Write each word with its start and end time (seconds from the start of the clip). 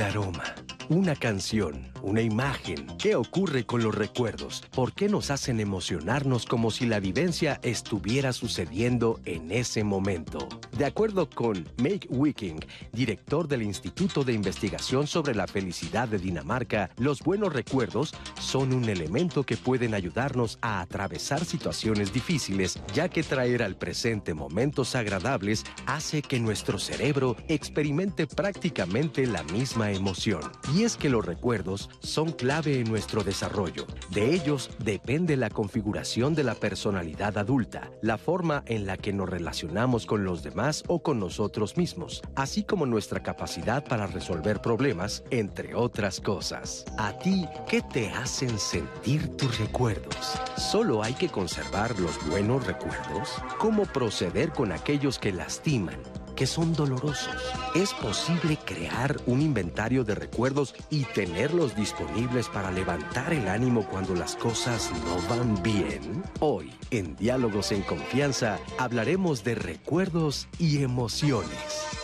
innerrommet. 0.00 0.59
Una 0.90 1.14
canción, 1.14 1.92
una 2.02 2.20
imagen. 2.20 2.84
¿Qué 2.98 3.14
ocurre 3.14 3.64
con 3.64 3.80
los 3.80 3.94
recuerdos? 3.94 4.64
¿Por 4.74 4.92
qué 4.92 5.08
nos 5.08 5.30
hacen 5.30 5.60
emocionarnos 5.60 6.46
como 6.46 6.72
si 6.72 6.84
la 6.84 6.98
vivencia 6.98 7.60
estuviera 7.62 8.32
sucediendo 8.32 9.20
en 9.24 9.52
ese 9.52 9.84
momento? 9.84 10.48
De 10.76 10.84
acuerdo 10.84 11.30
con 11.30 11.64
Make 11.80 12.08
Wiking, 12.10 12.58
director 12.92 13.46
del 13.46 13.62
Instituto 13.62 14.24
de 14.24 14.32
Investigación 14.32 15.06
sobre 15.06 15.32
la 15.32 15.46
Felicidad 15.46 16.08
de 16.08 16.18
Dinamarca, 16.18 16.90
los 16.98 17.20
buenos 17.20 17.52
recuerdos 17.52 18.12
son 18.40 18.72
un 18.72 18.88
elemento 18.88 19.44
que 19.44 19.56
pueden 19.56 19.94
ayudarnos 19.94 20.58
a 20.60 20.80
atravesar 20.80 21.44
situaciones 21.44 22.12
difíciles, 22.12 22.80
ya 22.94 23.08
que 23.08 23.22
traer 23.22 23.62
al 23.62 23.76
presente 23.76 24.34
momentos 24.34 24.96
agradables 24.96 25.64
hace 25.86 26.20
que 26.20 26.40
nuestro 26.40 26.80
cerebro 26.80 27.36
experimente 27.46 28.26
prácticamente 28.26 29.24
la 29.24 29.44
misma 29.44 29.92
emoción. 29.92 30.40
Es 30.84 30.96
que 30.96 31.08
los 31.08 31.24
recuerdos 31.24 31.90
son 32.00 32.32
clave 32.32 32.80
en 32.80 32.88
nuestro 32.88 33.22
desarrollo. 33.24 33.86
De 34.10 34.34
ellos 34.34 34.70
depende 34.78 35.36
la 35.36 35.50
configuración 35.50 36.34
de 36.34 36.44
la 36.44 36.54
personalidad 36.54 37.38
adulta, 37.38 37.90
la 38.02 38.18
forma 38.18 38.62
en 38.66 38.86
la 38.86 38.96
que 38.96 39.12
nos 39.12 39.28
relacionamos 39.28 40.06
con 40.06 40.24
los 40.24 40.42
demás 40.42 40.84
o 40.86 41.02
con 41.02 41.18
nosotros 41.18 41.76
mismos, 41.76 42.22
así 42.34 42.62
como 42.62 42.86
nuestra 42.86 43.22
capacidad 43.22 43.84
para 43.84 44.06
resolver 44.06 44.60
problemas, 44.60 45.24
entre 45.30 45.74
otras 45.74 46.20
cosas. 46.20 46.84
¿A 46.98 47.18
ti 47.18 47.46
qué 47.68 47.82
te 47.82 48.10
hacen 48.10 48.58
sentir 48.58 49.28
tus 49.36 49.58
recuerdos? 49.58 50.34
¿Solo 50.56 51.02
hay 51.02 51.14
que 51.14 51.28
conservar 51.28 51.98
los 51.98 52.24
buenos 52.26 52.66
recuerdos? 52.66 53.30
¿Cómo 53.58 53.84
proceder 53.84 54.50
con 54.50 54.72
aquellos 54.72 55.18
que 55.18 55.32
lastiman? 55.32 56.19
Que 56.34 56.46
son 56.46 56.72
dolorosos. 56.74 57.34
¿Es 57.74 57.92
posible 57.94 58.58
crear 58.64 59.16
un 59.26 59.40
inventario 59.40 60.04
de 60.04 60.14
recuerdos 60.14 60.74
y 60.90 61.04
tenerlos 61.04 61.76
disponibles 61.76 62.48
para 62.48 62.70
levantar 62.70 63.32
el 63.32 63.48
ánimo 63.48 63.86
cuando 63.88 64.14
las 64.14 64.36
cosas 64.36 64.90
no 65.04 65.28
van 65.28 65.62
bien? 65.62 66.22
Hoy, 66.40 66.72
en 66.90 67.16
Diálogos 67.16 67.72
en 67.72 67.82
Confianza, 67.82 68.58
hablaremos 68.78 69.44
de 69.44 69.54
recuerdos 69.54 70.48
y 70.58 70.82
emociones. 70.82 72.00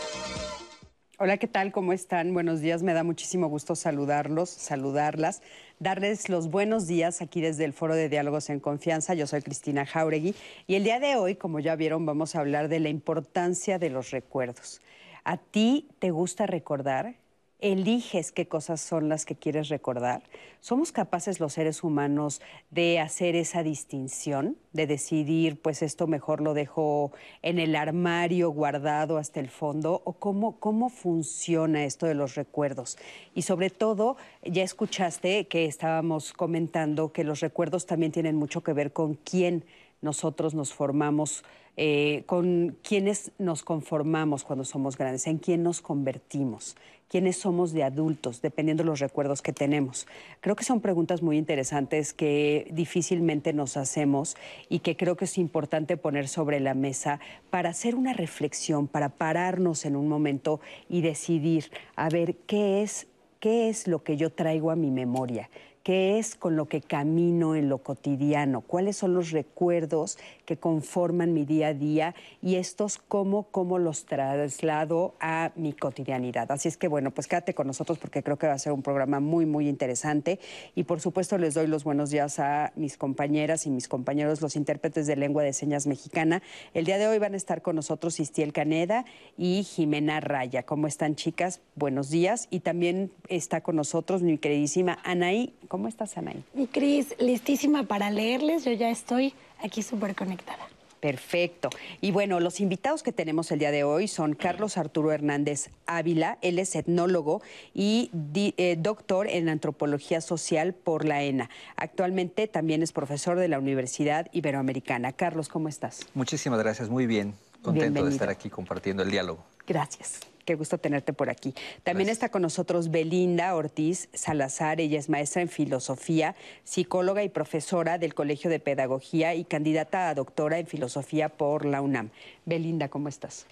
Hola, 1.19 1.37
¿qué 1.37 1.47
tal? 1.47 1.71
¿Cómo 1.71 1.93
están? 1.93 2.31
Buenos 2.35 2.61
días. 2.61 2.83
Me 2.83 2.93
da 2.93 3.03
muchísimo 3.03 3.47
gusto 3.47 3.75
saludarlos, 3.75 4.51
saludarlas, 4.51 5.41
darles 5.79 6.29
los 6.29 6.49
buenos 6.49 6.87
días 6.87 7.21
aquí 7.21 7.41
desde 7.41 7.65
el 7.65 7.73
Foro 7.73 7.95
de 7.95 8.09
Diálogos 8.09 8.49
en 8.49 8.59
Confianza. 8.59 9.13
Yo 9.13 9.27
soy 9.27 9.41
Cristina 9.41 9.85
Jauregui 9.85 10.35
y 10.65 10.75
el 10.75 10.83
día 10.83 10.99
de 10.99 11.15
hoy, 11.15 11.35
como 11.35 11.59
ya 11.59 11.75
vieron, 11.75 12.05
vamos 12.05 12.35
a 12.35 12.39
hablar 12.39 12.67
de 12.67 12.79
la 12.79 12.89
importancia 12.89 13.79
de 13.79 13.89
los 13.89 14.11
recuerdos. 14.11 14.81
¿A 15.23 15.37
ti 15.37 15.89
te 15.99 16.11
gusta 16.11 16.45
recordar? 16.45 17.15
Eliges 17.59 18.31
qué 18.31 18.47
cosas 18.47 18.81
son 18.81 19.09
las 19.09 19.25
que 19.25 19.35
quieres 19.35 19.69
recordar. 19.69 20.21
¿Somos 20.59 20.91
capaces 20.91 21.39
los 21.39 21.53
seres 21.53 21.83
humanos 21.83 22.41
de 22.69 22.99
hacer 22.99 23.35
esa 23.35 23.63
distinción, 23.63 24.57
de 24.73 24.85
decidir, 24.85 25.59
pues 25.61 25.81
esto 25.81 26.05
mejor 26.05 26.41
lo 26.41 26.53
dejo 26.53 27.11
en 27.41 27.57
el 27.57 27.75
armario 27.75 28.51
guardado 28.51 29.17
hasta 29.17 29.39
el 29.39 29.49
fondo? 29.49 30.01
¿O 30.05 30.13
cómo, 30.13 30.59
cómo 30.59 30.89
funciona 30.89 31.83
esto 31.83 32.05
de 32.05 32.13
los 32.13 32.35
recuerdos? 32.35 32.97
Y 33.33 33.41
sobre 33.41 33.69
todo, 33.69 34.17
ya 34.43 34.63
escuchaste 34.63 35.47
que 35.47 35.65
estábamos 35.65 36.33
comentando 36.33 37.11
que 37.11 37.23
los 37.23 37.39
recuerdos 37.39 37.85
también 37.85 38.11
tienen 38.11 38.35
mucho 38.35 38.61
que 38.61 38.73
ver 38.73 38.93
con 38.93 39.15
quién 39.15 39.65
nosotros 40.01 40.53
nos 40.53 40.73
formamos 40.73 41.43
eh, 41.79 42.23
con 42.25 42.75
quiénes 42.81 43.31
nos 43.37 43.61
conformamos 43.61 44.43
cuando 44.43 44.65
somos 44.65 44.97
grandes, 44.97 45.27
en 45.27 45.37
quién 45.37 45.61
nos 45.61 45.79
convertimos, 45.79 46.75
quiénes 47.07 47.37
somos 47.37 47.71
de 47.71 47.83
adultos, 47.83 48.41
dependiendo 48.41 48.81
de 48.81 48.89
los 48.89 48.99
recuerdos 48.99 49.43
que 49.43 49.53
tenemos. 49.53 50.07
Creo 50.41 50.55
que 50.55 50.63
son 50.63 50.81
preguntas 50.81 51.21
muy 51.21 51.37
interesantes 51.37 52.13
que 52.13 52.67
difícilmente 52.71 53.53
nos 53.53 53.77
hacemos 53.77 54.35
y 54.69 54.79
que 54.79 54.97
creo 54.97 55.17
que 55.17 55.25
es 55.25 55.37
importante 55.37 55.97
poner 55.97 56.27
sobre 56.27 56.59
la 56.59 56.73
mesa 56.73 57.19
para 57.51 57.69
hacer 57.69 57.93
una 57.93 58.13
reflexión, 58.13 58.87
para 58.87 59.09
pararnos 59.09 59.85
en 59.85 59.95
un 59.95 60.07
momento 60.07 60.59
y 60.89 61.01
decidir 61.01 61.71
a 61.95 62.09
ver 62.09 62.37
qué 62.47 62.81
es, 62.81 63.07
qué 63.39 63.69
es 63.69 63.87
lo 63.87 64.03
que 64.03 64.17
yo 64.17 64.31
traigo 64.31 64.71
a 64.71 64.75
mi 64.75 64.89
memoria 64.89 65.49
qué 65.87 66.19
es 66.19 66.35
con 66.35 66.57
lo 66.57 66.65
que 66.65 66.81
camino 66.81 67.55
en 67.55 67.69
lo 67.69 67.77
cotidiano, 67.77 68.59
cuáles 68.59 68.97
son 68.97 69.13
los 69.13 69.31
recuerdos 69.31 70.17
que 70.43 70.57
conforman 70.57 71.33
mi 71.33 71.45
día 71.45 71.67
a 71.67 71.73
día 71.73 72.13
y 72.41 72.55
estos 72.55 72.97
cómo, 72.97 73.43
cómo 73.51 73.79
los 73.79 74.03
traslado 74.03 75.15
a 75.21 75.53
mi 75.55 75.71
cotidianidad. 75.71 76.51
Así 76.51 76.67
es 76.67 76.75
que 76.75 76.89
bueno, 76.89 77.11
pues 77.11 77.27
quédate 77.27 77.53
con 77.53 77.67
nosotros 77.67 77.99
porque 77.99 78.21
creo 78.21 78.35
que 78.35 78.47
va 78.47 78.53
a 78.53 78.59
ser 78.59 78.73
un 78.73 78.81
programa 78.81 79.21
muy, 79.21 79.45
muy 79.45 79.69
interesante 79.69 80.41
y 80.75 80.83
por 80.83 80.99
supuesto 80.99 81.37
les 81.37 81.53
doy 81.53 81.67
los 81.67 81.85
buenos 81.85 82.09
días 82.09 82.37
a 82.39 82.73
mis 82.75 82.97
compañeras 82.97 83.65
y 83.65 83.69
mis 83.69 83.87
compañeros, 83.87 84.41
los 84.41 84.57
intérpretes 84.57 85.07
de 85.07 85.15
lengua 85.15 85.43
de 85.43 85.53
señas 85.53 85.87
mexicana. 85.87 86.43
El 86.73 86.83
día 86.83 86.97
de 86.97 87.07
hoy 87.07 87.17
van 87.17 87.33
a 87.33 87.37
estar 87.37 87.61
con 87.61 87.77
nosotros 87.77 88.19
Istiel 88.19 88.51
Caneda 88.51 89.05
y 89.37 89.63
Jimena 89.63 90.19
Raya. 90.19 90.63
¿Cómo 90.63 90.87
están 90.87 91.15
chicas? 91.15 91.61
Buenos 91.75 92.09
días. 92.09 92.49
Y 92.49 92.59
también 92.59 93.09
está 93.29 93.61
con 93.61 93.77
nosotros 93.77 94.21
mi 94.21 94.37
queridísima 94.37 94.99
Anaí. 95.05 95.53
¿Cómo 95.69 95.76
estás, 95.85 96.17
Anaí? 96.17 96.43
Mi 96.53 96.67
Cris, 96.67 97.15
listísima 97.19 97.83
para 97.83 98.09
leerles. 98.09 98.63
Yo 98.63 98.71
ya 98.71 98.89
estoy 98.89 99.33
aquí 99.61 99.83
súper 99.83 100.15
conectada. 100.15 100.67
Perfecto. 100.99 101.69
Y 102.01 102.11
bueno, 102.11 102.39
los 102.39 102.59
invitados 102.59 103.03
que 103.03 103.11
tenemos 103.11 103.51
el 103.51 103.59
día 103.59 103.71
de 103.71 103.83
hoy 103.83 104.07
son 104.07 104.33
Carlos 104.33 104.77
Arturo 104.77 105.11
Hernández 105.11 105.69
Ávila, 105.85 106.37
él 106.41 106.59
es 106.59 106.75
etnólogo 106.75 107.41
y 107.73 108.09
eh, 108.33 108.75
doctor 108.79 109.27
en 109.27 109.49
antropología 109.49 110.21
social 110.21 110.73
por 110.73 111.05
la 111.05 111.23
ENA. 111.23 111.49
Actualmente 111.75 112.47
también 112.47 112.81
es 112.81 112.91
profesor 112.91 113.37
de 113.37 113.47
la 113.47 113.59
Universidad 113.59 114.27
Iberoamericana. 114.31 115.13
Carlos, 115.13 115.49
¿cómo 115.49 115.69
estás? 115.69 116.07
Muchísimas 116.13 116.59
gracias, 116.59 116.89
muy 116.89 117.05
bien. 117.05 117.35
Contento 117.61 118.05
de 118.05 118.11
estar 118.11 118.29
aquí 118.29 118.49
compartiendo 118.49 119.03
el 119.03 119.11
diálogo. 119.11 119.43
Gracias. 119.67 120.21
Qué 120.47 120.55
gusto 120.55 120.77
tenerte 120.77 121.11
por 121.11 121.29
aquí. 121.29 121.53
También 121.83 122.07
está 122.07 122.29
con 122.29 122.41
nosotros 122.41 122.89
Belinda 122.89 123.53
Ortiz 123.53 124.07
Salazar. 124.13 124.79
Ella 124.79 124.97
es 124.97 125.09
maestra 125.09 125.41
en 125.41 125.49
filosofía, 125.49 126.37
psicóloga 126.63 127.21
y 127.21 127.27
profesora 127.27 127.97
del 127.97 128.13
Colegio 128.13 128.49
de 128.49 128.61
Pedagogía 128.61 129.35
y 129.35 129.43
candidata 129.43 130.07
a 130.07 130.15
doctora 130.15 130.57
en 130.57 130.65
filosofía 130.65 131.27
por 131.27 131.65
la 131.65 131.81
UNAM. 131.81 132.11
Belinda, 132.45 132.87
¿cómo 132.87 133.09
estás? 133.09 133.45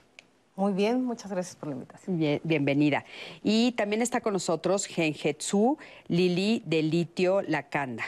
Muy 0.55 0.71
bien, 0.71 1.03
muchas 1.03 1.29
gracias 1.29 1.57
por 1.57 1.67
la 1.67 1.75
invitación. 1.75 2.39
bienvenida. 2.45 3.03
Y 3.43 3.73
también 3.73 4.01
está 4.01 4.21
con 4.21 4.31
nosotros 4.31 4.85
Genjetsu 4.85 5.77
Lili 6.07 6.63
de 6.65 6.81
Litio 6.81 7.41
Lacanda 7.41 8.05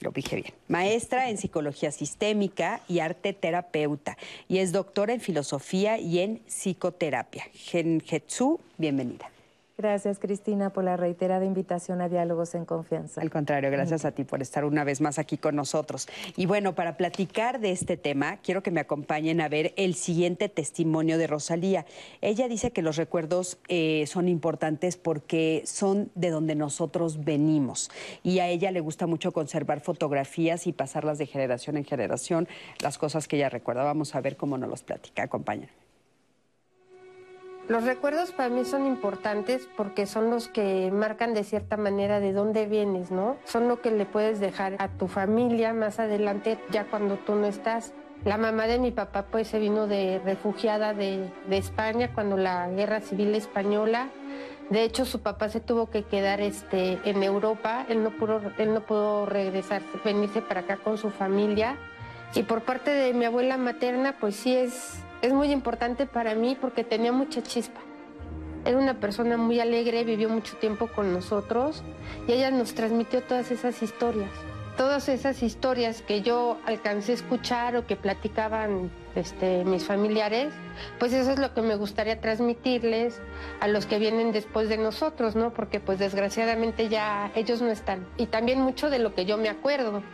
lo 0.00 0.10
dije 0.10 0.36
bien, 0.36 0.54
maestra 0.68 1.28
en 1.28 1.38
psicología 1.38 1.90
sistémica 1.90 2.80
y 2.88 3.00
arte 3.00 3.32
terapeuta, 3.32 4.16
y 4.48 4.58
es 4.58 4.72
doctora 4.72 5.12
en 5.12 5.20
filosofía 5.20 5.98
y 5.98 6.20
en 6.20 6.38
psicoterapia. 6.46 7.44
Genjetsu, 7.52 8.60
bienvenida. 8.76 9.30
Gracias, 9.80 10.18
Cristina, 10.18 10.70
por 10.70 10.82
la 10.82 10.96
reiterada 10.96 11.44
invitación 11.44 12.00
a 12.00 12.08
Diálogos 12.08 12.56
en 12.56 12.64
Confianza. 12.64 13.20
Al 13.20 13.30
contrario, 13.30 13.70
gracias 13.70 14.04
a 14.04 14.10
ti 14.10 14.24
por 14.24 14.42
estar 14.42 14.64
una 14.64 14.82
vez 14.82 15.00
más 15.00 15.20
aquí 15.20 15.38
con 15.38 15.54
nosotros. 15.54 16.08
Y 16.36 16.46
bueno, 16.46 16.74
para 16.74 16.96
platicar 16.96 17.60
de 17.60 17.70
este 17.70 17.96
tema, 17.96 18.38
quiero 18.38 18.60
que 18.60 18.72
me 18.72 18.80
acompañen 18.80 19.40
a 19.40 19.48
ver 19.48 19.74
el 19.76 19.94
siguiente 19.94 20.48
testimonio 20.48 21.16
de 21.16 21.28
Rosalía. 21.28 21.86
Ella 22.22 22.48
dice 22.48 22.72
que 22.72 22.82
los 22.82 22.96
recuerdos 22.96 23.58
eh, 23.68 24.04
son 24.08 24.26
importantes 24.26 24.96
porque 24.96 25.62
son 25.64 26.10
de 26.16 26.30
donde 26.30 26.56
nosotros 26.56 27.24
venimos. 27.24 27.88
Y 28.24 28.40
a 28.40 28.48
ella 28.48 28.72
le 28.72 28.80
gusta 28.80 29.06
mucho 29.06 29.30
conservar 29.30 29.78
fotografías 29.78 30.66
y 30.66 30.72
pasarlas 30.72 31.18
de 31.18 31.26
generación 31.26 31.76
en 31.76 31.84
generación, 31.84 32.48
las 32.80 32.98
cosas 32.98 33.28
que 33.28 33.36
ella 33.36 33.48
recuerda. 33.48 33.84
Vamos 33.84 34.16
a 34.16 34.20
ver 34.20 34.36
cómo 34.36 34.58
nos 34.58 34.68
los 34.68 34.82
platica. 34.82 35.22
Acompáñenme. 35.22 35.87
Los 37.68 37.84
recuerdos 37.84 38.32
para 38.32 38.48
mí 38.48 38.64
son 38.64 38.86
importantes 38.86 39.68
porque 39.76 40.06
son 40.06 40.30
los 40.30 40.48
que 40.48 40.90
marcan 40.90 41.34
de 41.34 41.44
cierta 41.44 41.76
manera 41.76 42.18
de 42.18 42.32
dónde 42.32 42.64
vienes, 42.64 43.10
¿no? 43.10 43.36
Son 43.44 43.68
lo 43.68 43.82
que 43.82 43.90
le 43.90 44.06
puedes 44.06 44.40
dejar 44.40 44.76
a 44.78 44.88
tu 44.88 45.06
familia 45.06 45.74
más 45.74 45.98
adelante 45.98 46.58
ya 46.70 46.84
cuando 46.84 47.16
tú 47.16 47.34
no 47.34 47.46
estás. 47.46 47.92
La 48.24 48.38
mamá 48.38 48.66
de 48.66 48.78
mi 48.78 48.90
papá 48.90 49.26
pues 49.30 49.48
se 49.48 49.58
vino 49.58 49.86
de 49.86 50.18
refugiada 50.24 50.94
de, 50.94 51.30
España 51.50 52.10
cuando 52.14 52.38
la 52.38 52.70
guerra 52.70 53.02
civil 53.02 53.34
española. 53.34 54.08
De 54.70 54.82
hecho 54.84 55.04
su 55.04 55.20
papá 55.20 55.50
se 55.50 55.60
tuvo 55.60 55.90
que 55.90 56.04
quedar 56.04 56.40
este, 56.40 56.98
en 57.04 57.22
Europa, 57.22 57.84
él 57.90 58.02
no, 58.02 58.10
pudo, 58.12 58.40
él 58.56 58.72
no 58.72 58.80
pudo 58.80 59.26
regresar, 59.26 59.82
venirse 60.06 60.40
para 60.40 60.60
acá 60.60 60.78
con 60.78 60.96
su 60.96 61.10
familia. 61.10 61.76
Y 62.34 62.44
por 62.44 62.62
parte 62.62 62.90
de 62.90 63.12
mi 63.12 63.26
abuela 63.26 63.58
materna 63.58 64.16
pues 64.18 64.36
sí 64.36 64.56
es 64.56 65.02
es 65.22 65.32
muy 65.32 65.50
importante 65.50 66.06
para 66.06 66.34
mí 66.34 66.56
porque 66.60 66.84
tenía 66.84 67.12
mucha 67.12 67.42
chispa. 67.42 67.80
Era 68.64 68.76
una 68.76 69.00
persona 69.00 69.36
muy 69.36 69.60
alegre, 69.60 70.04
vivió 70.04 70.28
mucho 70.28 70.56
tiempo 70.56 70.88
con 70.88 71.12
nosotros 71.12 71.82
y 72.26 72.32
ella 72.32 72.50
nos 72.50 72.74
transmitió 72.74 73.22
todas 73.22 73.50
esas 73.50 73.82
historias. 73.82 74.30
todas 74.76 75.08
esas 75.08 75.42
historias 75.42 76.02
que 76.02 76.22
yo 76.22 76.56
alcancé 76.64 77.10
a 77.10 77.14
escuchar 77.16 77.76
o 77.76 77.84
que 77.84 77.96
platicaban 77.96 78.92
este, 79.16 79.64
mis 79.64 79.84
familiares, 79.84 80.52
pues 81.00 81.12
eso 81.12 81.32
es 81.32 81.38
lo 81.40 81.52
que 81.52 81.62
me 81.62 81.74
gustaría 81.74 82.20
transmitirles 82.20 83.20
a 83.58 83.66
los 83.66 83.86
que 83.86 83.98
vienen 83.98 84.30
después 84.30 84.68
de 84.68 84.78
nosotros, 84.78 85.34
¿no? 85.34 85.52
Porque 85.52 85.80
pues 85.80 85.98
desgraciadamente 85.98 86.88
ya 86.88 87.32
ellos 87.34 87.60
no 87.60 87.70
están. 87.72 88.06
Y 88.18 88.26
también 88.26 88.60
mucho 88.60 88.88
de 88.88 89.00
lo 89.00 89.16
que 89.16 89.24
yo 89.24 89.36
me 89.36 89.48
acuerdo, 89.48 90.04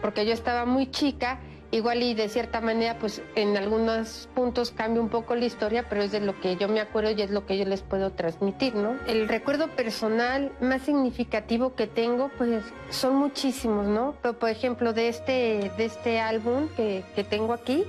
porque 0.00 0.24
yo 0.24 0.32
estaba 0.32 0.66
muy 0.66 0.88
chica 0.88 1.40
Igual 1.72 2.02
y 2.02 2.12
de 2.12 2.28
cierta 2.28 2.60
manera, 2.60 2.98
pues 2.98 3.22
en 3.34 3.56
algunos 3.56 4.28
puntos 4.34 4.72
cambia 4.72 5.00
un 5.00 5.08
poco 5.08 5.34
la 5.34 5.46
historia, 5.46 5.86
pero 5.88 6.02
es 6.02 6.12
de 6.12 6.20
lo 6.20 6.38
que 6.38 6.56
yo 6.56 6.68
me 6.68 6.80
acuerdo 6.80 7.12
y 7.12 7.22
es 7.22 7.30
lo 7.30 7.46
que 7.46 7.56
yo 7.56 7.64
les 7.64 7.80
puedo 7.80 8.10
transmitir, 8.12 8.74
¿no? 8.74 8.94
El 9.06 9.26
recuerdo 9.26 9.68
personal 9.68 10.52
más 10.60 10.82
significativo 10.82 11.74
que 11.74 11.86
tengo, 11.86 12.30
pues 12.36 12.62
son 12.90 13.16
muchísimos, 13.16 13.86
¿no? 13.86 14.14
Pero, 14.20 14.38
por 14.38 14.50
ejemplo, 14.50 14.92
de 14.92 15.08
este, 15.08 15.72
de 15.78 15.86
este 15.86 16.20
álbum 16.20 16.68
que, 16.76 17.04
que 17.14 17.24
tengo 17.24 17.54
aquí, 17.54 17.84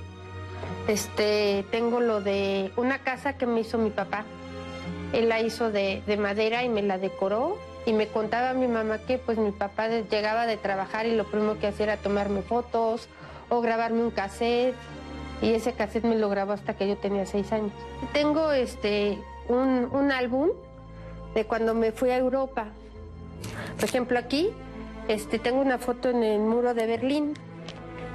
este, 0.88 1.66
tengo 1.70 2.00
lo 2.00 2.22
de 2.22 2.72
una 2.76 3.00
casa 3.00 3.36
que 3.36 3.44
me 3.44 3.60
hizo 3.60 3.76
mi 3.76 3.90
papá. 3.90 4.24
Él 5.12 5.28
la 5.28 5.42
hizo 5.42 5.70
de, 5.70 6.02
de 6.06 6.16
madera 6.16 6.64
y 6.64 6.70
me 6.70 6.80
la 6.80 6.96
decoró 6.96 7.58
y 7.84 7.92
me 7.92 8.08
contaba 8.08 8.54
mi 8.54 8.66
mamá 8.66 8.96
que 8.96 9.18
pues 9.18 9.36
mi 9.36 9.50
papá 9.50 9.88
llegaba 9.88 10.46
de 10.46 10.56
trabajar 10.56 11.04
y 11.04 11.14
lo 11.14 11.24
primero 11.24 11.58
que 11.58 11.66
hacía 11.66 11.84
era 11.84 11.96
tomarme 11.98 12.40
fotos 12.40 13.10
o 13.56 13.60
grabarme 13.60 14.02
un 14.02 14.10
cassette 14.10 14.74
y 15.42 15.52
ese 15.52 15.72
cassette 15.72 16.04
me 16.04 16.16
lo 16.16 16.28
grabó 16.28 16.52
hasta 16.52 16.74
que 16.74 16.88
yo 16.88 16.96
tenía 16.96 17.26
seis 17.26 17.52
años. 17.52 17.72
Tengo 18.12 18.52
este, 18.52 19.18
un, 19.48 19.88
un 19.92 20.12
álbum 20.12 20.50
de 21.34 21.44
cuando 21.44 21.74
me 21.74 21.92
fui 21.92 22.10
a 22.10 22.16
Europa. 22.16 22.66
Por 23.76 23.84
ejemplo, 23.84 24.18
aquí 24.18 24.50
este, 25.08 25.38
tengo 25.38 25.60
una 25.60 25.78
foto 25.78 26.08
en 26.08 26.22
el 26.22 26.40
muro 26.40 26.72
de 26.72 26.86
Berlín, 26.86 27.34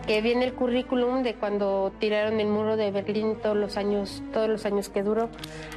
que 0.08 0.22
viene 0.22 0.46
el 0.46 0.54
currículum 0.54 1.22
de 1.22 1.36
cuando 1.36 1.92
tiraron 2.00 2.40
el 2.40 2.48
muro 2.48 2.78
de 2.78 2.90
Berlín 2.90 3.36
todos 3.44 3.56
los 3.56 3.78
años, 3.78 4.24
todos 4.34 4.50
los 4.50 4.66
años 4.66 4.90
que 4.90 5.04
duró. 5.04 5.30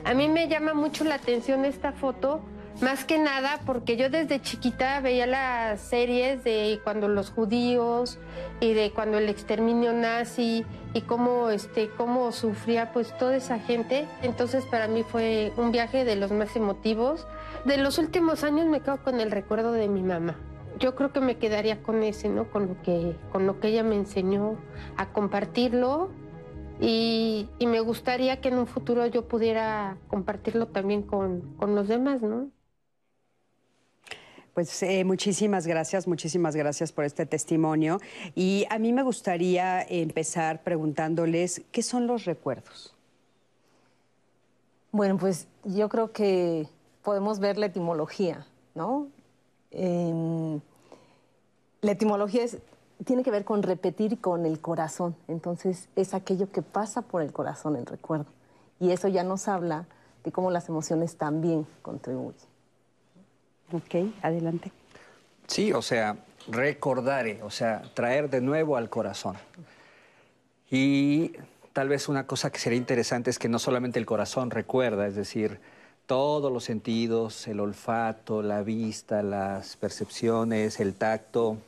A 0.04 0.14
mí 0.14 0.28
me 0.28 0.48
llama 0.48 0.72
mucho 0.72 1.04
la 1.04 1.16
atención 1.16 1.66
esta 1.66 1.92
foto 1.92 2.40
más 2.82 3.04
que 3.04 3.18
nada 3.18 3.60
porque 3.64 3.96
yo 3.96 4.10
desde 4.10 4.42
chiquita 4.42 5.00
veía 5.00 5.26
las 5.26 5.80
series 5.80 6.42
de 6.44 6.80
cuando 6.82 7.08
los 7.08 7.30
judíos 7.30 8.18
y 8.60 8.74
de 8.74 8.90
cuando 8.90 9.18
el 9.18 9.28
exterminio 9.28 9.92
nazi 9.92 10.64
y 10.92 11.02
cómo, 11.02 11.50
este, 11.50 11.88
cómo 11.90 12.32
sufría 12.32 12.92
pues 12.92 13.16
toda 13.16 13.36
esa 13.36 13.58
gente. 13.58 14.06
Entonces 14.22 14.64
para 14.64 14.88
mí 14.88 15.04
fue 15.04 15.52
un 15.56 15.72
viaje 15.72 16.04
de 16.04 16.16
los 16.16 16.32
más 16.32 16.56
emotivos. 16.56 17.26
De 17.64 17.76
los 17.76 17.98
últimos 17.98 18.42
años 18.44 18.66
me 18.66 18.80
quedo 18.80 19.02
con 19.02 19.20
el 19.20 19.30
recuerdo 19.30 19.72
de 19.72 19.88
mi 19.88 20.02
mamá. 20.02 20.36
Yo 20.78 20.94
creo 20.96 21.12
que 21.12 21.20
me 21.20 21.36
quedaría 21.36 21.82
con 21.82 22.02
ese, 22.02 22.28
¿no? 22.28 22.50
Con 22.50 22.66
lo 22.66 22.82
que, 22.82 23.16
con 23.30 23.46
lo 23.46 23.60
que 23.60 23.68
ella 23.68 23.84
me 23.84 23.94
enseñó 23.94 24.56
a 24.96 25.12
compartirlo 25.12 26.10
y, 26.80 27.48
me 27.60 27.78
gustaría 27.80 28.40
que 28.40 28.48
en 28.48 28.58
un 28.58 28.66
futuro 28.66 29.06
yo 29.06 29.28
pudiera 29.28 29.96
compartirlo 30.08 30.66
también 30.66 31.02
con, 31.02 31.54
con 31.56 31.76
los 31.76 31.86
demás, 31.86 32.22
¿no? 32.22 32.50
Pues 34.54 34.82
eh, 34.82 35.02
muchísimas 35.04 35.66
gracias, 35.66 36.06
muchísimas 36.06 36.54
gracias 36.54 36.92
por 36.92 37.06
este 37.06 37.24
testimonio. 37.24 38.00
Y 38.34 38.66
a 38.68 38.78
mí 38.78 38.92
me 38.92 39.02
gustaría 39.02 39.82
empezar 39.82 40.62
preguntándoles, 40.62 41.62
¿qué 41.72 41.82
son 41.82 42.06
los 42.06 42.26
recuerdos? 42.26 42.94
Bueno, 44.90 45.16
pues 45.16 45.46
yo 45.64 45.88
creo 45.88 46.12
que 46.12 46.68
podemos 47.02 47.38
ver 47.38 47.56
la 47.56 47.66
etimología, 47.66 48.46
¿no? 48.74 49.08
la 51.80 51.92
etimología 51.92 52.44
tiene 53.06 53.22
que 53.22 53.30
ver 53.30 53.46
con 53.46 53.62
repetir 53.62 54.20
con 54.20 54.44
el 54.44 54.60
corazón, 54.60 55.16
entonces 55.28 55.88
es 55.96 56.12
aquello 56.12 56.52
que 56.52 56.60
pasa 56.60 57.00
por 57.00 57.22
el 57.22 57.32
corazón, 57.32 57.76
el 57.76 57.86
recuerdo. 57.86 58.26
Y 58.80 58.90
eso 58.90 59.08
ya 59.08 59.24
nos 59.24 59.48
habla 59.48 59.86
de 60.24 60.30
cómo 60.30 60.50
las 60.50 60.68
emociones 60.68 61.16
también 61.16 61.66
contribuyen. 61.80 62.51
Ok, 63.72 63.94
adelante. 64.22 64.70
Sí, 65.46 65.72
o 65.72 65.82
sea, 65.82 66.16
recordar, 66.48 67.26
o 67.42 67.50
sea, 67.50 67.82
traer 67.94 68.30
de 68.30 68.40
nuevo 68.40 68.76
al 68.76 68.90
corazón. 68.90 69.36
Y 70.70 71.32
tal 71.72 71.88
vez 71.88 72.08
una 72.08 72.26
cosa 72.26 72.50
que 72.50 72.58
sería 72.58 72.78
interesante 72.78 73.30
es 73.30 73.38
que 73.38 73.48
no 73.48 73.58
solamente 73.58 73.98
el 73.98 74.06
corazón 74.06 74.50
recuerda, 74.50 75.06
es 75.06 75.14
decir, 75.14 75.60
todos 76.06 76.52
los 76.52 76.64
sentidos, 76.64 77.46
el 77.48 77.60
olfato, 77.60 78.42
la 78.42 78.62
vista, 78.62 79.22
las 79.22 79.76
percepciones, 79.76 80.80
el 80.80 80.94
tacto, 80.94 81.58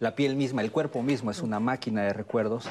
la 0.00 0.14
piel 0.14 0.36
misma, 0.36 0.62
el 0.62 0.70
cuerpo 0.70 1.02
mismo 1.02 1.30
es 1.30 1.40
una 1.40 1.60
máquina 1.60 2.02
de 2.02 2.12
recuerdos 2.12 2.66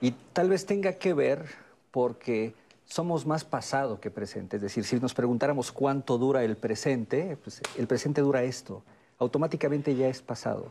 y 0.00 0.12
tal 0.32 0.48
vez 0.48 0.66
tenga 0.66 0.94
que 0.94 1.14
ver 1.14 1.46
porque 1.90 2.54
somos 2.88 3.26
más 3.26 3.44
pasado 3.44 4.00
que 4.00 4.10
presente. 4.10 4.56
Es 4.56 4.62
decir, 4.62 4.84
si 4.84 4.98
nos 4.98 5.14
preguntáramos 5.14 5.70
cuánto 5.70 6.18
dura 6.18 6.42
el 6.42 6.56
presente, 6.56 7.36
pues 7.42 7.60
el 7.76 7.86
presente 7.86 8.22
dura 8.22 8.42
esto. 8.42 8.82
Automáticamente 9.18 9.94
ya 9.94 10.08
es 10.08 10.22
pasado. 10.22 10.66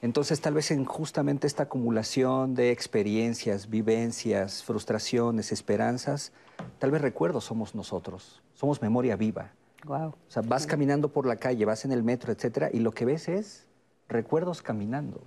Entonces, 0.00 0.40
tal 0.40 0.54
vez 0.54 0.70
en 0.70 0.84
justamente 0.84 1.46
esta 1.46 1.64
acumulación 1.64 2.54
de 2.54 2.70
experiencias, 2.70 3.70
vivencias, 3.70 4.62
frustraciones, 4.62 5.52
esperanzas, 5.52 6.32
tal 6.78 6.90
vez 6.90 7.02
recuerdos 7.02 7.44
somos 7.44 7.74
nosotros. 7.74 8.42
Somos 8.54 8.82
memoria 8.82 9.16
viva. 9.16 9.52
Wow. 9.84 10.08
O 10.08 10.16
sea, 10.28 10.42
vas 10.42 10.66
caminando 10.66 11.10
por 11.10 11.26
la 11.26 11.36
calle, 11.36 11.64
vas 11.64 11.84
en 11.84 11.92
el 11.92 12.02
metro, 12.02 12.32
etcétera, 12.32 12.70
y 12.72 12.80
lo 12.80 12.92
que 12.92 13.04
ves 13.04 13.28
es 13.28 13.66
recuerdos 14.08 14.62
caminando. 14.62 15.22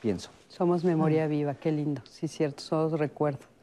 Pienso. 0.00 0.30
Somos 0.48 0.84
memoria 0.84 1.26
viva, 1.26 1.54
qué 1.54 1.72
lindo. 1.72 2.02
Sí, 2.08 2.28
cierto, 2.28 2.62
somos 2.62 2.98
recuerdos 2.98 3.53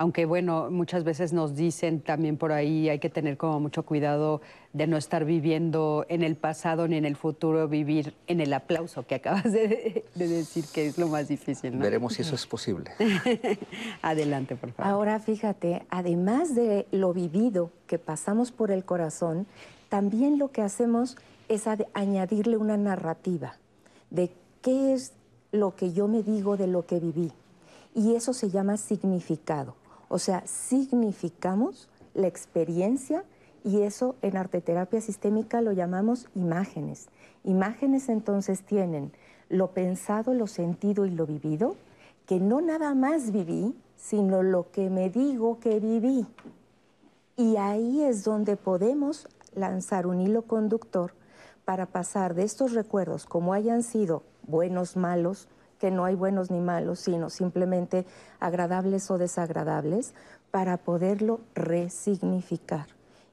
aunque 0.00 0.24
bueno, 0.24 0.70
muchas 0.70 1.04
veces 1.04 1.34
nos 1.34 1.54
dicen 1.54 2.00
también 2.00 2.38
por 2.38 2.52
ahí 2.52 2.88
hay 2.88 2.98
que 3.00 3.10
tener 3.10 3.36
como 3.36 3.60
mucho 3.60 3.82
cuidado 3.82 4.40
de 4.72 4.86
no 4.86 4.96
estar 4.96 5.26
viviendo 5.26 6.06
en 6.08 6.22
el 6.22 6.36
pasado 6.36 6.88
ni 6.88 6.96
en 6.96 7.04
el 7.04 7.16
futuro, 7.16 7.68
vivir 7.68 8.14
en 8.26 8.40
el 8.40 8.54
aplauso 8.54 9.06
que 9.06 9.16
acabas 9.16 9.52
de, 9.52 10.06
decir 10.14 10.64
que 10.72 10.86
es 10.86 10.96
lo 10.96 11.08
más 11.08 11.28
difícil. 11.28 11.76
Veremos 11.76 12.14
si 12.14 12.22
eso 12.22 12.34
es 12.34 12.46
posible. 12.46 12.92
Adelante, 14.00 14.56
por 14.56 14.72
favor. 14.72 14.90
Ahora 14.90 15.20
fíjate, 15.20 15.82
además 15.90 16.54
de 16.54 16.86
lo 16.92 17.12
vivido 17.12 17.70
que 17.86 17.98
pasamos 17.98 18.52
por 18.52 18.70
el 18.70 18.86
corazón, 18.86 19.46
también 19.90 20.38
lo 20.38 20.50
que 20.50 20.62
hacemos 20.62 21.18
es 21.50 21.66
añadirle 21.92 22.56
una 22.56 22.78
narrativa 22.78 23.56
de 24.08 24.30
qué 24.62 24.94
es 24.94 25.12
lo 25.52 25.76
que 25.76 25.92
yo 25.92 26.08
me 26.08 26.22
digo 26.22 26.56
de 26.56 26.68
lo 26.68 26.86
que 26.86 27.00
viví. 27.00 27.32
Y 27.94 28.14
eso 28.14 28.32
se 28.32 28.48
llama 28.48 28.78
significado. 28.78 29.74
O 30.12 30.18
sea, 30.18 30.42
significamos 30.44 31.88
la 32.14 32.26
experiencia 32.26 33.22
y 33.62 33.82
eso 33.82 34.16
en 34.22 34.36
arteterapia 34.36 35.00
sistémica 35.00 35.60
lo 35.60 35.70
llamamos 35.70 36.26
imágenes. 36.34 37.08
Imágenes 37.44 38.08
entonces 38.08 38.64
tienen 38.64 39.12
lo 39.48 39.68
pensado, 39.68 40.34
lo 40.34 40.48
sentido 40.48 41.06
y 41.06 41.10
lo 41.10 41.26
vivido, 41.26 41.76
que 42.26 42.40
no 42.40 42.60
nada 42.60 42.92
más 42.94 43.30
viví, 43.30 43.76
sino 43.96 44.42
lo 44.42 44.72
que 44.72 44.90
me 44.90 45.10
digo 45.10 45.60
que 45.60 45.78
viví. 45.78 46.26
Y 47.36 47.56
ahí 47.56 48.02
es 48.02 48.24
donde 48.24 48.56
podemos 48.56 49.28
lanzar 49.54 50.08
un 50.08 50.20
hilo 50.20 50.42
conductor 50.42 51.12
para 51.64 51.86
pasar 51.86 52.34
de 52.34 52.42
estos 52.42 52.72
recuerdos, 52.72 53.26
como 53.26 53.52
hayan 53.52 53.84
sido 53.84 54.24
buenos, 54.42 54.96
malos, 54.96 55.46
que 55.80 55.90
no 55.90 56.04
hay 56.04 56.14
buenos 56.14 56.50
ni 56.50 56.60
malos, 56.60 57.00
sino 57.00 57.30
simplemente 57.30 58.06
agradables 58.38 59.10
o 59.10 59.18
desagradables, 59.18 60.14
para 60.50 60.76
poderlo 60.76 61.40
resignificar. 61.54 62.86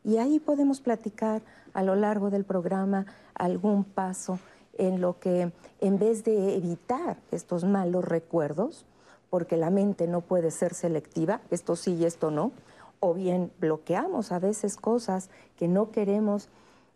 Y 0.03 0.17
ahí 0.17 0.39
podemos 0.39 0.79
platicar 0.79 1.41
a 1.73 1.83
lo 1.83 1.95
largo 1.95 2.29
del 2.29 2.45
programa 2.45 3.05
algún 3.35 3.83
paso 3.83 4.39
en 4.77 5.01
lo 5.01 5.19
que, 5.19 5.51
en 5.81 5.99
vez 5.99 6.23
de 6.23 6.55
evitar 6.55 7.17
estos 7.31 7.65
malos 7.65 8.05
recuerdos, 8.05 8.85
porque 9.29 9.57
la 9.57 9.69
mente 9.69 10.07
no 10.07 10.21
puede 10.21 10.51
ser 10.51 10.73
selectiva, 10.73 11.41
esto 11.51 11.75
sí 11.75 11.95
y 11.95 12.05
esto 12.05 12.31
no, 12.31 12.51
o 12.99 13.13
bien 13.13 13.51
bloqueamos 13.59 14.31
a 14.31 14.39
veces 14.39 14.77
cosas 14.77 15.29
que 15.57 15.67
no 15.67 15.91
queremos 15.91 16.49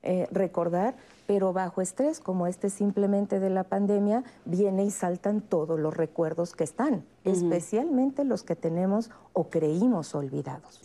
eh, 0.03 0.27
recordar, 0.31 0.96
pero 1.27 1.53
bajo 1.53 1.79
estrés 1.79 2.20
como 2.20 2.48
este 2.48 2.70
simplemente 2.70 3.39
de 3.39 3.51
la 3.51 3.63
pandemia, 3.63 4.24
viene 4.46 4.84
y 4.84 4.89
saltan 4.89 5.41
todos 5.41 5.79
los 5.79 5.96
recuerdos 5.96 6.55
que 6.55 6.63
están, 6.63 7.05
especialmente 7.24 8.24
los 8.24 8.41
que 8.41 8.55
tenemos 8.55 9.12
o 9.34 9.50
creímos 9.50 10.15
olvidados. 10.15 10.81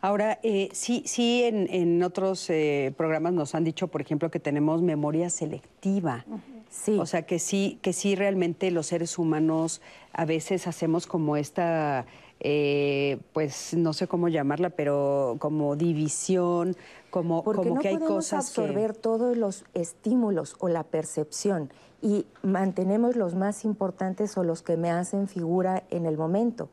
Ahora, 0.00 0.40
eh, 0.42 0.70
sí, 0.72 1.02
sí 1.04 1.44
en, 1.44 2.02
otros 2.02 2.48
eh, 2.48 2.94
programas 2.96 3.34
nos 3.34 3.54
han 3.54 3.64
dicho, 3.64 3.88
por 3.88 4.00
ejemplo, 4.00 4.30
que 4.30 4.40
tenemos 4.40 4.80
memoria 4.82 5.28
selectiva. 5.28 6.24
Sí. 6.70 6.98
O 6.98 7.06
sea, 7.06 7.22
que 7.22 7.38
sí, 7.38 7.78
que 7.82 7.92
sí 7.92 8.14
realmente 8.14 8.70
los 8.70 8.86
seres 8.86 9.18
humanos 9.18 9.80
a 10.12 10.24
veces 10.24 10.66
hacemos 10.66 11.06
como 11.06 11.36
esta 11.36 12.06
eh, 12.40 13.20
pues 13.32 13.74
no 13.76 13.92
sé 13.92 14.06
cómo 14.06 14.28
llamarla, 14.28 14.70
pero 14.70 15.36
como 15.40 15.74
división, 15.76 16.76
como, 17.10 17.42
Porque 17.42 17.62
como 17.62 17.74
no 17.76 17.80
que 17.80 17.88
hay 17.88 17.98
cosas 17.98 18.50
que- 18.52 18.60
absorber 18.60 18.94
todos 18.96 19.36
los 19.36 19.64
estímulos 19.74 20.56
o 20.60 20.68
la 20.68 20.84
percepción 20.84 21.70
y 22.00 22.26
mantenemos 22.42 23.16
los 23.16 23.34
más 23.34 23.64
importantes 23.64 24.36
o 24.38 24.44
los 24.44 24.62
que 24.62 24.76
me 24.76 24.90
hacen 24.90 25.26
figura 25.26 25.82
en 25.90 26.06
el 26.06 26.16
momento. 26.16 26.68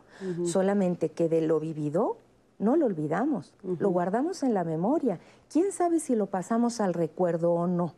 Solamente 0.46 1.10
que 1.10 1.28
de 1.30 1.42
lo 1.42 1.60
vivido 1.60 2.18
no 2.60 2.76
lo 2.78 2.86
olvidamos, 2.86 3.54
lo 3.80 3.90
guardamos 3.90 4.44
en 4.44 4.54
la 4.54 4.64
memoria. 4.64 5.20
¿Quién 5.52 5.72
sabe 5.74 6.00
si 6.00 6.16
lo 6.16 6.28
pasamos 6.28 6.80
al 6.80 6.94
recuerdo 6.94 7.52
o 7.54 7.68
no? 7.68 7.94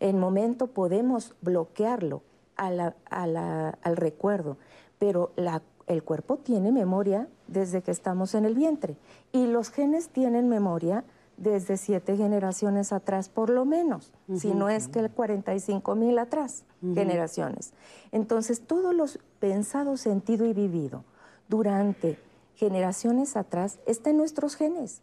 En 0.00 0.18
momento 0.18 0.66
podemos 0.66 1.34
bloquearlo 1.40 2.22
a 2.56 2.70
la- 2.70 2.94
a 3.10 3.26
la- 3.26 3.78
al 3.82 3.96
recuerdo, 3.96 4.56
pero 4.98 5.30
la- 5.36 5.62
el 5.88 6.02
cuerpo 6.02 6.36
tiene 6.36 6.70
memoria 6.70 7.28
desde 7.46 7.82
que 7.82 7.90
estamos 7.90 8.34
en 8.34 8.44
el 8.44 8.54
vientre 8.54 8.96
y 9.32 9.46
los 9.46 9.70
genes 9.70 10.08
tienen 10.10 10.48
memoria 10.48 11.04
desde 11.38 11.76
siete 11.76 12.16
generaciones 12.16 12.92
atrás, 12.92 13.28
por 13.28 13.48
lo 13.48 13.64
menos, 13.64 14.12
si 14.36 14.52
no 14.52 14.68
es 14.68 14.88
que 14.88 14.98
el 14.98 15.10
45 15.10 15.94
mil 15.94 16.18
atrás, 16.18 16.64
generaciones. 16.94 17.72
Entonces, 18.10 18.60
todos 18.62 18.94
los 18.94 19.20
pensados, 19.38 20.00
sentido 20.00 20.46
y 20.46 20.52
vivido 20.52 21.04
durante 21.48 22.18
generaciones 22.56 23.36
atrás 23.36 23.78
está 23.86 24.10
en 24.10 24.16
nuestros 24.16 24.56
genes. 24.56 25.00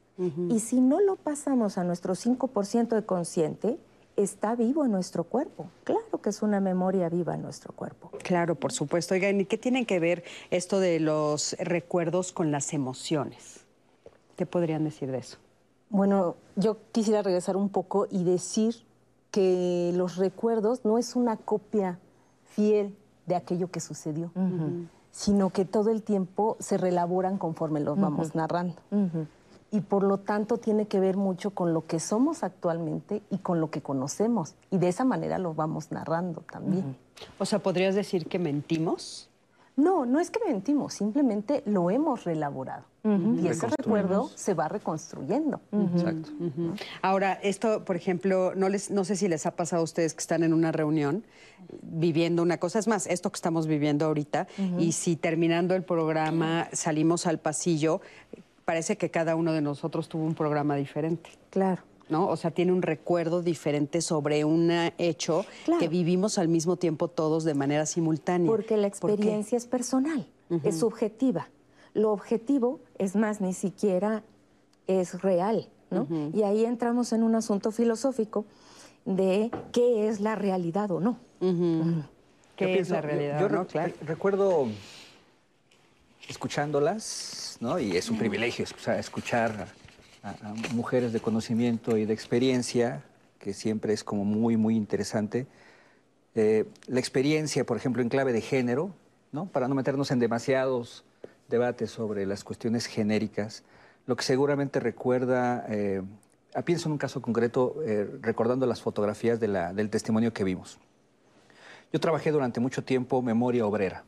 Y 0.49 0.59
si 0.59 0.81
no 0.81 0.99
lo 0.99 1.15
pasamos 1.15 1.77
a 1.77 1.83
nuestro 1.83 2.15
5% 2.15 2.89
de 2.89 3.05
consciente, 3.05 3.79
está 4.15 4.55
vivo 4.55 4.85
en 4.85 4.91
nuestro 4.91 5.23
cuerpo. 5.23 5.69
Claro 5.83 6.21
que 6.21 6.29
es 6.29 6.41
una 6.41 6.59
memoria 6.59 7.09
viva 7.09 7.35
en 7.35 7.41
nuestro 7.41 7.73
cuerpo. 7.73 8.11
Claro, 8.23 8.55
por 8.55 8.71
supuesto. 8.71 9.13
Oigan, 9.13 9.41
¿y 9.41 9.45
qué 9.45 9.57
tiene 9.57 9.85
que 9.85 9.99
ver 9.99 10.23
esto 10.51 10.79
de 10.79 10.99
los 10.99 11.55
recuerdos 11.59 12.31
con 12.31 12.51
las 12.51 12.73
emociones? 12.73 13.65
¿Qué 14.35 14.45
podrían 14.45 14.83
decir 14.83 15.11
de 15.11 15.19
eso? 15.19 15.37
Bueno, 15.89 16.35
yo 16.55 16.77
quisiera 16.91 17.21
regresar 17.21 17.55
un 17.57 17.69
poco 17.69 18.07
y 18.09 18.23
decir 18.23 18.75
que 19.31 19.91
los 19.95 20.17
recuerdos 20.17 20.85
no 20.85 20.97
es 20.97 21.15
una 21.15 21.37
copia 21.37 21.99
fiel 22.43 22.95
de 23.25 23.35
aquello 23.35 23.69
que 23.69 23.79
sucedió, 23.79 24.31
sino 25.11 25.49
que 25.49 25.65
todo 25.65 25.89
el 25.89 26.03
tiempo 26.03 26.57
se 26.59 26.77
reelaboran 26.77 27.37
conforme 27.37 27.79
los 27.79 27.99
vamos 27.99 28.35
narrando. 28.35 28.75
Y 29.75 29.81
por 29.81 30.03
lo 30.03 30.19
tanto 30.19 30.57
tiene 30.57 30.87
que 30.87 31.01
ver 31.01 31.17
mucho 31.17 31.49
con 31.49 31.73
lo 31.73 31.85
que 31.85 31.99
somos 31.99 32.43
actualmente 32.43 33.21
y 33.29 33.39
con 33.39 33.59
lo 33.59 33.69
que 33.69 33.81
conocemos. 33.81 34.55
Y 34.71 34.77
de 34.77 34.87
esa 34.87 35.03
manera 35.03 35.37
lo 35.37 35.53
vamos 35.53 35.91
narrando 35.91 36.45
también. 36.49 36.95
O 37.39 37.45
sea, 37.45 37.59
¿podrías 37.59 37.93
decir 37.93 38.27
que 38.27 38.39
mentimos? 38.39 39.29
No, 39.75 40.05
no 40.05 40.21
es 40.21 40.31
que 40.31 40.39
mentimos, 40.47 40.93
simplemente 40.93 41.61
lo 41.65 41.91
hemos 41.91 42.23
reelaborado. 42.23 42.85
Y 43.03 43.47
ese 43.49 43.67
recuerdo 43.67 44.31
se 44.33 44.53
va 44.53 44.67
reconstruyendo. 44.67 45.59
Exacto. 45.93 46.29
Ahora, 47.03 47.33
esto, 47.33 47.83
por 47.85 47.97
ejemplo, 47.97 48.53
no, 48.55 48.69
les, 48.69 48.89
no 48.89 49.03
sé 49.03 49.15
si 49.15 49.27
les 49.27 49.45
ha 49.45 49.51
pasado 49.51 49.81
a 49.81 49.83
ustedes 49.83 50.15
que 50.15 50.21
están 50.21 50.41
en 50.41 50.53
una 50.53 50.71
reunión 50.71 51.23
viviendo 51.83 52.41
una 52.41 52.57
cosa. 52.57 52.79
Es 52.79 52.87
más, 52.87 53.05
esto 53.05 53.29
que 53.29 53.35
estamos 53.35 53.67
viviendo 53.67 54.05
ahorita, 54.05 54.47
y 54.79 54.93
si 54.93 55.17
terminando 55.17 55.75
el 55.75 55.83
programa 55.83 56.67
salimos 56.71 57.27
al 57.27 57.37
pasillo, 57.39 58.01
parece 58.65 58.97
que 58.97 59.11
cada 59.11 59.35
uno 59.35 59.53
de 59.53 59.61
nosotros 59.61 60.09
tuvo 60.09 60.23
un 60.25 60.33
programa 60.35 60.75
diferente. 60.75 61.29
Claro. 61.51 61.83
¿No? 62.09 62.27
O 62.27 62.35
sea, 62.37 62.51
tiene 62.51 62.71
un 62.71 62.83
recuerdo 62.83 63.41
diferente 63.41 63.99
sobre 64.01 64.43
un 64.45 64.69
hecho 64.99 65.43
Claro. 65.65 65.79
que 65.79 65.87
vivimos 65.87 66.37
al 66.37 66.47
mismo 66.49 66.75
tiempo 66.75 67.07
todos 67.07 67.43
de 67.45 67.55
manera 67.55 67.85
simultánea. 67.87 68.47
Porque 68.51 68.77
la 68.77 68.85
experiencia 68.87 69.57
es 69.57 69.65
personal, 69.65 70.27
es 70.63 70.77
subjetiva. 70.79 71.47
Lo 71.95 72.11
objetivo, 72.11 72.79
es 72.99 73.15
más, 73.15 73.41
ni 73.41 73.53
siquiera 73.53 74.21
es 74.85 75.19
real, 75.23 75.67
¿no? 75.89 76.05
Y 76.33 76.43
ahí 76.43 76.63
entramos 76.65 77.11
en 77.11 77.23
un 77.23 77.33
asunto 77.33 77.71
filosófico 77.71 78.45
de 79.05 79.49
qué 79.71 80.07
es 80.07 80.19
la 80.19 80.35
realidad 80.35 80.91
o 80.91 80.99
no. 80.99 81.17
¿Qué 81.39 82.65
Yo 82.65 82.69
es 82.69 82.73
pienso- 82.75 82.93
la 82.93 83.01
yo- 83.01 83.07
realidad? 83.07 83.39
Yo, 83.41 83.49
no? 83.49 83.61
re- 83.63 83.67
Claro. 83.67 83.93
recuerdo 84.05 84.67
escuchándolas, 86.29 87.57
¿no? 87.59 87.79
Y 87.79 87.95
es 87.97 88.09
un 88.09 88.17
privilegio 88.17 88.65
escuchar, 88.97 89.67
a, 90.23 90.33
mujeres 90.73 91.13
de 91.13 91.19
conocimiento 91.19 91.97
y 91.97 92.05
de 92.05 92.13
experiencia, 92.13 93.03
que 93.39 93.53
siempre 93.53 93.93
es 93.93 94.03
como 94.03 94.25
muy, 94.25 94.57
muy 94.57 94.75
interesante. 94.75 95.47
Eh, 96.33 96.65
la 96.87 96.99
experiencia, 96.99 97.63
por 97.63 97.77
ejemplo, 97.77 98.01
en 98.01 98.09
clave 98.09 98.33
de 98.33 98.41
género, 98.41 98.93
¿no? 99.31 99.45
Para 99.45 99.67
no 99.67 99.75
meternos 99.75 100.11
en 100.11 100.19
demasiados 100.19 101.05
debates 101.47 101.91
sobre 101.91 102.25
las 102.25 102.43
cuestiones 102.43 102.87
genéricas, 102.87 103.63
lo 104.07 104.15
que 104.15 104.23
seguramente 104.23 104.79
recuerda, 104.79 105.65
eh, 105.69 106.01
pienso 106.63 106.89
en 106.89 106.93
un 106.93 106.97
caso 106.97 107.21
concreto, 107.21 107.75
eh, 107.85 108.09
recordando 108.21 108.65
las 108.65 108.81
fotografías 108.81 109.39
del 109.39 109.89
testimonio 109.89 110.33
que 110.33 110.43
vimos. 110.43 110.79
Yo 111.93 111.99
trabajé 111.99 112.31
durante 112.31 112.59
mucho 112.59 112.83
tiempo 112.83 113.21
memoria 113.21 113.65
obrera 113.65 114.03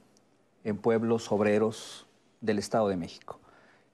en 0.63 0.77
pueblos 0.77 1.31
obreros 1.31 2.06
del 2.41 2.59
Estado 2.59 2.89
de 2.89 2.97
México. 2.97 3.39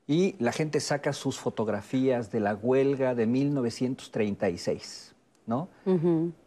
Y 0.07 0.35
la 0.39 0.51
gente 0.51 0.79
saca 0.79 1.13
sus 1.13 1.39
fotografías 1.39 2.29
de 2.31 2.39
la 2.41 2.55
huelga 2.55 3.15
de 3.15 3.25
1936, 3.25 5.15
¿no? 5.45 5.69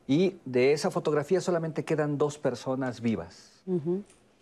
Y 0.06 0.36
de 0.44 0.72
esa 0.72 0.90
fotografía 0.90 1.40
solamente 1.40 1.84
quedan 1.84 2.18
dos 2.18 2.38
personas 2.38 3.00
vivas. 3.00 3.62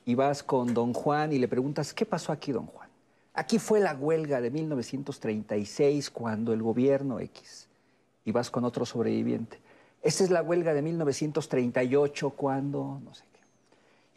Y 0.04 0.14
vas 0.16 0.42
con 0.42 0.74
don 0.74 0.92
Juan 0.92 1.32
y 1.32 1.38
le 1.38 1.48
preguntas, 1.48 1.94
¿qué 1.94 2.04
pasó 2.04 2.32
aquí, 2.32 2.52
don 2.52 2.66
Juan? 2.66 2.88
Aquí 3.34 3.58
fue 3.58 3.80
la 3.80 3.94
huelga 3.94 4.40
de 4.40 4.50
1936 4.50 6.10
cuando 6.10 6.52
el 6.52 6.62
gobierno 6.62 7.20
X. 7.20 7.68
Y 8.24 8.32
vas 8.32 8.50
con 8.50 8.64
otro 8.64 8.84
sobreviviente. 8.84 9.58
Esta 10.02 10.24
es 10.24 10.30
la 10.30 10.42
huelga 10.42 10.74
de 10.74 10.82
1938 10.82 12.30
cuando, 12.30 13.00
no 13.04 13.14
sé 13.14 13.24
qué. 13.32 13.40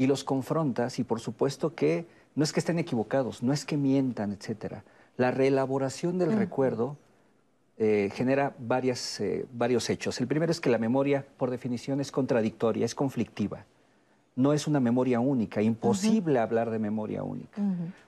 Y 0.03 0.07
los 0.07 0.23
confrontas 0.23 0.99
y 0.99 1.03
por 1.03 1.19
supuesto 1.19 1.73
que 1.73 2.05
no 2.37 2.43
es 2.43 2.53
que 2.53 2.59
estén 2.59 2.77
equivocados, 2.77 3.41
no 3.41 3.51
es 3.51 3.65
que 3.65 3.77
mientan, 3.77 4.31
etcétera. 4.31 4.83
La 5.17 5.31
reelaboración 5.31 6.19
del 6.19 6.37
recuerdo 6.37 6.95
eh, 7.79 8.11
genera 8.13 8.53
varias, 8.59 9.19
eh, 9.19 9.47
varios 9.53 9.89
hechos. 9.89 10.21
El 10.21 10.27
primero 10.27 10.51
es 10.51 10.61
que 10.61 10.69
la 10.69 10.77
memoria, 10.77 11.25
por 11.37 11.49
definición, 11.49 11.99
es 11.99 12.11
contradictoria, 12.11 12.85
es 12.85 12.93
conflictiva. 12.93 13.65
No 14.35 14.53
es 14.53 14.67
una 14.67 14.79
memoria 14.79 15.19
única, 15.19 15.63
imposible 15.63 16.37
hablar 16.37 16.69
de 16.69 16.77
memoria 16.77 17.23
única. 17.23 17.59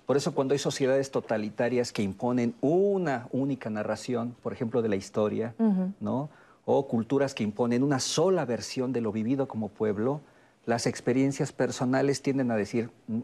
Por 0.06 0.16
eso 0.16 0.36
cuando 0.36 0.54
hay 0.54 0.60
sociedades 0.60 1.10
totalitarias 1.10 1.92
que 1.92 2.04
imponen 2.04 2.54
una 2.62 3.28
única 3.32 3.72
narración, 3.72 4.36
por 4.44 4.54
ejemplo, 4.54 4.84
de 4.84 4.90
la 4.90 4.96
historia, 4.96 5.56
¿no? 6.00 6.30
o 6.66 6.88
culturas 6.88 7.34
que 7.34 7.42
imponen 7.42 7.82
una 7.82 8.00
sola 8.00 8.46
versión 8.46 8.94
de 8.94 9.02
lo 9.02 9.12
vivido 9.12 9.48
como 9.48 9.70
pueblo, 9.70 10.22
las 10.66 10.86
experiencias 10.86 11.52
personales 11.52 12.22
tienden 12.22 12.52
a 12.52 12.56
decir, 12.56 12.90
"Mm, 13.08 13.20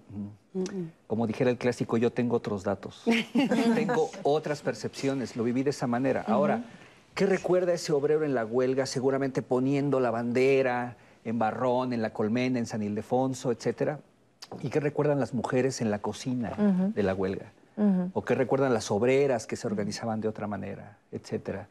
mm". 0.54 0.92
como 1.08 1.28
dijera 1.28 1.50
el 1.50 1.58
clásico, 1.58 1.98
yo 1.98 2.12
tengo 2.12 2.36
otros 2.38 2.64
datos, 2.64 3.04
tengo 3.76 4.10
otras 4.24 4.62
percepciones, 4.62 5.36
lo 5.36 5.44
viví 5.44 5.64
de 5.64 5.70
esa 5.70 5.88
manera. 5.88 6.24
Ahora, 6.28 6.64
¿qué 7.14 7.26
recuerda 7.26 7.74
ese 7.74 7.92
obrero 7.92 8.26
en 8.26 8.34
la 8.34 8.46
huelga? 8.46 8.86
Seguramente 8.86 9.42
poniendo 9.42 10.00
la 10.00 10.12
bandera 10.12 10.98
en 11.24 11.40
Barrón, 11.40 11.94
en 11.94 12.02
La 12.02 12.12
Colmena, 12.12 12.60
en 12.60 12.66
San 12.66 12.84
Ildefonso, 12.84 13.52
etcétera. 13.52 14.00
¿Y 14.62 14.70
qué 14.70 14.80
recuerdan 14.80 15.20
las 15.20 15.34
mujeres 15.34 15.82
en 15.82 15.90
la 15.92 16.00
cocina 16.00 16.52
de 16.94 17.04
la 17.04 17.14
huelga? 17.14 17.52
¿O 18.14 18.24
qué 18.24 18.36
recuerdan 18.36 18.74
las 18.74 18.90
obreras 18.92 19.48
que 19.48 19.56
se 19.56 19.68
organizaban 19.68 20.22
de 20.22 20.28
otra 20.28 20.48
manera, 20.48 20.98
etcétera? 21.12 21.68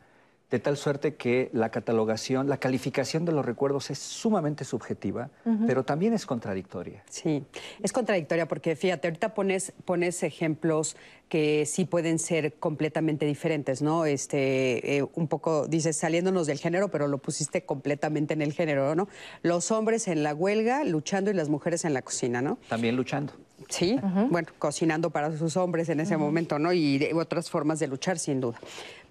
De 0.54 0.60
tal 0.60 0.76
suerte 0.76 1.16
que 1.16 1.50
la 1.52 1.70
catalogación, 1.70 2.48
la 2.48 2.58
calificación 2.58 3.24
de 3.24 3.32
los 3.32 3.44
recuerdos 3.44 3.90
es 3.90 3.98
sumamente 3.98 4.64
subjetiva, 4.64 5.28
pero 5.66 5.82
también 5.82 6.12
es 6.12 6.26
contradictoria. 6.26 7.02
Sí, 7.10 7.42
es 7.82 7.92
contradictoria 7.92 8.46
porque 8.46 8.76
fíjate, 8.76 9.08
ahorita 9.08 9.34
pones, 9.34 9.72
pones 9.84 10.22
ejemplos 10.22 10.96
que 11.28 11.66
sí 11.66 11.86
pueden 11.86 12.20
ser 12.20 12.52
completamente 12.54 13.26
diferentes, 13.26 13.82
¿no? 13.82 14.04
Este, 14.04 14.98
eh, 14.98 15.04
un 15.16 15.26
poco, 15.26 15.66
dices, 15.66 15.96
saliéndonos 15.96 16.46
del 16.46 16.58
género, 16.60 16.86
pero 16.88 17.08
lo 17.08 17.18
pusiste 17.18 17.64
completamente 17.64 18.32
en 18.34 18.40
el 18.40 18.52
género, 18.52 18.94
¿no? 18.94 19.08
Los 19.42 19.72
hombres 19.72 20.06
en 20.06 20.22
la 20.22 20.34
huelga 20.36 20.84
luchando 20.84 21.32
y 21.32 21.34
las 21.34 21.48
mujeres 21.48 21.84
en 21.84 21.94
la 21.94 22.02
cocina, 22.02 22.42
¿no? 22.42 22.58
También 22.68 22.94
luchando. 22.94 23.32
Sí, 23.68 23.98
bueno, 24.30 24.48
cocinando 24.60 25.10
para 25.10 25.36
sus 25.36 25.56
hombres 25.56 25.88
en 25.88 25.98
ese 25.98 26.16
momento, 26.16 26.60
¿no? 26.60 26.72
Y 26.72 26.98
de- 26.98 27.12
otras 27.14 27.50
formas 27.50 27.80
de 27.80 27.88
luchar, 27.88 28.18
sin 28.20 28.40
duda. 28.40 28.60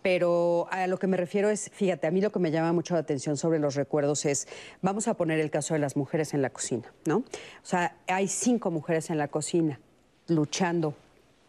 Pero 0.04 0.68
a 0.70 0.86
lo 0.88 1.00
que 1.00 1.08
me 1.08 1.18
refiero 1.18 1.50
es, 1.50 1.72
fíjate, 1.74 2.06
a 2.06 2.12
mí 2.12 2.22
lo 2.22 2.32
que 2.32 2.40
me 2.40 2.52
llama 2.52 2.74
mucho 2.74 2.94
la 2.94 3.00
atención 3.00 3.38
sobre 3.38 3.58
los 3.58 3.76
recuerdos 3.76 4.26
es, 4.26 4.48
vamos 4.82 5.08
a 5.08 5.16
poner 5.16 5.40
el 5.40 5.50
caso 5.50 5.74
de 5.74 5.80
las 5.80 5.96
mujeres 5.96 6.34
en 6.34 6.42
la 6.42 6.52
cocina, 6.52 6.94
¿no? 7.06 7.18
O 7.18 7.66
sea, 7.66 7.96
hay 8.08 8.28
cinco 8.28 8.70
mujeres 8.70 9.10
en 9.10 9.18
la 9.18 9.30
cocina 9.30 9.80
luchando 10.28 10.94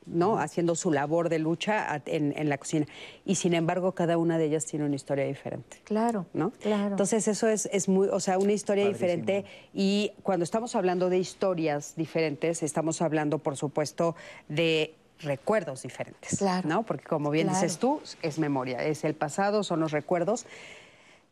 ¿no? 0.07 0.39
Haciendo 0.39 0.75
su 0.75 0.93
labor 0.93 1.29
de 1.29 1.39
lucha 1.39 2.03
en, 2.07 2.35
en, 2.37 2.49
la 2.49 2.59
cocina. 2.59 2.87
Y 3.25 3.37
sin 3.37 3.55
embargo, 3.55 3.93
cada 3.93 4.19
una 4.19 4.39
de 4.39 4.47
ellas 4.47 4.67
tiene 4.67 4.85
una 4.85 4.97
historia 4.97 5.25
diferente. 5.25 5.79
Claro, 5.85 6.27
¿no? 6.35 6.51
Claro. 6.61 6.91
Entonces, 6.91 7.27
eso 7.29 7.49
es, 7.49 7.69
es 7.73 7.89
muy, 7.89 8.09
o 8.09 8.21
sea, 8.21 8.39
una 8.39 8.53
historia 8.53 8.87
diferente. 8.87 9.45
Y 9.73 10.13
cuando 10.23 10.45
estamos 10.45 10.75
hablando 10.75 11.09
de 11.09 11.19
historias 11.19 11.95
diferentes, 11.97 12.63
estamos 12.63 13.01
hablando, 13.03 13.39
por 13.39 13.57
supuesto, 13.57 14.15
de 14.49 14.95
recuerdos 15.21 15.83
diferentes, 15.83 16.39
claro. 16.39 16.69
¿no? 16.69 16.83
Porque 16.83 17.05
como 17.05 17.31
bien 17.31 17.49
dices 17.49 17.79
tú, 17.79 18.01
es 18.23 18.39
memoria, 18.39 18.83
es 18.85 19.05
el 19.05 19.15
pasado, 19.15 19.63
son 19.63 19.81
los 19.81 19.93
recuerdos. 19.93 20.47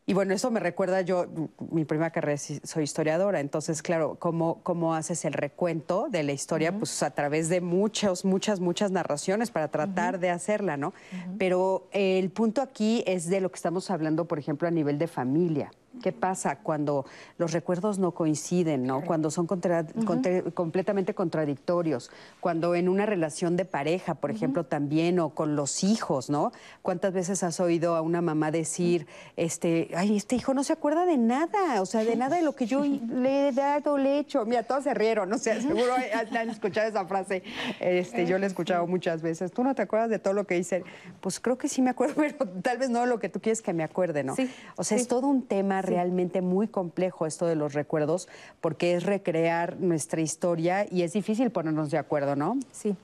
Y 0.05 0.13
bueno, 0.13 0.33
eso 0.33 0.51
me 0.51 0.59
recuerda, 0.59 0.99
yo, 0.99 1.27
mi 1.71 1.85
primera 1.85 2.09
carrera 2.09 2.37
soy 2.37 2.83
historiadora, 2.83 3.39
entonces, 3.39 3.81
claro, 3.81 4.15
¿cómo, 4.19 4.59
cómo 4.61 4.95
haces 4.95 5.23
el 5.23 5.31
recuento 5.31 6.07
de 6.09 6.23
la 6.23 6.33
historia? 6.33 6.77
Pues 6.77 7.01
a 7.03 7.11
través 7.11 7.47
de 7.47 7.61
muchas, 7.61 8.25
muchas, 8.25 8.59
muchas 8.59 8.91
narraciones 8.91 9.49
para 9.49 9.69
tratar 9.69 10.19
de 10.19 10.29
hacerla, 10.29 10.75
¿no? 10.75 10.93
Pero 11.37 11.87
el 11.91 12.31
punto 12.31 12.61
aquí 12.61 13.01
es 13.07 13.29
de 13.29 13.39
lo 13.39 13.49
que 13.49 13.55
estamos 13.55 13.89
hablando, 13.89 14.25
por 14.25 14.39
ejemplo, 14.39 14.67
a 14.67 14.71
nivel 14.71 14.97
de 14.97 15.07
familia. 15.07 15.71
¿Qué 16.01 16.11
pasa 16.11 16.57
cuando 16.57 17.05
los 17.37 17.51
recuerdos 17.51 17.99
no 17.99 18.11
coinciden, 18.11 18.85
¿no? 18.85 19.01
Cuando 19.01 19.29
son 19.29 19.45
completamente 19.45 21.13
contradictorios, 21.13 22.09
cuando 22.39 22.73
en 22.75 22.89
una 22.89 23.05
relación 23.05 23.55
de 23.55 23.65
pareja, 23.65 24.15
por 24.15 24.31
ejemplo, 24.31 24.65
también, 24.65 25.19
o 25.19 25.29
con 25.29 25.55
los 25.55 25.83
hijos, 25.83 26.29
¿no? 26.29 26.51
¿Cuántas 26.81 27.13
veces 27.13 27.43
has 27.43 27.59
oído 27.59 27.95
a 27.95 28.01
una 28.01 28.21
mamá 28.21 28.49
decir, 28.49 29.05
este, 29.37 29.91
ay, 29.95 30.17
este 30.17 30.35
hijo 30.35 30.53
no 30.53 30.63
se 30.63 30.73
acuerda 30.73 31.05
de 31.05 31.17
nada, 31.17 31.81
o 31.81 31.85
sea, 31.85 32.03
de 32.03 32.15
nada 32.15 32.37
de 32.37 32.41
lo 32.41 32.55
que 32.55 32.65
yo 32.65 32.83
le 32.83 33.49
he 33.49 33.51
dado, 33.51 33.97
le 33.97 34.15
he 34.15 34.19
hecho? 34.19 34.45
Mira, 34.45 34.63
todos 34.63 34.85
se 34.85 34.95
rieron, 34.95 35.29
no 35.29 35.37
sé, 35.37 35.61
seguro 35.61 35.93
han 35.93 36.49
escuchado 36.49 36.87
esa 36.87 37.05
frase, 37.05 37.43
este, 37.79 38.25
yo 38.25 38.39
la 38.39 38.45
he 38.45 38.47
escuchado 38.47 38.87
muchas 38.87 39.21
veces. 39.21 39.51
¿Tú 39.51 39.63
no 39.63 39.75
te 39.75 39.83
acuerdas 39.83 40.09
de 40.09 40.17
todo 40.17 40.33
lo 40.33 40.45
que 40.45 40.57
hice? 40.57 40.83
Pues 41.21 41.39
creo 41.39 41.57
que 41.57 41.69
sí 41.69 41.83
me 41.83 41.91
acuerdo, 41.91 42.15
pero 42.17 42.49
tal 42.61 42.79
vez 42.79 42.89
no 42.89 43.01
de 43.01 43.07
lo 43.07 43.19
que 43.19 43.29
tú 43.29 43.39
quieres 43.39 43.61
que 43.61 43.73
me 43.73 43.83
acuerde, 43.83 44.23
¿no? 44.23 44.35
Sí, 44.35 44.49
o 44.75 44.83
sea, 44.83 44.97
es 44.97 45.07
todo 45.07 45.27
un 45.27 45.43
tema 45.43 45.82
realmente 45.83 46.41
muy 46.41 46.67
complejo 46.67 47.25
esto 47.25 47.45
de 47.45 47.55
los 47.55 47.73
recuerdos, 47.73 48.27
porque 48.61 48.95
es 48.95 49.03
recrear 49.03 49.79
nuestra 49.79 50.21
historia 50.21 50.85
y 50.89 51.03
es 51.03 51.13
difícil 51.13 51.51
ponernos 51.51 51.91
de 51.91 51.97
acuerdo, 51.97 52.35
¿no? 52.35 52.57
Sí, 52.71 52.95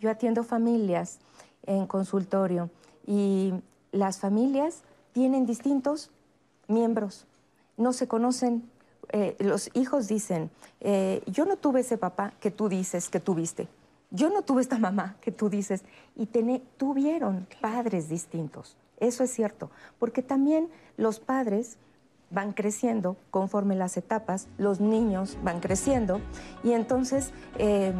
yo 0.00 0.10
atiendo 0.10 0.44
familias 0.44 1.18
en 1.66 1.86
consultorio 1.86 2.70
y 3.06 3.52
las 3.92 4.18
familias 4.18 4.82
tienen 5.12 5.46
distintos 5.46 6.10
miembros, 6.66 7.26
no 7.76 7.92
se 7.92 8.08
conocen. 8.08 8.68
Eh, 9.10 9.36
los 9.38 9.70
hijos 9.74 10.06
dicen, 10.06 10.50
eh, 10.80 11.22
yo 11.26 11.46
no 11.46 11.56
tuve 11.56 11.80
ese 11.80 11.96
papá 11.96 12.34
que 12.40 12.50
tú 12.50 12.68
dices 12.68 13.08
que 13.08 13.20
tuviste, 13.20 13.68
yo 14.10 14.30
no 14.30 14.42
tuve 14.42 14.62
esta 14.62 14.78
mamá 14.78 15.16
que 15.20 15.32
tú 15.32 15.48
dices, 15.48 15.82
y 16.16 16.26
tuvieron 16.76 17.46
padres 17.60 18.08
distintos. 18.08 18.76
Eso 19.00 19.24
es 19.24 19.32
cierto, 19.32 19.70
porque 19.98 20.22
también 20.22 20.68
los 20.96 21.20
padres 21.20 21.78
van 22.30 22.52
creciendo 22.52 23.16
conforme 23.30 23.74
las 23.74 23.96
etapas, 23.96 24.48
los 24.58 24.80
niños 24.80 25.38
van 25.42 25.60
creciendo 25.60 26.20
y 26.62 26.72
entonces 26.72 27.32
eh, 27.58 27.92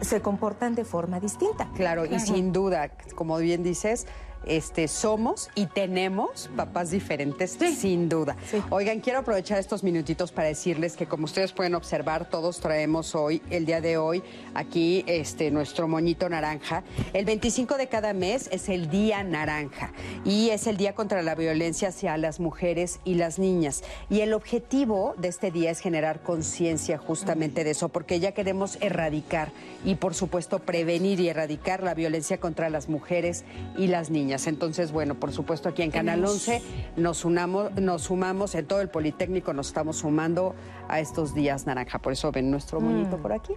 se 0.00 0.20
comportan 0.20 0.74
de 0.74 0.84
forma 0.84 1.20
distinta. 1.20 1.68
Claro, 1.74 2.06
y 2.06 2.18
sin 2.18 2.52
duda, 2.52 2.90
como 3.14 3.36
bien 3.38 3.62
dices, 3.62 4.06
este, 4.46 4.88
somos 4.88 5.50
y 5.54 5.66
tenemos 5.66 6.50
papás 6.56 6.90
diferentes, 6.90 7.58
sin 7.76 8.08
duda. 8.08 8.36
Oigan, 8.70 9.00
quiero 9.00 9.20
aprovechar 9.20 9.58
estos 9.58 9.82
minutitos 9.82 10.32
para 10.32 10.48
decirles 10.48 10.96
que 10.96 11.06
como 11.06 11.24
ustedes 11.24 11.52
pueden 11.52 11.74
observar, 11.74 12.28
todos 12.28 12.60
traemos 12.60 13.14
hoy, 13.14 13.42
el 13.50 13.66
día 13.66 13.80
de 13.80 13.96
hoy, 13.96 14.22
aquí 14.54 15.04
este, 15.06 15.50
nuestro 15.50 15.88
moñito 15.88 16.28
naranja. 16.28 16.82
El 17.12 17.24
25 17.24 17.76
de 17.76 17.88
cada 17.88 18.12
mes 18.12 18.48
es 18.52 18.68
el 18.68 18.90
Día 18.90 19.22
Naranja 19.22 19.92
y 20.24 20.50
es 20.50 20.66
el 20.66 20.76
Día 20.76 20.94
contra 20.94 21.22
la 21.22 21.34
Violencia 21.34 21.88
hacia 21.88 22.16
las 22.16 22.40
mujeres 22.40 23.00
y 23.04 23.14
las 23.14 23.38
niñas. 23.38 23.82
Y 24.10 24.20
el 24.20 24.32
objetivo 24.32 25.14
de 25.18 25.28
este 25.28 25.50
día 25.50 25.70
es 25.70 25.80
generar 25.80 26.22
conciencia 26.22 26.98
justamente 26.98 27.64
de 27.64 27.70
eso, 27.70 27.88
porque 27.88 28.20
ya 28.20 28.32
queremos 28.32 28.78
erradicar 28.80 29.52
y 29.84 29.96
por 29.96 30.14
supuesto 30.14 30.58
prevenir 30.60 31.20
y 31.20 31.28
erradicar 31.28 31.82
la 31.82 31.94
violencia 31.94 32.38
contra 32.38 32.70
las 32.70 32.88
mujeres 32.88 33.44
y 33.76 33.86
las 33.88 34.10
niñas. 34.10 34.31
Entonces, 34.32 34.92
bueno, 34.92 35.14
por 35.14 35.30
supuesto 35.32 35.68
aquí 35.68 35.82
en 35.82 35.90
Canal 35.90 36.24
11 36.24 36.62
nos, 36.96 37.24
unamos, 37.24 37.72
nos 37.74 38.02
sumamos, 38.02 38.54
en 38.54 38.66
todo 38.66 38.80
el 38.80 38.88
Politécnico 38.88 39.52
nos 39.52 39.68
estamos 39.68 39.98
sumando 39.98 40.54
a 40.88 41.00
estos 41.00 41.34
días 41.34 41.66
naranja. 41.66 41.98
Por 41.98 42.14
eso 42.14 42.32
ven 42.32 42.50
nuestro 42.50 42.80
mm, 42.80 42.84
moñito 42.84 43.18
por 43.18 43.32
aquí. 43.32 43.52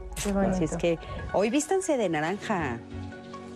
Así 0.49 0.65
es 0.65 0.75
que 0.75 0.99
hoy 1.33 1.49
vístanse 1.49 1.97
de 1.97 2.09
naranja. 2.09 2.79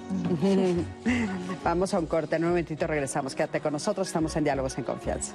Vamos 1.64 1.94
a 1.94 2.00
un 2.00 2.06
corte, 2.06 2.38
en 2.38 2.44
un 2.44 2.50
momentito 2.50 2.88
regresamos. 2.88 3.36
Quédate 3.36 3.60
con 3.60 3.74
nosotros, 3.74 4.08
estamos 4.08 4.36
en 4.38 4.46
Diálogos 4.46 4.78
en 4.78 4.86
Confianza. 4.86 5.34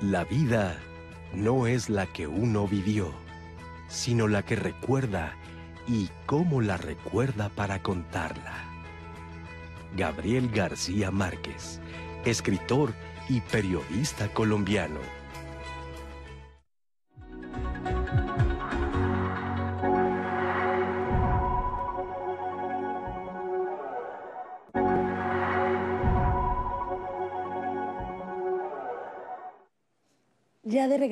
La 0.00 0.24
vida 0.24 0.78
no 1.34 1.66
es 1.66 1.90
la 1.90 2.06
que 2.06 2.26
uno 2.26 2.66
vivió 2.66 3.12
sino 3.90 4.28
la 4.28 4.42
que 4.42 4.56
recuerda 4.56 5.34
y 5.86 6.08
cómo 6.24 6.62
la 6.62 6.78
recuerda 6.78 7.50
para 7.50 7.82
contarla. 7.82 8.64
Gabriel 9.96 10.48
García 10.48 11.10
Márquez, 11.10 11.80
escritor 12.24 12.94
y 13.28 13.40
periodista 13.40 14.28
colombiano. 14.32 15.19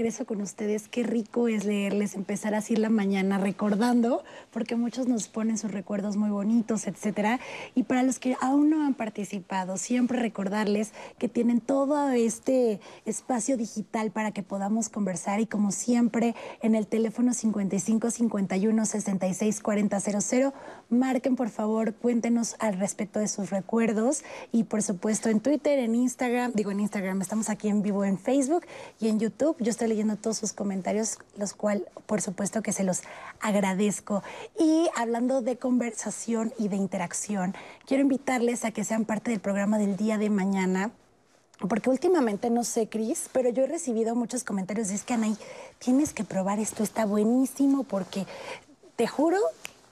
Regreso 0.09 0.25
con 0.25 0.41
ustedes, 0.41 0.89
qué 0.89 1.03
rico 1.03 1.49
es 1.49 1.67
leerles, 1.67 2.15
empezar 2.15 2.55
así 2.55 2.75
la 2.77 2.89
mañana 2.89 3.37
recordando, 3.37 4.25
porque 4.51 4.75
muchos 4.75 5.07
nos 5.07 5.29
ponen 5.29 5.59
sus 5.59 5.71
recuerdos 5.71 6.17
muy 6.17 6.31
bonitos, 6.31 6.87
etcétera. 6.87 7.41
Y 7.75 7.83
para 7.83 8.03
los 8.03 8.19
que 8.19 8.35
aún 8.41 8.71
no 8.71 8.87
han 8.87 8.95
participado, 8.95 9.77
siempre 9.77 10.19
recordarles 10.19 10.93
que 11.19 11.29
tienen 11.29 11.61
todo 11.61 12.09
este 12.09 12.81
espacio 13.05 13.59
digital 13.59 14.11
para 14.11 14.31
que 14.31 14.43
podamos 14.43 14.89
conversar 14.89 15.41
y 15.41 15.47
como 15.47 15.73
siempre 15.73 16.35
en 16.63 16.75
el 16.75 16.87
teléfono 16.87 17.35
55 17.35 18.11
51 18.11 18.87
66 18.87 19.61
40 19.61 20.01
00, 20.01 20.55
marquen 20.89 21.37
por 21.37 21.51
favor, 21.51 21.93
cuéntenos 21.93 22.57
al 22.61 22.79
respecto 22.79 23.21
de 23.21 23.29
sus 23.29 23.51
recuerdos 23.51 24.23
y 24.53 24.65
por 24.65 24.83
supuesto 24.83 25.29
en 25.29 25.41
Twitter, 25.41 25.79
en 25.79 25.95
Instagram, 25.95 26.53
digo 26.55 26.71
en 26.71 26.81
Instagram, 26.81 27.21
estamos 27.21 27.51
aquí 27.51 27.69
en 27.69 27.83
vivo 27.83 28.07
en 28.07 28.17
Facebook 28.17 28.65
y 28.99 29.09
en 29.09 29.19
YouTube 29.21 29.57
yo 29.61 29.71
estoy 29.71 29.98
leyendo 29.99 30.17
todos 30.17 30.39
sus 30.39 30.53
comentarios, 30.53 31.19
los 31.37 31.55
cuales, 31.55 31.83
por 32.07 32.23
supuesto, 32.23 32.63
que 32.63 32.73
se 32.73 32.85
los 32.85 33.03
agradezco. 33.41 34.23
Y 34.57 34.89
hablando 34.95 35.43
de 35.43 35.57
conversación 35.57 36.53
y 36.57 36.69
de 36.69 36.77
interacción, 36.77 37.57
quiero 37.85 38.03
invitarles 38.03 38.65
a 38.65 38.71
que 38.71 38.85
sean 38.85 39.05
parte 39.05 39.33
del 39.33 39.41
programa 39.41 39.77
del 39.77 39.97
día 39.97 40.17
de 40.17 40.31
mañana. 40.31 40.93
Porque 41.69 41.91
últimamente, 41.91 42.49
no 42.49 42.63
sé, 42.63 42.89
Cris, 42.89 43.29
pero 43.33 43.51
yo 43.51 43.65
he 43.65 43.67
recibido 43.67 44.15
muchos 44.15 44.45
comentarios. 44.45 44.91
Es 44.91 45.03
que, 45.03 45.15
Anaí, 45.15 45.37
tienes 45.81 46.15
que 46.15 46.23
probar 46.23 46.61
esto, 46.61 46.85
está 46.85 47.05
buenísimo, 47.05 47.83
porque 47.83 48.25
te 48.95 49.09
juro 49.09 49.39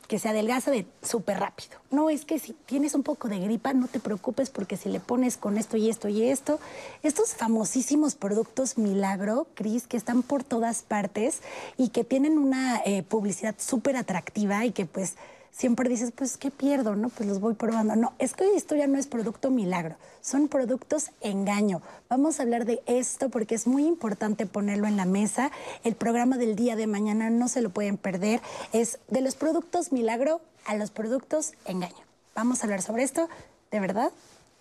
que 0.08 0.18
se 0.18 0.28
adelgaza 0.28 0.70
de 0.70 0.86
súper 1.02 1.38
rápido. 1.38 1.78
No 1.90 2.10
es 2.10 2.24
que 2.24 2.38
si 2.38 2.52
tienes 2.52 2.94
un 2.94 3.02
poco 3.02 3.28
de 3.28 3.38
gripa, 3.38 3.72
no 3.72 3.88
te 3.88 4.00
preocupes 4.00 4.50
porque 4.50 4.76
si 4.76 4.88
le 4.88 5.00
pones 5.00 5.36
con 5.36 5.58
esto 5.58 5.76
y 5.76 5.88
esto 5.88 6.08
y 6.08 6.24
esto, 6.24 6.60
estos 7.02 7.34
famosísimos 7.34 8.14
productos 8.14 8.78
milagro, 8.78 9.46
Cris, 9.54 9.86
que 9.86 9.96
están 9.96 10.22
por 10.22 10.44
todas 10.44 10.82
partes 10.82 11.40
y 11.76 11.88
que 11.88 12.04
tienen 12.04 12.38
una 12.38 12.80
eh, 12.84 13.02
publicidad 13.02 13.54
súper 13.58 13.96
atractiva 13.96 14.64
y 14.64 14.72
que 14.72 14.86
pues 14.86 15.14
siempre 15.56 15.88
dices, 15.88 16.12
pues, 16.14 16.36
¿qué 16.36 16.50
pierdo? 16.50 16.96
No, 16.96 17.08
pues 17.08 17.28
los 17.28 17.40
voy 17.40 17.54
probando. 17.54 17.96
No, 17.96 18.12
es 18.18 18.34
que 18.34 18.54
esto 18.54 18.76
ya 18.76 18.86
no 18.86 18.98
es 18.98 19.06
producto 19.06 19.50
milagro, 19.50 19.96
son 20.20 20.48
productos 20.48 21.10
engaño. 21.22 21.80
Vamos 22.10 22.38
a 22.38 22.42
hablar 22.42 22.66
de 22.66 22.82
esto 22.86 23.30
porque 23.30 23.54
es 23.54 23.66
muy 23.66 23.86
importante 23.86 24.44
ponerlo 24.44 24.86
en 24.86 24.96
la 24.96 25.06
mesa. 25.06 25.50
El 25.82 25.94
programa 25.94 26.36
del 26.36 26.56
día 26.56 26.76
de 26.76 26.86
mañana 26.86 27.30
no 27.30 27.48
se 27.48 27.62
lo 27.62 27.70
pueden 27.70 27.96
perder. 27.96 28.40
Es 28.72 28.98
de 29.08 29.22
los 29.22 29.34
productos 29.34 29.92
milagro 29.92 30.40
a 30.66 30.76
los 30.76 30.90
productos 30.90 31.54
engaño. 31.64 31.94
Vamos 32.34 32.60
a 32.60 32.64
hablar 32.64 32.82
sobre 32.82 33.02
esto, 33.02 33.28
de 33.70 33.80
verdad. 33.80 34.12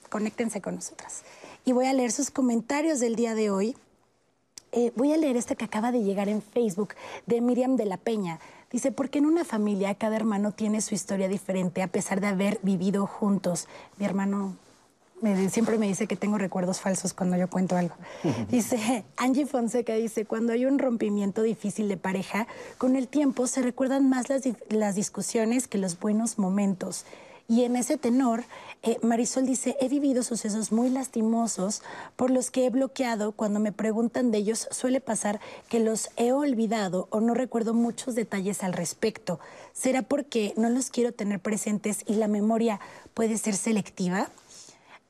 Conéctense 0.09 0.61
con 0.61 0.75
nosotras. 0.75 1.23
Y 1.65 1.73
voy 1.73 1.87
a 1.87 1.93
leer 1.93 2.11
sus 2.11 2.31
comentarios 2.31 2.99
del 2.99 3.15
día 3.15 3.35
de 3.35 3.49
hoy. 3.49 3.75
Eh, 4.71 4.93
voy 4.95 5.11
a 5.11 5.17
leer 5.17 5.35
este 5.35 5.55
que 5.55 5.65
acaba 5.65 5.91
de 5.91 6.03
llegar 6.03 6.29
en 6.29 6.41
Facebook 6.41 6.95
de 7.25 7.41
Miriam 7.41 7.75
de 7.75 7.85
la 7.85 7.97
Peña. 7.97 8.39
Dice, 8.75 8.91
porque 8.91 9.19
en 9.19 9.25
una 9.25 9.45
familia 9.45 9.95
cada 9.95 10.17
hermano 10.17 10.51
tiene 10.51 10.81
su 10.81 10.95
historia 10.95 11.29
diferente 11.29 11.81
a 11.81 11.87
pesar 11.87 12.19
de 12.19 12.27
haber 12.27 12.59
vivido 12.61 13.07
juntos. 13.07 13.69
Mi 13.97 14.05
hermano 14.05 14.57
me- 15.21 15.47
siempre 15.49 15.77
me 15.77 15.87
dice 15.87 16.07
que 16.07 16.17
tengo 16.17 16.37
recuerdos 16.37 16.81
falsos 16.81 17.13
cuando 17.13 17.37
yo 17.37 17.49
cuento 17.49 17.77
algo. 17.77 17.95
Dice, 18.51 19.05
Angie 19.15 19.45
Fonseca 19.45 19.93
dice, 19.93 20.25
cuando 20.25 20.51
hay 20.51 20.65
un 20.65 20.77
rompimiento 20.77 21.41
difícil 21.41 21.87
de 21.87 21.95
pareja, 21.95 22.47
con 22.77 22.97
el 22.97 23.07
tiempo 23.07 23.47
se 23.47 23.61
recuerdan 23.61 24.09
más 24.09 24.27
las, 24.27 24.41
las 24.67 24.95
discusiones 24.95 25.69
que 25.69 25.77
los 25.77 25.97
buenos 25.97 26.37
momentos. 26.37 27.05
Y 27.47 27.63
en 27.63 27.75
ese 27.75 27.97
tenor, 27.97 28.43
eh, 28.81 28.97
Marisol 29.03 29.45
dice, 29.45 29.77
he 29.79 29.87
vivido 29.87 30.23
sucesos 30.23 30.71
muy 30.71 30.89
lastimosos 30.89 31.83
por 32.15 32.31
los 32.31 32.49
que 32.49 32.65
he 32.65 32.69
bloqueado. 32.71 33.33
Cuando 33.33 33.59
me 33.59 33.71
preguntan 33.71 34.31
de 34.31 34.39
ellos, 34.39 34.67
suele 34.71 34.99
pasar 34.99 35.39
que 35.69 35.79
los 35.79 36.09
he 36.17 36.31
olvidado 36.31 37.07
o 37.11 37.19
no 37.21 37.35
recuerdo 37.35 37.75
muchos 37.75 38.15
detalles 38.15 38.63
al 38.63 38.73
respecto. 38.73 39.39
¿Será 39.73 40.01
porque 40.01 40.53
no 40.57 40.69
los 40.69 40.89
quiero 40.89 41.11
tener 41.11 41.39
presentes 41.39 42.01
y 42.07 42.15
la 42.15 42.27
memoria 42.27 42.79
puede 43.13 43.37
ser 43.37 43.55
selectiva? 43.55 44.29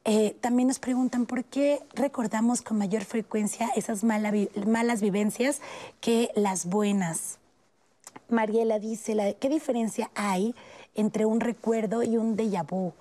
Eh, 0.03 0.35
también 0.41 0.67
nos 0.67 0.79
preguntan 0.79 1.25
por 1.25 1.45
qué 1.45 1.81
recordamos 1.93 2.61
con 2.61 2.77
mayor 2.77 3.05
frecuencia 3.05 3.69
esas 3.75 4.03
malas 4.03 5.01
vivencias 5.01 5.61
que 6.01 6.31
las 6.35 6.65
buenas. 6.65 7.39
Mariela 8.29 8.79
dice, 8.79 9.37
¿qué 9.39 9.49
diferencia 9.49 10.11
hay 10.15 10.55
entre 10.95 11.25
un 11.25 11.39
recuerdo 11.39 12.03
y 12.03 12.17
un 12.17 12.35
déjà 12.35 12.63
vu? 12.63 12.93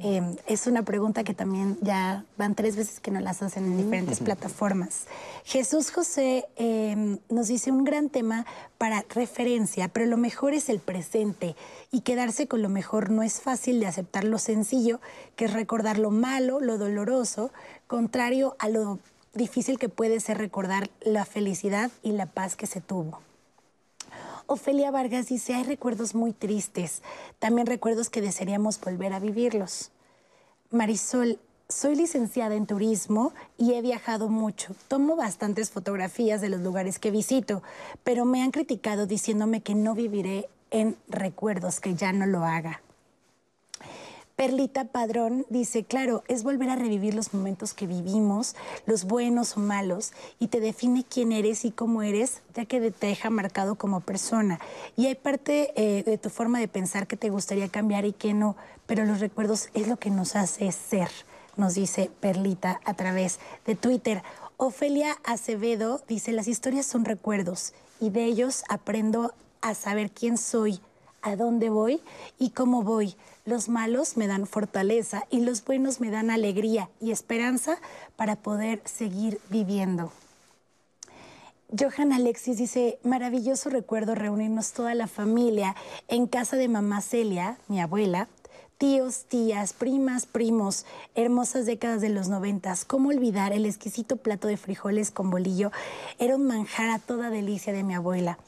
Eh, 0.00 0.22
es 0.46 0.66
una 0.66 0.82
pregunta 0.84 1.22
que 1.22 1.34
también 1.34 1.76
ya 1.82 2.24
van 2.38 2.54
tres 2.54 2.76
veces 2.76 2.98
que 2.98 3.10
nos 3.10 3.22
las 3.22 3.42
hacen 3.42 3.64
en 3.64 3.76
diferentes 3.76 4.20
plataformas. 4.20 5.04
Jesús 5.44 5.90
José 5.90 6.46
eh, 6.56 7.18
nos 7.28 7.48
dice 7.48 7.70
un 7.70 7.84
gran 7.84 8.08
tema 8.08 8.46
para 8.78 9.04
referencia, 9.10 9.88
pero 9.88 10.06
lo 10.06 10.16
mejor 10.16 10.54
es 10.54 10.70
el 10.70 10.78
presente 10.78 11.56
y 11.90 12.00
quedarse 12.00 12.48
con 12.48 12.62
lo 12.62 12.70
mejor 12.70 13.10
no 13.10 13.22
es 13.22 13.40
fácil 13.40 13.80
de 13.80 13.86
aceptar 13.86 14.24
lo 14.24 14.38
sencillo, 14.38 15.00
que 15.36 15.44
es 15.44 15.52
recordar 15.52 15.98
lo 15.98 16.10
malo, 16.10 16.58
lo 16.60 16.78
doloroso, 16.78 17.50
contrario 17.86 18.56
a 18.58 18.70
lo 18.70 18.98
difícil 19.34 19.78
que 19.78 19.90
puede 19.90 20.20
ser 20.20 20.38
recordar 20.38 20.88
la 21.02 21.26
felicidad 21.26 21.90
y 22.02 22.12
la 22.12 22.26
paz 22.26 22.56
que 22.56 22.66
se 22.66 22.80
tuvo. 22.80 23.20
Ofelia 24.46 24.90
Vargas 24.90 25.28
dice, 25.28 25.54
hay 25.54 25.64
recuerdos 25.64 26.14
muy 26.14 26.32
tristes, 26.32 27.02
también 27.38 27.66
recuerdos 27.66 28.10
que 28.10 28.20
desearíamos 28.20 28.80
volver 28.80 29.12
a 29.12 29.20
vivirlos. 29.20 29.90
Marisol, 30.70 31.38
soy 31.68 31.94
licenciada 31.94 32.54
en 32.54 32.66
turismo 32.66 33.32
y 33.56 33.74
he 33.74 33.82
viajado 33.82 34.28
mucho. 34.28 34.74
Tomo 34.88 35.16
bastantes 35.16 35.70
fotografías 35.70 36.40
de 36.40 36.48
los 36.48 36.60
lugares 36.60 36.98
que 36.98 37.10
visito, 37.10 37.62
pero 38.04 38.24
me 38.24 38.42
han 38.42 38.50
criticado 38.50 39.06
diciéndome 39.06 39.62
que 39.62 39.74
no 39.74 39.94
viviré 39.94 40.48
en 40.70 40.96
recuerdos, 41.08 41.80
que 41.80 41.94
ya 41.94 42.12
no 42.12 42.26
lo 42.26 42.44
haga. 42.44 42.82
Perlita 44.36 44.86
Padrón 44.86 45.46
dice, 45.50 45.84
claro, 45.84 46.24
es 46.26 46.42
volver 46.42 46.70
a 46.70 46.76
revivir 46.76 47.14
los 47.14 47.34
momentos 47.34 47.74
que 47.74 47.86
vivimos, 47.86 48.56
los 48.86 49.04
buenos 49.04 49.56
o 49.56 49.60
malos, 49.60 50.12
y 50.38 50.48
te 50.48 50.60
define 50.60 51.04
quién 51.04 51.32
eres 51.32 51.64
y 51.64 51.70
cómo 51.70 52.02
eres, 52.02 52.42
ya 52.54 52.64
que 52.64 52.90
te 52.90 53.06
deja 53.06 53.30
marcado 53.30 53.74
como 53.74 54.00
persona. 54.00 54.58
Y 54.96 55.06
hay 55.06 55.14
parte 55.14 55.72
eh, 55.76 56.02
de 56.02 56.18
tu 56.18 56.30
forma 56.30 56.60
de 56.60 56.68
pensar 56.68 57.06
que 57.06 57.16
te 57.16 57.30
gustaría 57.30 57.68
cambiar 57.68 58.04
y 58.04 58.12
que 58.12 58.34
no, 58.34 58.56
pero 58.86 59.04
los 59.04 59.20
recuerdos 59.20 59.68
es 59.74 59.86
lo 59.86 59.98
que 59.98 60.10
nos 60.10 60.34
hace 60.34 60.72
ser, 60.72 61.10
nos 61.56 61.74
dice 61.74 62.10
Perlita 62.20 62.80
a 62.84 62.94
través 62.94 63.38
de 63.66 63.74
Twitter. 63.74 64.22
Ofelia 64.56 65.16
Acevedo 65.24 66.00
dice, 66.08 66.32
las 66.32 66.48
historias 66.48 66.86
son 66.86 67.04
recuerdos 67.04 67.74
y 68.00 68.10
de 68.10 68.24
ellos 68.24 68.64
aprendo 68.68 69.34
a 69.60 69.74
saber 69.74 70.10
quién 70.10 70.38
soy, 70.38 70.80
a 71.22 71.36
dónde 71.36 71.70
voy 71.70 72.00
y 72.38 72.50
cómo 72.50 72.82
voy. 72.82 73.14
Los 73.44 73.68
malos 73.68 74.16
me 74.16 74.26
dan 74.26 74.46
fortaleza 74.46 75.24
y 75.30 75.40
los 75.40 75.64
buenos 75.64 76.00
me 76.00 76.10
dan 76.10 76.30
alegría 76.30 76.90
y 77.00 77.10
esperanza 77.10 77.78
para 78.16 78.36
poder 78.36 78.82
seguir 78.84 79.40
viviendo. 79.48 80.12
Johan 81.78 82.12
Alexis 82.12 82.58
dice, 82.58 82.98
maravilloso 83.02 83.70
recuerdo 83.70 84.14
reunirnos 84.14 84.72
toda 84.72 84.94
la 84.94 85.06
familia 85.06 85.74
en 86.06 86.26
casa 86.26 86.56
de 86.56 86.68
mamá 86.68 87.00
Celia, 87.00 87.56
mi 87.66 87.80
abuela, 87.80 88.28
tíos, 88.76 89.24
tías, 89.24 89.72
primas, 89.72 90.26
primos, 90.26 90.84
hermosas 91.14 91.64
décadas 91.64 92.00
de 92.00 92.10
los 92.10 92.28
noventas. 92.28 92.84
¿Cómo 92.84 93.08
olvidar 93.08 93.52
el 93.52 93.64
exquisito 93.64 94.16
plato 94.16 94.48
de 94.48 94.56
frijoles 94.56 95.10
con 95.10 95.30
bolillo? 95.30 95.70
Era 96.18 96.36
un 96.36 96.46
manjar 96.46 96.90
a 96.90 96.98
toda 96.98 97.30
delicia 97.30 97.72
de 97.72 97.84
mi 97.84 97.94
abuela. 97.94 98.38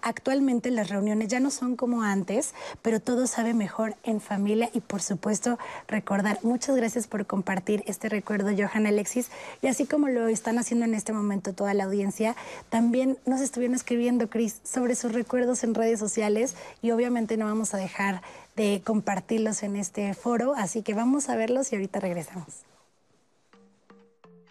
Actualmente 0.00 0.70
las 0.70 0.88
reuniones 0.88 1.28
ya 1.28 1.40
no 1.40 1.50
son 1.50 1.76
como 1.76 2.02
antes, 2.02 2.54
pero 2.80 3.00
todo 3.00 3.26
sabe 3.26 3.52
mejor 3.52 3.94
en 4.04 4.20
familia 4.20 4.70
y 4.72 4.80
por 4.80 5.02
supuesto 5.02 5.58
recordar. 5.86 6.38
Muchas 6.42 6.76
gracias 6.76 7.06
por 7.06 7.26
compartir 7.26 7.82
este 7.86 8.08
recuerdo, 8.08 8.50
Johan 8.56 8.86
Alexis. 8.86 9.28
Y 9.60 9.66
así 9.66 9.86
como 9.86 10.08
lo 10.08 10.28
están 10.28 10.58
haciendo 10.58 10.86
en 10.86 10.94
este 10.94 11.12
momento 11.12 11.52
toda 11.52 11.74
la 11.74 11.84
audiencia, 11.84 12.36
también 12.70 13.18
nos 13.26 13.40
estuvieron 13.40 13.74
escribiendo, 13.74 14.30
Cris, 14.30 14.60
sobre 14.64 14.94
sus 14.94 15.12
recuerdos 15.12 15.62
en 15.62 15.74
redes 15.74 16.00
sociales 16.00 16.54
y 16.80 16.90
obviamente 16.92 17.36
no 17.36 17.44
vamos 17.44 17.74
a 17.74 17.76
dejar 17.76 18.22
de 18.56 18.80
compartirlos 18.84 19.62
en 19.62 19.76
este 19.76 20.14
foro, 20.14 20.54
así 20.56 20.82
que 20.82 20.94
vamos 20.94 21.28
a 21.28 21.36
verlos 21.36 21.72
y 21.72 21.76
ahorita 21.76 22.00
regresamos. 22.00 22.64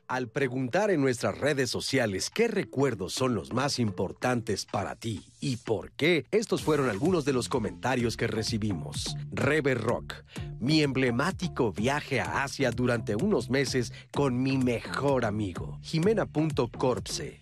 Al 0.07 0.27
preguntar 0.27 0.91
en 0.91 1.01
nuestras 1.01 1.35
redes 1.39 1.71
sociales 1.71 2.29
qué 2.29 2.47
recuerdos 2.47 3.11
son 3.11 3.33
los 3.33 3.53
más 3.53 3.79
importantes 3.79 4.65
para 4.65 4.95
ti 4.95 5.25
y 5.39 5.57
por 5.57 5.93
qué, 5.93 6.27
estos 6.29 6.61
fueron 6.61 6.89
algunos 6.89 7.25
de 7.25 7.33
los 7.33 7.49
comentarios 7.49 8.15
que 8.15 8.27
recibimos. 8.27 9.15
Rebe 9.31 9.73
Rock, 9.73 10.13
mi 10.59 10.83
emblemático 10.83 11.71
viaje 11.71 12.21
a 12.21 12.43
Asia 12.43 12.69
durante 12.69 13.15
unos 13.15 13.49
meses 13.49 13.93
con 14.11 14.43
mi 14.43 14.59
mejor 14.59 15.25
amigo, 15.25 15.79
Jimena.corpse. 15.81 17.41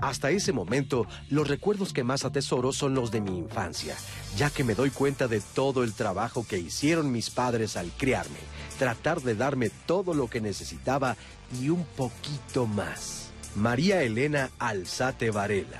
Hasta 0.00 0.30
ese 0.30 0.52
momento, 0.52 1.06
los 1.28 1.46
recuerdos 1.46 1.92
que 1.92 2.04
más 2.04 2.24
atesoro 2.24 2.72
son 2.72 2.94
los 2.94 3.10
de 3.10 3.20
mi 3.20 3.36
infancia, 3.38 3.94
ya 4.36 4.50
que 4.50 4.64
me 4.64 4.74
doy 4.74 4.90
cuenta 4.90 5.28
de 5.28 5.40
todo 5.54 5.84
el 5.84 5.92
trabajo 5.92 6.44
que 6.48 6.58
hicieron 6.58 7.12
mis 7.12 7.30
padres 7.30 7.76
al 7.76 7.90
criarme, 7.90 8.38
tratar 8.78 9.20
de 9.20 9.34
darme 9.34 9.70
todo 9.86 10.14
lo 10.14 10.28
que 10.28 10.40
necesitaba 10.40 11.16
y 11.58 11.68
un 11.70 11.84
poquito 11.84 12.66
más. 12.66 13.30
María 13.54 14.02
Elena 14.02 14.50
Alzate 14.58 15.30
Varela. 15.30 15.78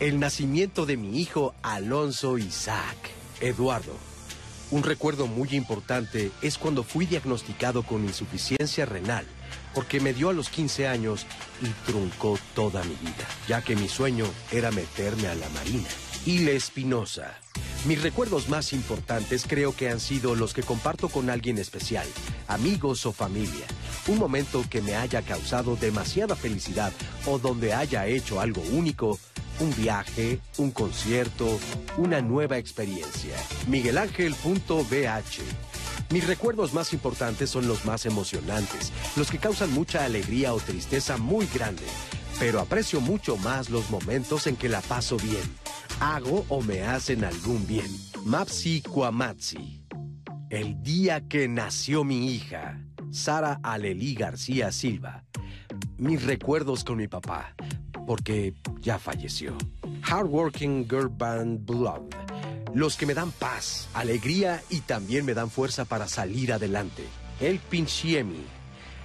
El 0.00 0.18
nacimiento 0.18 0.86
de 0.86 0.96
mi 0.96 1.20
hijo 1.20 1.54
Alonso 1.62 2.38
Isaac. 2.38 2.96
Eduardo. 3.40 3.92
Un 4.70 4.82
recuerdo 4.82 5.26
muy 5.26 5.50
importante 5.52 6.32
es 6.42 6.58
cuando 6.58 6.82
fui 6.82 7.06
diagnosticado 7.06 7.82
con 7.82 8.04
insuficiencia 8.04 8.86
renal, 8.86 9.26
porque 9.74 10.00
me 10.00 10.14
dio 10.14 10.30
a 10.30 10.32
los 10.32 10.48
15 10.48 10.88
años 10.88 11.26
y 11.60 11.68
truncó 11.86 12.38
toda 12.54 12.82
mi 12.84 12.94
vida, 12.94 13.26
ya 13.46 13.62
que 13.62 13.76
mi 13.76 13.88
sueño 13.88 14.24
era 14.50 14.70
meterme 14.70 15.28
a 15.28 15.34
la 15.34 15.48
marina. 15.50 15.88
Ile 16.26 16.56
Espinosa. 16.56 17.38
Mis 17.86 18.02
recuerdos 18.02 18.48
más 18.48 18.72
importantes 18.72 19.44
creo 19.46 19.76
que 19.76 19.90
han 19.90 20.00
sido 20.00 20.34
los 20.34 20.54
que 20.54 20.62
comparto 20.62 21.10
con 21.10 21.28
alguien 21.28 21.58
especial, 21.58 22.06
amigos 22.48 23.04
o 23.04 23.12
familia. 23.12 23.66
Un 24.08 24.18
momento 24.18 24.64
que 24.70 24.80
me 24.80 24.96
haya 24.96 25.20
causado 25.20 25.76
demasiada 25.76 26.34
felicidad 26.34 26.94
o 27.26 27.38
donde 27.38 27.74
haya 27.74 28.06
hecho 28.06 28.40
algo 28.40 28.62
único, 28.72 29.18
un 29.60 29.76
viaje, 29.76 30.40
un 30.56 30.70
concierto, 30.70 31.58
una 31.98 32.22
nueva 32.22 32.56
experiencia. 32.56 33.36
Miguelángel.bh 33.68 36.10
Mis 36.10 36.26
recuerdos 36.26 36.72
más 36.72 36.94
importantes 36.94 37.50
son 37.50 37.68
los 37.68 37.84
más 37.84 38.06
emocionantes, 38.06 38.92
los 39.14 39.30
que 39.30 39.36
causan 39.36 39.70
mucha 39.74 40.06
alegría 40.06 40.54
o 40.54 40.58
tristeza 40.58 41.18
muy 41.18 41.46
grande, 41.52 41.84
pero 42.38 42.60
aprecio 42.60 43.02
mucho 43.02 43.36
más 43.36 43.68
los 43.68 43.90
momentos 43.90 44.46
en 44.46 44.56
que 44.56 44.70
la 44.70 44.80
paso 44.80 45.18
bien, 45.18 45.42
hago 46.00 46.44
o 46.48 46.62
me 46.62 46.82
hacen 46.82 47.24
algún 47.24 47.66
bien. 47.66 47.90
Mapsi 48.24 48.82
Cuamatsi. 48.82 49.82
El 50.50 50.82
día 50.82 51.26
que 51.28 51.48
nació 51.48 52.04
mi 52.04 52.32
hija, 52.32 52.80
Sara 53.10 53.60
Alelí 53.62 54.14
García 54.14 54.70
Silva. 54.72 55.24
Mis 55.98 56.22
recuerdos 56.24 56.84
con 56.84 56.98
mi 56.98 57.08
papá, 57.08 57.54
porque 58.06 58.54
ya 58.80 58.98
falleció. 58.98 59.56
Hardworking 60.02 60.84
Girl 60.88 61.08
Band 61.08 61.66
Blood. 61.66 62.02
Los 62.74 62.96
que 62.96 63.06
me 63.06 63.14
dan 63.14 63.30
paz, 63.30 63.88
alegría 63.94 64.62
y 64.68 64.80
también 64.80 65.24
me 65.24 65.34
dan 65.34 65.50
fuerza 65.50 65.84
para 65.84 66.08
salir 66.08 66.52
adelante. 66.52 67.04
El 67.40 67.58
Pinchiemi. 67.58 68.44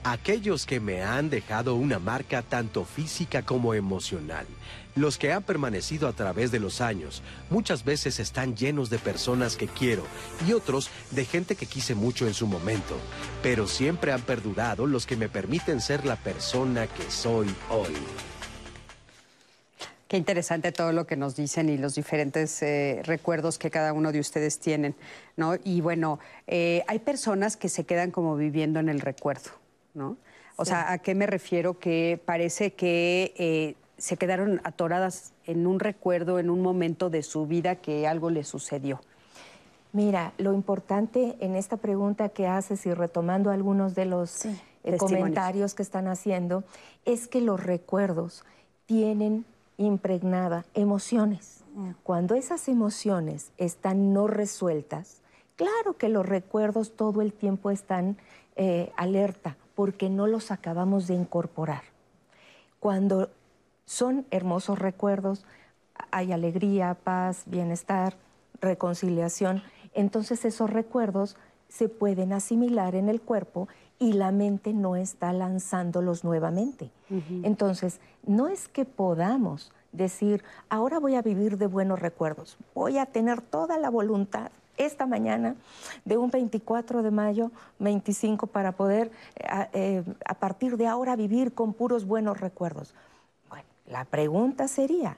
Aquellos 0.03 0.65
que 0.65 0.79
me 0.79 1.03
han 1.03 1.29
dejado 1.29 1.75
una 1.75 1.99
marca 1.99 2.41
tanto 2.41 2.85
física 2.85 3.43
como 3.43 3.73
emocional. 3.73 4.47
Los 4.95 5.17
que 5.17 5.31
han 5.31 5.43
permanecido 5.43 6.07
a 6.07 6.13
través 6.13 6.51
de 6.51 6.59
los 6.59 6.81
años. 6.81 7.21
Muchas 7.49 7.85
veces 7.85 8.19
están 8.19 8.55
llenos 8.55 8.89
de 8.89 8.99
personas 8.99 9.55
que 9.55 9.67
quiero 9.67 10.03
y 10.47 10.53
otros 10.53 10.89
de 11.11 11.25
gente 11.25 11.55
que 11.55 11.65
quise 11.65 11.95
mucho 11.95 12.27
en 12.27 12.33
su 12.33 12.47
momento. 12.47 12.97
Pero 13.43 13.67
siempre 13.67 14.11
han 14.11 14.21
perdurado 14.21 14.87
los 14.87 15.05
que 15.05 15.15
me 15.15 15.29
permiten 15.29 15.79
ser 15.79 16.05
la 16.05 16.15
persona 16.15 16.87
que 16.87 17.09
soy 17.09 17.47
hoy. 17.69 17.95
Qué 20.09 20.17
interesante 20.17 20.71
todo 20.71 20.91
lo 20.91 21.05
que 21.05 21.15
nos 21.15 21.35
dicen 21.35 21.69
y 21.69 21.77
los 21.77 21.93
diferentes 21.93 22.63
eh, 22.63 23.01
recuerdos 23.03 23.59
que 23.59 23.69
cada 23.69 23.93
uno 23.93 24.11
de 24.11 24.19
ustedes 24.19 24.59
tienen, 24.59 24.95
¿no? 25.37 25.53
Y 25.63 25.81
bueno, 25.81 26.19
eh, 26.47 26.83
hay 26.87 26.97
personas 26.97 27.57
que 27.57 27.69
se 27.69 27.83
quedan 27.83 28.09
como 28.09 28.35
viviendo 28.35 28.79
en 28.79 28.89
el 28.89 29.01
recuerdo, 29.01 29.51
¿no? 29.93 30.17
O 30.55 30.65
sea, 30.65 30.91
¿a 30.91 30.97
qué 30.97 31.13
me 31.13 31.27
refiero? 31.27 31.77
Que 31.77 32.19
parece 32.25 32.73
que 32.73 33.35
eh, 33.37 33.75
se 33.99 34.17
quedaron 34.17 34.61
atoradas 34.63 35.33
en 35.45 35.67
un 35.67 35.79
recuerdo, 35.79 36.39
en 36.39 36.49
un 36.49 36.61
momento 36.61 37.09
de 37.09 37.21
su 37.21 37.45
vida 37.45 37.75
que 37.75 38.07
algo 38.07 38.29
les 38.29 38.47
sucedió. 38.47 39.01
Mira, 39.91 40.33
lo 40.37 40.53
importante 40.53 41.35
en 41.39 41.55
esta 41.55 41.77
pregunta 41.77 42.29
que 42.29 42.47
haces 42.47 42.85
y 42.85 42.93
retomando 42.93 43.49
algunos 43.49 43.95
de 43.95 44.05
los 44.05 44.45
comentarios 44.97 45.73
que 45.73 45.83
están 45.83 46.07
haciendo, 46.07 46.63
es 47.05 47.27
que 47.27 47.41
los 47.41 47.61
recuerdos 47.61 48.45
tienen 48.85 49.45
impregnada 49.77 50.65
emociones. 50.73 51.63
Mm. 51.73 51.91
Cuando 52.03 52.35
esas 52.35 52.67
emociones 52.67 53.51
están 53.57 54.13
no 54.13 54.27
resueltas, 54.27 55.21
claro 55.55 55.97
que 55.97 56.09
los 56.09 56.25
recuerdos 56.25 56.95
todo 56.95 57.21
el 57.21 57.33
tiempo 57.33 57.71
están 57.71 58.17
eh, 58.55 58.91
alerta 58.95 59.57
porque 59.73 60.09
no 60.09 60.27
los 60.27 60.51
acabamos 60.51 61.07
de 61.07 61.15
incorporar. 61.15 61.83
Cuando 62.79 63.29
son 63.89 64.27
hermosos 64.29 64.77
recuerdos, 64.77 65.43
hay 66.11 66.31
alegría, 66.31 66.95
paz, 67.03 67.41
bienestar, 67.47 68.13
reconciliación, 68.61 69.63
entonces 69.95 70.45
esos 70.45 70.69
recuerdos 70.69 71.37
se 71.69 71.89
pueden 71.89 72.31
asimilar 72.31 72.93
en 72.93 73.09
el 73.09 73.19
cuerpo 73.19 73.67
y 73.97 74.13
la 74.13 74.31
mente 74.31 74.73
no 74.73 74.95
está 74.95 75.33
lanzándolos 75.33 76.23
nuevamente. 76.23 76.91
Entonces, 77.41 77.99
no 78.27 78.47
es 78.47 78.67
que 78.67 78.85
podamos 78.85 79.71
decir, 79.91 80.43
ahora 80.69 80.99
voy 80.99 81.15
a 81.15 81.23
vivir 81.23 81.57
de 81.57 81.65
buenos 81.65 81.99
recuerdos, 81.99 82.57
voy 82.75 82.99
a 82.99 83.07
tener 83.07 83.41
toda 83.41 83.79
la 83.79 83.89
voluntad 83.89 84.51
esta 84.77 85.07
mañana 85.07 85.55
de 86.05 86.15
un 86.15 86.29
24 86.29 87.01
de 87.01 87.09
mayo 87.09 87.51
25 87.79 88.45
para 88.47 88.73
poder 88.73 89.11
eh, 89.35 89.67
eh, 89.73 90.03
a 90.25 90.35
partir 90.35 90.77
de 90.77 90.85
ahora 90.85 91.15
vivir 91.15 91.53
con 91.53 91.73
puros 91.73 92.05
buenos 92.05 92.39
recuerdos. 92.39 92.93
La 93.89 94.05
pregunta 94.05 94.67
sería, 94.67 95.17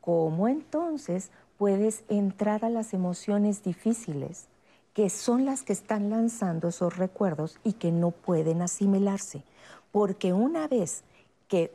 ¿cómo 0.00 0.48
entonces 0.48 1.30
puedes 1.58 2.04
entrar 2.08 2.64
a 2.64 2.70
las 2.70 2.94
emociones 2.94 3.62
difíciles 3.62 4.48
que 4.94 5.08
son 5.08 5.44
las 5.44 5.62
que 5.62 5.72
están 5.72 6.10
lanzando 6.10 6.68
esos 6.68 6.96
recuerdos 6.96 7.58
y 7.64 7.74
que 7.74 7.90
no 7.90 8.10
pueden 8.10 8.62
asimilarse. 8.62 9.42
Porque 9.90 10.32
una 10.32 10.68
vez 10.68 11.02
que 11.48 11.72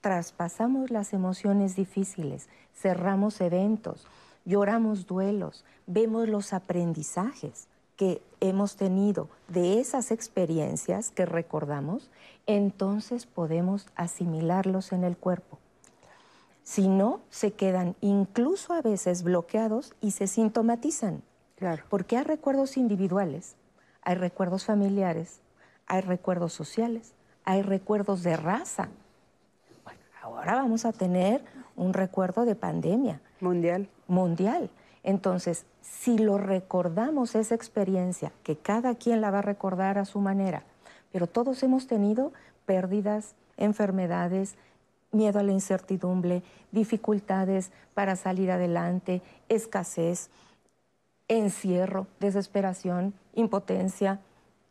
traspasamos 0.00 0.90
las 0.90 1.12
emociones 1.12 1.76
difíciles, 1.76 2.48
cerramos 2.74 3.40
eventos, 3.40 4.06
lloramos 4.44 5.06
duelos, 5.06 5.64
vemos 5.86 6.28
los 6.28 6.52
aprendizajes 6.52 7.68
que 7.96 8.20
hemos 8.40 8.76
tenido 8.76 9.28
de 9.48 9.80
esas 9.80 10.10
experiencias 10.10 11.10
que 11.10 11.24
recordamos, 11.24 12.10
entonces 12.46 13.26
podemos 13.26 13.86
asimilarlos 13.96 14.92
en 14.92 15.04
el 15.04 15.16
cuerpo. 15.16 15.58
Si 16.66 16.88
no, 16.88 17.20
se 17.30 17.52
quedan 17.52 17.94
incluso 18.00 18.72
a 18.72 18.82
veces 18.82 19.22
bloqueados 19.22 19.94
y 20.00 20.10
se 20.10 20.26
sintomatizan. 20.26 21.22
Claro. 21.54 21.84
Porque 21.88 22.16
hay 22.16 22.24
recuerdos 22.24 22.76
individuales, 22.76 23.54
hay 24.02 24.16
recuerdos 24.16 24.64
familiares, 24.64 25.38
hay 25.86 26.00
recuerdos 26.00 26.52
sociales, 26.52 27.14
hay 27.44 27.62
recuerdos 27.62 28.24
de 28.24 28.36
raza. 28.36 28.88
Bueno, 29.84 30.00
ahora 30.20 30.56
vamos 30.56 30.84
a 30.84 30.92
tener 30.92 31.44
un 31.76 31.94
recuerdo 31.94 32.44
de 32.44 32.56
pandemia. 32.56 33.20
Mundial. 33.38 33.88
Mundial. 34.08 34.68
Entonces, 35.04 35.66
si 35.82 36.18
lo 36.18 36.36
recordamos 36.36 37.36
esa 37.36 37.54
experiencia, 37.54 38.32
que 38.42 38.56
cada 38.56 38.96
quien 38.96 39.20
la 39.20 39.30
va 39.30 39.38
a 39.38 39.42
recordar 39.42 39.98
a 39.98 40.04
su 40.04 40.18
manera, 40.18 40.64
pero 41.12 41.28
todos 41.28 41.62
hemos 41.62 41.86
tenido 41.86 42.32
pérdidas, 42.66 43.36
enfermedades, 43.56 44.56
miedo 45.12 45.38
a 45.38 45.42
la 45.42 45.52
incertidumbre, 45.52 46.42
dificultades 46.72 47.70
para 47.94 48.16
salir 48.16 48.50
adelante, 48.50 49.22
escasez, 49.48 50.30
encierro, 51.28 52.06
desesperación, 52.20 53.14
impotencia 53.34 54.20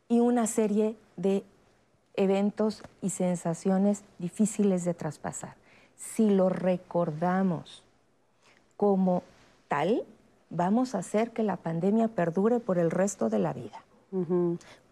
y 0.08 0.20
una 0.20 0.46
serie 0.46 0.96
de 1.16 1.44
eventos 2.14 2.82
y 3.02 3.10
sensaciones 3.10 4.04
difíciles 4.18 4.84
de 4.84 4.94
traspasar. 4.94 5.56
Si 5.96 6.30
lo 6.30 6.48
recordamos 6.48 7.82
como 8.76 9.22
tal, 9.68 10.04
vamos 10.50 10.94
a 10.94 10.98
hacer 10.98 11.32
que 11.32 11.42
la 11.42 11.56
pandemia 11.56 12.08
perdure 12.08 12.60
por 12.60 12.78
el 12.78 12.90
resto 12.90 13.28
de 13.28 13.38
la 13.38 13.52
vida. 13.52 13.82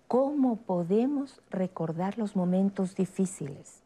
¿Cómo 0.09 0.57
podemos 0.57 1.41
recordar 1.51 2.19
los 2.19 2.37
momentos 2.37 2.95
difíciles? 2.95 3.84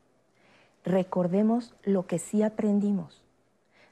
Recordemos 0.88 1.74
lo 1.84 2.06
que 2.06 2.18
sí 2.18 2.42
aprendimos. 2.42 3.22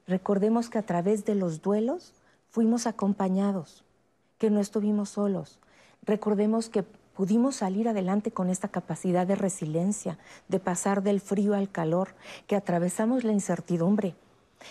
Recordemos 0.07 0.71
que 0.71 0.79
a 0.79 0.83
través 0.83 1.27
de 1.27 1.35
los 1.35 1.61
duelos 1.61 2.15
fuimos 2.49 2.87
acompañados, 2.87 3.85
que 4.39 4.49
no 4.49 4.61
estuvimos 4.61 5.11
solos. 5.11 5.59
Recordemos 6.05 6.71
que 6.71 6.85
pudimos 7.15 7.57
salir 7.57 7.87
adelante 7.87 8.31
con 8.31 8.49
esta 8.49 8.69
capacidad 8.69 9.27
de 9.27 9.35
resiliencia, 9.35 10.17
de 10.49 10.59
pasar 10.59 11.03
del 11.03 11.21
frío 11.21 11.55
al 11.55 11.71
calor, 11.71 12.15
que 12.47 12.57
atravesamos 12.57 13.25
la 13.25 13.33
incertidumbre, 13.33 14.15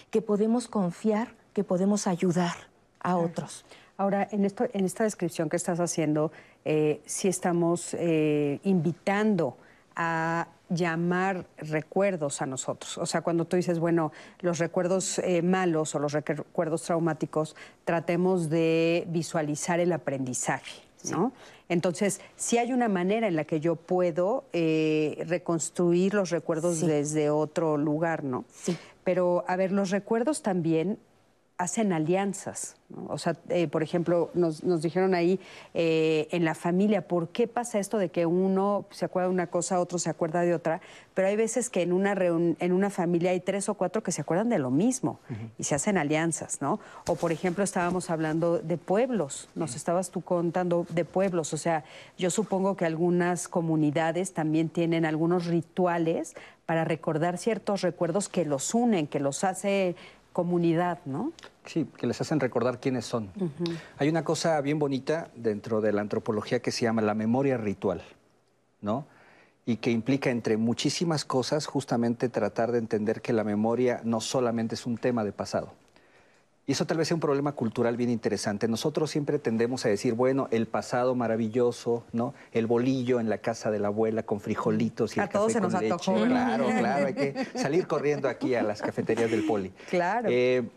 que 0.10 0.24
podemos 0.24 0.68
confiar, 0.68 1.36
que 1.54 1.64
podemos 1.64 2.08
ayudar 2.08 2.56
a 3.02 3.18
otros. 3.18 3.66
Ahora, 3.98 4.28
en, 4.32 4.46
esto, 4.46 4.66
en 4.74 4.84
esta 4.84 5.04
descripción 5.04 5.48
que 5.48 5.58
estás 5.58 5.80
haciendo, 5.80 6.32
eh, 6.66 7.04
sí 7.06 7.28
estamos 7.28 7.94
eh, 7.94 8.60
invitando 8.64 9.58
a 9.96 10.48
llamar 10.70 11.46
recuerdos 11.58 12.42
a 12.42 12.46
nosotros. 12.46 12.98
O 12.98 13.06
sea, 13.06 13.22
cuando 13.22 13.46
tú 13.46 13.56
dices, 13.56 13.80
bueno, 13.80 14.12
los 14.40 14.60
recuerdos 14.60 15.20
eh, 15.20 15.42
malos 15.42 15.96
o 15.96 16.00
los 16.00 16.14
recuerdos 16.14 16.84
traumáticos, 16.84 17.56
tratemos 17.84 18.50
de 18.50 19.06
visualizar 19.10 19.80
el 19.80 19.92
aprendizaje, 19.92 20.82
¿no? 21.12 21.34
Entonces, 21.70 22.22
sí 22.36 22.58
hay 22.58 22.74
una 22.74 22.88
manera 22.88 23.28
en 23.28 23.36
la 23.36 23.46
que 23.46 23.60
yo 23.60 23.76
puedo 23.76 24.46
eh, 24.54 25.24
reconstruir 25.28 26.14
los 26.14 26.30
recuerdos 26.30 26.82
desde 26.82 27.30
otro 27.30 27.78
lugar, 27.78 28.24
¿no? 28.24 28.46
Sí. 28.54 28.78
Pero, 29.04 29.44
a 29.48 29.56
ver, 29.56 29.72
los 29.72 29.92
recuerdos 29.92 30.42
también 30.42 30.98
hacen 31.58 31.94
alianzas. 31.94 32.76
O 33.08 33.18
sea, 33.18 33.36
eh, 33.50 33.68
por 33.68 33.82
ejemplo, 33.82 34.30
nos, 34.36 34.62
dijeron 34.82 35.16
ahí 35.16 35.40
eh, 35.74 36.28
en 36.32 36.46
la 36.46 36.54
familia, 36.54 37.08
¿por 37.08 37.30
qué 37.30 37.48
pasa 37.48 37.80
esto 37.80 37.98
de 37.98 38.10
que 38.10 38.26
uno 38.26 38.86
se 38.92 39.06
acuerda 39.06 39.30
de 39.30 39.34
una 39.34 39.48
cosa, 39.48 39.80
otro 39.80 39.98
se 39.98 40.10
acuerda 40.10 40.42
de 40.42 40.54
otra? 40.54 40.82
Pero 41.14 41.28
hay 41.28 41.36
veces 41.36 41.70
que 41.70 41.82
en 41.82 41.94
una, 41.94 42.12
en 42.14 42.72
una 42.72 42.90
familia 42.90 43.32
hay 43.32 43.40
tres 43.40 43.70
o 43.70 43.74
cuatro 43.74 44.04
que 44.04 44.12
se 44.12 44.22
acuerdan 44.22 44.50
de 44.50 44.60
lo 44.60 44.70
mismo 44.70 45.20
y 45.58 45.64
se 45.64 45.76
hacen 45.76 45.98
alianzas, 45.98 46.62
¿no? 46.62 46.80
O, 47.08 47.16
por 47.16 47.32
ejemplo, 47.32 47.64
estábamos 47.64 48.10
hablando 48.10 48.60
de 48.60 48.78
pueblos, 48.78 49.50
nos 49.56 49.76
estabas 49.76 50.12
tú 50.12 50.22
contando 50.22 50.86
de 50.90 51.06
pueblos, 51.06 51.54
o 51.54 51.58
sea, 51.58 51.86
yo 52.18 52.30
supongo 52.30 52.76
que 52.76 52.86
algunas 52.86 53.48
comunidades 53.48 54.34
también 54.34 54.70
tienen 54.70 55.06
algunos 55.06 55.46
rituales 55.46 56.36
para 56.66 56.84
recordar 56.84 57.38
ciertos 57.38 57.82
recuerdos 57.82 58.30
que 58.30 58.46
los 58.46 58.74
unen, 58.74 59.08
que 59.08 59.20
los 59.20 59.44
hace 59.44 59.96
comunidad, 60.36 61.00
¿no? 61.06 61.32
Sí, 61.66 61.88
que 61.98 62.08
les 62.08 62.20
hacen 62.20 62.42
recordar 62.42 62.82
quiénes 62.82 63.06
son. 63.06 63.32
Hay 63.98 64.10
una 64.10 64.26
cosa 64.26 64.60
bien 64.60 64.80
bonita 64.80 65.30
dentro 65.34 65.80
de 65.80 65.94
la 65.94 66.02
antropología 66.02 66.60
que 66.60 66.72
se 66.72 66.84
llama 66.84 67.02
la 67.02 67.14
memoria 67.14 67.56
ritual, 67.56 68.02
¿no? 68.82 69.08
Y 69.66 69.78
que 69.78 69.92
implica, 69.92 70.30
entre 70.32 70.58
muchísimas 70.58 71.24
cosas, 71.24 71.68
justamente 71.68 72.28
tratar 72.28 72.74
de 72.74 72.80
entender 72.80 73.22
que 73.22 73.32
la 73.32 73.46
memoria 73.46 74.02
no 74.04 74.20
solamente 74.20 74.76
es 74.76 74.86
un 74.86 74.98
tema 74.98 75.24
de 75.24 75.32
pasado, 75.32 75.72
y 76.68 76.72
eso 76.72 76.86
tal 76.86 76.98
vez 76.98 77.08
sea 77.08 77.16
un 77.16 77.22
problema 77.22 77.52
cultural 77.52 77.96
bien 77.96 78.10
interesante. 78.10 78.68
Nosotros 78.68 79.12
siempre 79.12 79.38
tendemos 79.38 79.86
a 79.86 79.90
decir, 79.90 80.14
bueno, 80.14 80.48
el 80.50 80.66
pasado 80.66 81.14
maravilloso, 81.14 82.04
¿no? 82.12 82.34
El 82.54 82.66
bolillo 82.66 83.20
en 83.20 83.30
la 83.30 83.38
casa 83.38 83.70
de 83.70 83.78
la 83.78 83.90
abuela 83.90 84.24
con 84.24 84.40
frijolitos 84.40 85.16
y 85.16 85.20
a 85.20 85.24
el 85.24 85.30
todos 85.30 85.54
café 85.54 85.54
se 85.54 85.62
nos 85.62 85.74
con 85.74 85.82
leche. 85.82 85.94
Antojó, 85.94 86.26
claro, 86.26 86.66
claro, 86.66 87.06
hay 87.06 87.14
que 87.14 87.48
salir 87.56 87.86
corriendo 87.86 88.28
aquí 88.28 88.56
a 88.56 88.64
las 88.64 88.82
cafeterías 88.82 89.30
del 89.30 89.46
poli. 89.46 89.72
Claro. 89.90 90.28
Eh, 90.32 90.68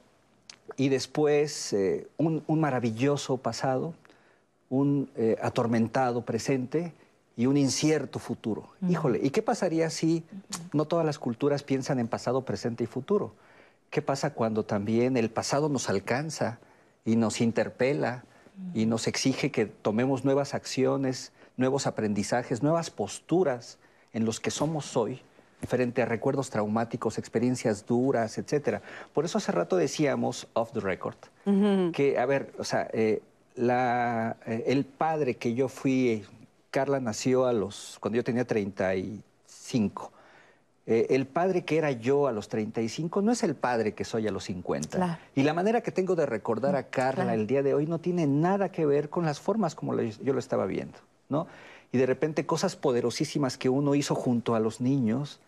y 0.77 0.91
después 0.91 1.73
eh, 1.73 2.07
un, 2.19 2.43
maravilloso 2.49 3.39
pasado, 3.39 3.95
un 4.69 5.11
eh, 5.17 5.37
atormentado 5.41 6.23
presente 6.23 6.93
y 7.35 7.47
un 7.47 7.57
incierto 7.57 8.19
futuro. 8.19 8.69
Híjole, 8.87 9.21
¿y 9.23 9.31
qué 9.31 9.41
pasaría 9.41 9.89
si 9.89 10.23
no 10.75 10.85
todas 10.85 11.07
las 11.07 11.19
culturas 11.19 11.63
piensan 11.63 11.99
en 11.99 12.09
pasado, 12.09 12.43
presente 12.43 12.85
y 12.85 12.87
futuro? 12.87 13.33
¿Qué 13.91 14.03
pasa 14.03 14.35
cuando 14.35 14.65
también 14.65 15.17
el 15.17 15.31
pasado 15.31 15.69
nos 15.69 15.89
alcanza 15.89 16.59
y 17.05 17.17
nos 17.17 17.41
interpela 17.41 18.25
y 18.75 18.87
nos 18.87 19.07
exige 19.07 19.51
que 19.51 19.67
tomemos 19.67 20.25
nuevas 20.25 20.53
acciones, 20.55 21.33
nuevos 21.57 21.87
aprendizajes, 21.87 22.63
nuevas 22.63 22.91
posturas 22.91 23.79
en 24.13 24.25
los 24.25 24.41
que 24.41 24.51
somos 24.51 24.97
hoy 24.97 25.23
frente 25.67 26.03
a 26.03 26.05
recuerdos 26.05 26.51
traumáticos, 26.51 27.19
experiencias 27.19 27.87
duras, 27.87 28.39
etcétera. 28.39 28.81
Por 29.13 29.25
eso 29.25 29.39
hace 29.39 29.51
rato 29.53 29.77
decíamos, 29.77 30.47
off 30.53 30.73
the 30.73 30.81
record, 30.81 31.17
que, 31.93 32.19
a 32.19 32.27
ver, 32.27 32.53
o 32.59 32.65
sea, 32.65 32.89
eh, 32.93 33.23
la, 33.57 34.37
eh, 34.47 34.65
el 34.69 34.85
padre 34.85 35.35
que 35.37 35.55
yo 35.55 35.69
fui, 35.69 36.25
Carla 36.71 37.01
nació 37.01 37.47
a 37.47 37.53
los, 37.53 37.97
cuando 38.01 38.17
yo 38.17 38.25
tenía 38.25 38.45
35. 38.45 40.13
Eh, 40.91 41.15
el 41.15 41.27
padre 41.27 41.67
que 41.67 41.77
era 41.77 41.93
yo 41.93 42.29
a 42.29 42.33
los 42.33 42.49
35 42.49 43.21
no 43.21 43.31
es 43.31 43.43
el 43.43 43.55
padre 43.55 43.93
que 43.93 44.07
soy 44.07 44.27
a 44.27 44.31
los 44.31 44.45
50. 44.45 45.21
Y 45.35 45.43
la 45.43 45.53
manera 45.53 45.83
que 45.83 45.93
tengo 45.93 46.17
de 46.17 46.25
recordar 46.25 46.77
a 46.77 46.85
Carla 46.85 47.35
el 47.35 47.47
día 47.47 47.63
de 47.63 47.75
hoy 47.75 47.85
no 47.85 47.99
tiene 47.99 48.27
nada 48.27 48.73
que 48.73 48.87
ver 48.87 49.11
con 49.11 49.27
las 49.27 49.39
formas 49.39 49.75
como 49.75 50.01
yo 50.01 50.33
lo 50.33 50.39
estaba 50.39 50.65
viendo, 50.65 50.99
¿no? 51.29 51.47
Y 51.93 51.99
de 51.99 52.07
repente 52.07 52.47
cosas 52.47 52.75
poderosísimas 52.75 53.59
que 53.59 53.69
uno 53.69 53.95
hizo 53.95 54.15
junto 54.15 54.55
a 54.55 54.61
los 54.61 54.81
niños, 54.81 55.41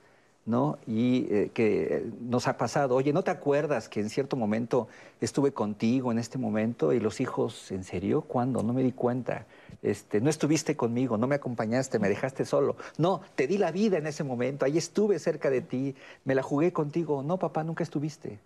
¿no? 0.47 0.79
Y 0.87 1.27
eh, 1.31 1.51
que 1.53 2.07
nos 2.21 2.49
ha 2.49 2.57
pasado, 2.57 2.97
oye, 2.97 3.13
¿no 3.13 3.23
te 3.23 3.31
acuerdas 3.31 3.89
que 3.89 4.01
en 4.01 4.11
cierto 4.11 4.37
momento 4.37 4.89
estuve 5.21 5.53
contigo 5.53 6.11
en 6.13 6.19
este 6.19 6.39
momento? 6.39 6.93
Y 6.93 7.01
los 7.01 7.21
hijos, 7.21 7.71
¿en 7.71 7.85
serio? 7.85 8.23
¿Cuándo? 8.23 8.63
No 8.63 8.73
me 8.73 8.83
di 8.83 8.93
cuenta. 8.93 9.47
Este, 9.83 10.21
no 10.21 10.31
estuviste 10.31 10.77
conmigo, 10.77 11.17
no 11.19 11.27
me 11.27 11.37
acompañaste, 11.37 11.99
me 11.99 12.09
dejaste 12.09 12.45
solo. 12.45 12.77
No, 12.99 13.21
te 13.35 13.47
di 13.47 13.59
la 13.59 13.71
vida 13.71 13.99
en 13.99 14.07
ese 14.07 14.25
momento, 14.25 14.65
ahí 14.65 14.79
estuve 14.79 15.19
cerca 15.19 15.51
de 15.51 15.61
ti, 15.61 15.95
me 16.25 16.35
la 16.35 16.43
jugué 16.43 16.73
contigo. 16.73 17.23
No, 17.23 17.39
papá, 17.39 17.65
nunca 17.65 17.83
estuviste. 17.83 18.39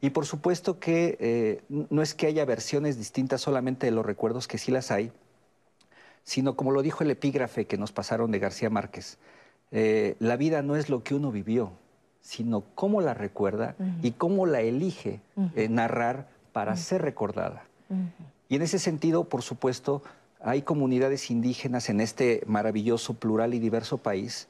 Y 0.00 0.10
por 0.10 0.26
supuesto 0.26 0.78
que 0.78 1.16
eh, 1.20 1.62
no 1.68 2.02
es 2.02 2.14
que 2.14 2.26
haya 2.26 2.44
versiones 2.44 2.98
distintas 2.98 3.40
solamente 3.40 3.86
de 3.86 3.92
los 3.92 4.04
recuerdos, 4.04 4.46
que 4.46 4.58
sí 4.58 4.70
las 4.70 4.90
hay, 4.90 5.10
sino 6.22 6.56
como 6.56 6.72
lo 6.72 6.82
dijo 6.82 7.02
el 7.02 7.10
epígrafe 7.10 7.66
que 7.66 7.78
nos 7.78 7.92
pasaron 7.92 8.30
de 8.30 8.38
García 8.38 8.68
Márquez, 8.68 9.18
eh, 9.78 10.16
la 10.20 10.38
vida 10.38 10.62
no 10.62 10.74
es 10.74 10.88
lo 10.88 11.02
que 11.02 11.14
uno 11.14 11.30
vivió, 11.30 11.70
sino 12.22 12.62
cómo 12.74 13.02
la 13.02 13.12
recuerda 13.12 13.76
y 14.02 14.12
cómo 14.12 14.46
la 14.46 14.62
elige 14.62 15.20
eh, 15.54 15.68
narrar 15.68 16.28
para 16.54 16.76
ser 16.76 17.02
recordada. 17.02 17.64
Y 18.48 18.56
en 18.56 18.62
ese 18.62 18.78
sentido, 18.78 19.24
por 19.24 19.42
supuesto, 19.42 20.02
hay 20.40 20.62
comunidades 20.62 21.30
indígenas 21.30 21.90
en 21.90 22.00
este 22.00 22.42
maravilloso, 22.46 23.12
plural 23.12 23.52
y 23.52 23.58
diverso 23.58 23.98
país 23.98 24.48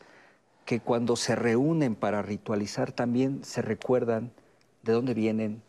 que 0.65 0.79
cuando 0.79 1.17
se 1.17 1.35
reúnen 1.35 1.97
para 1.97 2.23
ritualizar 2.23 2.93
también 2.93 3.43
se 3.43 3.62
recuerdan 3.62 4.31
de 4.85 4.93
dónde 4.93 5.12
vienen, 5.12 5.61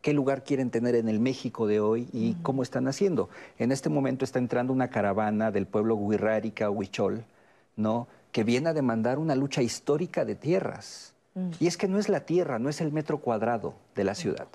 qué 0.00 0.14
lugar 0.14 0.42
quieren 0.42 0.70
tener 0.70 0.94
en 0.94 1.10
el 1.10 1.20
México 1.20 1.66
de 1.66 1.80
hoy 1.80 2.08
y 2.14 2.32
cómo 2.36 2.62
están 2.62 2.88
haciendo. 2.88 3.28
En 3.58 3.72
este 3.72 3.90
momento 3.90 4.24
está 4.24 4.38
entrando 4.38 4.72
una 4.72 4.88
caravana 4.88 5.50
del 5.50 5.66
pueblo 5.66 5.96
Huirrárica, 5.96 6.70
Huichol, 6.70 7.24
¿no? 7.76 8.08
Que 8.36 8.44
viene 8.44 8.68
a 8.68 8.74
demandar 8.74 9.18
una 9.18 9.34
lucha 9.34 9.62
histórica 9.62 10.26
de 10.26 10.34
tierras. 10.34 11.14
Y 11.58 11.68
es 11.68 11.78
que 11.78 11.88
no 11.88 11.98
es 11.98 12.10
la 12.10 12.26
tierra, 12.26 12.58
no 12.58 12.68
es 12.68 12.82
el 12.82 12.92
metro 12.92 13.16
cuadrado 13.16 13.76
de 13.94 14.04
la 14.04 14.14
ciudad. 14.14 14.46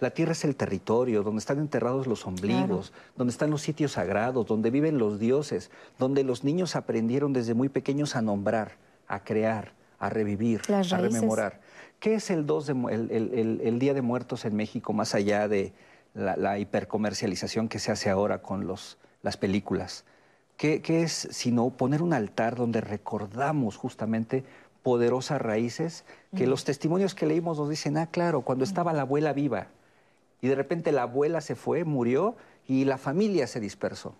La 0.00 0.10
tierra 0.10 0.32
es 0.32 0.44
el 0.44 0.56
territorio 0.56 1.22
donde 1.22 1.38
están 1.38 1.60
enterrados 1.60 2.08
los 2.08 2.26
ombligos, 2.26 2.92
donde 3.14 3.30
están 3.30 3.50
los 3.50 3.62
sitios 3.62 3.92
sagrados, 3.92 4.44
donde 4.44 4.72
viven 4.72 4.98
los 4.98 5.20
dioses, 5.20 5.70
donde 6.00 6.24
los 6.24 6.42
niños 6.42 6.74
aprendieron 6.74 7.32
desde 7.32 7.54
muy 7.54 7.68
pequeños 7.68 8.16
a 8.16 8.22
nombrar, 8.22 8.72
a 9.06 9.22
crear, 9.22 9.72
a 10.00 10.10
revivir, 10.10 10.62
a 10.68 10.82
rememorar. 10.82 11.60
¿Qué 12.00 12.14
es 12.14 12.30
el, 12.30 12.40
el, 12.40 13.78
Día 13.78 13.94
de 13.94 14.02
Muertos 14.02 14.46
en 14.46 14.56
México, 14.56 14.92
más 14.92 15.14
allá 15.14 15.46
de 15.46 15.72
la, 16.12 16.58
hipercomercialización 16.58 17.68
que 17.68 17.78
se 17.78 17.92
hace 17.92 18.10
ahora 18.10 18.42
con 18.42 18.66
los, 18.66 18.98
las 19.22 19.36
películas? 19.36 20.04
¿Qué, 20.58 20.82
¿Qué, 20.82 21.02
es 21.02 21.28
sino 21.30 21.70
poner 21.70 22.02
un 22.02 22.12
altar 22.12 22.56
donde 22.56 22.82
recordamos 22.82 23.76
justamente 23.76 24.44
poderosas 24.82 25.40
raíces 25.40 26.04
que 26.36 26.46
los 26.46 26.64
testimonios 26.64 27.14
que 27.14 27.26
leímos 27.26 27.58
nos 27.58 27.70
dicen, 27.70 27.96
ah, 27.96 28.08
claro, 28.08 28.42
cuando 28.42 28.64
estaba 28.64 28.92
la 28.92 29.02
abuela 29.02 29.32
viva, 29.32 29.68
y 30.40 30.48
de 30.48 30.54
repente 30.54 30.92
la 30.92 31.02
abuela 31.02 31.40
se 31.40 31.54
fue, 31.54 31.84
murió 31.84 32.36
y 32.66 32.84
la 32.84 32.98
familia 32.98 33.46
se 33.46 33.60
dispersó. 33.60 34.14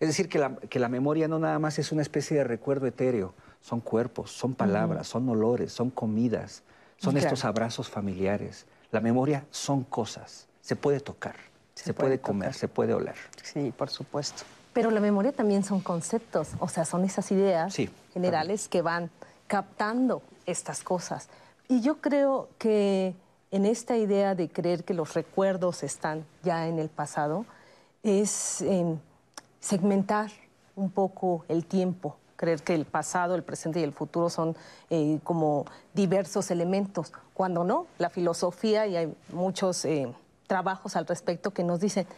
Es 0.00 0.08
decir, 0.08 0.28
que 0.28 0.38
la, 0.38 0.56
que 0.56 0.78
la, 0.78 0.88
memoria 0.88 1.28
no 1.28 1.38
nada 1.38 1.58
más 1.58 1.78
es 1.78 1.92
una 1.92 2.02
especie 2.02 2.36
de 2.36 2.44
recuerdo 2.44 2.86
etéreo, 2.86 3.34
son 3.60 3.80
cuerpos, 3.80 4.30
son 4.30 4.54
palabras, 4.54 5.06
son 5.06 5.28
olores, 5.28 5.72
son 5.72 5.90
comidas, 5.90 6.62
son 6.96 7.16
estos 7.16 7.44
abrazos 7.44 7.88
familiares. 7.88 8.66
La 8.90 9.00
memoria 9.00 9.44
son 9.50 9.84
cosas, 9.84 10.46
se 10.60 10.76
puede 10.76 11.00
tocar, 11.00 11.36
se, 11.74 11.94
puede, 11.94 12.20
comer, 12.20 12.54
se 12.54 12.68
puede 12.68 12.94
oler. 12.94 13.16
Sí, 13.42 13.72
por 13.76 13.90
supuesto. 13.90 14.44
Pero 14.74 14.90
la 14.90 15.00
memoria 15.00 15.32
también 15.32 15.64
son 15.64 15.80
conceptos, 15.80 16.48
o 16.58 16.68
sea, 16.68 16.84
son 16.84 17.04
esas 17.04 17.30
ideas 17.30 17.74
generales 18.12 18.68
que 18.68 18.82
van 18.82 19.10
captando 19.46 20.20
estas 20.46 20.82
cosas. 20.82 21.28
Y 21.68 21.80
yo 21.80 22.00
creo 22.00 22.48
que 22.58 23.14
en 23.52 23.66
esta 23.66 23.96
idea 23.96 24.34
de 24.34 24.48
creer 24.48 24.82
que 24.82 24.92
los 24.94 25.14
recuerdos 25.14 25.84
están 25.84 26.26
ya 26.42 26.66
en 26.66 26.80
el 26.80 26.88
pasado, 26.88 27.46
es 28.02 28.60
em, 28.62 28.98
segmentar 29.60 30.30
un 30.74 30.90
poco 30.90 31.44
el 31.48 31.64
tiempo, 31.64 32.16
creer 32.34 32.62
que 32.62 32.74
el 32.74 32.84
pasado, 32.84 33.36
el 33.36 33.44
presente 33.44 33.78
y 33.78 33.84
el 33.84 33.92
futuro 33.92 34.28
son 34.28 34.56
eh, 34.90 35.20
como 35.22 35.66
diversos 35.94 36.50
elementos, 36.50 37.12
cuando 37.32 37.62
no, 37.62 37.86
la 37.98 38.10
filosofía 38.10 38.88
y 38.88 38.96
hay 38.96 39.14
muchos 39.32 39.84
eh, 39.84 40.12
trabajos 40.48 40.96
al 40.96 41.06
respecto 41.06 41.52
que 41.52 41.62
nos 41.62 41.78
dicen, 41.78 42.08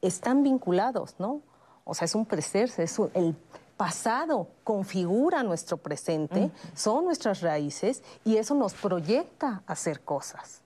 están 0.00 0.42
vinculados, 0.42 1.14
¿no? 1.18 1.42
O 1.88 1.94
sea, 1.94 2.04
es 2.04 2.14
un 2.14 2.26
presente, 2.26 2.82
es 2.82 2.98
el 3.14 3.36
pasado 3.76 4.48
configura 4.64 5.42
nuestro 5.44 5.76
presente, 5.76 6.50
son 6.74 7.04
nuestras 7.04 7.42
raíces 7.42 8.02
y 8.24 8.36
eso 8.36 8.54
nos 8.54 8.74
proyecta 8.74 9.62
a 9.66 9.72
hacer 9.72 10.00
cosas. 10.00 10.62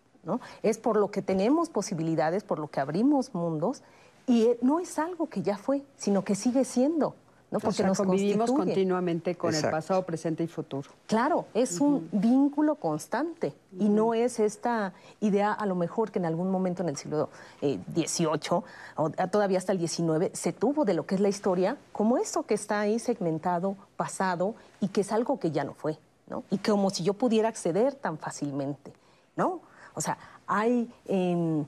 Es 0.63 0.79
por 0.79 0.97
lo 0.97 1.11
que 1.11 1.23
tenemos 1.23 1.69
posibilidades, 1.69 2.43
por 2.43 2.59
lo 2.59 2.69
que 2.69 2.81
abrimos 2.81 3.35
mundos, 3.35 3.83
y 4.27 4.49
no 4.63 4.81
es 4.81 4.99
algo 4.99 5.29
que 5.29 5.43
ya 5.43 5.59
fue, 5.59 5.83
sino 5.97 6.25
que 6.25 6.35
sigue 6.35 6.65
siendo. 6.65 7.15
¿No? 7.51 7.59
Porque 7.59 7.83
nos 7.83 7.99
convivimos 7.99 8.51
continuamente 8.51 9.35
con 9.35 9.55
el 9.55 9.63
pasado, 9.71 10.05
presente 10.05 10.45
y 10.45 10.47
futuro. 10.47 10.89
Claro, 11.07 11.47
es 11.53 11.81
un 11.81 12.09
vínculo 12.13 12.77
constante 12.77 13.53
y 13.79 13.89
no 13.89 14.15
es 14.15 14.39
esta 14.39 14.93
idea 15.21 15.53
a 15.53 15.67
lo 15.67 15.75
mejor 15.75 16.11
que 16.11 16.19
en 16.19 16.27
algún 16.27 16.51
momento 16.51 16.83
en 16.83 16.91
el 16.91 16.97
siglo 16.97 17.29
XVIII 17.61 18.59
eh, 18.59 18.63
o 18.97 19.11
todavía 19.31 19.59
hasta 19.59 19.73
el 19.73 19.87
XIX 19.87 20.31
se 20.33 20.53
tuvo 20.53 20.85
de 20.85 20.95
lo 20.95 21.07
que 21.07 21.17
es 21.17 21.21
la 21.21 21.29
historia 21.29 21.77
como 21.93 22.19
eso 22.19 22.45
que 22.45 22.55
está 22.55 22.81
ahí 22.81 22.99
segmentado, 22.99 23.77
pasado 23.97 24.55
y 24.81 24.89
que 24.89 25.01
es 25.01 25.11
algo 25.13 25.41
que 25.41 25.51
ya 25.51 25.65
no 25.65 25.75
fue, 25.75 25.99
¿no? 26.29 26.45
Y 26.51 26.59
como 26.59 26.91
si 26.91 27.03
yo 27.03 27.15
pudiera 27.15 27.49
acceder 27.49 27.95
tan 27.95 28.17
fácilmente, 28.19 28.93
¿no? 29.37 29.61
O 29.95 30.01
sea, 30.01 30.19
hay 30.47 30.93
em, 31.07 31.67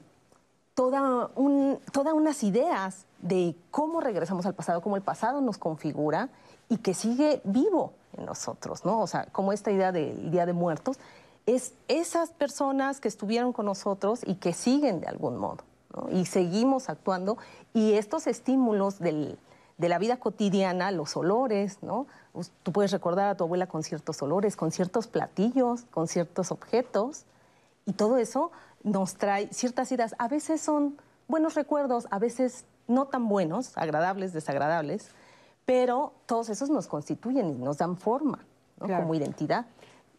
todas 0.75 1.31
unas 1.35 2.42
ideas 2.45 3.05
de 3.22 3.56
cómo 3.70 4.00
regresamos 4.00 4.44
al 4.46 4.54
pasado, 4.54 4.82
cómo 4.82 4.96
el 4.96 5.02
pasado 5.02 5.40
nos 5.40 5.56
configura 5.56 6.28
y 6.68 6.78
que 6.78 6.92
sigue 6.92 7.40
vivo 7.44 7.94
en 8.16 8.26
nosotros, 8.26 8.85
¿no? 8.85 9.00
O 9.00 9.06
sea, 9.06 9.26
como 9.32 9.52
esta 9.52 9.70
idea 9.70 9.92
del 9.92 10.30
Día 10.30 10.44
de 10.44 10.52
Muertos, 10.52 10.98
es 11.46 11.74
esas 11.88 12.30
personas 12.30 13.00
que 13.00 13.08
estuvieron 13.08 13.52
con 13.52 13.66
nosotros 13.66 14.20
y 14.24 14.35
que 14.35 14.52
siguen 14.52 15.00
de 15.00 15.06
algún 15.06 15.38
modo, 15.38 15.64
¿no? 15.96 16.11
Y 16.11 16.26
seguimos 16.26 16.88
actuando 16.88 17.38
y 17.72 17.94
estos 17.94 18.26
estímulos 18.26 18.98
de 18.98 19.38
la 19.78 19.98
vida 19.98 20.18
cotidiana, 20.18 20.90
los 20.90 21.16
olores, 21.16 21.78
¿no? 21.82 22.06
Tú 22.62 22.72
puedes 22.72 22.92
recordar 22.92 23.28
a 23.28 23.37
tu 23.37 23.44
abuela 23.44 23.66
con 23.66 23.82
ciertos 23.82 24.22
olores, 24.22 24.56
con 24.56 24.72
ciertos 24.72 25.06
platillos, 25.06 25.82
con 25.90 26.08
ciertos 26.08 26.52
objetos, 26.52 27.24
y 27.87 27.94
todo 27.94 28.16
eso 28.18 28.52
nos 28.85 29.14
trae 29.14 29.48
ciertas 29.52 29.90
ideas. 29.92 30.14
A 30.18 30.28
veces 30.28 30.61
son 30.61 30.96
buenos 31.28 31.54
recuerdos, 31.54 32.06
a 32.11 32.18
veces 32.18 32.64
no 32.92 33.07
tan 33.07 33.28
buenos, 33.28 33.76
agradables, 33.76 34.33
desagradables, 34.33 35.09
pero 35.64 36.12
todos 36.26 36.48
esos 36.48 36.70
nos 36.70 36.87
constituyen 36.87 37.50
y 37.50 37.55
nos 37.55 37.78
dan 37.78 37.96
forma 37.96 38.44
como 38.78 39.14
identidad. 39.14 39.66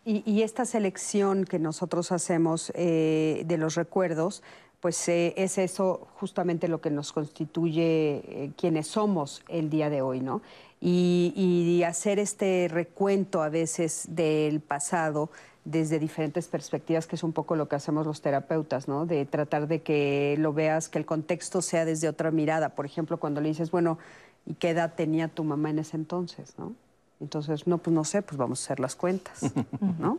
Y, 0.06 0.42
esta 0.42 0.66
selección 0.66 1.46
que 1.46 1.60
nosotros 1.60 2.12
hacemos 2.12 2.74
eh, 2.76 3.44
de 3.46 3.58
los 3.58 3.76
recuerdos, 3.76 4.44
pues 4.82 5.08
eh, 5.08 5.34
es 5.38 5.58
eso 5.58 6.10
justamente 6.20 6.68
lo 6.68 6.82
que 6.82 6.90
nos 6.90 7.14
constituye 7.14 8.22
eh, 8.26 8.52
quienes 8.58 8.88
somos 8.88 9.44
el 9.48 9.70
día 9.70 9.90
de 9.90 10.02
hoy, 10.02 10.20
¿no? 10.20 10.42
Y 10.86 11.84
hacer 11.84 12.20
este 12.20 12.68
recuento 12.70 13.42
a 13.42 13.50
veces 13.50 14.06
del 14.10 14.60
pasado 14.60 15.30
desde 15.66 15.98
diferentes 16.00 16.48
perspectivas, 16.48 17.08
que 17.08 17.16
es 17.16 17.24
un 17.24 17.32
poco 17.32 17.56
lo 17.56 17.68
que 17.70 17.76
hacemos 17.76 18.06
los 18.06 18.22
terapeutas, 18.22 18.88
¿no? 18.88 19.06
De 19.06 19.26
tratar 19.26 19.68
de 19.68 19.82
que 19.82 20.36
lo 20.38 20.54
veas, 20.54 20.90
que 20.90 21.00
el 21.00 21.06
contexto 21.06 21.62
sea 21.62 21.86
desde 21.86 22.10
otra 22.10 22.32
mirada. 22.32 22.70
Por 22.70 22.86
ejemplo, 22.86 23.18
cuando 23.18 23.40
le 23.40 23.50
dices, 23.50 23.72
bueno, 23.72 23.98
¿y 24.46 24.56
qué 24.56 24.72
edad 24.72 24.94
tenía 24.96 25.30
tu 25.30 25.44
mamá 25.44 25.70
en 25.70 25.80
ese 25.80 25.96
entonces, 25.96 26.56
no? 26.58 26.74
Entonces, 27.22 27.66
no, 27.68 27.78
pues 27.78 27.94
no 27.94 28.04
sé, 28.04 28.22
pues 28.22 28.38
vamos 28.38 28.62
a 28.62 28.64
hacer 28.66 28.80
las 28.82 28.96
cuentas, 28.96 29.54
¿no? 30.00 30.18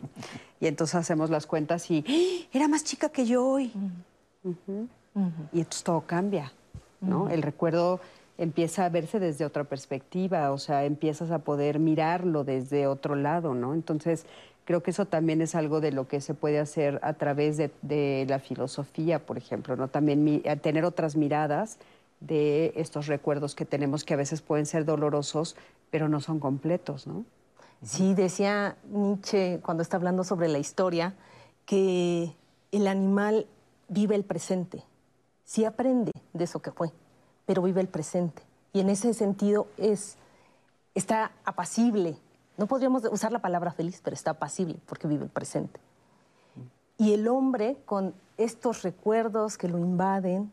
Y 0.59 0.65
entonces 0.65 0.95
hacemos 0.95 1.29
las 1.29 1.45
cuentas 1.45 1.91
y 1.91 2.03
¡Ah! 2.07 2.47
era 2.51 2.67
más 2.67 2.83
chica 2.83 3.09
que 3.09 3.25
yo 3.25 3.45
hoy. 3.45 3.71
Y 5.53 5.59
entonces 5.59 5.83
todo 5.83 6.01
cambia, 6.01 6.51
¿no? 7.01 7.29
El 7.29 7.43
recuerdo 7.43 7.99
empieza 8.37 8.85
a 8.85 8.89
verse 8.89 9.19
desde 9.19 9.45
otra 9.45 9.63
perspectiva, 9.63 10.51
o 10.51 10.57
sea, 10.57 10.85
empiezas 10.85 11.31
a 11.31 11.39
poder 11.39 11.79
mirarlo 11.79 12.43
desde 12.43 12.87
otro 12.87 13.15
lado, 13.15 13.53
¿no? 13.53 13.73
Entonces, 13.73 14.25
Creo 14.65 14.81
que 14.81 14.89
eso 14.91 15.05
también 15.05 15.41
es 15.41 15.53
algo 15.53 15.79
de 15.79 15.91
lo 15.91 16.07
que 16.07 16.21
se 16.21 16.33
puede 16.33 16.59
hacer 16.59 16.99
a 17.03 17.13
través 17.13 17.57
de, 17.57 18.25
la 18.27 18.39
filosofía, 18.39 19.23
por 19.23 19.37
ejemplo, 19.37 19.75
¿no? 19.75 19.89
También 19.89 20.41
tener 20.61 20.85
otras 20.85 21.15
miradas 21.15 21.77
de 22.19 22.73
estos 22.75 23.05
recuerdos 23.05 23.53
que 23.53 23.65
tenemos 23.65 24.03
que 24.03 24.15
a 24.15 24.17
veces 24.17 24.41
pueden 24.41 24.65
ser 24.65 24.83
dolorosos, 24.83 25.55
pero 25.91 26.09
no 26.09 26.19
son 26.19 26.39
completos, 26.39 27.05
¿no? 27.05 27.25
Sí, 27.83 28.15
decía 28.15 28.77
Nietzsche 28.89 29.59
cuando 29.61 29.83
está 29.83 29.97
hablando 29.97 30.23
sobre 30.23 30.47
la 30.47 30.57
historia 30.57 31.13
que 31.67 32.33
el 32.71 32.87
animal 32.87 33.45
vive 33.87 34.15
el 34.15 34.23
presente. 34.23 34.83
Sí 35.43 35.63
aprende 35.63 36.11
de 36.33 36.43
eso 36.43 36.63
que 36.63 36.71
fue, 36.71 36.91
pero 37.45 37.61
vive 37.61 37.81
el 37.81 37.87
presente. 37.87 38.43
Y 38.73 38.79
en 38.79 38.89
ese 38.89 39.13
sentido 39.13 39.67
es, 39.77 40.17
está 40.93 41.31
apacible. 41.45 42.17
No 42.57 42.67
podríamos 42.67 43.03
usar 43.11 43.31
la 43.31 43.39
palabra 43.39 43.71
feliz, 43.71 44.01
pero 44.03 44.13
está 44.13 44.31
apacible 44.31 44.77
porque 44.85 45.07
vive 45.07 45.23
el 45.23 45.29
presente. 45.29 45.79
Y 46.97 47.13
el 47.13 47.27
hombre, 47.27 47.77
con 47.85 48.13
estos 48.37 48.83
recuerdos 48.83 49.57
que 49.57 49.67
lo 49.67 49.77
invaden, 49.77 50.51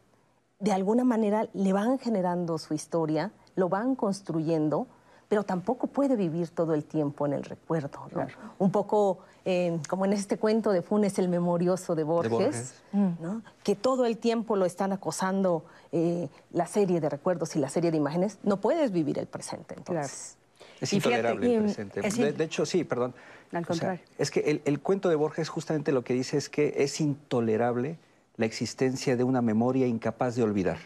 de 0.59 0.73
alguna 0.73 1.05
manera 1.05 1.49
le 1.53 1.73
van 1.73 1.99
generando 1.99 2.59
su 2.59 2.75
historia, 2.75 3.33
lo 3.57 3.69
van 3.69 3.95
construyendo, 3.95 4.87
pero 5.33 5.45
tampoco 5.45 5.87
puede 5.87 6.15
vivir 6.15 6.51
todo 6.51 6.75
el 6.75 6.85
tiempo 6.85 7.25
en 7.25 7.33
el 7.33 7.43
recuerdo. 7.43 8.01
¿no? 8.15 8.27
Un 8.59 8.71
poco 8.71 9.21
eh, 9.47 9.79
como 9.89 10.05
en 10.05 10.13
este 10.13 10.37
cuento 10.37 10.73
de 10.73 10.83
Funes 10.83 11.19
el 11.19 11.31
Memorioso 11.31 11.95
de 11.95 12.03
Borges, 12.05 12.31
Borges. 12.31 12.75
¿no? 12.93 13.41
que 13.65 13.75
todo 13.75 14.05
el 14.05 14.19
tiempo 14.19 14.57
lo 14.57 14.67
están 14.67 14.93
acosando 14.93 15.65
eh, 15.91 16.29
la 16.53 16.67
serie 16.67 17.01
de 17.01 17.09
recuerdos 17.09 17.57
y 17.57 17.61
la 17.61 17.71
serie 17.71 17.91
de 17.91 17.97
imágenes. 17.97 18.41
No 18.43 18.59
puedes 18.61 18.93
vivir 18.93 19.19
el 19.19 19.27
presente. 19.27 19.75
Entonces. 19.75 20.37
Es 20.83 20.93
Y 20.93 21.01
fíjate, 21.01 21.17
intolerable 21.17 21.49
y, 21.49 21.55
el 21.55 21.61
mm, 21.61 21.65
presente. 21.65 22.07
es 22.07 22.17
de, 22.19 22.29
in- 22.29 22.37
de 22.37 22.45
hecho, 22.45 22.67
sí, 22.67 22.85
perdón. 22.85 23.15
Al 23.53 23.63
O 23.63 23.65
sea, 23.65 23.65
contrario. 23.69 24.01
es 24.19 24.31
que 24.31 24.41
el, 24.41 24.61
el 24.67 24.81
cuento 24.81 25.09
de 25.09 25.15
Borges 25.15 25.49
justamente 25.49 25.93
lo 25.93 26.05
que 26.05 26.13
dice 26.13 26.37
es 26.37 26.51
que 26.51 26.75
es 26.77 27.01
intolerable 27.01 27.97
la 28.37 28.45
existencia 28.45 29.17
de 29.17 29.25
una 29.25 29.41
memoria 29.41 29.87
incapaz 29.87 30.37
de 30.37 30.43
olvidar. 30.43 30.77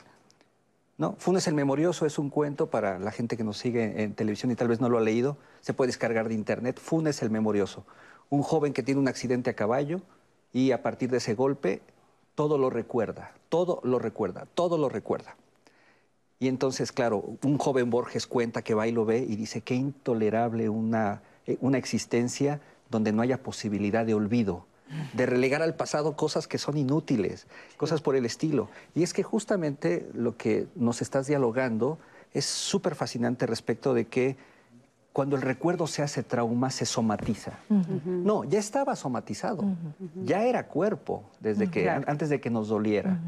¿No? 0.99 1.15
Funes 1.19 1.47
el 1.47 1.55
Memorioso 1.55 2.07
es 2.07 2.19
un 2.19 2.31
cuento 2.31 2.71
para 2.71 2.99
la 2.99 3.11
gente 3.11 3.37
que 3.37 3.45
nos 3.45 3.59
sigue 3.59 4.03
en 4.03 4.15
televisión 4.15 4.51
y 4.51 4.55
tal 4.55 4.69
vez 4.69 4.81
no 4.81 4.89
lo 4.89 4.97
ha 4.97 5.03
leído. 5.03 5.37
Se 5.61 5.75
puede 5.75 5.89
descargar 5.89 6.29
de 6.29 6.35
internet. 6.35 6.81
Funes 6.81 7.21
el 7.23 7.31
Memorioso. 7.31 7.85
Un 8.31 8.43
joven 8.43 8.73
que 8.73 8.83
tiene 8.83 9.01
un 9.01 9.09
accidente 9.09 9.51
a 9.51 9.55
caballo 9.55 10.01
y 10.53 10.71
a 10.73 10.83
partir 10.83 11.11
de 11.11 11.19
ese 11.19 11.35
golpe 11.35 11.83
todo 12.35 12.57
lo 12.59 12.71
recuerda, 12.71 13.33
todo 13.49 13.81
lo 13.85 13.99
recuerda, 13.99 14.47
todo 14.55 14.79
lo 14.79 14.89
recuerda. 14.89 15.37
Y 16.39 16.49
entonces, 16.49 16.93
claro, 16.93 17.25
un 17.43 17.59
joven 17.59 17.91
Borges 17.91 18.27
cuenta 18.27 18.63
que 18.63 18.75
va 18.75 18.87
y 18.87 18.93
lo 18.93 19.05
ve 19.05 19.19
y 19.19 19.37
dice 19.37 19.63
qué 19.63 19.75
intolerable 19.75 20.69
una, 20.69 21.23
eh, 21.47 21.57
una 21.61 21.79
existencia 21.79 22.61
donde 22.91 23.13
no 23.13 23.23
haya 23.23 23.43
posibilidad 23.43 24.05
de 24.05 24.15
olvido, 24.15 24.67
de 25.13 25.27
relegar 25.27 25.63
al 25.63 25.75
pasado 25.75 26.17
cosas 26.17 26.47
que 26.47 26.59
son 26.59 26.77
inútiles, 26.77 27.47
cosas 27.77 28.01
por 28.01 28.17
el 28.17 28.25
estilo. 28.25 28.69
Y 28.95 29.03
es 29.03 29.13
que 29.13 29.23
justamente 29.23 30.09
lo 30.15 30.37
que 30.37 30.67
nos 30.75 31.03
estás 31.03 31.27
dialogando 31.27 31.99
es 32.33 32.45
súper 32.45 32.95
fascinante 32.95 33.47
respecto 33.47 33.95
de 33.95 34.07
que 34.07 34.37
cuando 35.13 35.37
el 35.37 35.43
recuerdo 35.43 35.87
se 35.87 36.03
hace 36.03 36.23
trauma, 36.23 36.69
se 36.71 36.85
somatiza. 36.85 37.53
No, 38.05 38.45
ya 38.45 38.59
estaba 38.59 38.95
somatizado, 38.97 39.65
ya 40.23 40.45
era 40.45 40.67
cuerpo 40.67 41.25
desde 41.41 41.71
que, 41.71 41.89
antes 41.89 42.29
de 42.29 42.39
que 42.39 42.51
nos 42.51 42.69
doliera. 42.69 43.19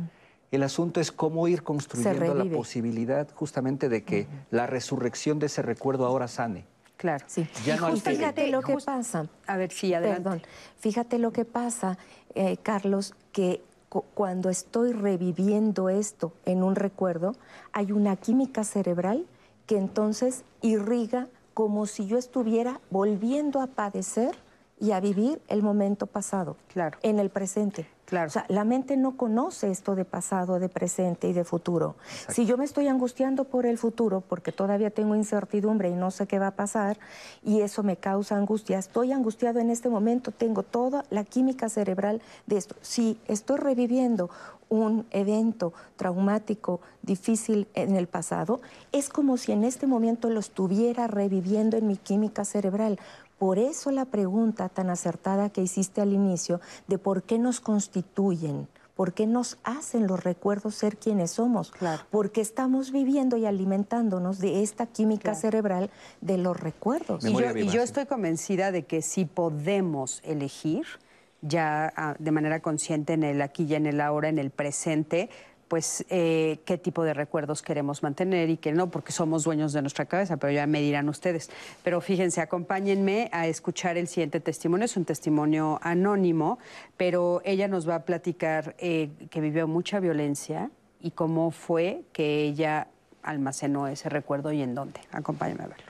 El 0.50 0.62
asunto 0.62 1.00
es 1.00 1.10
cómo 1.12 1.48
ir 1.48 1.62
construyendo 1.62 2.34
la 2.34 2.44
posibilidad 2.44 3.28
justamente 3.34 3.88
de 3.88 4.04
que 4.04 4.26
la 4.50 4.66
resurrección 4.66 5.38
de 5.38 5.46
ese 5.46 5.62
recuerdo 5.62 6.04
ahora 6.04 6.28
sane. 6.28 6.66
Claro. 6.98 7.24
Sí. 7.28 7.48
Ya 7.64 7.76
Y 7.76 7.80
no 7.80 7.96
fíjate 7.96 8.48
lo 8.48 8.60
que 8.60 8.76
pasa. 8.76 9.26
A 9.46 9.56
ver, 9.56 9.70
sí, 9.72 9.94
adelante. 9.94 10.22
Perdón. 10.22 10.42
Fíjate 10.78 11.18
lo 11.18 11.32
que 11.32 11.46
pasa, 11.46 11.96
eh, 12.34 12.58
Carlos, 12.58 13.14
que 13.32 13.62
cu- 13.88 14.04
cuando 14.14 14.50
estoy 14.50 14.92
reviviendo 14.92 15.88
esto 15.88 16.32
en 16.44 16.62
un 16.62 16.74
recuerdo, 16.74 17.34
hay 17.72 17.92
una 17.92 18.16
química 18.16 18.64
cerebral 18.64 19.26
que 19.66 19.78
entonces 19.78 20.44
irriga 20.60 21.28
como 21.54 21.86
si 21.86 22.06
yo 22.06 22.18
estuviera 22.18 22.80
volviendo 22.90 23.60
a 23.60 23.68
padecer 23.68 24.36
y 24.80 24.90
a 24.92 25.00
vivir 25.00 25.40
el 25.48 25.62
momento 25.62 26.06
pasado. 26.06 26.56
Claro. 26.72 26.98
En 27.02 27.18
el 27.18 27.30
presente. 27.30 27.86
Claro. 28.08 28.28
O 28.28 28.30
sea, 28.30 28.46
la 28.48 28.64
mente 28.64 28.96
no 28.96 29.18
conoce 29.18 29.70
esto 29.70 29.94
de 29.94 30.06
pasado, 30.06 30.58
de 30.58 30.70
presente 30.70 31.28
y 31.28 31.34
de 31.34 31.44
futuro. 31.44 31.96
Si 32.28 32.46
yo 32.46 32.56
me 32.56 32.64
estoy 32.64 32.88
angustiando 32.88 33.44
por 33.44 33.66
el 33.66 33.76
futuro, 33.76 34.22
porque 34.26 34.50
todavía 34.50 34.88
tengo 34.88 35.14
incertidumbre 35.14 35.90
y 35.90 35.92
no 35.92 36.10
sé 36.10 36.26
qué 36.26 36.38
va 36.38 36.46
a 36.46 36.56
pasar, 36.56 36.98
y 37.44 37.60
eso 37.60 37.82
me 37.82 37.98
causa 37.98 38.34
angustia, 38.36 38.78
estoy 38.78 39.12
angustiado 39.12 39.60
en 39.60 39.68
este 39.68 39.90
momento, 39.90 40.30
tengo 40.30 40.62
toda 40.62 41.04
la 41.10 41.22
química 41.24 41.68
cerebral 41.68 42.22
de 42.46 42.56
esto. 42.56 42.76
Si 42.80 43.20
estoy 43.28 43.58
reviviendo 43.58 44.30
un 44.70 45.04
evento 45.10 45.74
traumático, 45.96 46.80
difícil 47.02 47.68
en 47.74 47.94
el 47.94 48.06
pasado, 48.06 48.62
es 48.90 49.10
como 49.10 49.36
si 49.36 49.52
en 49.52 49.64
este 49.64 49.86
momento 49.86 50.30
lo 50.30 50.40
estuviera 50.40 51.08
reviviendo 51.08 51.76
en 51.76 51.86
mi 51.86 51.98
química 51.98 52.46
cerebral. 52.46 52.98
Por 53.38 53.58
eso 53.58 53.90
la 53.92 54.04
pregunta 54.04 54.68
tan 54.68 54.90
acertada 54.90 55.50
que 55.50 55.62
hiciste 55.62 56.00
al 56.00 56.12
inicio 56.12 56.60
de 56.88 56.98
por 56.98 57.22
qué 57.22 57.38
nos 57.38 57.60
constituyen, 57.60 58.66
por 58.96 59.12
qué 59.12 59.28
nos 59.28 59.58
hacen 59.62 60.08
los 60.08 60.24
recuerdos 60.24 60.74
ser 60.74 60.96
quienes 60.96 61.30
somos, 61.32 61.70
Claro. 61.70 62.02
porque 62.10 62.40
estamos 62.40 62.90
viviendo 62.90 63.36
y 63.36 63.46
alimentándonos 63.46 64.40
de 64.40 64.64
esta 64.64 64.86
química 64.86 65.22
Claro. 65.30 65.38
cerebral 65.38 65.90
de 66.20 66.36
los 66.38 66.58
recuerdos. 66.58 67.24
Y 67.24 67.32
yo, 67.32 67.56
y 67.56 67.76
estoy 67.76 68.06
convencida 68.06 68.72
de 68.72 68.86
que 68.86 69.02
si 69.02 69.24
podemos 69.24 70.20
elegir, 70.24 70.84
ya 71.40 71.92
ah, 71.96 72.16
de 72.18 72.32
manera 72.32 72.58
consciente 72.60 73.12
en 73.12 73.22
el 73.22 73.40
aquí 73.40 73.62
y 73.62 73.74
en 73.76 73.86
el 73.86 74.00
ahora, 74.00 74.28
en 74.28 74.38
el 74.38 74.50
presente, 74.50 75.30
pues 75.68 76.04
eh, 76.08 76.58
qué 76.64 76.78
tipo 76.78 77.04
de 77.04 77.14
recuerdos 77.14 77.62
queremos 77.62 78.02
mantener 78.02 78.48
y 78.50 78.56
qué 78.56 78.72
no, 78.72 78.90
porque 78.90 79.12
somos 79.12 79.44
dueños 79.44 79.72
de 79.72 79.82
nuestra 79.82 80.06
cabeza, 80.06 80.38
pero 80.38 80.52
ya 80.52 80.66
me 80.66 80.80
dirán 80.80 81.08
ustedes. 81.08 81.50
Pero 81.84 82.00
fíjense, 82.00 82.40
acompáñenme 82.40 83.28
a 83.32 83.46
escuchar 83.46 83.96
el 83.98 84.08
siguiente 84.08 84.40
testimonio. 84.40 84.86
Es 84.86 84.96
un 84.96 85.04
testimonio 85.04 85.78
anónimo, 85.82 86.58
pero 86.96 87.42
ella 87.44 87.68
nos 87.68 87.88
va 87.88 87.96
a 87.96 88.04
platicar 88.04 88.74
eh, 88.78 89.10
que 89.30 89.40
vivió 89.40 89.68
mucha 89.68 90.00
violencia 90.00 90.70
y 91.00 91.10
cómo 91.12 91.50
fue 91.50 92.02
que 92.12 92.42
ella 92.42 92.88
almacenó 93.22 93.86
ese 93.86 94.08
recuerdo 94.08 94.52
y 94.52 94.62
en 94.62 94.74
dónde. 94.74 95.00
Acompáñenme 95.12 95.64
a 95.64 95.66
verlo. 95.68 95.84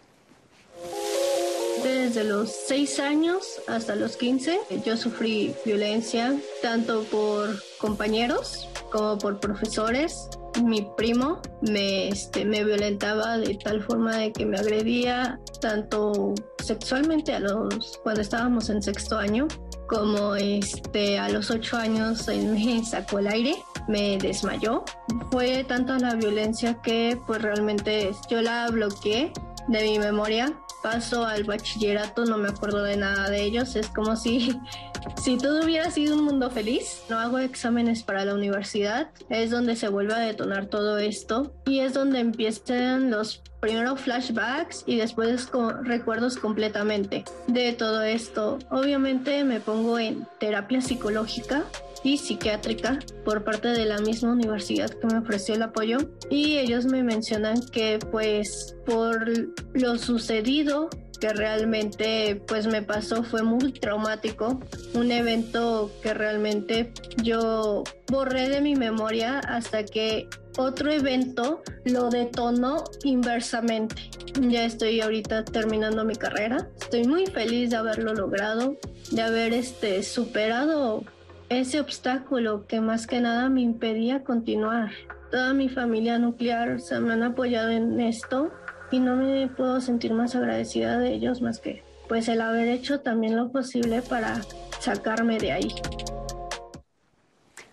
Desde 1.82 2.24
los 2.24 2.50
6 2.66 2.98
años 2.98 3.60
hasta 3.68 3.94
los 3.94 4.16
15 4.16 4.58
yo 4.84 4.96
sufrí 4.96 5.54
violencia 5.64 6.36
tanto 6.60 7.04
por 7.04 7.50
compañeros 7.78 8.68
como 8.90 9.18
por 9.18 9.40
profesores. 9.40 10.28
Mi 10.64 10.88
primo 10.96 11.40
me, 11.62 12.08
este, 12.08 12.44
me 12.44 12.64
violentaba 12.64 13.38
de 13.38 13.54
tal 13.54 13.82
forma 13.82 14.16
de 14.16 14.32
que 14.32 14.44
me 14.44 14.58
agredía 14.58 15.38
tanto 15.60 16.34
sexualmente 16.64 17.34
a 17.34 17.40
los, 17.40 18.00
cuando 18.02 18.20
estábamos 18.20 18.68
en 18.70 18.82
sexto 18.82 19.18
año 19.18 19.46
como 19.88 20.36
este, 20.36 21.18
a 21.18 21.30
los 21.30 21.50
8 21.50 21.76
años 21.78 22.28
él 22.28 22.46
me 22.52 22.84
sacó 22.84 23.18
el 23.18 23.26
aire, 23.26 23.56
me 23.88 24.18
desmayó. 24.18 24.84
Fue 25.32 25.64
tanta 25.64 25.98
la 25.98 26.14
violencia 26.14 26.80
que 26.82 27.18
pues 27.26 27.42
realmente 27.42 28.12
yo 28.30 28.42
la 28.42 28.68
bloqueé 28.68 29.32
de 29.68 29.82
mi 29.82 29.98
memoria 29.98 30.52
paso 30.82 31.24
al 31.24 31.44
bachillerato, 31.44 32.24
no 32.24 32.38
me 32.38 32.48
acuerdo 32.48 32.82
de 32.82 32.96
nada 32.96 33.30
de 33.30 33.42
ellos. 33.42 33.76
Es 33.76 33.88
como 33.88 34.16
si, 34.16 34.58
si 35.22 35.36
todo 35.38 35.64
hubiera 35.64 35.90
sido 35.90 36.16
un 36.16 36.24
mundo 36.24 36.50
feliz. 36.50 37.02
No 37.08 37.18
hago 37.18 37.38
exámenes 37.38 38.02
para 38.02 38.24
la 38.24 38.34
universidad. 38.34 39.10
Es 39.28 39.50
donde 39.50 39.76
se 39.76 39.88
vuelve 39.88 40.14
a 40.14 40.18
detonar 40.18 40.66
todo 40.66 40.98
esto. 40.98 41.52
Y 41.66 41.80
es 41.80 41.94
donde 41.94 42.20
empiezan 42.20 43.10
los 43.10 43.42
primero 43.60 43.96
flashbacks 43.96 44.84
y 44.86 44.96
después 44.96 45.50
recuerdos 45.82 46.36
completamente 46.36 47.24
de 47.46 47.72
todo 47.72 48.02
esto. 48.02 48.58
Obviamente 48.70 49.44
me 49.44 49.60
pongo 49.60 49.98
en 49.98 50.26
terapia 50.38 50.80
psicológica 50.80 51.64
y 52.02 52.18
psiquiátrica 52.18 52.98
por 53.24 53.44
parte 53.44 53.68
de 53.68 53.86
la 53.86 53.98
misma 53.98 54.32
universidad 54.32 54.90
que 54.90 55.06
me 55.06 55.18
ofreció 55.18 55.54
el 55.54 55.62
apoyo 55.62 55.98
y 56.30 56.58
ellos 56.58 56.86
me 56.86 57.02
mencionan 57.02 57.60
que 57.72 57.98
pues 58.10 58.76
por 58.86 59.28
lo 59.74 59.98
sucedido 59.98 60.88
que 61.20 61.30
realmente 61.30 62.40
pues 62.46 62.66
me 62.66 62.82
pasó 62.82 63.22
fue 63.24 63.42
muy 63.42 63.72
traumático, 63.72 64.60
un 64.94 65.10
evento 65.10 65.90
que 66.02 66.14
realmente 66.14 66.92
yo 67.22 67.82
borré 68.06 68.48
de 68.48 68.60
mi 68.60 68.76
memoria 68.76 69.40
hasta 69.40 69.84
que 69.84 70.28
otro 70.56 70.90
evento 70.90 71.62
lo 71.84 72.10
detonó 72.10 72.84
inversamente. 73.04 74.10
Ya 74.40 74.64
estoy 74.64 75.00
ahorita 75.00 75.44
terminando 75.44 76.04
mi 76.04 76.14
carrera. 76.14 76.68
Estoy 76.80 77.04
muy 77.04 77.26
feliz 77.26 77.70
de 77.70 77.76
haberlo 77.76 78.14
logrado, 78.14 78.76
de 79.10 79.22
haber 79.22 79.52
este 79.52 80.02
superado 80.02 81.04
ese 81.48 81.80
obstáculo 81.80 82.66
que 82.66 82.80
más 82.80 83.06
que 83.06 83.20
nada 83.20 83.48
me 83.48 83.62
impedía 83.62 84.24
continuar. 84.24 84.90
Toda 85.30 85.54
mi 85.54 85.68
familia 85.68 86.18
nuclear 86.18 86.80
se 86.80 87.00
me 87.00 87.12
han 87.12 87.22
apoyado 87.22 87.70
en 87.70 88.00
esto 88.00 88.50
y 88.90 89.00
no 89.00 89.16
me 89.16 89.48
puedo 89.48 89.80
sentir 89.80 90.12
más 90.12 90.34
agradecida 90.34 90.98
de 90.98 91.14
ellos 91.14 91.42
más 91.42 91.58
que 91.58 91.82
pues 92.08 92.26
el 92.28 92.40
haber 92.40 92.68
hecho 92.68 93.00
también 93.00 93.36
lo 93.36 93.52
posible 93.52 94.00
para 94.00 94.40
sacarme 94.80 95.38
de 95.38 95.52
ahí. 95.52 95.74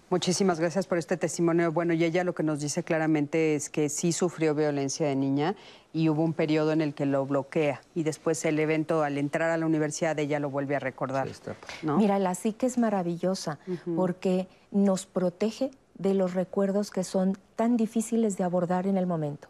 Muchísimas 0.09 0.59
gracias 0.59 0.85
por 0.85 0.97
este 0.97 1.17
testimonio. 1.17 1.71
Bueno, 1.71 1.93
y 1.93 2.03
ella 2.03 2.23
lo 2.23 2.35
que 2.35 2.43
nos 2.43 2.59
dice 2.59 2.83
claramente 2.83 3.55
es 3.55 3.69
que 3.69 3.89
sí 3.89 4.11
sufrió 4.11 4.53
violencia 4.53 5.07
de 5.07 5.15
niña 5.15 5.55
y 5.95 6.09
hubo 6.09 6.23
un 6.23 6.33
periodo 6.33 6.73
en 6.73 6.81
el 6.81 6.93
que 6.93 7.05
lo 7.05 7.25
bloquea 7.25 7.81
y 7.95 8.03
después 8.03 8.43
el 8.43 8.59
evento 8.59 9.01
al 9.01 9.17
entrar 9.17 9.49
a 9.49 9.55
la 9.55 9.65
universidad 9.65 10.19
ella 10.19 10.41
lo 10.41 10.49
vuelve 10.49 10.75
a 10.75 10.79
recordar. 10.79 11.29
¿no? 11.83 11.97
Mira, 11.97 12.19
la 12.19 12.35
psique 12.35 12.65
es 12.65 12.77
maravillosa 12.77 13.59
porque 13.95 14.49
nos 14.71 15.05
protege 15.05 15.71
de 15.97 16.13
los 16.13 16.33
recuerdos 16.33 16.91
que 16.91 17.05
son 17.05 17.37
tan 17.55 17.77
difíciles 17.77 18.35
de 18.35 18.43
abordar 18.43 18.87
en 18.87 18.97
el 18.97 19.07
momento. 19.07 19.47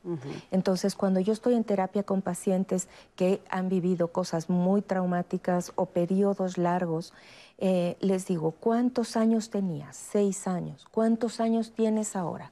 Entonces, 0.52 0.94
cuando 0.94 1.20
yo 1.20 1.34
estoy 1.34 1.56
en 1.56 1.64
terapia 1.64 2.04
con 2.04 2.22
pacientes 2.22 2.90
que 3.16 3.42
han 3.50 3.68
vivido 3.68 4.10
cosas 4.10 4.48
muy 4.48 4.84
traumáticas 4.84 5.72
o 5.74 5.88
periodos 5.88 6.60
largos, 6.60 7.12
eh, 7.58 7.98
les 8.02 8.28
digo, 8.28 8.52
¿cuántos 8.52 9.18
años 9.18 9.50
tenías? 9.50 9.98
Seis 9.98 10.46
años. 10.46 10.86
¿Cuántos 10.92 11.40
años 11.40 11.72
tienes 11.72 12.16
ahora? 12.16 12.52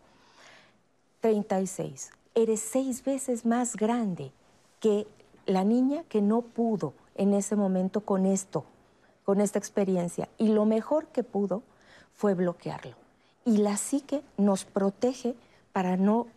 36. 1.19 2.09
Eres 2.35 2.61
seis 2.61 3.03
veces 3.03 3.45
más 3.45 3.75
grande 3.75 4.31
que 4.79 5.07
la 5.45 5.63
niña 5.63 6.03
que 6.09 6.21
no 6.21 6.41
pudo 6.41 6.93
en 7.15 7.33
ese 7.33 7.55
momento 7.55 8.01
con 8.01 8.25
esto, 8.25 8.65
con 9.23 9.41
esta 9.41 9.59
experiencia. 9.59 10.29
Y 10.37 10.49
lo 10.49 10.65
mejor 10.65 11.07
que 11.07 11.23
pudo 11.23 11.61
fue 12.13 12.33
bloquearlo 12.33 12.95
y 13.45 13.57
la 13.57 13.77
psique 13.77 14.21
nos 14.37 14.65
protege 14.65 15.35
para 15.71 15.97
no 15.97 16.27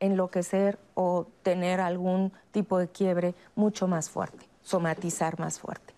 enloquecer 0.00 0.78
o 0.94 1.26
tener 1.42 1.80
algún 1.80 2.32
tipo 2.52 2.78
de 2.78 2.88
quiebre 2.88 3.34
mucho 3.56 3.88
más 3.88 4.08
fuerte, 4.08 4.46
somatizar 4.62 5.38
más 5.40 5.58
fuerte. 5.58 5.94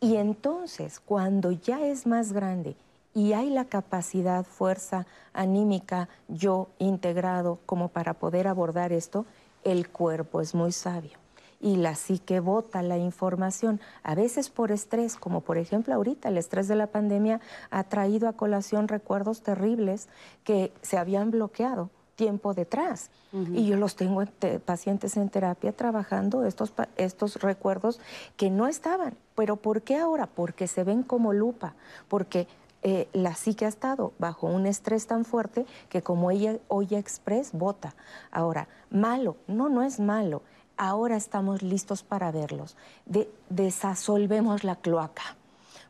Y 0.00 0.16
entonces, 0.16 1.00
cuando 1.00 1.52
ya 1.52 1.86
es 1.86 2.06
más 2.06 2.32
grande 2.32 2.76
y 3.16 3.32
hay 3.32 3.48
la 3.48 3.64
capacidad, 3.64 4.44
fuerza 4.44 5.06
anímica, 5.32 6.10
yo 6.28 6.68
integrado 6.78 7.58
como 7.64 7.88
para 7.88 8.12
poder 8.12 8.46
abordar 8.46 8.92
esto, 8.92 9.24
el 9.64 9.88
cuerpo 9.88 10.42
es 10.42 10.54
muy 10.54 10.70
sabio 10.70 11.16
y 11.58 11.76
la 11.76 11.94
psique 11.94 12.40
bota 12.40 12.82
la 12.82 12.98
información, 12.98 13.80
a 14.02 14.14
veces 14.14 14.50
por 14.50 14.70
estrés, 14.70 15.16
como 15.16 15.40
por 15.40 15.56
ejemplo 15.56 15.94
ahorita 15.94 16.28
el 16.28 16.36
estrés 16.36 16.68
de 16.68 16.76
la 16.76 16.88
pandemia 16.88 17.40
ha 17.70 17.84
traído 17.84 18.28
a 18.28 18.34
colación 18.34 18.86
recuerdos 18.86 19.42
terribles 19.42 20.08
que 20.44 20.70
se 20.82 20.98
habían 20.98 21.30
bloqueado 21.30 21.88
tiempo 22.16 22.52
detrás. 22.52 23.10
Y 23.52 23.66
yo 23.66 23.76
los 23.76 23.96
tengo 23.96 24.22
en 24.22 24.60
pacientes 24.60 25.18
en 25.18 25.28
terapia 25.28 25.72
trabajando 25.72 26.44
estos, 26.44 26.72
estos 26.96 27.36
recuerdos 27.42 28.00
que 28.38 28.48
no 28.48 28.66
estaban. 28.66 29.14
¿Pero 29.34 29.56
por 29.56 29.82
qué 29.82 29.96
ahora? 29.96 30.26
Porque 30.26 30.68
se 30.68 30.84
ven 30.84 31.02
como 31.02 31.34
lupa, 31.34 31.74
porque 32.08 32.46
eh, 32.88 33.08
la 33.12 33.34
psique 33.34 33.64
ha 33.64 33.68
estado 33.68 34.12
bajo 34.20 34.46
un 34.46 34.64
estrés 34.64 35.08
tan 35.08 35.24
fuerte 35.24 35.66
que 35.88 36.02
como 36.02 36.30
ella 36.30 36.58
oye 36.68 36.96
express, 36.96 37.50
bota. 37.52 37.96
Ahora, 38.30 38.68
malo, 38.90 39.36
no, 39.48 39.68
no 39.68 39.82
es 39.82 39.98
malo 39.98 40.42
ahora 40.76 41.16
estamos 41.16 41.62
listos 41.62 42.02
para 42.02 42.30
verlos. 42.30 42.76
De, 43.06 43.28
desasolvemos 43.48 44.64
la 44.64 44.76
cloaca, 44.76 45.36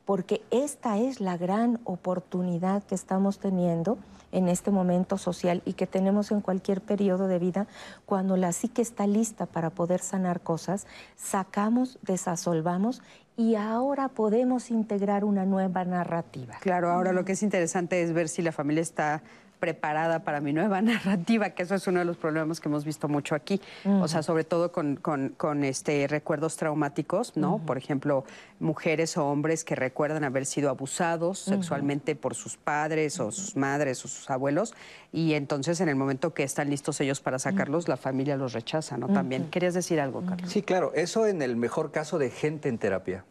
porque 0.05 0.42
esta 0.51 0.99
es 0.99 1.20
la 1.20 1.36
gran 1.36 1.80
oportunidad 1.84 2.82
que 2.84 2.94
estamos 2.94 3.38
teniendo 3.38 3.99
en 4.32 4.49
este 4.49 4.70
momento 4.70 5.18
social 5.18 5.62
y 5.64 5.74
que 5.74 5.86
tenemos 5.86 6.30
en 6.30 6.40
cualquier 6.40 6.80
periodo 6.80 7.28
de 7.28 7.38
vida, 7.38 7.66
cuando 8.07 8.36
la 8.36 8.53
psique 8.53 8.82
está 8.82 9.07
lista 9.07 9.47
para 9.47 9.70
poder 9.70 10.01
sanar 10.01 10.40
cosas, 10.40 10.86
sacamos, 11.16 11.99
desasolvamos 12.03 13.03
y 13.37 13.55
ahora 13.55 14.09
podemos 14.09 14.70
integrar 14.70 15.24
una 15.24 15.45
nueva 15.45 15.84
narrativa. 15.84 16.57
Claro, 16.61 16.91
ahora 16.91 17.12
lo 17.12 17.24
que 17.24 17.32
es 17.32 17.43
interesante 17.43 18.03
es 18.03 18.12
ver 18.12 18.28
si 18.28 18.43
la 18.43 18.53
familia 18.53 18.82
está 18.82 19.22
preparada 19.59 20.24
para 20.24 20.40
mi 20.40 20.52
nueva 20.52 20.82
narrativa, 20.82 21.50
que 21.50 21.62
eso 21.62 21.74
es 21.74 21.86
uno 21.86 22.00
de 22.00 22.04
los 22.04 22.16
problemas 22.16 22.61
que 22.61 22.68
hemos 22.68 22.84
visto 22.84 23.09
mucho 23.09 23.34
aquí. 23.34 23.61
O 23.84 24.09
sea, 24.09 24.22
sobre 24.22 24.44
todo 24.44 24.72
con, 24.72 24.96
con, 24.96 25.64
este, 25.64 26.07
recuerdos 26.07 26.57
traumáticos, 26.57 27.36
¿no? 27.36 27.59
Por 27.59 27.78
ejemplo, 27.78 28.24
mujeres 28.61 29.16
o 29.16 29.26
hombres 29.26 29.64
que 29.64 29.74
recuerdan 29.74 30.24
haber 30.24 30.46
sido 30.46 30.70
abusados 30.70 31.38
sexualmente 31.38 32.16
por 32.16 32.34
sus 32.34 32.57
padres 32.57 33.20
o 33.20 33.30
sus 33.30 33.57
madres 33.57 34.04
o 34.04 34.09
sus 34.09 34.30
abuelos, 34.30 34.74
y 35.12 35.34
entonces 35.34 35.80
en 35.80 35.88
el 35.88 35.96
momento 35.96 36.34
que 36.34 36.42
están 36.42 36.70
listos 36.70 37.00
ellos 37.00 37.20
para 37.20 37.38
sacarlos, 37.38 37.88
la 37.88 37.96
familia 37.96 38.36
los 38.36 38.52
rechaza, 38.52 38.96
¿no? 38.98 39.09
También. 39.09 39.48
¿Querías 39.50 39.74
decir 39.74 40.00
algo, 40.00 40.24
Carlos? 40.24 40.50
Sí, 40.50 40.62
claro. 40.62 40.92
Eso 40.94 41.26
en 41.26 41.42
el 41.42 41.57
mejor 41.57 41.90
caso 41.90 42.18
de 42.18 42.30
gente 42.30 42.68
en 42.68 42.78
terapia. 42.78 43.24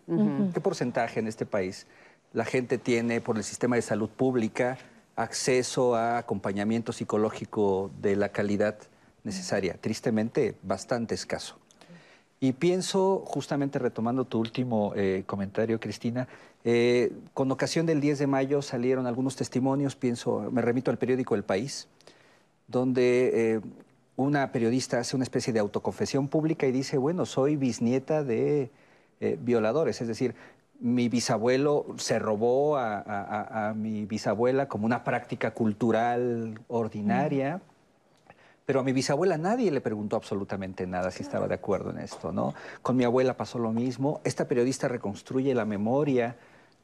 ¿Qué 0.54 0.62
porcentaje 0.62 1.20
en 1.20 1.28
este 1.28 1.46
país 1.46 1.88
la 2.34 2.46
gente 2.46 2.78
tiene 2.78 3.22
por 3.22 3.38
el 3.38 3.44
sistema 3.44 3.76
de 3.76 3.82
salud 3.82 4.10
pública? 4.10 4.78
Acceso 5.16 5.96
a 5.96 6.18
acompañamiento 6.18 6.92
psicológico 6.92 7.92
de 8.02 8.16
la 8.16 8.30
calidad 8.30 8.78
necesaria. 9.24 9.78
Tristemente, 9.80 10.56
bastante 10.62 11.16
escaso. 11.16 11.58
Y 12.40 12.52
pienso, 12.54 13.24
justamente 13.26 13.80
retomando 13.80 14.26
tu 14.26 14.40
último 14.40 14.94
eh, 14.96 15.24
comentario, 15.26 15.80
Cristina, 15.80 16.28
eh, 16.64 17.14
con 17.34 17.52
ocasión 17.52 17.86
del 17.86 18.02
10 18.02 18.20
de 18.20 18.28
mayo 18.28 18.62
salieron 18.62 19.08
algunos 19.08 19.36
testimonios, 19.36 19.96
pienso, 19.96 20.50
me 20.52 20.62
remito 20.62 20.92
al 20.92 20.98
periódico 20.98 21.36
El 21.36 21.44
País, 21.44 21.88
donde 22.68 23.54
eh, 23.56 23.62
una 24.18 24.52
periodista 24.52 25.00
hace 25.00 25.16
una 25.16 25.24
especie 25.24 25.54
de 25.54 25.60
autoconfesión 25.60 26.28
pública 26.28 26.68
y 26.68 26.72
dice, 26.72 26.98
bueno, 26.98 27.26
soy 27.26 27.56
bisnieta 27.56 28.24
de 28.24 28.70
violadores, 29.40 30.02
es 30.02 30.08
decir, 30.08 30.36
mi 30.80 31.10
bisabuelo 31.10 31.86
se 31.98 32.20
robó 32.20 32.78
a, 32.78 33.74
mi 33.76 34.06
bisabuela 34.06 34.68
como 34.68 34.86
una 34.86 35.04
práctica 35.04 35.52
cultural 35.52 36.60
ordinaria. 36.68 37.62
Pero 38.66 38.80
a 38.80 38.84
mi 38.84 38.94
bisabuela 38.94 39.38
nadie 39.38 39.70
le 39.70 39.80
preguntó 39.80 40.16
absolutamente 40.16 40.88
nada 40.88 41.12
si 41.12 41.22
estaba 41.22 41.48
de 41.48 41.54
acuerdo 41.54 41.92
en 41.92 42.00
esto, 42.00 42.32
¿no? 42.32 42.56
Con 42.82 42.96
mi 42.98 43.04
abuela 43.04 43.38
pasó 43.38 43.60
lo 43.60 43.72
mismo. 43.72 44.22
Esta 44.24 44.48
periodista 44.48 44.88
reconstruye 44.88 45.54
la 45.54 45.66
memoria 45.66 46.36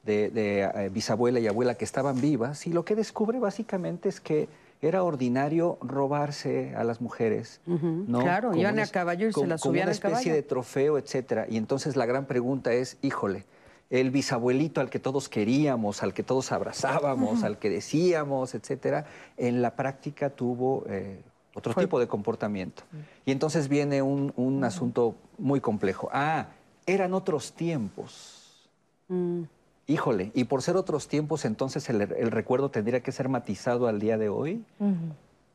de, 0.03 0.61
eh, 0.61 0.89
bisabuela 0.89 1.39
y 1.39 1.47
abuela 1.47 1.75
que 1.75 1.85
estaban 1.85 2.21
vivas 2.21 2.67
y 2.67 2.73
lo 2.73 2.85
que 2.85 2.95
descubre 2.95 3.39
básicamente 3.39 4.09
es 4.09 4.21
que 4.21 4.47
era 4.81 5.03
ordinario 5.03 5.77
robarse 5.81 6.75
a 6.75 6.83
las 6.83 7.01
mujeres, 7.01 7.61
¿no? 7.67 8.19
Claro, 8.19 8.55
iban 8.55 8.79
a 8.79 8.87
caballo 8.87 9.27
y 9.27 9.33
se 9.33 9.45
las 9.45 9.61
subían 9.61 9.85
una 9.85 9.91
especie 9.91 10.33
de 10.33 10.41
trofeo, 10.41 10.97
etcétera. 10.97 11.45
Y 11.47 11.57
entonces 11.57 11.95
la 11.95 12.07
gran 12.07 12.25
pregunta 12.25 12.73
es, 12.73 12.97
híjole, 13.03 13.45
el 13.91 14.09
bisabuelito 14.09 14.79
al 14.79 14.89
que 14.89 14.99
todos 14.99 15.27
queríamos, 15.27 16.01
al 16.01 16.13
que 16.13 16.23
todos 16.23 16.53
abrazábamos, 16.53 17.43
al 17.43 17.59
que 17.59 17.69
decíamos, 17.69 18.55
etcétera, 18.55 19.05
en 19.35 19.61
la 19.61 19.75
práctica 19.75 20.29
tuvo 20.29 20.85
eh, 20.87 21.21
otro 21.53 21.73
tipo 21.73 21.99
de 21.99 22.07
comportamiento. 22.07 22.83
Y 23.25 23.31
entonces 23.31 23.67
viene 23.67 24.01
un, 24.01 24.63
asunto 24.63 25.15
muy 25.37 25.59
complejo. 25.59 26.09
Ah, 26.13 26.47
eran 26.85 27.13
otros 27.13 27.51
tiempos. 27.51 28.69
Mm. 29.09 29.43
Híjole, 29.87 30.31
y 30.33 30.45
por 30.45 30.61
ser 30.61 30.77
otros 30.77 31.09
tiempos, 31.09 31.43
entonces 31.43 31.89
el, 31.89 32.31
recuerdo 32.31 32.71
tendría 32.71 33.03
que 33.03 33.11
ser 33.11 33.27
matizado 33.27 33.87
al 33.89 33.99
día 33.99 34.17
de 34.17 34.29
hoy. 34.29 34.63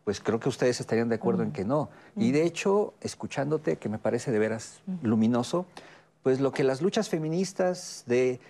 Pues 0.04 0.20
creo 0.20 0.38
que 0.38 0.50
ustedes 0.50 0.78
estarían 0.78 1.08
de 1.08 1.14
acuerdo 1.14 1.42
en 1.42 1.52
que 1.52 1.64
no. 1.64 1.88
Y 2.16 2.32
de 2.32 2.44
hecho, 2.44 2.92
escuchándote, 3.00 3.76
que 3.76 3.88
me 3.88 3.98
parece 3.98 4.30
de 4.30 4.38
veras 4.38 4.82
luminoso, 5.02 5.64
pues 6.26 6.40
lo 6.40 6.50
que 6.50 6.64
las 6.64 6.82
luchas 6.82 7.08
feministas 7.08 8.02
de 8.08 8.40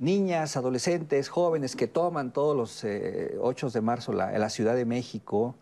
niñas, 0.00 0.56
adolescentes, 0.56 1.28
jóvenes 1.28 1.76
que 1.76 1.86
toman 1.86 2.32
todos 2.32 2.56
los 2.56 2.82
8 2.82 2.86
eh, 2.88 3.70
de 3.72 3.80
marzo 3.80 4.12
la, 4.12 4.36
la 4.36 4.50
Ciudad 4.50 4.74
de 4.74 4.84
México, 4.84 5.54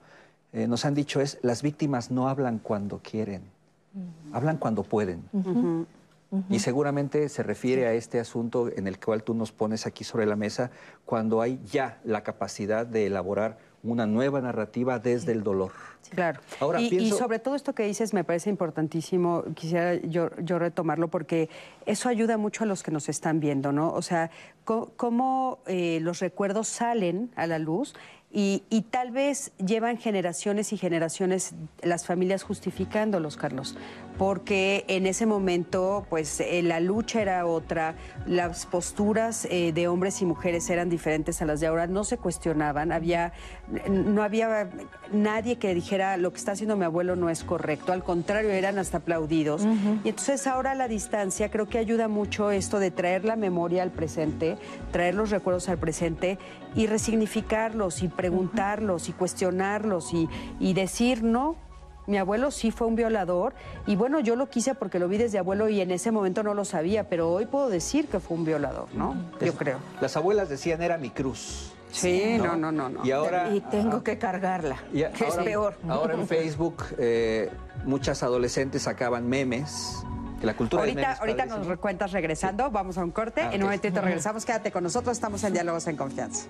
eh, 0.54 0.66
nos 0.66 0.86
han 0.86 0.94
dicho 0.94 1.20
es, 1.20 1.38
las 1.42 1.60
víctimas 1.60 2.10
no 2.10 2.26
hablan 2.26 2.58
cuando 2.58 3.00
quieren, 3.02 3.42
hablan 4.32 4.56
cuando 4.56 4.82
pueden. 4.82 5.24
Y 6.48 6.58
seguramente 6.60 7.28
se 7.28 7.42
refiere 7.42 7.86
a 7.86 7.92
este 7.92 8.18
asunto 8.18 8.70
en 8.74 8.86
el 8.86 8.98
cual 8.98 9.22
tú 9.22 9.34
nos 9.34 9.52
pones 9.52 9.84
aquí 9.84 10.04
sobre 10.04 10.24
la 10.24 10.36
mesa, 10.36 10.70
cuando 11.04 11.42
hay 11.42 11.60
ya 11.70 12.00
la 12.02 12.22
capacidad 12.22 12.86
de 12.86 13.04
elaborar 13.04 13.58
una 13.82 14.06
nueva 14.06 14.40
narrativa 14.40 14.98
desde 14.98 15.32
el 15.32 15.42
dolor. 15.42 15.72
Claro. 16.10 16.40
Ahora, 16.60 16.80
y, 16.80 17.10
sobre 17.10 17.38
todo 17.38 17.54
esto 17.54 17.74
que 17.74 17.84
dices 17.84 18.14
me 18.14 18.24
parece 18.24 18.48
importantísimo, 18.50 19.44
quisiera 19.54 19.94
yo, 19.96 20.28
retomarlo 20.28 21.08
porque 21.08 21.50
eso 21.86 22.08
ayuda 22.08 22.38
mucho 22.38 22.64
a 22.64 22.66
los 22.66 22.82
que 22.82 22.90
nos 22.90 23.08
están 23.08 23.40
viendo, 23.40 23.72
¿no? 23.72 23.92
O 23.92 24.02
sea, 24.02 24.30
cómo, 24.64 25.58
eh, 25.66 25.98
los 26.00 26.20
recuerdos 26.20 26.68
salen 26.68 27.30
a 27.36 27.46
la 27.46 27.58
luz 27.58 27.94
y, 28.30 28.62
tal 28.90 29.10
vez 29.10 29.52
llevan 29.56 29.96
generaciones 29.96 30.72
y 30.72 30.76
generaciones 30.76 31.54
las 31.82 32.04
familias 32.04 32.42
justificándolos, 32.42 33.36
Carlos. 33.36 33.76
Porque 34.18 34.84
en 34.88 35.06
ese 35.06 35.24
momento 35.26 36.04
pues 36.10 36.40
eh, 36.40 36.60
la 36.62 36.80
lucha 36.80 37.22
era 37.22 37.46
otra, 37.46 37.94
las 38.26 38.66
posturas 38.66 39.46
eh, 39.50 39.72
de 39.72 39.86
hombres 39.86 40.20
y 40.20 40.26
mujeres 40.26 40.68
eran 40.68 40.90
diferentes 40.90 41.40
a 41.40 41.46
las 41.46 41.60
de 41.60 41.68
ahora, 41.68 41.86
no 41.86 42.02
se 42.02 42.18
cuestionaban, 42.18 42.90
había, 42.90 43.32
no 43.88 44.22
había 44.24 44.68
nadie 45.12 45.56
que 45.56 45.72
dijera 45.72 46.16
lo 46.16 46.32
que 46.32 46.38
está 46.38 46.52
haciendo 46.52 46.76
mi 46.76 46.84
abuelo 46.84 47.14
no 47.14 47.30
es 47.30 47.44
correcto, 47.44 47.92
al 47.92 48.02
contrario, 48.02 48.50
eran 48.50 48.78
hasta 48.78 48.98
aplaudidos. 48.98 49.64
Y 50.04 50.08
entonces 50.08 50.46
ahora 50.46 50.72
a 50.72 50.74
la 50.74 50.88
distancia 50.88 51.50
creo 51.50 51.68
que 51.68 51.78
ayuda 51.78 52.08
mucho 52.08 52.50
esto 52.50 52.80
de 52.80 52.90
traer 52.90 53.24
la 53.24 53.36
memoria 53.36 53.84
al 53.84 53.92
presente, 53.92 54.58
traer 54.90 55.14
los 55.14 55.30
recuerdos 55.30 55.68
al 55.68 55.78
presente 55.78 56.38
y 56.74 56.86
resignificarlos 56.86 58.02
y 58.02 58.08
preguntarlos 58.08 59.08
y 59.08 59.12
cuestionarlos 59.12 60.12
y, 60.12 60.28
y 60.58 60.74
decir, 60.74 61.22
no, 61.22 61.56
mi 62.08 62.16
abuelo 62.16 62.50
sí 62.50 62.70
fue 62.70 62.86
un 62.86 62.96
violador 62.96 63.52
y 63.86 63.94
bueno, 63.94 64.18
yo 64.18 64.34
lo 64.34 64.48
quise 64.48 64.74
porque 64.74 64.98
lo 64.98 65.08
vi 65.08 65.18
desde 65.18 65.38
abuelo 65.38 65.68
y 65.68 65.80
en 65.80 65.90
ese 65.90 66.10
momento 66.10 66.42
no 66.42 66.54
lo 66.54 66.64
sabía, 66.64 67.08
pero 67.08 67.30
hoy 67.30 67.46
puedo 67.46 67.68
decir 67.68 68.08
que 68.08 68.18
fue 68.18 68.36
un 68.36 68.44
violador, 68.46 68.88
¿no? 68.94 69.14
Yo 69.40 69.54
creo. 69.54 69.78
Las 70.00 70.16
abuelas 70.16 70.48
decían 70.48 70.82
era 70.82 70.96
mi 70.96 71.10
cruz. 71.10 71.72
Sí, 71.92 72.36
no, 72.38 72.56
no, 72.56 72.72
no, 72.72 72.88
no. 72.88 73.04
Y 73.04 73.12
ahora... 73.12 73.54
Y 73.54 73.60
tengo 73.60 74.02
que 74.02 74.18
cargarla, 74.18 74.76
y 74.92 75.04
que 75.04 75.28
es 75.28 75.36
peor. 75.36 75.76
Ahora 75.88 76.14
en 76.14 76.26
Facebook 76.26 76.82
eh, 76.98 77.50
muchas 77.84 78.22
adolescentes 78.22 78.82
sacaban 78.82 79.28
memes. 79.28 80.02
Que 80.40 80.46
la 80.46 80.54
cultura 80.54 80.84
Ahorita, 80.84 81.14
ahorita 81.14 81.46
nos 81.46 81.66
recuentas 81.66 82.12
regresando, 82.12 82.70
vamos 82.70 82.96
a 82.96 83.02
un 83.02 83.10
corte, 83.10 83.42
Ah, 83.42 83.50
en 83.52 83.60
un 83.62 83.66
momentito 83.66 84.00
regresamos, 84.00 84.44
quédate 84.44 84.70
con 84.70 84.84
nosotros, 84.84 85.16
estamos 85.16 85.42
en 85.42 85.52
Diálogos 85.52 85.86
en 85.88 85.96
Confianza. 85.96 86.46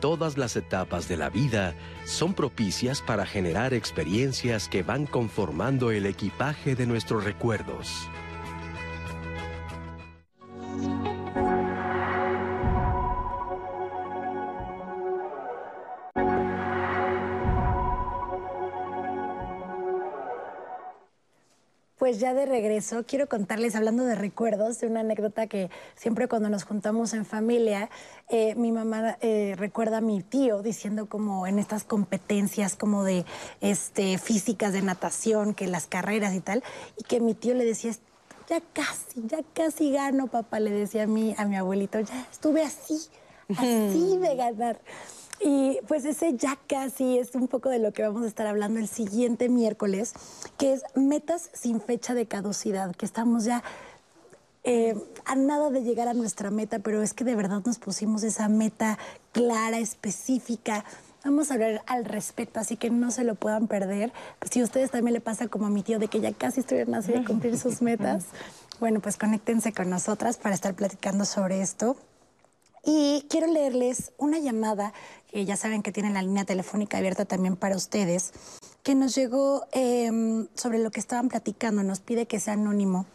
Todas 0.00 0.38
las 0.38 0.56
etapas 0.56 1.08
de 1.08 1.18
la 1.18 1.28
vida 1.28 1.74
son 2.06 2.32
propicias 2.32 3.02
para 3.02 3.26
generar 3.26 3.74
experiencias 3.74 4.66
que 4.66 4.82
van 4.82 5.04
conformando 5.04 5.90
el 5.90 6.06
equipaje 6.06 6.74
de 6.74 6.86
nuestros 6.86 7.22
recuerdos. 7.22 8.08
Pues 22.00 22.18
ya 22.18 22.32
de 22.32 22.46
regreso, 22.46 23.04
quiero 23.06 23.28
contarles, 23.28 23.76
hablando 23.76 24.06
de 24.06 24.14
recuerdos, 24.14 24.80
de 24.80 24.86
una 24.86 25.00
anécdota 25.00 25.48
que 25.48 25.68
siempre 25.96 26.28
cuando 26.28 26.48
nos 26.48 26.64
juntamos 26.64 27.12
en 27.12 27.26
familia, 27.26 27.90
eh, 28.30 28.54
mi 28.54 28.72
mamá 28.72 29.18
eh, 29.20 29.54
recuerda 29.58 29.98
a 29.98 30.00
mi 30.00 30.22
tío 30.22 30.62
diciendo 30.62 31.10
como 31.10 31.46
en 31.46 31.58
estas 31.58 31.84
competencias 31.84 32.74
como 32.74 33.04
de 33.04 33.26
este, 33.60 34.16
físicas, 34.16 34.72
de 34.72 34.80
natación, 34.80 35.52
que 35.52 35.66
las 35.66 35.86
carreras 35.86 36.32
y 36.34 36.40
tal, 36.40 36.64
y 36.96 37.04
que 37.04 37.20
mi 37.20 37.34
tío 37.34 37.52
le 37.52 37.66
decía, 37.66 37.92
ya 38.48 38.62
casi, 38.72 39.20
ya 39.26 39.40
casi 39.52 39.92
gano, 39.92 40.26
papá, 40.26 40.58
le 40.58 40.70
decía 40.70 41.02
a 41.02 41.06
mi, 41.06 41.34
a 41.36 41.44
mi 41.44 41.56
abuelito, 41.56 42.00
ya 42.00 42.26
estuve 42.32 42.62
así, 42.62 42.98
así 43.58 44.16
de 44.16 44.36
ganar. 44.36 44.80
Y 45.42 45.78
pues 45.88 46.04
ese 46.04 46.36
ya 46.36 46.58
casi 46.66 47.18
es 47.18 47.34
un 47.34 47.48
poco 47.48 47.70
de 47.70 47.78
lo 47.78 47.92
que 47.92 48.02
vamos 48.02 48.24
a 48.24 48.26
estar 48.26 48.46
hablando 48.46 48.78
el 48.78 48.88
siguiente 48.88 49.48
miércoles, 49.48 50.12
que 50.58 50.74
es 50.74 50.82
metas 50.94 51.48
sin 51.54 51.80
fecha 51.80 52.14
de 52.14 52.26
caducidad, 52.26 52.94
que 52.94 53.06
estamos 53.06 53.44
ya 53.44 53.62
eh, 54.64 54.94
a 55.24 55.34
nada 55.36 55.70
de 55.70 55.82
llegar 55.82 56.08
a 56.08 56.14
nuestra 56.14 56.50
meta, 56.50 56.80
pero 56.80 57.02
es 57.02 57.14
que 57.14 57.24
de 57.24 57.34
verdad 57.34 57.62
nos 57.64 57.78
pusimos 57.78 58.22
esa 58.22 58.48
meta 58.50 58.98
clara, 59.32 59.78
específica. 59.78 60.84
Vamos 61.24 61.50
a 61.50 61.54
hablar 61.54 61.82
al 61.86 62.04
respecto, 62.04 62.60
así 62.60 62.76
que 62.76 62.90
no 62.90 63.10
se 63.10 63.24
lo 63.24 63.34
puedan 63.34 63.66
perder. 63.66 64.12
Si 64.50 64.60
a 64.60 64.64
ustedes 64.64 64.90
también 64.90 65.14
le 65.14 65.20
pasa 65.22 65.48
como 65.48 65.66
a 65.66 65.70
mi 65.70 65.82
tío 65.82 65.98
de 65.98 66.08
que 66.08 66.20
ya 66.20 66.32
casi 66.32 66.60
estuvieron 66.60 66.94
así 66.94 67.12
de 67.12 67.24
cumplir 67.24 67.56
sus 67.56 67.80
metas, 67.80 68.26
bueno, 68.80 69.00
pues 69.00 69.16
conéctense 69.16 69.72
con 69.72 69.88
nosotras 69.88 70.36
para 70.36 70.54
estar 70.54 70.74
platicando 70.74 71.24
sobre 71.24 71.62
esto. 71.62 71.96
Y 72.84 73.26
quiero 73.28 73.46
leerles 73.46 74.12
una 74.16 74.38
llamada, 74.38 74.92
que 75.30 75.44
ya 75.44 75.56
saben 75.56 75.82
que 75.82 75.92
tienen 75.92 76.14
la 76.14 76.22
línea 76.22 76.44
telefónica 76.44 76.98
abierta 76.98 77.24
también 77.24 77.56
para 77.56 77.76
ustedes, 77.76 78.32
que 78.82 78.94
nos 78.94 79.14
llegó 79.14 79.66
eh, 79.72 80.46
sobre 80.54 80.78
lo 80.78 80.90
que 80.90 81.00
estaban 81.00 81.28
platicando, 81.28 81.82
nos 81.82 82.00
pide 82.00 82.26
que 82.26 82.40
sea 82.40 82.54
anónimo. 82.54 83.06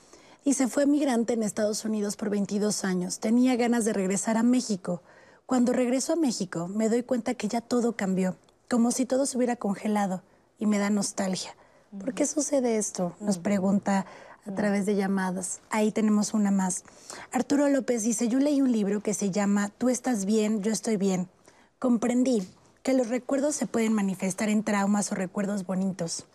Dice, 0.43 0.68
fue 0.68 0.86
migrante 0.86 1.34
en 1.34 1.41
Estados 1.41 1.86
Unidos 1.86 2.16
por 2.16 2.30
22 2.30 2.84
años, 2.84 3.20
tenía 3.20 3.55
ganas 3.55 3.84
de 3.84 3.93
regresar 3.93 4.38
a 4.38 4.43
México. 4.43 5.01
Cuando 5.47 5.74
regreso 5.74 6.13
a 6.13 6.16
México 6.16 6.68
me 6.68 6.88
doy 6.88 7.01
cuenta 7.01 7.34
que 7.34 7.47
ya 7.47 7.61
todo 7.61 7.95
cambió, 7.95 8.36
como 8.70 8.91
si 8.91 9.05
todo 9.05 9.26
se 9.26 9.38
hubiera 9.38 9.55
congelado 9.55 10.22
y 10.59 10.68
me 10.68 10.78
da 10.78 10.91
nostalgia. 10.91 11.55
¿Por 11.99 12.13
qué 12.13 12.26
sucede 12.26 12.78
esto? 12.78 13.16
Nos 13.20 13.38
pregunta 13.38 14.05
a 14.45 14.53
través 14.53 14.85
de 14.85 14.95
llamadas. 14.95 15.59
Ahí 15.69 15.91
tenemos 15.91 16.33
una 16.33 16.51
más. 16.51 16.83
Arturo 17.31 17.67
López 17.69 18.03
dice, 18.03 18.27
yo 18.27 18.39
leí 18.39 18.61
un 18.61 18.71
libro 18.71 19.01
que 19.01 19.13
se 19.13 19.31
llama 19.31 19.69
Tú 19.77 19.89
estás 19.89 20.25
bien, 20.25 20.61
yo 20.61 20.71
estoy 20.71 20.97
bien. 20.97 21.27
Comprendí 21.79 22.47
que 22.83 22.93
los 22.93 23.09
recuerdos 23.09 23.55
se 23.55 23.65
pueden 23.65 23.93
manifestar 23.93 24.49
en 24.49 24.63
traumas 24.63 25.11
o 25.11 25.15
recuerdos 25.15 25.65
bonitos. 25.65 26.27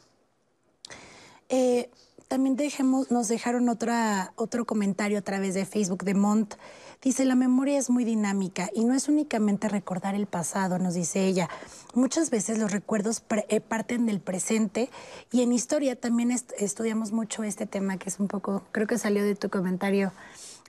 Eh, 1.49 1.91
también 2.27 2.57
dejemos, 2.57 3.11
nos 3.11 3.29
dejaron 3.29 3.69
otra, 3.69 4.33
otro 4.37 4.65
comentario 4.65 5.19
a 5.19 5.23
través 5.23 5.55
de 5.55 5.65
Facebook 5.65 6.05
de 6.05 6.15
Mont. 6.15 6.55
Dice, 7.03 7.25
la 7.25 7.35
memoria 7.35 7.79
es 7.79 7.89
muy 7.89 8.05
dinámica 8.05 8.69
y 8.75 8.85
no 8.85 8.95
es 8.95 9.09
únicamente 9.09 9.71
recordar 9.71 10.15
el 10.15 10.27
pasado, 10.27 10.79
nos 10.79 10.93
dice 10.93 11.25
ella. 11.25 11.49
Muchas 11.95 12.29
veces 12.29 12.59
los 12.59 12.73
recuerdos 12.73 13.23
eh, 13.49 13.61
parten 13.61 14.05
del 14.05 14.21
presente 14.21 14.91
y 15.33 15.41
en 15.41 15.53
historia 15.53 15.97
también 15.99 16.31
est- 16.31 16.53
estudiamos 16.59 17.13
mucho 17.13 17.43
este 17.43 17.65
tema 17.65 17.97
que 17.97 18.11
es 18.11 18.21
un 18.21 18.29
poco, 18.29 18.65
creo 18.71 18.87
que 18.87 18.99
salió 18.99 19.25
de 19.25 19.35
tu 19.35 19.49
comentario 19.49 20.13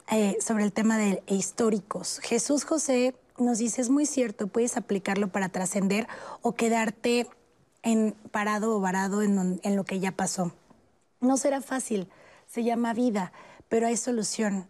eh, 0.09 0.38
sobre 0.39 0.63
el 0.63 0.71
tema 0.71 0.97
de 0.97 1.21
históricos. 1.27 2.19
Jesús 2.23 2.63
José 2.63 3.13
nos 3.38 3.57
dice, 3.57 3.82
es 3.82 3.89
muy 3.89 4.05
cierto, 4.05 4.47
puedes 4.47 4.77
aplicarlo 4.77 5.27
para 5.27 5.49
trascender 5.49 6.07
o 6.41 6.53
quedarte 6.55 7.27
en 7.84 8.15
parado 8.32 8.73
o 8.77 8.79
varado 8.79 9.21
en 9.21 9.75
lo 9.75 9.84
que 9.84 9.99
ya 9.99 10.13
pasó. 10.13 10.53
No 11.19 11.36
será 11.36 11.59
fácil, 11.59 12.07
se 12.47 12.63
llama 12.63 12.93
vida, 12.93 13.34
pero 13.67 13.88
hay 13.88 13.97
solución. 13.97 14.67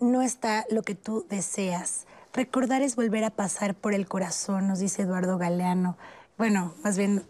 No 0.00 0.22
está 0.22 0.66
lo 0.70 0.82
que 0.82 0.94
tú 0.94 1.26
deseas. 1.28 2.06
Recordar 2.32 2.82
es 2.82 2.96
volver 2.96 3.24
a 3.24 3.30
pasar 3.30 3.74
por 3.74 3.94
el 3.94 4.08
corazón, 4.08 4.66
nos 4.66 4.80
dice 4.80 5.02
Eduardo 5.02 5.38
Galeano. 5.38 5.96
Bueno, 6.36 6.74
más 6.82 6.98
bien 6.98 7.24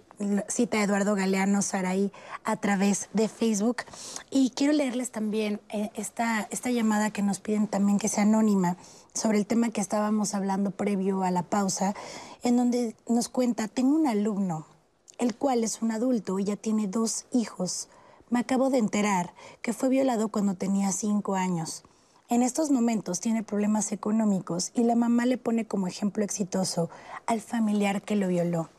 cita 0.48 0.82
Eduardo 0.82 1.14
Galeano 1.14 1.62
Saraí 1.62 2.12
a 2.44 2.56
través 2.56 3.08
de 3.12 3.28
Facebook. 3.28 3.82
Y 4.30 4.50
quiero 4.50 4.72
leerles 4.72 5.10
también 5.10 5.60
eh, 5.68 5.90
esta, 5.94 6.48
esta 6.50 6.70
llamada 6.70 7.10
que 7.10 7.22
nos 7.22 7.40
piden 7.40 7.68
también 7.68 7.98
que 7.98 8.08
sea 8.08 8.22
anónima 8.22 8.76
sobre 9.12 9.38
el 9.38 9.46
tema 9.46 9.70
que 9.70 9.80
estábamos 9.80 10.34
hablando 10.34 10.70
previo 10.70 11.22
a 11.22 11.30
la 11.30 11.42
pausa, 11.42 11.94
en 12.42 12.56
donde 12.56 12.96
nos 13.08 13.28
cuenta, 13.28 13.68
tengo 13.68 13.94
un 13.94 14.06
alumno, 14.06 14.66
el 15.18 15.34
cual 15.36 15.64
es 15.64 15.82
un 15.82 15.92
adulto 15.92 16.38
y 16.38 16.44
ya 16.44 16.56
tiene 16.56 16.88
dos 16.88 17.26
hijos. 17.32 17.88
Me 18.30 18.40
acabo 18.40 18.70
de 18.70 18.78
enterar 18.78 19.34
que 19.62 19.72
fue 19.72 19.88
violado 19.88 20.28
cuando 20.28 20.54
tenía 20.54 20.90
cinco 20.92 21.34
años. 21.34 21.84
En 22.30 22.42
estos 22.42 22.70
momentos 22.70 23.20
tiene 23.20 23.42
problemas 23.42 23.92
económicos 23.92 24.72
y 24.74 24.84
la 24.84 24.94
mamá 24.94 25.26
le 25.26 25.36
pone 25.36 25.66
como 25.66 25.86
ejemplo 25.86 26.24
exitoso 26.24 26.88
al 27.26 27.42
familiar 27.42 28.00
que 28.00 28.16
lo 28.16 28.28
violó. 28.28 28.70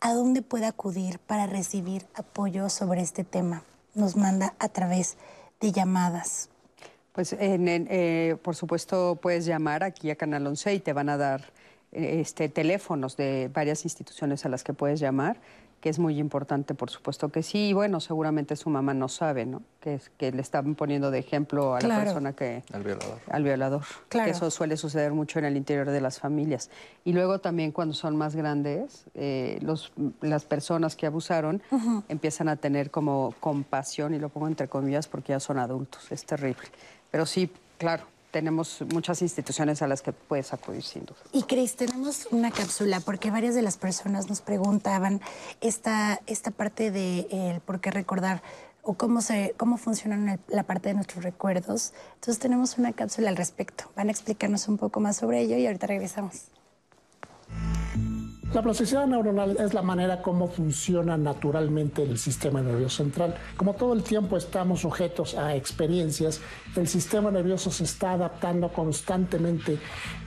¿A 0.00 0.14
dónde 0.14 0.40
puede 0.40 0.66
acudir 0.66 1.18
para 1.18 1.46
recibir 1.46 2.06
apoyo 2.14 2.70
sobre 2.70 3.00
este 3.00 3.24
tema? 3.24 3.64
Nos 3.94 4.16
manda 4.16 4.54
a 4.60 4.68
través 4.68 5.16
de 5.60 5.72
llamadas. 5.72 6.48
Pues, 7.12 7.34
eh, 7.38 8.36
por 8.42 8.54
supuesto, 8.54 9.18
puedes 9.20 9.46
llamar 9.46 9.82
aquí 9.82 10.10
a 10.10 10.16
Canal 10.16 10.46
11 10.46 10.74
y 10.74 10.80
te 10.80 10.92
van 10.92 11.08
a 11.08 11.16
dar 11.16 11.52
eh, 11.90 12.20
este, 12.20 12.48
teléfonos 12.48 13.16
de 13.16 13.50
varias 13.52 13.84
instituciones 13.84 14.46
a 14.46 14.48
las 14.48 14.62
que 14.62 14.72
puedes 14.72 15.00
llamar, 15.00 15.40
que 15.80 15.88
es 15.88 15.98
muy 15.98 16.18
importante, 16.18 16.74
por 16.74 16.90
supuesto 16.90 17.30
que 17.30 17.42
sí. 17.42 17.68
Y 17.70 17.72
bueno, 17.72 18.00
seguramente 18.00 18.54
su 18.56 18.68
mamá 18.68 18.92
no 18.92 19.08
sabe, 19.08 19.46
¿no? 19.46 19.62
Que, 19.80 19.94
es- 19.94 20.10
que 20.18 20.30
le 20.30 20.42
están 20.42 20.74
poniendo 20.74 21.10
de 21.10 21.18
ejemplo 21.20 21.74
a 21.74 21.80
la 21.80 22.00
persona 22.04 22.34
que... 22.34 22.62
Al 22.72 22.82
violador. 22.82 23.18
Al 23.30 23.42
violador. 23.44 23.82
Claro. 24.08 24.24
Que 24.26 24.30
eso 24.32 24.50
suele 24.50 24.76
suceder 24.76 25.12
mucho 25.12 25.38
en 25.38 25.46
el 25.46 25.56
interior 25.56 25.88
de 25.88 26.00
las 26.02 26.20
familias. 26.20 26.70
Y 27.04 27.12
luego 27.14 27.38
también 27.38 27.72
cuando 27.72 27.94
son 27.94 28.14
más 28.16 28.36
grandes, 28.36 29.06
eh, 29.14 29.58
los, 29.62 29.92
las 30.20 30.44
personas 30.44 30.96
que 30.96 31.06
abusaron 31.06 31.62
empiezan 32.08 32.48
a 32.48 32.56
tener 32.56 32.90
como 32.90 33.34
compasión, 33.40 34.12
y 34.14 34.18
lo 34.18 34.28
pongo 34.28 34.48
entre 34.48 34.68
comillas 34.68 35.08
porque 35.08 35.32
ya 35.32 35.40
son 35.40 35.58
adultos. 35.58 36.12
Es 36.12 36.26
terrible. 36.26 36.68
Pero 37.10 37.24
sí, 37.24 37.50
claro, 37.78 38.04
tenemos 38.30 38.82
muchas 38.92 39.22
instituciones 39.22 39.82
a 39.82 39.86
las 39.88 40.02
que 40.02 40.12
puedes 40.12 40.52
acudir 40.52 40.82
sin 40.82 41.04
duda. 41.04 41.18
Y 41.32 41.42
Cris, 41.42 41.76
tenemos 41.76 42.28
una 42.30 42.50
cápsula 42.50 43.00
porque 43.00 43.30
varias 43.30 43.54
de 43.54 43.62
las 43.62 43.76
personas 43.76 44.28
nos 44.28 44.40
preguntaban 44.40 45.20
esta, 45.60 46.20
esta 46.26 46.50
parte 46.50 46.90
de 46.90 47.26
el 47.30 47.60
por 47.60 47.80
qué 47.80 47.90
recordar 47.90 48.42
o 48.82 48.94
cómo, 48.94 49.20
se, 49.20 49.54
cómo 49.58 49.76
funcionan 49.76 50.28
el- 50.28 50.40
la 50.48 50.62
parte 50.62 50.88
de 50.88 50.94
nuestros 50.94 51.22
recuerdos. 51.24 51.92
Entonces 52.14 52.38
tenemos 52.38 52.78
una 52.78 52.92
cápsula 52.92 53.28
al 53.28 53.36
respecto. 53.36 53.84
Van 53.96 54.08
a 54.08 54.10
explicarnos 54.10 54.68
un 54.68 54.78
poco 54.78 55.00
más 55.00 55.16
sobre 55.18 55.40
ello 55.40 55.56
y 55.56 55.66
ahorita 55.66 55.86
regresamos. 55.86 56.44
La 58.52 58.62
plasticidad 58.62 59.06
neuronal 59.06 59.58
es 59.60 59.74
la 59.74 59.82
manera 59.82 60.22
como 60.22 60.48
funciona 60.48 61.16
naturalmente 61.16 62.02
el 62.02 62.18
sistema 62.18 62.60
nervioso 62.60 62.96
central. 63.04 63.36
Como 63.56 63.74
todo 63.74 63.92
el 63.92 64.02
tiempo 64.02 64.36
estamos 64.36 64.80
sujetos 64.80 65.36
a 65.36 65.54
experiencias, 65.54 66.40
el 66.76 66.86
sistema 66.86 67.30
nervioso 67.30 67.70
se 67.70 67.84
está 67.84 68.12
adaptando 68.12 68.72
constantemente. 68.72 69.78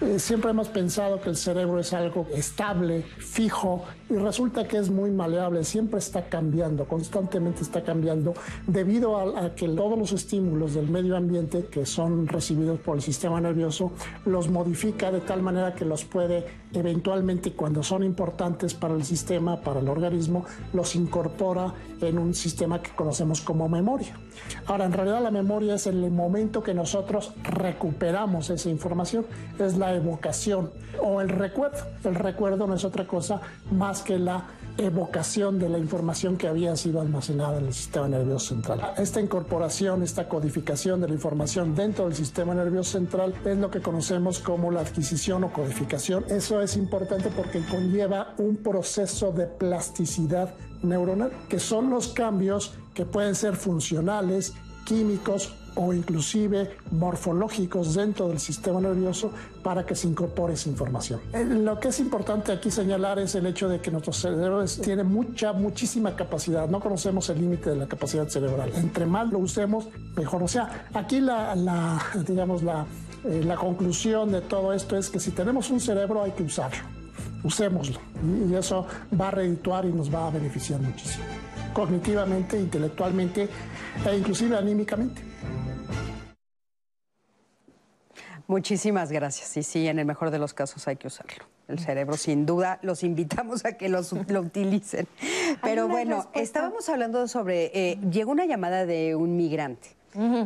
Eh, 0.02 0.20
siempre 0.20 0.52
hemos 0.52 0.70
pensado 0.70 1.22
que 1.22 1.30
el 1.30 1.38
cerebro 1.38 1.80
es 1.80 1.94
algo 1.94 2.28
estable, 2.34 3.04
fijo, 3.18 3.86
y 4.10 4.16
resulta 4.16 4.68
que 4.68 4.78
es 4.78 4.90
muy 4.90 5.12
maleable, 5.12 5.64
siempre 5.64 6.00
está 6.00 6.28
cambiando, 6.28 6.86
constantemente 6.86 7.62
está 7.62 7.84
cambiando, 7.84 8.34
debido 8.68 9.18
a, 9.18 9.46
a 9.46 9.56
que 9.56 9.68
todos 9.70 9.98
los 9.98 10.12
estímulos 10.12 10.74
del 10.74 10.90
medio 10.90 11.16
ambiente 11.16 11.66
que 11.66 11.86
son 11.86 12.28
recibidos 12.28 12.80
por 12.80 12.98
el 12.98 13.02
sistema 13.02 13.40
nervioso 13.40 13.92
los 14.26 14.50
modifica 14.50 15.12
de 15.12 15.22
tal 15.22 15.42
manera 15.42 15.74
que 15.74 15.86
los 15.86 16.04
puede 16.04 16.46
eventualmente 16.74 17.54
cuando 17.54 17.84
son 17.84 18.04
importantes 18.04 18.74
para 18.74 18.96
el 18.96 19.04
sistema, 19.04 19.62
para 19.62 19.80
el 19.80 19.90
organismo, 19.90 20.46
los 20.74 20.96
incorpora 20.96 21.74
en 22.08 22.18
un 22.18 22.34
sistema 22.34 22.82
que 22.82 22.92
conocemos 22.92 23.42
como 23.42 23.70
memoria. 23.70 24.18
Ahora, 24.66 24.86
en 24.86 24.94
realidad 24.94 25.22
la 25.22 25.32
memoria 25.32 25.76
es 25.76 25.88
el 25.88 26.10
momento 26.12 26.64
que 26.64 26.74
nosotros 26.74 27.34
recuperamos 27.44 28.50
esa 28.50 28.70
información, 28.70 29.26
es 29.60 29.78
la 29.78 29.94
evocación 29.94 30.72
o 31.02 31.22
el 31.22 31.30
recuerdo. 31.30 31.78
El 32.04 32.16
recuerdo 32.16 32.68
no 32.68 32.76
es 32.76 32.86
otra 32.86 33.08
cosa 33.08 33.42
más 33.72 34.02
que 34.02 34.18
la 34.18 34.48
evocación 34.78 35.60
de 35.60 35.70
la 35.70 35.78
información 35.78 36.38
que 36.38 36.48
había 36.48 36.76
sido 36.76 37.00
almacenada 37.00 37.60
en 37.60 37.68
el 37.68 37.74
sistema 37.74 38.08
nervioso 38.08 38.56
central. 38.56 38.94
Esta 38.98 39.22
incorporación, 39.22 40.02
esta 40.02 40.28
codificación 40.28 41.00
de 41.02 41.08
la 41.08 41.14
información 41.14 41.76
dentro 41.76 42.06
del 42.06 42.16
sistema 42.16 42.56
nervioso 42.56 42.94
central 42.94 43.36
es 43.46 43.58
lo 43.58 43.70
que 43.70 43.82
conocemos 43.82 44.40
como 44.40 44.72
la 44.72 44.82
adquisición 44.82 45.44
o 45.44 45.54
codificación. 45.54 46.26
Eso 46.30 46.62
es 46.62 46.76
importante 46.76 47.30
porque 47.30 47.64
conlleva 47.66 48.34
un 48.38 48.58
proceso 48.58 49.32
de 49.32 49.46
plasticidad 49.46 50.54
neuronal, 50.84 51.32
que 51.50 51.60
son 51.60 51.90
los 51.90 52.10
cambios 52.10 52.74
que 52.94 53.06
pueden 53.06 53.36
ser 53.36 53.56
funcionales, 53.56 54.54
químicos 54.86 55.54
o 55.76 55.94
inclusive 55.94 56.78
morfológicos 56.92 57.96
dentro 57.96 58.28
del 58.28 58.40
sistema 58.40 58.80
nervioso 58.80 59.32
para 59.64 59.86
que 59.86 59.96
se 59.96 60.08
incorpore 60.08 60.54
esa 60.54 60.70
información. 60.70 61.20
Eh, 61.34 61.44
Lo 61.46 61.80
que 61.80 61.88
es 61.88 62.00
importante 62.00 62.52
aquí 62.52 62.70
señalar 62.70 63.18
es 63.20 63.34
el 63.36 63.46
hecho 63.48 63.68
de 63.68 63.80
que 63.80 63.90
nuestro 63.90 64.14
cerebro 64.14 64.64
tiene 64.84 65.04
mucha, 65.04 65.54
muchísima 65.54 66.16
capacidad. 66.16 66.68
No 66.70 66.80
conocemos 66.80 67.30
el 67.30 67.42
límite 67.42 67.72
de 67.72 67.76
la 67.78 67.88
capacidad 67.88 68.28
cerebral. 68.28 68.72
Entre 68.76 69.06
más 69.06 69.32
lo 69.32 69.40
usemos, 69.40 69.88
mejor. 70.16 70.44
O 70.44 70.48
sea, 70.48 70.88
aquí 70.94 71.20
la, 71.20 71.56
digamos, 72.28 72.62
la, 72.62 72.86
eh, 73.24 73.42
la 73.44 73.56
conclusión 73.56 74.32
de 74.32 74.42
todo 74.42 74.74
esto 74.74 74.98
es 74.98 75.10
que 75.10 75.20
si 75.20 75.32
tenemos 75.32 75.72
un 75.72 75.80
cerebro 75.80 76.22
hay 76.24 76.32
que 76.32 76.44
usarlo. 76.44 77.03
Usémoslo. 77.44 78.00
Y 78.50 78.56
eso 78.56 78.88
va 79.20 79.28
a 79.28 79.32
redituar 79.32 79.86
y 79.86 79.92
nos 79.92 80.14
va 80.14 80.28
a 80.28 80.32
beneficiar 80.32 80.80
muchísimo. 80.80 81.26
Cognitivamente, 81.74 82.58
intelectualmente 82.58 83.50
e 84.06 84.18
inclusive 84.18 84.58
anímicamente. 84.58 85.22
Muchísimas 88.48 89.12
gracias. 89.12 89.56
Y 89.58 89.64
sí, 89.64 89.88
en 89.88 90.00
el 90.00 90.06
mejor 90.06 90.32
de 90.32 90.40
los 90.40 90.54
casos 90.54 90.88
hay 90.88 90.96
que 90.96 91.08
usarlo. 91.08 91.46
El 91.68 91.80
cerebro, 91.80 92.18
sin 92.18 92.46
duda, 92.46 92.80
los 92.82 93.04
invitamos 93.04 93.66
a 93.66 93.74
que 93.74 93.90
los, 93.90 94.12
lo 94.30 94.42
utilicen. 94.42 95.08
Pero 95.62 95.88
bueno, 95.88 96.18
respuesta. 96.18 96.42
estábamos 96.42 96.90
hablando 96.90 97.28
sobre. 97.28 97.72
eh, 97.74 98.00
llegó 98.12 98.32
una 98.32 98.46
llamada 98.46 98.86
de 98.86 99.16
un 99.16 99.38
migrante 99.38 99.93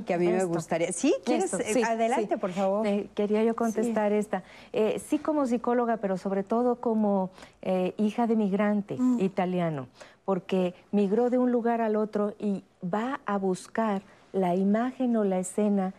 que 0.06 0.14
a 0.14 0.18
mí 0.18 0.28
me 0.28 0.44
gustaría. 0.46 0.92
¿Sí? 0.92 1.14
Eh, 1.28 1.42
sí, 1.48 1.84
adelante, 1.84 2.36
sí. 2.36 2.40
por 2.40 2.52
favor. 2.52 2.88
Eh, 2.88 3.10
quería 3.14 3.44
yo 3.44 3.56
contestar 3.56 4.14
esta. 4.14 4.44
Eh, 4.74 5.02
sí 5.06 5.20
como 5.20 5.46
psicóloga, 5.46 5.98
pero 5.98 6.18
sobre 6.18 6.44
todo 6.44 6.76
como 6.76 7.30
eh, 7.62 7.94
hija 7.98 8.28
de 8.28 8.36
migrante 8.36 8.98
italiano, 9.20 9.88
porque 10.26 10.74
migró 10.92 11.30
de 11.30 11.38
un 11.38 11.52
lugar 11.52 11.82
al 11.82 11.96
otro 11.96 12.34
y 12.40 12.64
va 12.84 13.20
a 13.26 13.38
buscar 13.38 14.02
la 14.34 14.56
imagen 14.56 15.16
o 15.18 15.24
la 15.24 15.40
escena, 15.40 15.94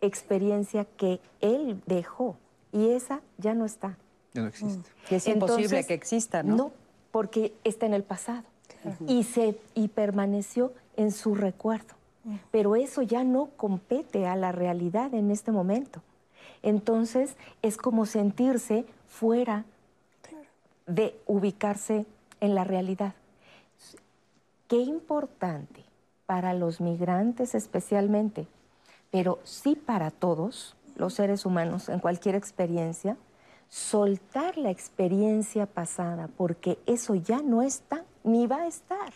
experiencia 0.00 0.84
que 0.96 1.20
él 1.40 1.80
dejó. 1.86 2.36
Y 2.72 2.90
esa 2.90 3.20
ya 3.38 3.54
no 3.54 3.64
está. 3.64 3.96
Ya 4.34 4.42
no 4.42 4.48
existe. 4.48 4.90
Que 5.08 5.16
es 5.16 5.26
imposible 5.26 5.64
Entonces, 5.64 5.86
que 5.86 5.94
exista, 5.94 6.42
¿no? 6.42 6.56
No, 6.56 6.72
porque 7.10 7.52
está 7.64 7.86
en 7.86 7.94
el 7.94 8.02
pasado 8.02 8.44
y, 9.06 9.24
se, 9.24 9.58
y 9.74 9.88
permaneció 9.88 10.72
en 10.96 11.12
su 11.12 11.34
recuerdo. 11.34 11.94
Pero 12.50 12.76
eso 12.76 13.02
ya 13.02 13.24
no 13.24 13.50
compete 13.56 14.26
a 14.26 14.36
la 14.36 14.52
realidad 14.52 15.12
en 15.14 15.30
este 15.30 15.50
momento. 15.50 16.02
Entonces 16.62 17.36
es 17.62 17.76
como 17.76 18.06
sentirse 18.06 18.84
fuera 19.08 19.64
de 20.86 21.18
ubicarse 21.26 22.06
en 22.40 22.54
la 22.54 22.64
realidad. 22.64 23.14
Qué 24.68 24.78
importante 24.78 25.84
para 26.26 26.54
los 26.54 26.80
migrantes 26.80 27.54
especialmente, 27.54 28.46
pero 29.10 29.38
sí 29.42 29.74
para 29.74 30.10
todos 30.10 30.76
los 30.96 31.14
seres 31.14 31.44
humanos 31.44 31.88
en 31.88 31.98
cualquier 31.98 32.36
experiencia, 32.36 33.16
soltar 33.68 34.56
la 34.58 34.70
experiencia 34.70 35.66
pasada, 35.66 36.28
porque 36.36 36.78
eso 36.86 37.14
ya 37.14 37.42
no 37.42 37.62
está 37.62 38.04
ni 38.24 38.46
va 38.46 38.62
a 38.62 38.66
estar. 38.66 39.12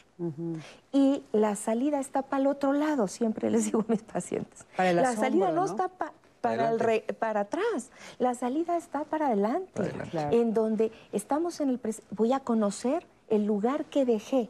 Y 0.93 1.23
la 1.33 1.57
salida 1.57 2.01
está 2.01 2.23
para 2.23 2.41
el 2.43 2.47
otro 2.49 2.73
lado, 2.73 3.07
siempre 3.09 3.51
les 3.51 3.67
digo 3.67 3.81
a 3.81 3.91
mis 3.91 4.03
pacientes. 4.03 4.65
Para 4.77 4.91
el 4.91 4.97
la 4.97 5.03
asombro, 5.03 5.23
salida 5.25 5.49
no, 5.51 5.55
¿no? 5.57 5.65
está 5.67 5.89
pa- 5.89 6.13
para, 6.41 6.55
el 6.55 6.61
Adelante. 6.81 6.85
re- 7.09 7.15
para 7.15 7.41
atrás, 7.41 7.91
la 8.19 8.35
salida 8.35 8.77
está 8.77 9.05
para 9.05 9.27
adelante, 9.29 9.71
Para 9.75 9.89
adelante. 9.89 10.11
Claro. 10.11 10.37
en 10.37 10.55
donde 10.55 10.93
estamos 11.13 11.61
en 11.61 11.71
el 11.71 11.81
voy 12.11 12.33
a 12.33 12.41
conocer 12.41 13.07
el 13.29 13.45
lugar 13.47 13.85
que 13.87 14.05
dejé 14.05 14.49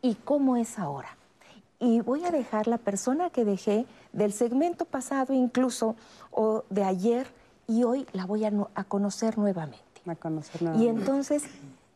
y 0.00 0.14
cómo 0.14 0.56
es 0.56 0.78
ahora. 0.78 1.16
Y 1.80 2.00
voy 2.00 2.24
a 2.24 2.30
dejar 2.30 2.66
la 2.66 2.78
persona 2.78 3.28
que 3.30 3.44
dejé 3.44 3.84
del 4.12 4.32
segmento 4.32 4.84
pasado 4.86 5.34
incluso 5.34 5.96
o 6.30 6.64
de 6.70 6.84
ayer 6.84 7.26
y 7.66 7.82
hoy 7.84 8.06
la 8.12 8.24
voy 8.24 8.44
a, 8.44 8.50
no- 8.50 8.70
a 8.74 8.84
conocer 8.84 9.36
nuevamente. 9.36 9.84
A 10.06 10.14
conocer 10.14 10.60
Y 10.62 10.64
nuevamente. 10.64 11.00
entonces 11.00 11.42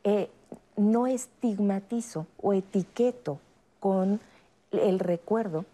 eh, 0.05 0.31
no 0.79 1.07
estigmatizo 1.07 2.27
o 2.43 2.53
etiqueto 2.53 3.39
con 3.81 4.21
el 4.73 4.99
recuerdo 4.99 5.65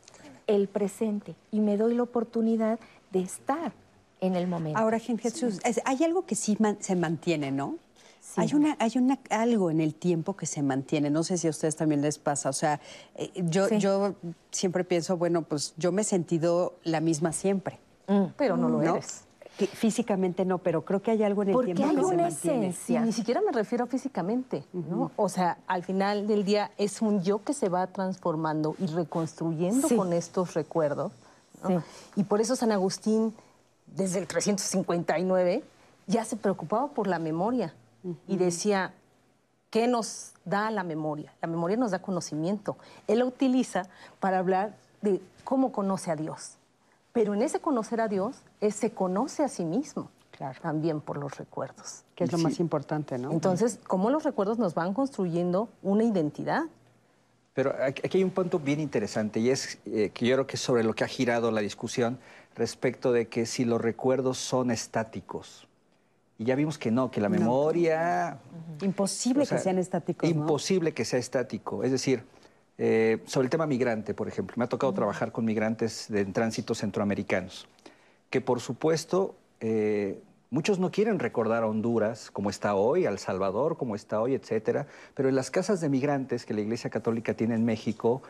el 0.47 0.69
presente 0.69 1.35
y 1.51 1.61
me 1.61 1.77
doy 1.77 1.95
la 1.95 2.03
oportunidad 2.03 2.79
de 3.13 3.21
estar 3.21 3.73
en 4.21 4.37
el 4.37 4.47
momento. 4.47 4.79
Ahora, 4.79 4.99
Jesús, 4.99 5.61
es- 5.65 5.81
hay 5.85 6.03
algo 6.05 6.27
que 6.27 6.35
sí 6.35 6.57
man- 6.59 6.79
se 6.81 6.97
mantiene, 6.97 7.51
¿no? 7.51 7.77
Sí. 8.21 8.41
Hay, 8.41 8.55
una, 8.55 8.77
hay 8.79 8.93
una, 8.97 9.19
algo 9.29 9.71
en 9.71 9.81
el 9.83 9.95
tiempo 9.95 10.35
que 10.35 10.47
se 10.47 10.63
mantiene. 10.63 11.11
No 11.11 11.23
sé 11.25 11.37
si 11.37 11.47
a 11.47 11.51
ustedes 11.51 11.77
también 11.77 12.01
les 12.01 12.19
pasa. 12.19 12.49
O 12.49 12.55
sea, 12.55 12.81
eh, 13.17 13.31
yo, 13.35 13.69
Sí. 13.69 13.79
yo 13.79 14.15
siempre 14.51 14.83
pienso, 14.85 15.19
bueno, 15.19 15.43
pues 15.43 15.75
yo 15.77 15.93
me 15.93 16.01
he 16.03 16.05
sentido 16.05 16.75
la 16.85 17.01
misma 17.01 17.33
siempre. 17.33 17.79
Pero 18.39 18.57
no 18.57 18.69
lo 18.71 18.81
¿no? 18.83 18.95
eres. 18.97 19.25
Que 19.59 19.67
físicamente 19.69 20.45
no, 20.45 20.59
pero 20.59 20.85
creo 20.85 21.01
que 21.01 21.13
hay 21.13 21.23
algo 21.23 21.43
en 21.43 21.49
el 21.49 21.55
Porque 21.55 21.75
tiempo 21.75 21.91
hay 21.91 21.97
que 21.97 22.03
se 22.03 22.15
una 22.15 22.23
mantiene. 22.25 22.67
Y 22.67 22.69
esencia. 22.71 23.01
ni 23.03 23.13
siquiera 23.13 23.41
me 23.41 23.53
refiero 23.53 23.87
físicamente, 23.87 24.65
¿no? 24.73 25.13
O 25.17 25.29
sea, 25.29 25.59
al 25.69 25.85
final 25.85 26.27
del 26.27 26.45
día 26.45 26.73
es 26.77 27.01
un 27.03 27.23
yo 27.23 27.45
que 27.45 27.53
se 27.55 27.69
va 27.69 27.87
transformando 27.87 28.75
y 28.81 28.87
reconstruyendo 28.87 29.87
Sí. 29.89 29.97
con 29.97 30.13
estos 30.13 30.55
recuerdos. 30.55 31.13
¿no? 31.63 31.69
Sí. 31.69 31.77
Y 32.17 32.25
por 32.25 32.41
eso 32.41 32.57
San 32.57 32.73
Agustín, 32.73 33.33
desde 33.87 34.19
el 34.19 34.27
359, 34.27 35.63
ya 36.07 36.25
se 36.25 36.37
preocupaba 36.37 36.89
por 36.89 37.07
la 37.07 37.19
memoria 37.19 37.75
y 38.27 38.37
decía, 38.37 38.93
¿qué 39.71 39.87
nos 39.87 40.33
da 40.45 40.71
la 40.71 40.83
memoria? 40.83 41.33
La 41.41 41.49
memoria 41.49 41.77
nos 41.77 41.93
da 41.93 42.01
conocimiento. 42.01 42.77
Él 43.07 43.21
la 43.21 43.25
utiliza 43.25 43.87
para 44.21 44.39
hablar 44.41 44.75
de 45.01 45.21
cómo 45.45 45.71
conoce 45.73 46.11
a 46.11 46.17
Dios. 46.17 46.57
Pero 47.15 47.33
en 47.33 47.43
ese 47.43 47.61
conocer 47.61 48.01
a 48.01 48.09
Dios, 48.09 48.43
él 48.61 48.73
se 48.73 48.91
conoce 48.91 49.45
a 49.45 49.49
sí 49.49 49.65
mismo. 49.65 50.11
Claro. 50.33 50.59
También 50.61 51.01
por 51.01 51.17
los 51.17 51.39
recuerdos. 51.39 52.03
Que 52.17 52.25
es 52.25 52.33
lo 52.33 52.39
más 52.39 52.59
importante, 52.59 53.19
¿no? 53.19 53.31
Entonces, 53.31 53.79
¿cómo 53.87 54.11
los 54.11 54.25
recuerdos 54.25 54.59
nos 54.59 54.75
van 54.75 54.93
construyendo 54.93 55.69
una 55.81 56.03
identidad? 56.03 56.65
Pero 57.55 57.73
aquí 57.81 58.19
hay 58.19 58.25
un 58.25 58.33
punto 58.33 58.59
bien 58.59 58.81
interesante 58.81 59.39
y 59.39 59.51
es 59.51 59.79
eh, 59.87 60.11
que 60.13 60.27
yo 60.27 60.35
creo 60.35 60.47
que 60.49 60.57
es 60.57 60.61
sobre 60.61 60.83
lo 60.83 60.93
que 60.95 61.05
ha 61.05 61.07
girado 61.07 61.53
la 61.53 61.61
discusión 61.61 62.19
respecto 62.57 63.13
de 63.13 63.29
que 63.29 63.47
si 63.47 63.65
los 63.65 63.81
recuerdos 63.81 64.39
son 64.39 64.73
estáticos. 64.73 65.69
Y 66.37 66.47
ya 66.47 66.57
vimos 66.57 66.79
que 66.79 66.91
no, 66.91 67.13
que 67.13 67.21
la 67.21 67.29
memoria... 67.29 68.39
Imposible 68.83 69.45
o 69.45 69.47
sea, 69.47 69.59
que 69.59 69.63
sean 69.63 69.79
estáticos, 69.79 70.29
¿no? 70.29 70.41
Imposible 70.41 70.93
que 70.93 71.05
sea 71.05 71.21
estático. 71.21 71.85
Es 71.85 71.93
decir, 71.93 72.25
eh, 72.79 73.23
sobre 73.27 73.47
el 73.47 73.51
tema 73.51 73.67
migrante, 73.67 74.15
por 74.15 74.29
ejemplo, 74.29 74.55
me 74.59 74.65
ha 74.65 74.69
tocado 74.69 74.93
trabajar 74.93 75.33
con 75.33 75.45
migrantes 75.45 76.07
de, 76.09 76.21
en 76.21 76.33
tránsito 76.33 76.75
centroamericanos, 76.75 77.67
que 78.31 78.41
por 78.41 78.61
supuesto 78.61 79.35
eh, 79.61 80.21
muchos 80.51 80.79
no 80.79 80.91
quieren 80.91 81.19
recordar 81.19 81.63
a 81.63 81.67
Honduras 81.67 82.31
como 82.31 82.51
está 82.51 82.75
hoy, 82.75 83.07
a 83.07 83.11
El 83.11 83.19
Salvador 83.19 83.77
como 83.77 83.95
está 83.95 84.21
hoy, 84.21 84.35
etcétera, 84.35 84.87
pero 85.15 85.29
en 85.29 85.37
las 85.37 85.51
casas 85.51 85.81
de 85.81 85.89
migrantes 85.89 86.45
que 86.45 86.55
la 86.55 86.61
Iglesia 86.61 86.91
Católica 86.91 87.35
tiene 87.35 87.55
en 87.55 87.65
México, 87.65 88.23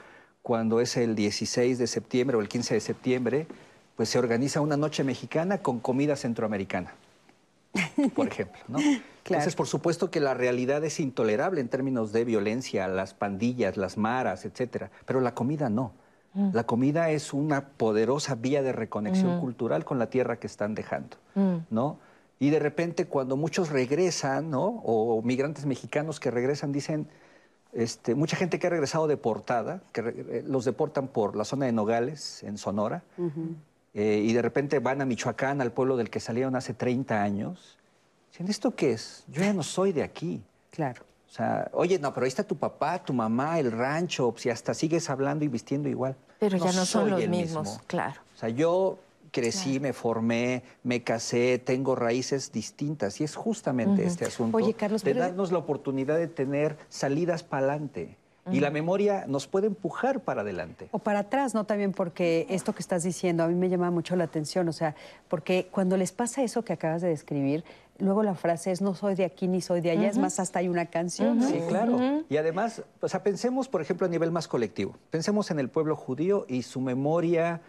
cuando 0.42 0.80
es 0.80 0.96
el 0.96 1.14
16 1.14 1.78
de 1.78 1.86
septiembre 1.86 2.36
o 2.36 2.40
el 2.40 2.48
15 2.48 2.74
de 2.74 2.80
septiembre, 2.80 3.46
pues 3.96 4.10
se 4.10 4.18
organiza 4.18 4.60
una 4.60 4.76
noche 4.76 5.04
mexicana 5.04 5.58
con 5.58 5.80
comida 5.80 6.16
centroamericana 6.16 6.92
por 8.14 8.28
ejemplo, 8.32 8.60
¿no? 8.68 8.78
Entonces, 9.24 9.54
por 9.54 9.66
supuesto 9.66 10.10
que 10.10 10.20
la 10.20 10.34
realidad 10.34 10.84
es 10.84 11.00
intolerable 11.00 11.60
en 11.60 11.68
términos 11.68 12.12
de 12.12 12.24
violencia, 12.24 12.86
las 12.88 13.14
pandillas, 13.14 13.76
las 13.76 13.96
maras, 13.96 14.44
etcétera, 14.44 14.90
pero 15.06 15.20
la 15.20 15.34
comida 15.34 15.70
no. 15.70 15.92
Mm. 16.34 16.50
La 16.52 16.64
comida 16.64 17.10
es 17.10 17.32
una 17.32 17.68
poderosa 17.68 18.34
vía 18.34 18.62
de 18.62 18.72
reconexión 18.72 19.38
mm. 19.38 19.40
cultural 19.40 19.84
con 19.84 19.98
la 19.98 20.10
tierra 20.10 20.38
que 20.38 20.46
están 20.46 20.74
dejando, 20.74 21.16
mm. 21.34 21.56
¿no? 21.70 21.98
Y 22.38 22.50
de 22.50 22.58
repente 22.58 23.06
cuando 23.06 23.36
muchos 23.36 23.70
regresan, 23.70 24.50
¿no? 24.50 24.82
O 24.84 25.22
migrantes 25.22 25.64
mexicanos 25.64 26.20
que 26.20 26.30
regresan 26.30 26.72
dicen, 26.72 27.08
este, 27.72 28.14
mucha 28.14 28.36
gente 28.36 28.58
que 28.58 28.66
ha 28.66 28.70
regresado 28.70 29.06
deportada, 29.06 29.82
que 29.92 30.00
eh, 30.00 30.44
los 30.46 30.64
deportan 30.64 31.08
por 31.08 31.36
la 31.36 31.44
zona 31.44 31.66
de 31.66 31.72
Nogales, 31.72 32.42
en 32.42 32.58
Sonora, 32.58 33.02
eh, 33.94 34.22
y 34.24 34.32
de 34.32 34.42
repente 34.42 34.80
van 34.80 35.00
a 35.00 35.06
Michoacán, 35.06 35.60
al 35.60 35.72
pueblo 35.72 35.96
del 35.96 36.10
que 36.10 36.20
salieron 36.20 36.56
hace 36.56 36.74
30 36.74 37.22
años. 37.22 37.78
¿Esto 38.48 38.74
qué 38.74 38.92
es? 38.92 39.24
Yo 39.28 39.42
ya 39.42 39.52
no 39.52 39.62
soy 39.62 39.92
de 39.92 40.02
aquí. 40.02 40.42
Claro. 40.70 41.02
O 41.28 41.32
sea, 41.32 41.68
oye, 41.72 41.98
no, 41.98 42.12
pero 42.14 42.24
ahí 42.24 42.28
está 42.28 42.44
tu 42.44 42.56
papá, 42.56 43.02
tu 43.02 43.12
mamá, 43.12 43.58
el 43.58 43.72
rancho, 43.72 44.34
si 44.36 44.50
hasta 44.50 44.72
sigues 44.72 45.10
hablando 45.10 45.44
y 45.44 45.48
vistiendo 45.48 45.88
igual. 45.88 46.16
Pero 46.38 46.58
ya 46.58 46.72
no 46.72 46.84
son 46.84 47.10
los 47.10 47.26
mismos, 47.28 47.80
claro. 47.86 48.20
O 48.34 48.38
sea, 48.38 48.48
yo 48.48 48.98
crecí, 49.32 49.80
me 49.80 49.92
formé, 49.92 50.62
me 50.84 51.02
casé, 51.02 51.58
tengo 51.58 51.96
raíces 51.96 52.52
distintas 52.52 53.20
y 53.20 53.24
es 53.24 53.34
justamente 53.34 54.04
este 54.04 54.26
asunto 54.26 54.58
de 54.58 55.14
darnos 55.14 55.50
la 55.50 55.58
oportunidad 55.58 56.16
de 56.16 56.28
tener 56.28 56.76
salidas 56.88 57.42
para 57.42 57.66
adelante. 57.66 58.16
Y 58.52 58.60
la 58.60 58.70
memoria 58.70 59.24
nos 59.26 59.46
puede 59.46 59.68
empujar 59.68 60.20
para 60.20 60.42
adelante. 60.42 60.88
O 60.92 60.98
para 60.98 61.20
atrás, 61.20 61.54
¿no? 61.54 61.64
También 61.64 61.92
porque 61.92 62.46
esto 62.50 62.74
que 62.74 62.80
estás 62.80 63.02
diciendo 63.02 63.42
a 63.42 63.48
mí 63.48 63.54
me 63.54 63.70
llama 63.70 63.90
mucho 63.90 64.16
la 64.16 64.24
atención, 64.24 64.68
o 64.68 64.72
sea, 64.72 64.94
porque 65.28 65.68
cuando 65.70 65.96
les 65.96 66.12
pasa 66.12 66.42
eso 66.42 66.62
que 66.62 66.74
acabas 66.74 67.00
de 67.00 67.08
describir, 67.08 67.64
luego 67.98 68.22
la 68.22 68.34
frase 68.34 68.70
es 68.70 68.80
no 68.80 68.94
soy 68.94 69.14
de 69.14 69.24
aquí 69.24 69.48
ni 69.48 69.60
soy 69.60 69.80
de 69.80 69.90
allá, 69.90 70.08
es 70.08 70.18
más, 70.18 70.40
hasta 70.40 70.58
hay 70.58 70.68
una 70.68 70.86
canción. 70.86 71.42
Sí, 71.42 71.60
claro. 71.68 72.24
Y 72.28 72.36
además, 72.36 72.82
o 73.00 73.08
sea, 73.08 73.22
pensemos, 73.22 73.68
por 73.68 73.80
ejemplo, 73.80 74.06
a 74.06 74.10
nivel 74.10 74.30
más 74.30 74.48
colectivo. 74.48 74.96
Pensemos 75.10 75.50
en 75.50 75.58
el 75.58 75.68
pueblo 75.68 75.96
judío 75.96 76.46
y 76.48 76.62
su 76.62 76.80
memoria 76.80 77.60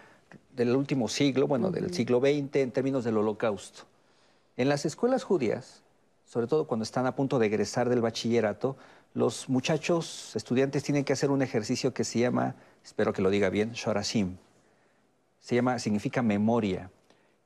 del 0.56 0.76
último 0.76 1.08
siglo, 1.08 1.48
bueno, 1.48 1.72
del 1.72 1.94
siglo 1.94 2.20
XX, 2.20 2.56
en 2.58 2.72
términos 2.72 3.04
del 3.04 3.18
holocausto. 3.18 3.84
En 4.58 4.70
las 4.70 4.86
escuelas 4.86 5.24
judías, 5.24 5.84
sobre 6.26 6.48
todo 6.48 6.66
cuando 6.66 6.84
están 6.84 7.06
a 7.06 7.16
punto 7.16 7.40
de 7.40 7.48
egresar 7.48 7.90
del 7.90 8.02
bachillerato, 8.02 8.78
los 9.14 9.48
muchachos, 9.48 10.36
estudiantes, 10.36 10.84
tienen 10.84 11.06
que 11.06 11.14
hacer 11.14 11.30
un 11.30 11.42
ejercicio 11.42 11.94
que 11.94 12.04
se 12.04 12.20
llama, 12.20 12.56
espero 12.84 13.14
que 13.14 13.22
lo 13.22 13.30
diga 13.30 13.50
bien, 13.50 13.72
Shorashim. 13.72 14.38
Se 15.40 15.56
llama, 15.56 15.80
significa 15.80 16.22
memoria. 16.22 16.90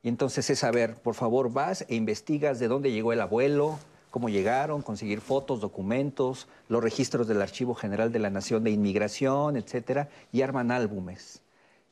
Y 0.02 0.08
entonces 0.08 0.48
es 0.50 0.60
saber, 0.60 0.94
por 0.94 1.14
favor, 1.14 1.52
vas 1.52 1.84
e 1.88 1.94
investigas 1.94 2.58
de 2.58 2.68
dónde 2.68 2.92
llegó 2.92 3.12
el 3.12 3.20
abuelo, 3.20 3.78
cómo 4.10 4.28
llegaron, 4.28 4.82
conseguir 4.82 5.20
fotos, 5.20 5.60
documentos, 5.60 6.48
los 6.68 6.82
registros 6.82 7.28
del 7.28 7.42
Archivo 7.42 7.74
General 7.74 8.10
de 8.10 8.18
la 8.18 8.30
Nación 8.30 8.64
de 8.64 8.70
Inmigración, 8.70 9.56
etcétera, 9.56 10.08
y 10.32 10.42
arman 10.42 10.70
álbumes. 10.70 11.42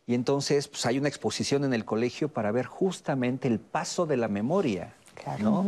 Y 0.07 0.15
entonces 0.15 0.69
pues, 0.69 0.87
hay 0.87 0.99
una 0.99 1.09
exposición 1.09 1.65
en 1.65 1.75
el 1.75 1.85
colegio 1.85 2.29
para 2.29 2.51
ver 2.51 2.67
justamente 2.67 3.47
el 3.47 3.61
paso 3.61 4.07
de 4.07 4.17
la 4.17 4.29
memoria. 4.29 4.95
¿no? 5.41 5.67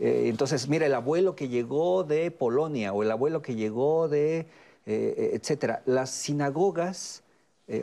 Eh, 0.00 0.24
entonces, 0.26 0.68
mira, 0.68 0.86
el 0.86 0.94
abuelo 0.94 1.36
que 1.36 1.48
llegó 1.48 2.02
de 2.02 2.30
Polonia 2.30 2.92
o 2.92 3.02
el 3.02 3.10
abuelo 3.10 3.42
que 3.42 3.54
llegó 3.54 4.08
de, 4.08 4.38
eh, 4.38 4.46
eh, 4.86 5.30
etcétera. 5.34 5.82
Las 5.86 6.10
sinagogas 6.10 7.22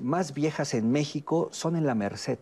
más 0.02 0.34
viejas 0.34 0.74
en 0.76 0.94
México 0.94 1.50
son 1.52 1.76
en 1.76 1.86
la 1.86 1.94
Merced, 1.94 2.40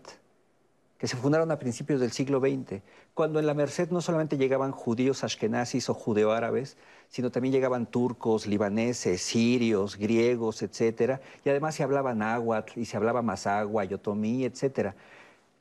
que 1.02 1.08
se 1.08 1.18
fundaron 1.18 1.50
a 1.50 1.58
principios 1.58 2.00
del 2.00 2.12
siglo 2.12 2.40
XX, 2.40 2.84
cuando 3.16 3.40
en 3.40 3.48
la 3.48 3.56
Merced 3.56 3.90
no 3.90 4.02
solamente 4.02 4.38
llegaban 4.38 4.72
judíos 4.72 5.24
ashkenazis 5.24 5.90
o 5.90 5.96
judeoárabes, 5.96 6.78
sino 7.10 7.32
también 7.32 7.54
llegaban 7.54 7.88
turcos, 7.88 8.46
libaneses, 8.46 9.20
sirios, 9.24 9.98
griegos, 9.98 10.62
etcétera, 10.62 11.20
y 11.44 11.50
además 11.50 11.74
se 11.74 11.82
hablaba 11.82 12.14
náhuatl 12.14 12.80
y 12.80 12.86
se 12.86 12.98
hablaba 12.98 13.24
mazagua, 13.24 13.84
yotomí, 13.84 14.46
etcétera. 14.46 14.94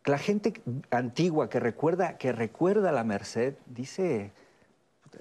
La 0.05 0.18
gente 0.18 0.61
antigua 0.91 1.49
que 1.49 1.59
recuerda, 1.59 2.18
que 2.18 2.32
recuerda 2.32 2.93
la 2.93 3.03
Merced 3.03 3.55
dice, 3.64 4.32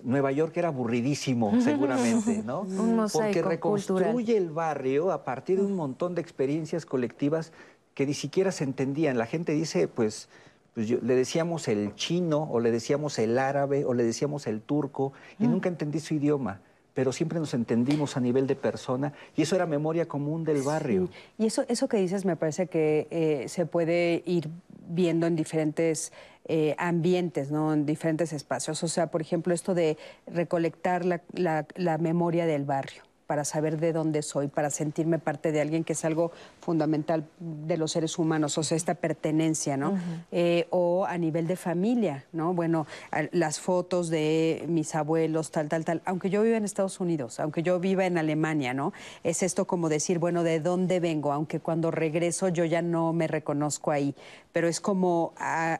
Nueva 0.04 0.34
York 0.34 0.58
era 0.58 0.68
aburridísimo, 0.68 1.54
seguramente, 1.62 2.44
¿no? 2.44 2.68
Porque 3.14 3.42
reconstruye 3.42 4.36
el 4.36 4.50
barrio 4.50 5.14
a 5.14 5.24
partir 5.24 5.60
de 5.60 5.66
un 5.66 5.78
montón 5.78 6.14
de 6.14 6.20
experiencias 6.20 6.86
colectivas 6.86 7.54
que 8.00 8.06
ni 8.06 8.14
siquiera 8.14 8.54
se 8.54 8.64
entendían. 8.64 9.18
La 9.18 9.26
gente 9.26 9.52
dice, 9.52 9.90
pues, 9.90 10.30
pues 10.74 10.90
le 10.90 11.16
decíamos 11.16 11.68
el 11.68 11.96
chino 11.96 12.48
o 12.50 12.62
le 12.62 12.72
decíamos 12.72 13.20
el 13.20 13.38
árabe 13.38 13.84
o 13.84 13.94
le 13.94 14.06
decíamos 14.06 14.48
el 14.48 14.62
turco 14.62 15.12
y 15.38 15.48
mm. 15.48 15.52
nunca 15.52 15.68
entendí 15.68 16.00
su 16.00 16.14
idioma 16.14 16.62
pero 16.94 17.12
siempre 17.12 17.40
nos 17.40 17.54
entendimos 17.54 18.18
a 18.18 18.22
nivel 18.22 18.48
de 18.48 18.56
persona 18.56 19.14
y 19.36 19.42
eso 19.42 19.56
era 19.56 19.66
memoria 19.66 20.08
común 20.08 20.44
del 20.44 20.62
barrio. 20.64 21.10
Y 21.38 21.46
eso, 21.46 21.64
eso 21.68 21.88
que 21.88 21.98
dices 21.98 22.26
me 22.26 22.36
parece 22.36 22.68
que 22.68 23.08
eh, 23.10 23.48
se 23.48 23.66
puede 23.66 24.24
ir 24.26 24.50
viendo 24.88 25.28
en 25.28 25.36
diferentes 25.36 26.12
eh, 26.46 26.76
ambientes, 26.78 27.52
¿no? 27.52 27.74
en 27.74 27.86
diferentes 27.86 28.34
espacios. 28.34 28.82
O 28.84 28.88
sea, 28.88 29.08
por 29.08 29.22
ejemplo, 29.22 29.54
esto 29.54 29.74
de 29.74 29.98
recolectar 30.26 31.06
la 31.06 31.98
memoria 32.00 32.46
del 32.46 32.66
barrio 32.66 33.09
para 33.30 33.46
saber 33.46 33.80
de 33.80 33.94
dónde 33.94 34.24
soy, 34.24 34.48
para 34.48 34.72
sentirme 34.72 35.20
parte 35.20 35.52
de 35.52 35.62
alguien, 35.62 35.84
que 35.84 35.94
es 35.94 36.04
algo 36.04 36.32
fundamental 36.62 37.26
de 37.40 37.78
los 37.78 37.92
seres 37.92 38.18
humanos, 38.18 38.58
o 38.58 38.64
sea, 38.64 38.76
esta 38.76 38.96
pertenencia, 38.96 39.78
¿no? 39.78 40.00
Eh, 40.32 40.66
o 40.72 41.06
a 41.06 41.16
nivel 41.20 41.46
de 41.46 41.56
familia, 41.56 42.26
¿no? 42.32 42.56
Bueno, 42.56 42.88
las 43.32 43.60
fotos 43.60 44.10
de 44.10 44.66
mis 44.68 44.96
abuelos, 44.96 45.52
tal, 45.52 45.70
tal, 45.70 45.86
tal. 45.86 46.02
Aunque 46.06 46.32
yo 46.32 46.42
viva 46.42 46.58
en 46.58 46.66
Estados 46.66 47.00
Unidos, 47.00 47.40
aunque 47.40 47.62
yo 47.62 47.80
viva 47.80 48.08
en 48.08 48.18
Alemania, 48.18 48.74
¿no? 48.74 48.94
Es 49.24 49.44
esto 49.44 49.68
como 49.68 49.90
decir, 49.90 50.18
bueno, 50.18 50.42
¿de 50.42 50.60
dónde 50.60 51.00
vengo? 51.00 51.32
Aunque 51.32 51.60
cuando 51.60 51.92
regreso 51.92 52.48
yo 52.48 52.66
ya 52.66 52.82
no 52.82 53.14
me 53.14 53.28
reconozco 53.28 53.92
ahí, 53.92 54.16
pero 54.52 54.68
es 54.68 54.82
como 54.82 55.34
a, 55.38 55.80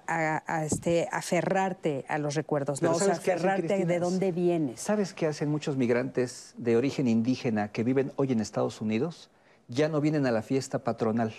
este, 0.64 1.08
aferrarte 1.12 2.06
a 2.08 2.18
los 2.18 2.36
recuerdos, 2.36 2.82
¿no? 2.82 2.92
O 2.92 3.00
sea, 3.00 3.14
aferrarte 3.14 3.86
de 3.86 4.00
dónde 4.00 4.32
vienes. 4.32 4.80
¿Sabes 4.80 5.14
qué 5.14 5.28
hacen 5.28 5.50
muchos 5.50 5.76
migrantes 5.76 6.54
de 6.58 6.78
origen 6.78 7.08
indígena? 7.08 7.70
que 7.72 7.84
viven 7.84 8.12
hoy 8.16 8.32
en 8.32 8.40
Estados 8.40 8.82
Unidos 8.82 9.30
ya 9.68 9.88
no 9.88 10.02
vienen 10.02 10.26
a 10.26 10.32
la 10.32 10.42
fiesta 10.42 10.80
patronal 10.80 11.34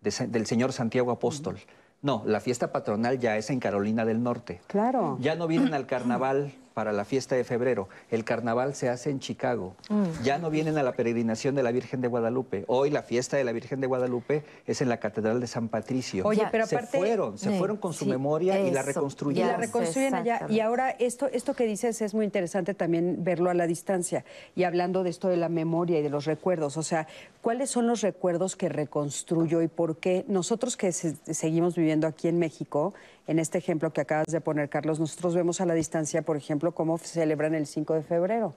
del 0.00 0.46
señor 0.46 0.72
Santiago 0.72 1.10
Apóstol. 1.10 1.58
No, 2.02 2.22
la 2.26 2.40
fiesta 2.40 2.70
patronal 2.70 3.18
ya 3.18 3.36
es 3.36 3.50
en 3.50 3.60
Carolina 3.60 4.04
del 4.04 4.22
Norte. 4.22 4.60
Claro. 4.66 5.16
Ya 5.20 5.34
no 5.34 5.46
vienen 5.46 5.72
al 5.72 5.86
carnaval 5.86 6.52
para 6.74 6.92
la 6.92 7.04
fiesta 7.04 7.36
de 7.36 7.44
febrero. 7.44 7.88
El 8.10 8.24
carnaval 8.24 8.74
se 8.74 8.88
hace 8.88 9.10
en 9.10 9.20
Chicago. 9.20 9.76
Mm. 9.88 10.22
Ya 10.24 10.38
no 10.38 10.50
vienen 10.50 10.76
a 10.76 10.82
la 10.82 10.92
peregrinación 10.92 11.54
de 11.54 11.62
la 11.62 11.70
Virgen 11.70 12.00
de 12.00 12.08
Guadalupe. 12.08 12.64
Hoy 12.66 12.90
la 12.90 13.02
fiesta 13.02 13.36
de 13.36 13.44
la 13.44 13.52
Virgen 13.52 13.80
de 13.80 13.86
Guadalupe 13.86 14.44
es 14.66 14.82
en 14.82 14.88
la 14.88 14.98
Catedral 14.98 15.40
de 15.40 15.46
San 15.46 15.68
Patricio. 15.68 16.26
Oye, 16.26 16.46
pero 16.50 16.66
se 16.66 16.80
fueron, 16.80 17.38
se 17.38 17.56
fueron 17.56 17.76
con 17.76 17.94
su 17.94 18.06
memoria 18.06 18.60
y 18.60 18.70
la 18.72 18.82
reconstruyeron. 18.82 19.48
Y 19.48 19.52
la 19.52 19.58
reconstruyen 19.58 20.14
allá. 20.14 20.46
Y 20.48 20.60
ahora 20.60 20.90
esto, 20.90 21.28
esto 21.32 21.54
que 21.54 21.64
dices 21.64 22.02
es 22.02 22.12
muy 22.12 22.24
interesante 22.24 22.74
también 22.74 23.22
verlo 23.22 23.50
a 23.50 23.54
la 23.54 23.66
distancia. 23.66 24.24
Y 24.56 24.64
hablando 24.64 25.04
de 25.04 25.10
esto 25.10 25.28
de 25.28 25.36
la 25.36 25.48
memoria 25.48 26.00
y 26.00 26.02
de 26.02 26.10
los 26.10 26.24
recuerdos. 26.24 26.76
O 26.76 26.82
sea, 26.82 27.06
¿cuáles 27.40 27.70
son 27.70 27.86
los 27.86 28.00
recuerdos 28.00 28.56
que 28.56 28.68
reconstruyo 28.68 29.62
y 29.62 29.68
por 29.68 29.96
qué 29.98 30.24
nosotros 30.26 30.76
que 30.76 30.92
seguimos 30.92 31.76
viviendo 31.76 32.06
aquí 32.06 32.28
en 32.28 32.38
México, 32.38 32.94
en 33.26 33.38
este 33.38 33.58
ejemplo 33.58 33.92
que 33.92 34.00
acabas 34.00 34.26
de 34.26 34.40
poner, 34.40 34.68
Carlos, 34.68 35.00
nosotros 35.00 35.34
vemos 35.34 35.60
a 35.60 35.66
la 35.66 35.74
distancia, 35.74 36.22
por 36.22 36.36
ejemplo, 36.36 36.72
cómo 36.72 36.98
celebran 36.98 37.54
el 37.54 37.66
5 37.66 37.94
de 37.94 38.02
febrero. 38.02 38.54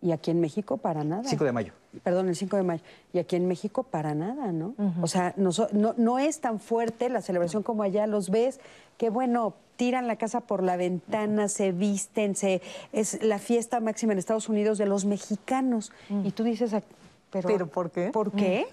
Y 0.00 0.12
aquí 0.12 0.30
en 0.30 0.40
México 0.40 0.76
para 0.76 1.02
nada. 1.02 1.24
5 1.24 1.44
de 1.44 1.52
mayo. 1.52 1.72
Perdón, 2.04 2.28
el 2.28 2.36
5 2.36 2.56
de 2.56 2.62
mayo. 2.62 2.82
Y 3.12 3.18
aquí 3.18 3.34
en 3.34 3.48
México 3.48 3.82
para 3.82 4.14
nada, 4.14 4.52
¿no? 4.52 4.74
O 5.02 5.08
sea, 5.08 5.34
no, 5.36 5.50
no, 5.96 6.18
es 6.20 6.40
tan 6.40 6.60
fuerte 6.60 7.08
la 7.08 7.20
celebración 7.20 7.64
como 7.64 7.82
allá. 7.82 8.06
Los 8.06 8.30
ves, 8.30 8.60
que 8.96 9.10
bueno, 9.10 9.54
tiran 9.76 10.06
la 10.06 10.14
casa 10.14 10.40
por 10.40 10.62
la 10.62 10.76
ventana, 10.76 11.48
se 11.48 11.72
visten, 11.72 12.36
se, 12.36 12.62
es 12.92 13.22
la 13.24 13.40
fiesta 13.40 13.80
máxima 13.80 14.12
en 14.12 14.20
Estados 14.20 14.48
Unidos 14.48 14.78
de 14.78 14.86
los 14.86 15.04
mexicanos. 15.04 15.90
Mm. 16.08 16.26
Y 16.26 16.30
tú 16.30 16.44
dices, 16.44 16.74
ah, 16.74 16.82
pero, 17.30 17.48
¿Pero 17.48 17.66
por 17.66 17.90
qué? 17.90 18.10
¿Por 18.10 18.32
qué? 18.32 18.66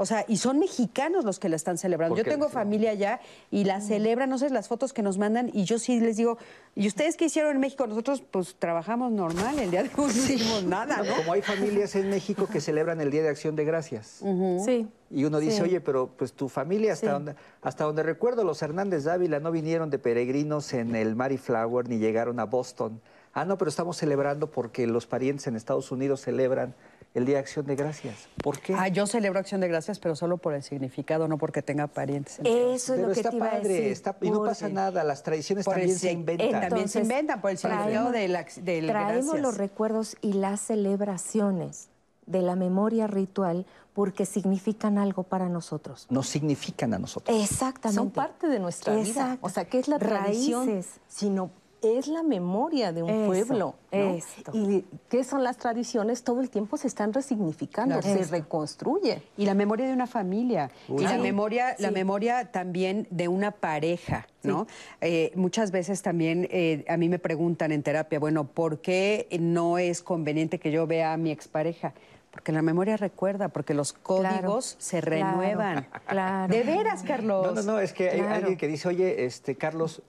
O 0.00 0.06
sea, 0.06 0.24
y 0.28 0.36
son 0.36 0.60
mexicanos 0.60 1.24
los 1.24 1.40
que 1.40 1.48
la 1.48 1.56
están 1.56 1.76
celebrando. 1.76 2.16
Yo 2.16 2.22
tengo 2.22 2.48
familia 2.48 2.92
allá 2.92 3.18
y 3.50 3.64
la 3.64 3.80
celebran, 3.80 4.30
no 4.30 4.38
sé, 4.38 4.48
las 4.48 4.68
fotos 4.68 4.92
que 4.92 5.02
nos 5.02 5.18
mandan 5.18 5.50
y 5.52 5.64
yo 5.64 5.80
sí 5.80 5.98
les 5.98 6.16
digo, 6.16 6.38
¿y 6.76 6.86
ustedes 6.86 7.16
qué 7.16 7.24
hicieron 7.24 7.56
en 7.56 7.60
México? 7.60 7.84
Nosotros 7.84 8.22
pues 8.30 8.54
trabajamos 8.60 9.10
normal, 9.10 9.58
el 9.58 9.72
día 9.72 9.82
de 9.82 9.90
hoy 9.96 10.06
no 10.06 10.10
hicimos 10.12 10.62
nada, 10.62 10.98
¿no? 11.02 11.16
Como 11.16 11.32
hay 11.32 11.42
familias 11.42 11.96
en 11.96 12.10
México 12.10 12.46
que 12.46 12.60
celebran 12.60 13.00
el 13.00 13.10
Día 13.10 13.22
de 13.24 13.28
Acción 13.28 13.56
de 13.56 13.64
Gracias. 13.64 14.22
Sí. 14.64 14.86
Y 15.10 15.24
uno 15.24 15.40
dice, 15.40 15.62
oye, 15.62 15.80
pero 15.80 16.10
pues 16.16 16.32
tu 16.32 16.48
familia, 16.48 16.92
hasta, 16.92 17.14
donde, 17.14 17.34
hasta 17.60 17.82
donde 17.82 18.04
recuerdo, 18.04 18.44
los 18.44 18.62
Hernández 18.62 19.02
Dávila 19.02 19.40
no 19.40 19.50
vinieron 19.50 19.90
de 19.90 19.98
peregrinos 19.98 20.74
en 20.74 20.94
el 20.94 21.16
Mary 21.16 21.38
Flower 21.38 21.88
ni 21.88 21.98
llegaron 21.98 22.38
a 22.38 22.44
Boston. 22.44 23.00
Ah, 23.32 23.44
no, 23.44 23.58
pero 23.58 23.68
estamos 23.68 23.96
celebrando 23.96 24.48
porque 24.48 24.86
los 24.86 25.06
parientes 25.06 25.48
en 25.48 25.56
Estados 25.56 25.90
Unidos 25.90 26.20
celebran 26.20 26.76
el 27.14 27.24
Día 27.24 27.36
de 27.36 27.40
Acción 27.40 27.66
de 27.66 27.74
Gracias. 27.74 28.28
¿Por 28.42 28.60
qué? 28.60 28.74
Ah, 28.76 28.88
yo 28.88 29.06
celebro 29.06 29.38
Acción 29.40 29.60
de 29.60 29.68
Gracias, 29.68 29.98
pero 29.98 30.14
solo 30.14 30.36
por 30.38 30.54
el 30.54 30.62
significado, 30.62 31.26
no 31.26 31.38
porque 31.38 31.62
tenga 31.62 31.86
parientes. 31.86 32.38
Eso 32.44 32.44
es 32.44 32.84
Pero 32.90 33.08
lo 33.08 33.14
que 33.14 33.20
está 33.20 33.30
te 33.30 33.36
iba 33.36 33.46
a 33.46 33.50
padre, 33.50 33.68
decir. 33.68 33.86
está- 33.92 34.16
y 34.20 34.30
no 34.30 34.42
pasa 34.44 34.68
nada, 34.68 35.02
las 35.04 35.22
tradiciones 35.22 35.64
también 35.64 35.90
el 35.90 35.96
se 35.98 36.08
sig- 36.10 36.12
inventan. 36.12 36.68
También 36.68 36.88
se 36.88 37.00
inventan 37.00 37.40
por 37.40 37.50
el 37.50 37.58
significado 37.58 38.10
traemos- 38.10 38.54
del, 38.64 38.86
Traemos 38.86 39.24
gracias. 39.26 39.40
los 39.42 39.56
recuerdos 39.56 40.16
y 40.20 40.34
las 40.34 40.60
celebraciones 40.60 41.88
de 42.26 42.42
la 42.42 42.56
memoria 42.56 43.06
ritual 43.06 43.66
porque 43.94 44.26
significan 44.26 44.98
algo 44.98 45.24
para 45.24 45.48
nosotros. 45.48 46.06
Nos 46.10 46.28
significan 46.28 46.94
a 46.94 46.98
nosotros. 46.98 47.42
Exactamente. 47.42 47.96
Son 47.96 48.10
parte 48.10 48.46
de 48.48 48.60
nuestra 48.60 48.94
vida. 48.94 49.08
Exacto. 49.08 49.46
O 49.46 49.48
sea, 49.48 49.64
¿qué 49.64 49.78
es 49.78 49.88
la 49.88 49.98
tradición? 49.98 50.66
Raíces. 50.68 51.00
Sino 51.08 51.50
es 51.82 52.08
la 52.08 52.22
memoria 52.22 52.92
de 52.92 53.02
un 53.02 53.10
Eso, 53.10 53.26
pueblo. 53.26 53.74
¿no? 53.92 53.98
esto. 53.98 54.50
¿Y 54.54 54.84
qué 55.08 55.22
son 55.24 55.44
las 55.44 55.56
tradiciones? 55.58 56.24
Todo 56.24 56.40
el 56.40 56.50
tiempo 56.50 56.76
se 56.76 56.86
están 56.88 57.12
resignificando, 57.12 58.00
Claro. 58.00 58.16
se 58.16 58.22
Esto. 58.22 58.34
reconstruye. 58.36 59.22
Y 59.36 59.44
la 59.46 59.54
memoria 59.54 59.86
de 59.86 59.92
una 59.92 60.06
familia. 60.06 60.70
y 60.88 60.98
la 61.02 61.12
Sí, 61.14 61.18
memoria, 61.18 61.76
la 61.78 61.90
memoria 61.90 62.50
también 62.50 63.06
de 63.10 63.28
una 63.28 63.50
pareja, 63.52 64.26
¿no? 64.42 64.66
Eh, 65.00 65.32
muchas 65.36 65.70
veces 65.70 66.02
también 66.02 66.48
eh, 66.50 66.84
a 66.88 66.96
mí 66.96 67.08
me 67.08 67.18
preguntan 67.18 67.72
en 67.72 67.82
terapia, 67.82 68.18
bueno, 68.18 68.44
¿por 68.44 68.80
qué 68.80 69.26
no 69.40 69.78
es 69.78 70.02
conveniente 70.02 70.58
que 70.58 70.70
yo 70.70 70.86
vea 70.86 71.12
a 71.12 71.16
mi 71.16 71.30
expareja? 71.30 71.94
Porque 72.30 72.52
la 72.52 72.62
memoria 72.62 72.96
recuerda, 72.96 73.48
porque 73.48 73.72
los 73.74 73.92
códigos 73.92 74.76
se 74.78 75.00
renuevan. 75.00 75.88
claro. 76.06 76.52
De 76.52 76.62
veras, 76.62 77.02
Carlos. 77.02 77.46
No, 77.46 77.52
no, 77.54 77.62
no, 77.62 77.80
es 77.80 77.92
que 77.92 78.10
hay 78.10 78.20
alguien 78.20 78.56
que 78.56 78.68
dice, 78.68 78.88
oye, 78.88 79.24
este, 79.24 79.56
Carlos, 79.56 80.02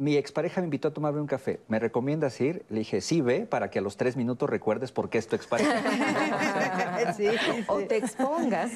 mi 0.00 0.16
expareja 0.16 0.62
me 0.62 0.66
invitó 0.66 0.88
a 0.88 0.92
tomarme 0.94 1.20
un 1.20 1.26
café. 1.26 1.60
¿Me 1.68 1.78
recomiendas 1.78 2.40
ir? 2.40 2.64
Le 2.70 2.78
dije, 2.78 3.02
sí, 3.02 3.20
ve, 3.20 3.40
para 3.42 3.70
que 3.70 3.80
a 3.80 3.82
los 3.82 3.98
tres 3.98 4.16
minutos 4.16 4.48
recuerdes 4.48 4.92
por 4.92 5.10
qué 5.10 5.18
es 5.18 5.28
tu 5.28 5.36
expareja. 5.36 5.74
Sí, 7.16 7.28
O 7.66 7.80
te 7.80 7.96
expongas 7.96 8.70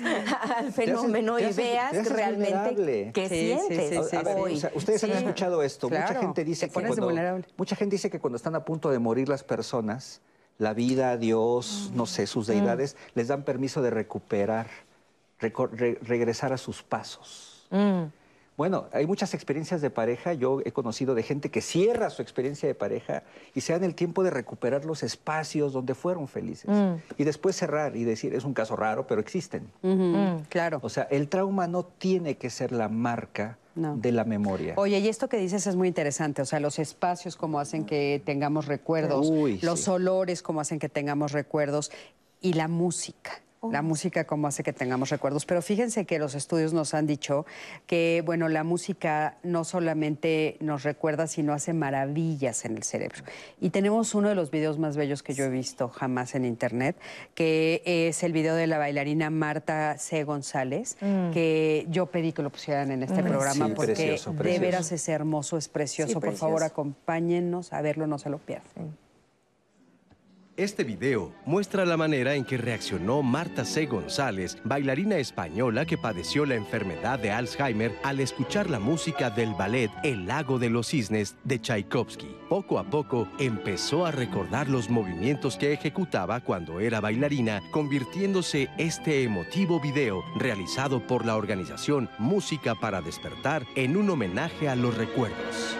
al 0.57 0.73
fenómeno 0.73 1.39
y 1.39 1.53
veas 1.53 1.93
realmente 2.11 2.53
vulnerable. 2.53 3.11
qué 3.15 3.29
Sí, 3.29 3.35
sientes 3.69 3.89
sí, 4.05 4.11
sí, 4.11 4.17
A 4.17 4.23
ver, 4.23 4.37
hoy. 4.39 4.55
o 4.55 4.57
sea, 4.57 4.71
ustedes 4.75 5.03
han 5.05 5.11
escuchado 5.13 5.63
esto. 5.63 5.89
Mucha 5.89 6.05
Claro, 6.07 6.21
gente 6.21 6.45
dice 6.45 6.69
que 6.69 6.73
cuando, 6.73 7.11
mucha 7.57 7.77
gente 7.77 7.95
dice 7.97 8.11
que 8.11 8.21
cuando 8.21 8.37
están 8.37 8.55
a 8.55 8.65
punto 8.65 8.91
de 8.91 8.99
morir 8.99 9.29
las 9.29 9.45
personas, 9.45 10.21
la 10.59 10.75
vida, 10.75 11.17
Dios, 11.17 11.91
no 11.95 12.05
sé, 12.07 12.27
sus 12.27 12.47
deidades, 12.47 12.97
les 13.15 13.29
dan 13.29 13.45
permiso 13.45 13.81
de 13.83 13.91
recuperar, 13.91 14.67
re- 15.39 15.99
regresar 16.03 16.53
a 16.53 16.59
sus 16.59 16.83
pasos. 16.83 17.67
Mm. 17.71 18.05
Bueno, 18.57 18.87
hay 18.93 19.05
muchas 19.07 19.35
experiencias 19.35 19.81
de 19.81 19.91
pareja. 19.91 20.33
Yo 20.33 20.61
he 20.65 20.71
conocido 20.71 21.15
de 21.17 21.25
gente 21.25 21.51
que 21.51 21.61
cierra 21.61 22.09
su 22.11 22.23
experiencia 22.23 22.69
de 22.69 22.75
pareja 22.77 23.25
y 23.53 23.63
se 23.63 23.73
dan 23.73 23.83
el 23.83 23.97
tiempo 23.97 24.23
de 24.23 24.31
recuperar 24.31 24.85
los 24.85 25.03
espacios 25.03 25.73
donde 25.73 25.95
fueron 25.97 26.29
felices. 26.29 26.71
Mm. 26.71 26.95
Y 27.19 27.25
después 27.25 27.57
cerrar 27.57 27.97
y 27.97 28.05
decir, 28.05 28.33
es 28.33 28.45
un 28.45 28.55
caso 28.55 28.77
raro, 28.77 29.07
pero 29.09 29.21
existen. 29.21 29.69
Ujú, 29.83 30.43
Claro. 30.49 30.79
O 30.83 30.89
sea, 30.89 31.05
el 31.11 31.29
trauma 31.29 31.67
no 31.67 31.85
tiene 31.85 32.37
que 32.37 32.49
ser 32.49 32.71
la 32.71 32.89
marca 32.89 33.59
No. 33.75 33.97
de 33.97 34.13
la 34.13 34.23
memoria. 34.23 34.75
Oye, 34.77 35.01
y 35.01 35.09
esto 35.09 35.29
que 35.29 35.37
dices 35.39 35.67
es 35.67 35.75
muy 35.75 35.89
interesante, 35.89 36.41
o 36.43 36.45
sea, 36.45 36.61
los 36.61 36.79
espacios 36.79 37.35
como 37.35 37.59
hacen 37.59 37.85
que 37.85 38.23
tengamos 38.25 38.67
recuerdos, 38.67 39.29
Uy, 39.29 39.59
los 39.63 39.81
sí. 39.81 39.91
olores 39.91 40.43
como 40.43 40.61
hacen 40.61 40.79
que 40.79 40.89
tengamos 40.89 41.33
recuerdos 41.33 41.91
y 42.41 42.53
la 42.53 42.69
música. 42.69 43.41
Oh. 43.65 43.73
La 43.73 43.81
música 43.81 44.25
como 44.25 44.47
hace 44.47 44.63
que 44.63 44.73
tengamos 44.73 45.09
recuerdos. 45.09 45.47
Pero 45.47 45.63
fíjense 45.63 46.05
que 46.05 46.19
los 46.19 46.35
estudios 46.35 46.75
nos 46.75 46.93
han 46.93 47.07
dicho 47.07 47.47
que, 47.87 48.23
bueno, 48.27 48.49
la 48.49 48.63
música 48.63 49.39
no 49.43 49.65
solamente 49.65 50.57
nos 50.61 50.83
recuerda, 50.83 51.27
sino 51.27 51.55
hace 51.55 51.73
maravillas 51.73 52.65
en 52.65 52.77
el 52.77 52.83
cerebro. 52.83 53.23
Y 53.61 53.71
tenemos 53.71 54.15
uno 54.15 54.29
de 54.29 54.35
los 54.35 54.51
videos 54.51 54.79
más 54.79 54.97
bellos 54.97 55.23
que 55.23 55.33
yo 55.33 55.45
he 55.45 55.49
visto 55.49 55.89
jamás 55.89 56.35
en 56.35 56.45
internet, 56.45 56.97
que 57.35 57.83
es 57.85 58.23
el 58.23 58.33
video 58.33 58.55
de 58.55 58.67
la 58.67 58.77
bailarina 58.77 59.31
Marta 59.31 59.97
C. 59.99 60.25
González, 60.25 60.97
que 61.33 61.87
yo 61.89 62.07
pedí 62.07 62.33
que 62.33 62.43
lo 62.43 62.51
pusieran 62.51 62.91
en 62.91 63.03
este 63.03 63.23
programa 63.23 63.67
Sí, 63.67 63.73
porque 63.75 63.95
precioso, 63.95 64.33
de 64.33 64.59
veras 64.59 64.93
es 64.93 65.09
hermoso, 65.09 65.57
es 65.57 65.69
precioso. 65.69 66.09
Sí, 66.09 66.15
Por 66.15 66.23
precioso. 66.23 66.47
favor, 66.47 66.63
acompáñennos 66.63 67.73
a 67.73 67.81
verlo, 67.81 68.07
no 68.07 68.19
se 68.19 68.29
lo 68.29 68.39
pierdan. 68.39 68.97
Este 70.57 70.85
video 70.85 71.33
muestra 71.47 71.85
la 71.85 71.97
manera 71.97 72.37
en 72.37 72.45
que 72.45 72.57
reaccionó 72.57 73.25
Marta 73.25 73.65
C. 73.65 73.87
González, 73.87 74.57
bailarina 74.63 75.17
española 75.17 75.85
que 75.85 75.99
padeció 75.99 76.47
la 76.47 76.55
enfermedad 76.55 77.19
de 77.19 77.33
Alzheimer 77.33 77.93
al 78.05 78.21
escuchar 78.21 78.71
la 78.71 78.79
música 78.79 79.31
del 79.31 79.53
ballet 79.55 79.91
El 80.05 80.27
lago 80.27 80.61
de 80.61 80.71
los 80.71 80.87
cisnes 80.87 81.35
de 81.43 81.59
Tchaikovsky. 81.59 82.37
Poco 82.49 82.79
a 82.79 82.85
poco 82.85 83.27
empezó 83.41 84.07
a 84.07 84.13
recordar 84.13 84.69
los 84.69 84.89
movimientos 84.89 85.57
que 85.57 85.73
ejecutaba 85.73 86.39
cuando 86.39 86.79
era 86.79 87.01
bailarina, 87.01 87.61
convirtiéndose 87.73 88.69
este 88.79 89.25
emotivo 89.25 89.81
video 89.81 90.23
realizado 90.37 91.05
por 91.05 91.27
la 91.27 91.35
organización 91.35 92.09
Música 92.17 92.77
para 92.77 93.01
Despertar 93.01 93.67
en 93.75 93.97
un 93.97 94.09
homenaje 94.09 94.69
a 94.69 94.77
los 94.77 94.97
recuerdos. 94.97 95.77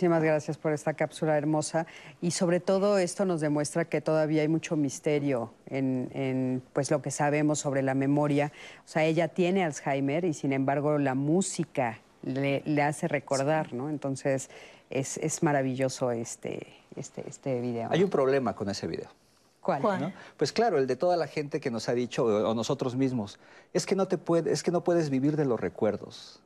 Muchísimas 0.00 0.22
gracias 0.22 0.56
por 0.56 0.72
esta 0.72 0.94
cápsula 0.94 1.36
hermosa 1.36 1.86
y 2.22 2.30
sobre 2.30 2.58
todo 2.58 2.96
esto 2.96 3.26
nos 3.26 3.42
demuestra 3.42 3.84
que 3.84 4.00
todavía 4.00 4.40
hay 4.40 4.48
mucho 4.48 4.74
misterio 4.74 5.52
en, 5.66 6.10
en, 6.14 6.62
pues 6.72 6.90
lo 6.90 7.02
que 7.02 7.10
sabemos 7.10 7.58
sobre 7.58 7.82
la 7.82 7.92
memoria. 7.92 8.50
O 8.86 8.88
sea, 8.88 9.04
ella 9.04 9.28
tiene 9.28 9.62
Alzheimer 9.62 10.24
y 10.24 10.32
sin 10.32 10.54
embargo 10.54 10.96
la 10.96 11.14
música 11.14 11.98
le, 12.22 12.62
le 12.64 12.80
hace 12.80 13.08
recordar, 13.08 13.74
¿no? 13.74 13.90
Entonces 13.90 14.48
es, 14.88 15.18
es 15.18 15.42
maravilloso 15.42 16.12
este, 16.12 16.66
este, 16.96 17.28
este 17.28 17.60
video. 17.60 17.90
Hay 17.92 18.02
un 18.02 18.08
problema 18.08 18.54
con 18.54 18.70
ese 18.70 18.86
video. 18.86 19.10
¿Cuál? 19.60 19.82
¿no? 20.00 20.12
Pues 20.38 20.50
claro, 20.50 20.78
el 20.78 20.86
de 20.86 20.96
toda 20.96 21.18
la 21.18 21.26
gente 21.26 21.60
que 21.60 21.70
nos 21.70 21.90
ha 21.90 21.92
dicho, 21.92 22.24
o 22.24 22.48
o 22.48 22.54
nosotros 22.54 22.96
mismos, 22.96 23.38
es 23.74 23.84
que 23.84 23.96
no 23.96 24.08
te 24.08 24.16
puede, 24.16 24.50
es 24.50 24.62
que 24.62 24.70
no 24.70 24.82
puedes 24.82 25.10
vivir 25.10 25.36
de 25.36 25.44
los 25.44 25.60
recuerdos. 25.60 26.40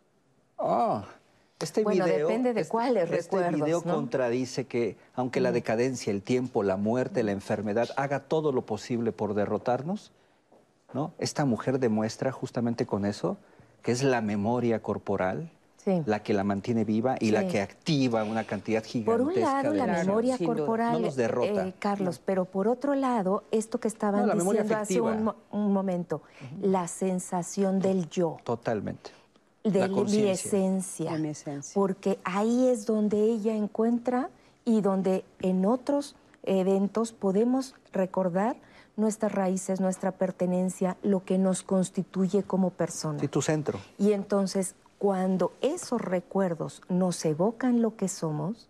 Oh, 0.56 1.04
este 1.64 1.82
Bueno, 1.82 2.04
video, 2.04 2.28
depende 2.28 2.52
de 2.54 2.60
este- 2.60 2.70
cuáles 2.70 3.04
este 3.10 3.16
recuerdos, 3.16 3.60
video 3.64 3.82
¿no? 3.84 3.94
contradice 3.94 4.66
que, 4.66 4.96
aunque 5.14 5.40
la 5.40 5.50
decadencia, 5.52 6.10
el 6.12 6.22
tiempo, 6.22 6.62
la 6.62 6.76
muerte, 6.76 7.22
la 7.24 7.32
enfermedad 7.32 7.88
haga 7.96 8.20
todo 8.20 8.52
lo 8.52 8.62
posible 8.62 9.10
por 9.12 9.34
derrotarnos, 9.34 10.12
¿no? 10.92 11.12
Esta 11.18 11.44
mujer 11.44 11.80
demuestra 11.80 12.30
justamente 12.30 12.86
con 12.86 13.04
eso 13.04 13.36
que 13.82 13.92
es 13.92 14.02
la 14.02 14.20
memoria 14.22 14.80
corporal 14.80 15.50
la 16.06 16.22
que 16.22 16.32
la 16.32 16.44
mantiene 16.44 16.82
viva 16.86 17.16
y 17.20 17.30
la 17.30 17.42
Sí. 17.42 17.48
que 17.48 17.60
activa 17.60 18.24
una 18.24 18.44
cantidad 18.44 18.82
gigantesca 18.82 19.18
Por 19.18 19.20
un 19.34 19.38
lado, 19.38 19.72
de 19.72 19.76
la 19.76 19.84
emociones. 19.84 20.06
memoria 20.06 20.36
sin 20.38 20.46
corporal, 20.46 20.92
No 20.94 21.00
nos 21.00 21.14
derrota. 21.14 21.66
eh, 21.66 21.74
Carlos, 21.78 22.22
pero 22.24 22.46
por 22.46 22.68
otro 22.68 22.94
lado, 22.94 23.44
esto 23.50 23.78
que 23.80 23.88
estaban 23.88 24.22
No, 24.22 24.28
la 24.28 24.34
diciendo 24.34 24.76
hace 24.76 24.98
un, 25.02 25.34
un 25.50 25.72
momento, 25.74 26.22
la 26.62 26.88
sensación 26.88 27.80
del 27.80 28.08
yo, 28.08 28.38
Totalmente. 28.44 29.10
De 29.64 29.80
La 29.80 29.88
mi 29.88 30.28
esencia, 30.28 31.12
De 31.12 31.18
mi 31.18 31.28
esencia. 31.30 31.72
porque 31.74 32.18
ahí 32.24 32.68
es 32.68 32.84
donde 32.86 33.22
ella 33.22 33.54
encuentra 33.56 34.28
y 34.64 34.80
donde 34.82 35.24
en 35.40 35.64
otros 35.66 36.16
eventos 36.42 37.12
podemos 37.12 37.74
recordar 37.92 38.56
nuestras 38.96 39.32
raíces, 39.32 39.80
nuestra 39.80 40.12
pertenencia, 40.12 40.96
lo 41.02 41.24
que 41.24 41.38
nos 41.38 41.62
constituye 41.62 42.42
como 42.42 42.70
persona. 42.70 43.18
Sí, 43.18 43.28
tu 43.28 43.42
centro. 43.42 43.80
Y 43.98 44.12
entonces, 44.12 44.74
cuando 44.98 45.52
esos 45.62 46.00
recuerdos 46.00 46.82
nos 46.88 47.24
evocan 47.24 47.82
lo 47.82 47.96
que 47.96 48.08
somos, 48.08 48.68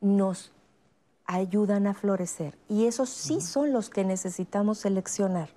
nos 0.00 0.52
ayudan 1.26 1.86
a 1.86 1.94
florecer. 1.94 2.56
Y 2.68 2.84
esos 2.86 3.08
sí 3.08 3.40
son 3.40 3.72
los 3.72 3.88
que 3.90 4.04
necesitamos 4.04 4.78
seleccionar. 4.78 5.48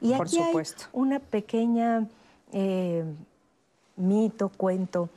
Y 0.00 0.12
Por 0.12 0.26
aquí 0.26 0.36
supuesto. 0.36 0.84
hay 0.84 0.90
una 1.00 1.18
pequeña 1.20 2.08
eh, 2.52 3.04
mito, 3.96 4.48
cuento, 4.50 5.08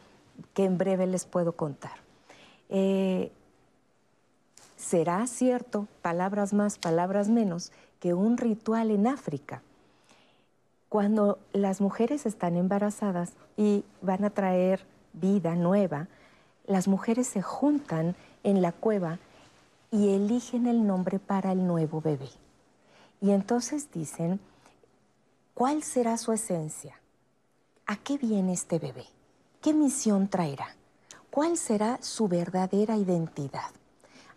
que 0.53 0.65
en 0.65 0.77
breve 0.77 1.07
les 1.07 1.25
puedo 1.25 1.53
contar. 1.53 1.97
Eh, 2.69 3.31
será 4.75 5.25
cierto, 5.27 5.87
palabras 6.01 6.53
más, 6.53 6.77
palabras 6.77 7.29
menos, 7.29 7.71
que 7.99 8.13
un 8.13 8.37
ritual 8.37 8.91
en 8.91 9.07
África 9.07 9.61
cuando 10.95 11.39
las 11.51 11.81
mujeres 11.81 12.25
están 12.25 12.55
embarazadas 12.55 13.33
y 13.57 13.83
van 14.01 14.23
a 14.23 14.29
traer 14.29 14.85
vida 15.11 15.53
nueva, 15.53 16.07
las 16.67 16.87
mujeres 16.87 17.27
se 17.27 17.41
juntan 17.41 18.15
en 18.43 18.61
la 18.61 18.71
cueva 18.71 19.19
y 19.91 20.13
eligen 20.13 20.67
el 20.67 20.87
nombre 20.87 21.19
para 21.19 21.51
el 21.51 21.67
nuevo 21.67 21.99
bebé. 21.99 22.29
Y 23.19 23.31
entonces 23.31 23.91
dicen, 23.91 24.39
¿cuál 25.53 25.83
será 25.83 26.17
su 26.17 26.31
esencia? 26.31 26.97
¿A 27.87 27.97
qué 27.97 28.17
viene 28.17 28.53
este 28.53 28.79
bebé? 28.79 29.05
¿Qué 29.61 29.73
misión 29.73 30.27
traerá? 30.27 30.75
¿Cuál 31.29 31.57
será 31.57 31.99
su 32.01 32.27
verdadera 32.27 32.97
identidad? 32.97 33.69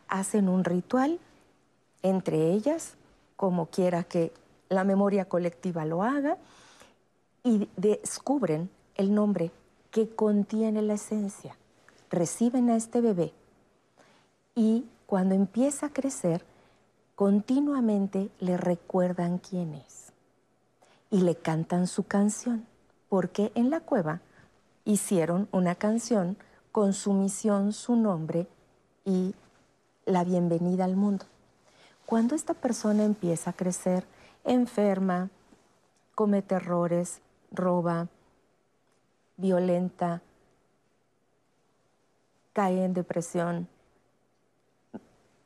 Hacen 0.09 0.49
un 0.49 0.65
ritual 0.65 1.19
entre 2.03 2.53
ellas, 2.53 2.95
como 3.37 3.67
quiera 3.67 4.05
que 4.05 4.33
la 4.69 4.85
memoria 4.85 5.25
colectiva 5.25 5.85
lo 5.85 6.03
haga, 6.03 6.37
y 7.43 7.69
descubren 7.77 8.69
el 8.97 9.15
nombre 9.15 9.51
que 9.91 10.09
contiene 10.09 10.83
la 10.83 10.95
esencia. 10.95 11.57
Reciben 12.11 12.71
a 12.71 12.77
este 12.77 13.01
bebé 13.01 13.33
y 14.55 14.87
cuando 15.07 15.35
empieza 15.35 15.87
a 15.87 15.93
crecer, 15.93 16.45
continuamente 17.15 18.31
le 18.41 18.57
recuerdan 18.57 19.39
quién 19.39 19.75
es 19.75 20.13
y 21.11 21.21
le 21.21 21.37
cantan 21.37 21.87
su 21.87 22.05
canción, 22.05 22.67
porque 23.09 23.53
en 23.55 23.71
la 23.71 23.81
cueva 23.81 24.21
hicieron 24.85 25.49
una 25.53 25.75
canción 25.75 26.37
con 26.73 26.93
su 26.93 27.13
misión, 27.13 27.73
su 27.73 27.97
nombre 27.97 28.47
y 29.05 29.35
la 30.07 30.25
bienvenida 30.25 30.85
al 30.85 30.97
mundo. 30.97 31.27
Cuando 32.07 32.35
esta 32.35 32.55
persona 32.55 33.05
empieza 33.05 33.51
a 33.51 33.53
crecer, 33.53 34.05
enferma, 34.45 35.31
comete 36.15 36.55
errores, 36.55 37.21
roba, 37.51 38.09
violenta, 39.37 40.23
cae 42.53 42.85
en 42.85 42.95
depresión, 42.95 43.69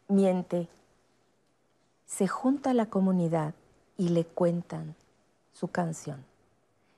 miente, 0.08 0.68
se 2.06 2.28
junta 2.28 2.70
a 2.70 2.74
la 2.74 2.86
comunidad 2.86 3.54
y 3.96 4.10
le 4.10 4.24
cuentan 4.24 4.94
su 5.52 5.68
canción, 5.68 6.24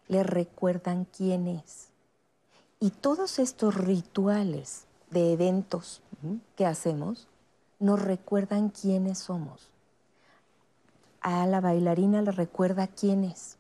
le 0.09 0.23
recuerdan 0.23 1.07
quién 1.17 1.47
es. 1.47 1.89
Y 2.81 2.91
todos 2.91 3.39
estos 3.39 3.75
rituales 3.75 4.85
de 5.11 5.33
eventos 5.33 6.03
que 6.57 6.67
hacemos 6.67 7.29
nos 7.79 8.01
recuerdan 8.01 8.71
quiénes 8.71 9.19
somos. 9.19 9.71
A 11.21 11.47
la 11.47 11.61
bailarina 11.61 12.23
le 12.23 12.33
recuerda 12.33 12.87
quién 12.87 13.25
es. 13.25 13.57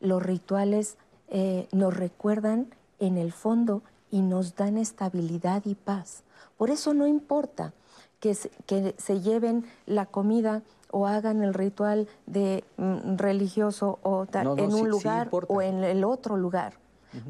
Los 0.00 0.22
rituales 0.22 0.96
eh, 1.28 1.68
nos 1.72 1.96
recuerdan 1.96 2.74
en 2.98 3.16
el 3.16 3.32
fondo 3.32 3.82
y 4.10 4.20
nos 4.20 4.56
dan 4.56 4.76
estabilidad 4.76 5.62
y 5.64 5.74
paz. 5.74 6.22
Por 6.58 6.70
eso 6.70 6.92
no 6.92 7.06
importa 7.06 7.72
que 8.20 8.34
se, 8.34 8.50
que 8.66 8.94
se 8.98 9.20
lleven 9.20 9.64
la 9.86 10.06
comida 10.06 10.62
o 10.92 11.06
hagan 11.06 11.42
el 11.42 11.54
ritual 11.54 12.08
de 12.26 12.64
mm, 12.76 13.16
religioso 13.16 13.98
o 14.02 14.26
tal, 14.26 14.44
No, 14.44 14.56
no, 14.56 14.62
en 14.62 14.72
un 14.72 14.80
sí 14.80 14.86
lugar 14.86 15.28
o 15.30 15.62
en 15.62 15.82
el 15.84 16.04
otro 16.04 16.36
lugar, 16.36 16.74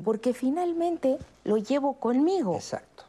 porque 0.04 0.34
finalmente 0.34 1.16
lo 1.44 1.56
llevo 1.56 1.94
conmigo 1.94 2.54
Exacto. 2.54 3.04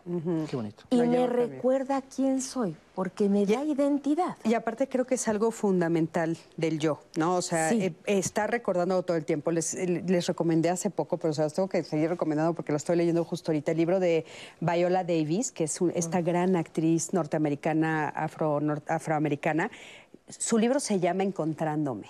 Qué 0.50 0.56
bonito. 0.56 0.84
y 0.90 0.96
Lo 0.96 1.06
me 1.06 1.28
recuerda 1.28 2.02
quién 2.02 2.42
soy, 2.42 2.76
porque 2.96 3.30
me 3.30 3.46
da 3.46 3.64
identidad. 3.64 4.36
Y 4.44 4.54
aparte 4.56 4.88
creo 4.88 5.06
que 5.06 5.16
es 5.16 5.28
algo 5.28 5.52
fundamental 5.52 6.38
del 6.58 6.80
yo, 6.80 7.02
¿no? 7.18 7.36
O 7.36 7.42
sea, 7.42 7.70
Sí. 7.70 7.84
eh, 7.84 7.94
estar 8.08 8.50
recordando 8.50 9.04
todo 9.04 9.16
el 9.18 9.26
tiempo. 9.26 9.52
Les, 9.52 9.74
eh, 9.76 10.04
les 10.08 10.26
recomendé 10.28 10.70
hace 10.70 10.90
poco, 10.90 11.18
pero 11.18 11.34
se 11.34 11.44
los 11.44 11.54
tengo 11.54 11.70
que 11.70 11.84
seguir 11.84 12.10
recomendando 12.10 12.54
porque 12.56 12.72
lo 12.72 12.78
estoy 12.78 12.96
leyendo 12.96 13.24
justo 13.26 13.52
ahorita, 13.52 13.72
el 13.72 13.78
libro 13.78 14.00
de 14.00 14.26
Viola 14.60 15.04
Davis, 15.04 15.52
que 15.52 15.66
es 15.66 15.80
un- 15.82 15.92
esta 15.94 16.22
gran 16.22 16.56
actriz 16.56 17.14
norteamericana, 17.14 18.10
afro, 18.10 18.60
nor- 18.60 18.82
afroamericana. 18.88 19.70
Su 20.28 20.58
libro 20.58 20.80
se 20.80 21.00
llama 21.00 21.24
Encontrándome. 21.24 22.08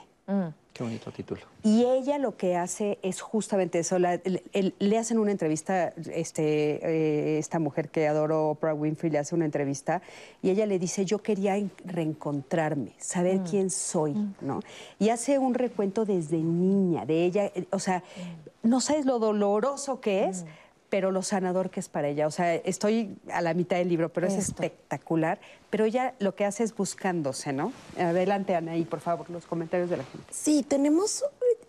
Qué 0.74 0.84
bonito 0.84 1.12
título. 1.12 1.42
Y 1.64 1.84
ella 1.84 2.18
lo 2.18 2.38
que 2.38 2.56
hace 2.56 2.98
es 3.04 3.20
justamente 3.20 3.80
eso. 3.80 4.00
la- 4.00 4.14
el- 4.14 4.42
el- 4.54 4.74
le 4.80 4.98
hacen 4.98 5.20
una 5.20 5.32
entrevista, 5.32 5.90
este, 6.14 6.80
eh, 6.82 7.38
esta 7.40 7.60
mujer 7.60 7.90
que 7.90 8.08
adoro, 8.08 8.52
Oprah 8.52 8.74
Winfrey, 8.74 9.12
le 9.12 9.20
hace 9.20 9.36
una 9.36 9.44
entrevista 9.44 10.02
y 10.42 10.50
ella 10.50 10.66
le 10.66 10.80
dice, 10.80 11.04
yo 11.04 11.18
quería 11.22 11.58
en- 11.58 11.72
reencontrarme, 11.84 12.94
saber 12.98 13.42
quién 13.42 13.70
soy, 13.70 14.16
¿no? 14.40 14.62
Y 14.98 15.10
hace 15.10 15.38
un 15.40 15.54
recuento 15.56 16.06
desde 16.06 16.38
niña, 16.38 17.06
de 17.06 17.26
ella, 17.26 17.46
eh, 17.54 17.66
o 17.72 17.80
sea, 17.80 18.02
no 18.64 18.80
sabes 18.80 19.06
lo 19.06 19.20
doloroso 19.20 20.00
que 20.00 20.26
es, 20.26 20.46
pero 20.92 21.10
lo 21.10 21.24
sanador 21.24 21.70
que 21.70 21.80
es 21.80 21.88
para 21.88 22.10
ella. 22.10 22.28
O 22.28 22.32
sea, 22.32 22.54
estoy 22.54 23.16
a 23.32 23.42
la 23.42 23.54
mitad 23.54 23.78
del 23.78 23.88
libro, 23.88 24.10
pero 24.10 24.28
es 24.28 24.36
espectacular. 24.36 25.40
Pero 25.70 25.86
ella 25.86 26.14
lo 26.20 26.36
que 26.36 26.44
hace 26.44 26.66
es 26.66 26.76
buscándose, 26.76 27.54
¿no? 27.54 27.72
Adelante, 27.98 28.56
Anaí, 28.56 28.84
por 28.84 29.00
favor, 29.00 29.30
los 29.30 29.46
comentarios 29.46 29.90
de 29.90 29.96
la 29.96 30.04
gente. 30.04 30.28
Sí, 30.32 30.66
tenemos, 30.68 31.24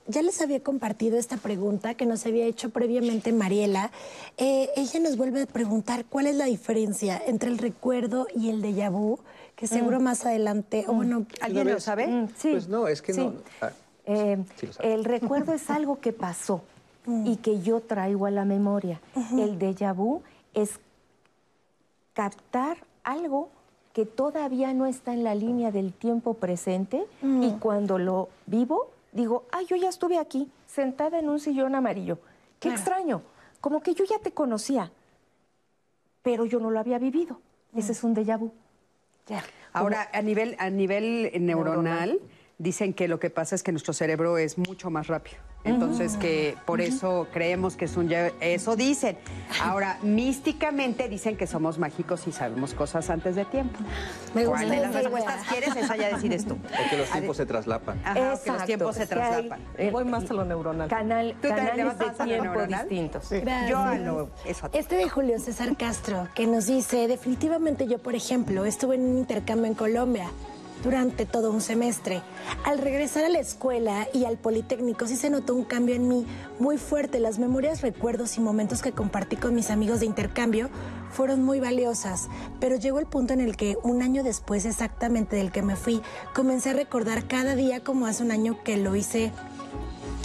ya 0.08 0.22
les 0.22 0.42
había 0.42 0.60
compartido 0.60 1.18
esta 1.18 1.36
pregunta 1.36 1.94
que 1.94 2.04
nos 2.04 2.26
había 2.26 2.46
hecho 2.46 2.70
previamente 2.70 3.32
Mariela. 3.32 3.92
Eh, 4.38 4.70
ella 4.76 4.98
nos 4.98 5.16
vuelve 5.16 5.42
a 5.42 5.46
preguntar 5.46 6.04
cuál 6.06 6.26
es 6.26 6.34
la 6.34 6.46
diferencia 6.46 7.22
entre 7.24 7.48
el 7.48 7.58
recuerdo 7.58 8.26
y 8.34 8.50
el 8.50 8.60
déjà 8.60 8.90
vu, 8.90 9.20
que 9.54 9.68
seguro 9.68 10.00
más 10.00 10.26
adelante, 10.26 10.84
o 10.88 10.94
bueno, 10.94 11.26
¿Alguien 11.40 11.68
lo 11.70 11.78
sabe? 11.78 12.08
Mm, 12.08 12.28
sí. 12.36 12.50
Pues 12.50 12.66
no, 12.66 12.88
es 12.88 13.00
que 13.00 13.14
sí. 13.14 13.20
no. 13.20 13.34
ah, 13.60 13.70
Eh, 14.04 14.36
Sí 14.56 14.66
lo 14.66 14.72
sabe. 14.72 14.94
el 14.94 15.04
recuerdo 15.04 15.52
es 15.54 15.70
algo 15.70 16.00
que 16.00 16.12
pasó 16.12 16.64
y 17.06 17.36
que 17.36 17.60
yo 17.60 17.80
traigo 17.80 18.26
a 18.26 18.30
la 18.30 18.44
memoria. 18.44 19.00
El 19.32 19.58
déjà 19.58 19.94
vu 19.94 20.22
es 20.54 20.78
captar 22.14 22.76
algo 23.04 23.48
que 23.92 24.06
todavía 24.06 24.72
no 24.72 24.86
está 24.86 25.12
en 25.12 25.24
la 25.24 25.34
línea 25.34 25.70
del 25.70 25.92
tiempo 25.92 26.34
presente 26.34 27.04
y 27.22 27.52
cuando 27.58 27.98
lo 27.98 28.28
vivo 28.46 28.90
digo, 29.12 29.44
ay, 29.52 29.66
yo 29.66 29.76
ya 29.76 29.88
estuve 29.88 30.18
aquí, 30.18 30.50
sentada 30.66 31.18
en 31.18 31.28
un 31.28 31.38
sillón 31.38 31.74
amarillo. 31.74 32.18
Qué 32.58 32.68
extraño, 32.68 33.22
como 33.60 33.82
que 33.82 33.94
yo 33.94 34.04
ya 34.04 34.18
te 34.18 34.32
conocía, 34.32 34.90
pero 36.22 36.46
yo 36.46 36.60
no 36.60 36.70
lo 36.70 36.78
había 36.78 36.98
vivido. 36.98 37.40
Ese 37.74 37.92
es 37.92 38.04
un 38.04 38.14
déjà 38.14 38.38
vu. 38.38 38.52
Ya. 39.26 39.42
Ahora, 39.72 40.08
a 40.12 40.22
nivel, 40.22 40.56
a 40.58 40.70
nivel 40.70 41.30
neuronal, 41.40 42.20
dicen 42.58 42.94
que 42.94 43.08
lo 43.08 43.18
que 43.18 43.30
pasa 43.30 43.54
es 43.54 43.62
que 43.62 43.72
nuestro 43.72 43.92
cerebro 43.92 44.38
es 44.38 44.58
mucho 44.58 44.90
más 44.90 45.06
rápido. 45.06 45.38
Entonces, 45.64 46.16
que 46.16 46.56
por 46.66 46.80
eso 46.80 47.28
creemos 47.32 47.76
que 47.76 47.84
es 47.84 47.96
un... 47.96 48.10
Eso 48.40 48.74
dicen. 48.76 49.16
Ahora, 49.62 49.98
místicamente 50.02 51.08
dicen 51.08 51.36
que 51.36 51.46
somos 51.46 51.78
mágicos 51.78 52.26
y 52.26 52.32
sabemos 52.32 52.74
cosas 52.74 53.08
antes 53.10 53.36
de 53.36 53.44
tiempo. 53.44 53.78
Me 54.34 54.44
¿Cuál 54.44 54.68
de 54.70 54.76
las 54.78 54.94
respuestas 54.94 55.46
quieres? 55.48 55.76
Esa 55.76 55.96
ya 55.96 56.14
decides 56.14 56.46
tú. 56.46 56.54
O 56.54 56.90
que 56.90 56.96
los 56.96 57.10
tiempos 57.10 57.36
se 57.36 57.46
traslapan. 57.46 58.00
Ajá, 58.04 58.14
que 58.14 58.20
los 58.20 58.38
Exacto, 58.40 58.64
tiempos 58.64 58.96
se 58.96 59.06
que 59.06 59.14
hay, 59.14 59.20
traslapan. 59.20 59.60
eh, 59.78 59.90
Voy 59.92 60.04
más 60.04 60.28
a 60.30 60.34
lo 60.34 60.44
neuronal. 60.44 60.88
Canal, 60.88 61.36
¿Tú 61.40 61.48
canales 61.48 61.86
vas 61.86 61.98
de 61.98 62.24
tiempo 62.24 62.66
distintos. 62.66 63.30
Gracias. 63.30 63.70
Yo 63.70 63.78
a 63.78 63.94
lo... 63.96 64.30
Eso. 64.44 64.68
Este 64.72 64.96
de 64.96 65.08
Julio 65.08 65.38
César 65.38 65.76
Castro, 65.76 66.26
que 66.34 66.46
nos 66.46 66.66
dice, 66.66 67.06
definitivamente 67.06 67.86
yo, 67.86 67.98
por 67.98 68.14
ejemplo, 68.14 68.64
estuve 68.64 68.96
en 68.96 69.02
un 69.02 69.18
intercambio 69.18 69.66
en 69.66 69.74
Colombia 69.74 70.30
durante 70.82 71.26
todo 71.26 71.50
un 71.50 71.60
semestre. 71.60 72.22
Al 72.64 72.78
regresar 72.78 73.24
a 73.24 73.28
la 73.28 73.38
escuela 73.38 74.08
y 74.12 74.24
al 74.24 74.36
Politécnico 74.36 75.06
sí 75.06 75.16
se 75.16 75.30
notó 75.30 75.54
un 75.54 75.64
cambio 75.64 75.94
en 75.94 76.08
mí 76.08 76.26
muy 76.58 76.78
fuerte. 76.78 77.20
Las 77.20 77.38
memorias, 77.38 77.82
recuerdos 77.82 78.36
y 78.36 78.40
momentos 78.40 78.82
que 78.82 78.92
compartí 78.92 79.36
con 79.36 79.54
mis 79.54 79.70
amigos 79.70 80.00
de 80.00 80.06
intercambio 80.06 80.70
fueron 81.10 81.42
muy 81.42 81.60
valiosas, 81.60 82.28
pero 82.58 82.76
llegó 82.76 82.98
el 82.98 83.06
punto 83.06 83.34
en 83.34 83.40
el 83.40 83.56
que 83.56 83.76
un 83.82 84.02
año 84.02 84.22
después 84.22 84.64
exactamente 84.64 85.36
del 85.36 85.52
que 85.52 85.62
me 85.62 85.76
fui, 85.76 86.00
comencé 86.34 86.70
a 86.70 86.74
recordar 86.74 87.28
cada 87.28 87.54
día 87.54 87.84
como 87.84 88.06
hace 88.06 88.22
un 88.22 88.32
año 88.32 88.62
que 88.64 88.78
lo 88.78 88.96
hice 88.96 89.30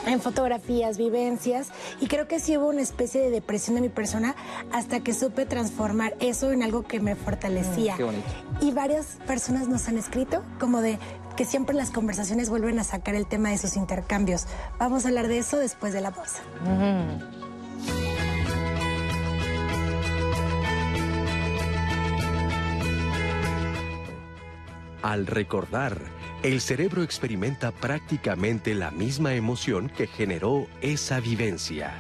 en 0.08 0.22
fotografías, 0.22 0.98
vivencias, 0.98 1.70
y 2.00 2.08
creo 2.08 2.28
que 2.28 2.40
sí 2.40 2.58
hubo 2.58 2.68
una 2.68 2.82
especie 2.82 3.22
de 3.22 3.30
depresión 3.30 3.76
de 3.76 3.82
mi 3.82 3.90
persona 3.90 4.36
hasta 4.72 5.02
que 5.02 5.14
supe 5.14 5.46
transformar 5.46 6.16
eso 6.20 6.52
en 6.52 6.64
algo 6.64 6.84
que 6.84 7.00
me 7.00 7.16
fortalecía. 7.16 7.94
Mm, 7.94 7.98
qué 7.98 8.04
bonito. 8.04 8.28
Y 8.62 8.72
varias 8.72 9.18
personas 9.28 9.68
nos 9.68 9.88
han 9.88 9.98
escrito 9.98 10.44
como 10.60 10.82
de 10.82 11.00
que 11.36 11.46
siempre 11.46 11.76
las 11.76 11.92
conversaciones 11.92 12.50
vuelven 12.50 12.80
a 12.80 12.84
sacar 12.84 13.16
el 13.16 13.28
tema 13.28 13.50
de 13.50 13.58
sus 13.58 13.78
intercambios. 13.78 14.48
Vamos 14.80 15.06
a 15.06 15.10
hablar 15.10 15.28
de 15.28 15.38
eso 15.38 15.58
después 15.58 15.94
de 15.94 16.02
la 16.02 16.12
pausa. 16.12 16.42
Al 25.04 25.28
recordar, 25.28 26.17
el 26.48 26.62
cerebro 26.62 27.04
experimenta 27.04 27.74
prácticamente 27.74 28.74
la 28.74 28.90
misma 28.90 29.34
emoción 29.34 29.90
que 29.90 30.08
generó 30.08 30.68
esa 30.80 31.20
vivencia. 31.20 31.92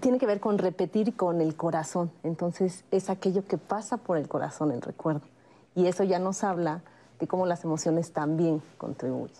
Tiene 0.00 0.18
que 0.18 0.26
ver 0.26 0.40
con 0.40 0.58
repetir 0.58 1.14
con 1.14 1.40
el 1.40 1.54
corazón. 1.54 2.10
Entonces 2.24 2.82
es 2.90 3.10
aquello 3.10 3.46
que 3.46 3.58
pasa 3.58 3.96
por 3.98 4.16
el 4.16 4.26
corazón, 4.26 4.72
el 4.72 4.82
recuerdo. 4.82 5.20
Y 5.74 5.86
eso 5.86 6.04
ya 6.04 6.18
nos 6.18 6.44
habla 6.44 6.82
de 7.18 7.26
cómo 7.26 7.46
las 7.46 7.64
emociones 7.64 8.12
también 8.12 8.62
contribuyen. 8.78 9.36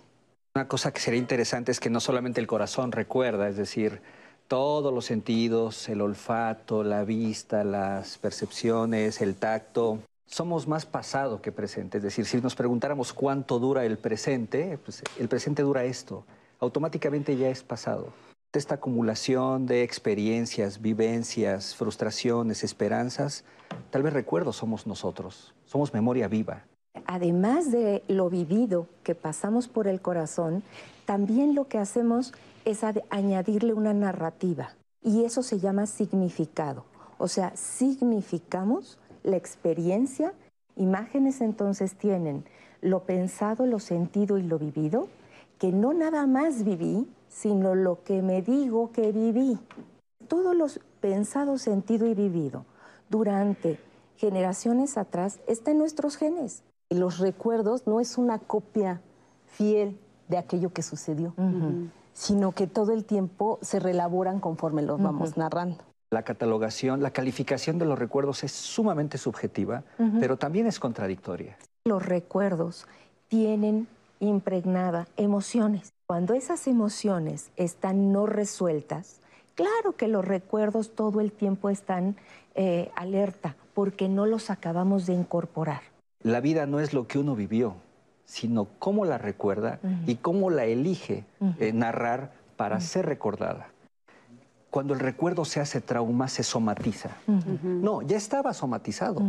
Una 0.55 0.69
cosa 0.69 0.93
que 0.93 1.01
sería 1.01 1.19
interesante 1.19 1.73
es 1.73 1.81
que 1.81 1.91
no 1.91 2.01
solamente 2.01 2.41
el 2.41 2.47
corazón 2.47 2.93
recuerda, 2.93 3.49
es 3.49 3.57
decir, 3.57 4.03
todos 4.49 4.93
los 4.93 5.05
sentidos, 5.05 5.89
el 5.89 6.01
olfato, 6.01 6.83
la 6.83 7.05
vista, 7.05 7.63
las 7.63 8.19
percepciones, 8.19 9.21
el 9.21 9.37
tacto, 9.37 10.01
somos 10.27 10.67
más 10.67 10.87
pasado 10.87 11.43
que 11.43 11.53
presente. 11.53 11.99
Es 11.99 12.05
decir, 12.05 12.25
si 12.27 12.41
nos 12.41 12.55
preguntáramos 12.55 13.13
cuánto 13.13 13.59
dura 13.59 13.85
el 13.85 13.99
presente, 13.99 14.79
pues 14.85 15.03
el 15.19 15.29
presente 15.29 15.63
dura 15.63 15.85
esto, 15.85 16.25
automáticamente 16.61 17.37
ya 17.37 17.49
es 17.49 17.63
pasado. 17.63 18.13
Esta 18.53 18.75
acumulación 18.75 19.67
de 19.67 19.85
experiencias, 19.85 20.83
vivencias, 20.83 21.77
frustraciones, 21.77 22.65
esperanzas, 22.65 23.45
tal 23.91 24.03
vez 24.03 24.13
recuerdos 24.13 24.57
somos 24.57 24.89
nosotros, 24.89 25.55
somos 25.67 25.95
memoria 25.95 26.27
viva. 26.27 26.65
Además 27.07 27.71
de 27.71 28.03
lo 28.09 28.29
vivido 28.29 28.89
que 29.05 29.15
pasamos 29.15 29.69
por 29.69 29.87
el 29.87 30.01
corazón, 30.01 30.65
también 31.05 31.55
lo 31.55 31.69
que 31.69 31.79
hacemos 31.79 32.33
es 32.65 32.83
ad- 32.83 33.05
añadirle 33.09 33.73
una 33.73 33.95
narrativa 33.95 34.75
y 35.01 35.23
eso 35.23 35.45
se 35.45 35.61
llama 35.61 35.87
significado. 35.87 36.85
O 37.19 37.29
sea, 37.29 37.53
significamos 37.57 38.99
la 39.23 39.37
experiencia. 39.37 40.33
Imágenes 40.75 41.41
entonces 41.41 41.95
tienen 41.95 42.45
lo 42.81 43.05
pensado, 43.05 43.65
lo 43.67 43.79
sentido 43.79 44.39
y 44.39 44.43
lo 44.43 44.59
vivido, 44.59 45.07
que 45.61 45.71
no 45.71 45.93
nada 45.93 46.27
más 46.27 46.65
viví, 46.65 47.07
sino 47.31 47.75
lo 47.75 48.03
que 48.03 48.21
me 48.21 48.43
digo 48.43 48.93
que 48.93 49.13
viví. 49.13 49.59
Todo 50.29 50.53
lo 50.53 50.67
pensado, 51.01 51.57
sentido 51.57 52.07
y 52.07 52.15
vivido 52.15 52.67
durante 53.09 53.79
generaciones 54.17 54.99
atrás 54.99 55.41
está 55.47 55.71
en 55.71 55.79
nuestros 55.79 56.17
genes. 56.17 56.63
Y 56.91 56.97
los 56.97 57.19
recuerdos 57.19 57.87
no 57.87 58.01
es 58.01 58.19
una 58.19 58.39
copia 58.39 59.01
fiel 59.47 59.99
de 60.29 60.39
aquello 60.39 60.73
que 60.73 60.83
sucedió, 60.83 61.35
sino 62.13 62.53
que 62.53 62.67
todo 62.67 62.93
el 62.93 63.05
tiempo 63.05 63.59
se 63.63 63.81
relaboran 63.81 64.41
conforme 64.41 64.83
los 64.83 65.01
vamos 65.01 65.37
narrando. 65.37 65.79
La 66.11 66.25
catalogación, 66.25 67.03
la 67.03 67.13
calificación 67.13 67.79
de 67.79 67.85
los 67.85 67.99
recuerdos 67.99 68.43
es 68.43 68.53
sumamente 68.53 69.19
subjetiva, 69.19 69.85
pero 70.19 70.37
también 70.37 70.67
es 70.67 70.81
contradictoria. 70.81 71.57
Los 71.85 72.05
recuerdos 72.05 72.87
tienen 73.29 73.87
impregnada 74.21 75.09
emociones. 75.17 75.93
Cuando 76.07 76.35
esas 76.35 76.67
emociones 76.67 77.51
están 77.57 78.13
no 78.13 78.27
resueltas, 78.27 79.21
claro 79.55 79.97
que 79.97 80.09
los 80.09 80.25
recuerdos 80.25 80.95
todo 80.95 81.21
el 81.21 81.33
tiempo 81.33 81.71
están 81.71 82.17
eh, 82.55 82.91
alerta 82.95 83.57
porque 83.75 84.09
no 84.09 84.27
los 84.27 84.51
acabamos 84.51 85.07
de 85.07 85.15
incorporar. 85.15 85.83
La 86.23 86.41
vida 86.41 86.67
no 86.67 86.81
es 86.81 86.93
lo 86.93 87.07
que 87.07 87.19
uno 87.19 87.35
vivió, 87.35 87.77
sino 88.27 88.69
cómo 88.79 89.05
la 89.05 89.19
recuerda 89.19 89.81
y 90.07 90.17
cómo 90.17 90.51
la 90.51 90.67
elige 90.67 91.25
eh, 91.59 91.73
narrar 91.73 92.33
para 92.57 92.81
ser 92.81 93.07
recordada. 93.07 93.69
Cuando 94.71 94.95
el 94.95 95.01
recuerdo 95.01 95.45
se 95.45 95.61
hace 95.61 95.81
trauma, 95.81 96.29
se 96.29 96.43
somatiza. 96.45 97.11
No, 97.63 98.03
ya 98.03 98.17
estaba 98.17 98.55
somatizado, 98.55 99.21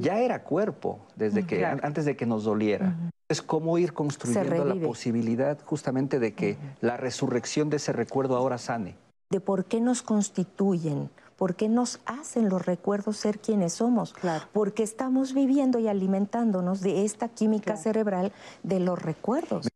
ya 0.00 0.18
era 0.20 0.42
cuerpo 0.42 0.98
desde 1.16 1.46
que, 1.46 1.58
Claro. 1.58 1.80
antes 1.82 2.04
de 2.06 2.16
que 2.16 2.24
nos 2.26 2.44
doliera. 2.44 2.94
Es 3.28 3.42
cómo 3.42 3.76
ir 3.76 3.92
construyendo 3.92 4.64
la 4.64 4.74
posibilidad 4.74 5.58
justamente 5.66 6.18
de 6.18 6.32
que 6.32 6.56
la 6.80 6.96
resurrección 6.96 7.68
de 7.68 7.76
ese 7.76 7.92
recuerdo 7.92 8.36
ahora 8.36 8.56
sane. 8.58 8.96
de 9.30 9.40
por 9.40 9.66
qué 9.66 9.78
nos 9.82 10.00
constituyen, 10.00 11.10
por 11.36 11.54
qué 11.54 11.68
nos 11.68 12.00
hacen 12.06 12.48
los 12.48 12.64
recuerdos 12.64 13.18
ser 13.18 13.40
quienes 13.40 13.74
somos, 13.74 14.14
porque 14.54 14.82
estamos 14.82 15.34
viviendo 15.34 15.78
y 15.78 15.86
alimentándonos 15.86 16.80
de 16.80 17.04
esta 17.04 17.28
química 17.28 17.76
cerebral 17.76 18.32
de 18.62 18.80
los 18.80 18.98
recuerdos. 19.00 19.68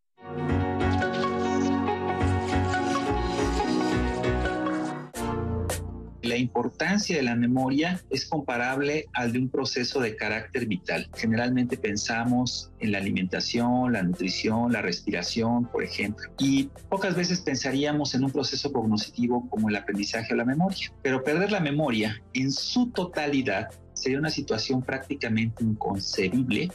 La 6.32 6.38
importancia 6.38 7.14
de 7.14 7.22
la 7.22 7.36
memoria 7.36 8.00
es 8.09 8.24
comparable 8.24 9.04
al 9.12 9.32
de 9.32 9.38
un 9.38 9.50
proceso 9.50 10.00
de 10.00 10.16
carácter 10.16 10.64
vital. 10.64 11.06
Generalmente 11.14 11.76
pensamos 11.76 12.72
en 12.78 12.92
la 12.92 12.98
alimentación, 12.98 13.92
la 13.92 14.02
nutrición, 14.02 14.72
la 14.72 14.80
respiración, 14.80 15.66
por 15.66 15.84
ejemplo, 15.84 16.32
y 16.38 16.70
pocas 16.88 17.14
veces 17.14 17.42
pensaríamos 17.42 18.14
en 18.14 18.24
un 18.24 18.30
proceso 18.30 18.72
cognitivo 18.72 19.46
como 19.50 19.68
el 19.68 19.76
aprendizaje 19.76 20.32
o 20.32 20.36
la 20.38 20.46
memoria. 20.46 20.90
Pero 21.02 21.22
perder 21.22 21.52
la 21.52 21.60
memoria 21.60 22.22
en 22.32 22.50
su 22.50 22.88
totalidad 22.92 23.68
sería 23.92 24.18
una 24.18 24.30
situación 24.30 24.80
prácticamente 24.80 25.62
inconcebible 25.62 26.70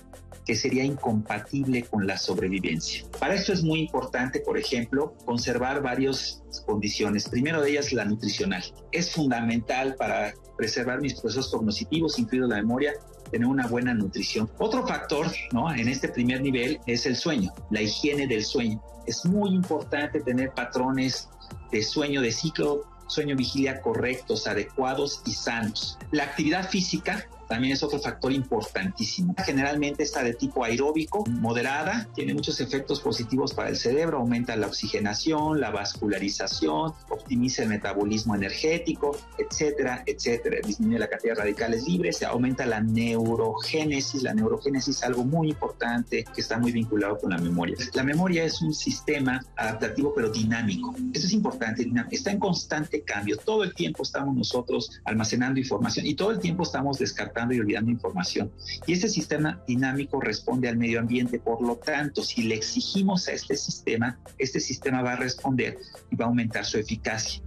que 0.48 0.56
sería 0.56 0.86
incompatible 0.86 1.84
con 1.84 2.08
la 2.08 2.18
sobrevivencia. 2.18 3.06
Para 3.20 3.36
esto 3.36 3.52
es 3.52 3.64
muy 3.64 3.82
importante, 3.82 4.40
por 4.40 4.58
ejemplo, 4.58 5.14
conservar 5.26 5.82
varias 5.82 6.42
condiciones. 6.66 7.28
Primero 7.28 7.62
de 7.62 7.72
ellas, 7.72 7.92
la 7.92 8.06
nutricional. 8.06 8.64
Es 8.94 9.12
fundamental 9.12 9.96
para 9.96 10.34
preservar 10.56 11.02
mis 11.02 11.20
procesos 11.20 11.52
cognitivos, 11.52 12.18
incluido 12.18 12.48
la 12.48 12.56
memoria, 12.56 12.94
tener 13.30 13.46
una 13.46 13.68
buena 13.68 13.94
nutrición. 13.94 14.50
Otro 14.58 14.88
factor, 14.88 15.28
¿no? 15.52 15.70
En 15.74 15.90
este 15.90 16.08
primer 16.08 16.42
nivel 16.42 16.80
es 16.88 17.06
el 17.06 17.18
sueño, 17.18 17.54
la 17.70 17.82
higiene 17.82 18.26
del 18.26 18.46
sueño. 18.46 18.82
Es 19.06 19.26
muy 19.26 19.50
importante 19.50 20.22
tener 20.22 20.52
patrones 20.52 21.28
de 21.72 21.84
sueño, 21.84 22.22
de 22.22 22.32
ciclo, 22.32 22.84
sueño 23.08 23.36
vigilia 23.36 23.82
correctos, 23.82 24.48
adecuados 24.48 25.22
y 25.26 25.32
sanos. 25.32 25.98
La 26.12 26.24
actividad 26.24 26.70
física 26.70 27.28
también 27.48 27.74
es 27.74 27.84
otro 27.84 28.00
factor 28.00 28.32
importantísimo. 28.32 29.36
Generalmente 29.46 30.04
está 30.04 30.24
de 30.24 30.34
tipo 30.34 30.64
aeróbico, 30.64 31.24
moderada, 31.28 32.08
tiene 32.14 32.34
muchos 32.34 32.60
efectos 32.60 33.00
positivos 33.00 33.54
para 33.54 33.70
el 33.70 33.78
cerebro, 33.78 34.20
aumenta 34.20 34.56
la 34.56 34.68
oxigenación, 34.68 35.60
la 35.60 35.72
vascularización, 35.72 36.94
optimiza 37.10 37.64
el 37.64 37.70
metabolismo 37.70 38.36
energético, 38.36 39.18
etcétera, 39.38 40.04
etcétera. 40.06 40.58
Disminuye 40.66 41.00
la 41.00 41.08
cantidad 41.08 41.36
de 41.36 41.42
radicales 41.42 41.88
libres, 41.88 42.22
aumenta 42.24 42.66
la 42.66 42.82
neurogénesis. 42.82 44.24
La 44.24 44.34
neurogénesis 44.34 44.98
es 44.98 45.04
algo 45.04 45.24
muy 45.24 45.50
importante 45.50 46.26
que 46.34 46.42
está 46.42 46.58
muy 46.58 46.72
vinculado 46.72 47.18
con 47.18 47.32
la 47.32 47.38
memoria. 47.38 47.76
La 47.94 48.04
memoria 48.04 48.44
es 48.44 48.62
un 48.62 48.74
sistema 48.74 49.44
adaptativo 49.56 50.14
pero 50.14 50.30
dinámico. 50.30 50.94
Eso 51.14 51.28
es 51.28 51.34
importante, 51.34 51.90
está 52.12 52.32
en 52.32 52.40
constante 52.40 53.02
cambio. 53.02 53.38
Todo 53.38 53.64
el 53.64 53.74
tiempo 53.74 54.04
estamos 54.04 54.36
nosotros 54.36 55.00
almacenando 55.06 55.60
información 55.60 56.06
y 56.06 56.16
todo 56.16 56.32
el 56.32 56.40
tiempo 56.40 56.64
estamos 56.64 56.98
descartando 56.98 57.37
y 57.54 57.60
olvidando 57.60 57.92
información. 57.92 58.52
Y 58.86 58.94
este 58.94 59.10
sistema 59.10 59.62
dinámico 59.68 60.20
responde 60.20 60.68
al 60.68 60.78
medio 60.78 61.00
ambiente, 61.00 61.40
por 61.40 61.62
lo 61.62 61.76
tanto, 61.78 62.24
si 62.24 62.44
le 62.44 62.56
exigimos 62.56 63.28
a 63.28 63.34
este 63.34 63.56
sistema, 63.56 64.20
este 64.38 64.60
sistema 64.60 65.02
va 65.02 65.14
a 65.14 65.16
responder 65.18 65.78
y 66.10 66.16
va 66.16 66.26
a 66.26 66.28
aumentar 66.30 66.66
su 66.66 66.78
eficacia. 66.78 67.42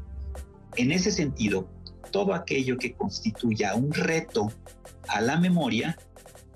En 0.76 0.92
ese 0.92 1.10
sentido, 1.10 1.68
todo 2.12 2.34
aquello 2.34 2.76
que 2.78 2.92
constituya 2.92 3.74
un 3.74 3.92
reto 3.92 4.52
a 5.08 5.20
la 5.20 5.38
memoria 5.38 5.96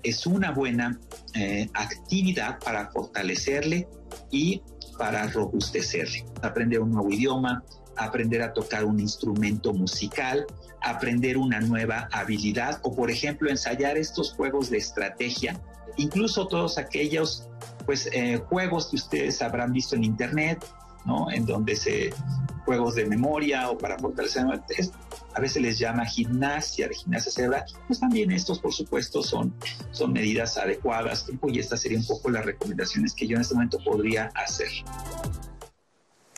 es 0.03 0.25
una 0.25 0.51
buena 0.51 0.99
eh, 1.33 1.69
actividad 1.73 2.59
para 2.59 2.89
fortalecerle 2.91 3.87
y 4.31 4.61
para 4.97 5.27
robustecerle. 5.27 6.25
Aprender 6.41 6.79
un 6.79 6.91
nuevo 6.91 7.11
idioma, 7.11 7.63
aprender 7.97 8.41
a 8.41 8.53
tocar 8.53 8.85
un 8.85 8.99
instrumento 8.99 9.73
musical, 9.73 10.45
aprender 10.85 11.37
una 11.37 11.59
nueva 11.59 12.07
habilidad 12.11 12.79
o, 12.83 12.95
por 12.95 13.09
ejemplo, 13.09 13.49
ensayar 13.49 13.97
estos 13.97 14.33
juegos 14.33 14.69
de 14.69 14.77
estrategia, 14.77 15.59
incluso 15.97 16.47
todos 16.47 16.77
aquellos 16.77 17.49
pues, 17.85 18.07
eh, 18.13 18.37
juegos 18.49 18.87
que 18.89 18.97
ustedes 18.97 19.41
habrán 19.41 19.73
visto 19.73 19.95
en 19.95 20.03
Internet, 20.03 20.65
¿no? 21.05 21.29
En 21.31 21.45
donde 21.45 21.75
se 21.75 22.11
juegos 22.65 22.95
de 22.95 23.05
memoria 23.05 23.69
o 23.69 23.77
para 23.77 23.97
fortalecer 23.99 24.43
a 25.35 25.39
veces 25.39 25.61
les 25.61 25.77
llama 25.77 26.05
gimnasia, 26.05 26.87
de 26.87 26.95
gimnasia 26.95 27.31
cerebral, 27.31 27.65
pues 27.87 27.99
también 27.99 28.31
estos, 28.31 28.59
por 28.59 28.73
supuesto, 28.73 29.21
son, 29.21 29.53
son 29.91 30.13
medidas 30.13 30.57
adecuadas 30.57 31.27
y 31.47 31.59
estas 31.59 31.81
serían 31.81 32.01
un 32.01 32.07
poco 32.07 32.31
las 32.31 32.45
recomendaciones 32.45 33.13
que 33.13 33.27
yo 33.27 33.35
en 33.35 33.41
este 33.41 33.53
momento 33.53 33.77
podría 33.83 34.31
hacer. 34.33 34.69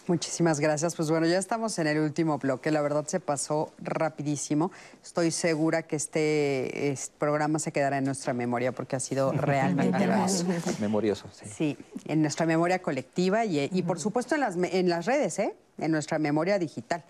Muchísimas 0.07 0.59
gracias. 0.59 0.95
Pues 0.95 1.09
bueno, 1.09 1.27
ya 1.27 1.37
estamos 1.37 1.77
en 1.79 1.87
el 1.87 1.99
último 1.99 2.37
bloque. 2.37 2.71
La 2.71 2.81
verdad 2.81 3.05
se 3.07 3.19
pasó 3.19 3.73
rapidísimo. 3.79 4.71
Estoy 5.03 5.31
segura 5.31 5.83
que 5.83 5.97
este, 5.97 6.91
este 6.91 7.13
programa 7.19 7.59
se 7.59 7.73
quedará 7.73 7.97
en 7.97 8.05
nuestra 8.05 8.33
memoria 8.33 8.71
porque 8.71 8.95
ha 8.95 8.99
sido 9.01 9.33
realmente 9.33 9.97
hermoso. 10.03 10.45
Memorioso, 10.79 11.27
sí. 11.31 11.45
Sí, 11.49 11.77
en 12.05 12.21
nuestra 12.21 12.45
memoria 12.45 12.81
colectiva 12.81 13.43
y, 13.43 13.69
y 13.71 13.83
por 13.83 13.99
supuesto 13.99 14.35
en 14.35 14.41
las, 14.41 14.55
en 14.55 14.89
las 14.89 15.05
redes, 15.05 15.39
¿eh? 15.39 15.53
en 15.77 15.91
nuestra 15.91 16.19
memoria 16.19 16.57
digital. 16.57 17.03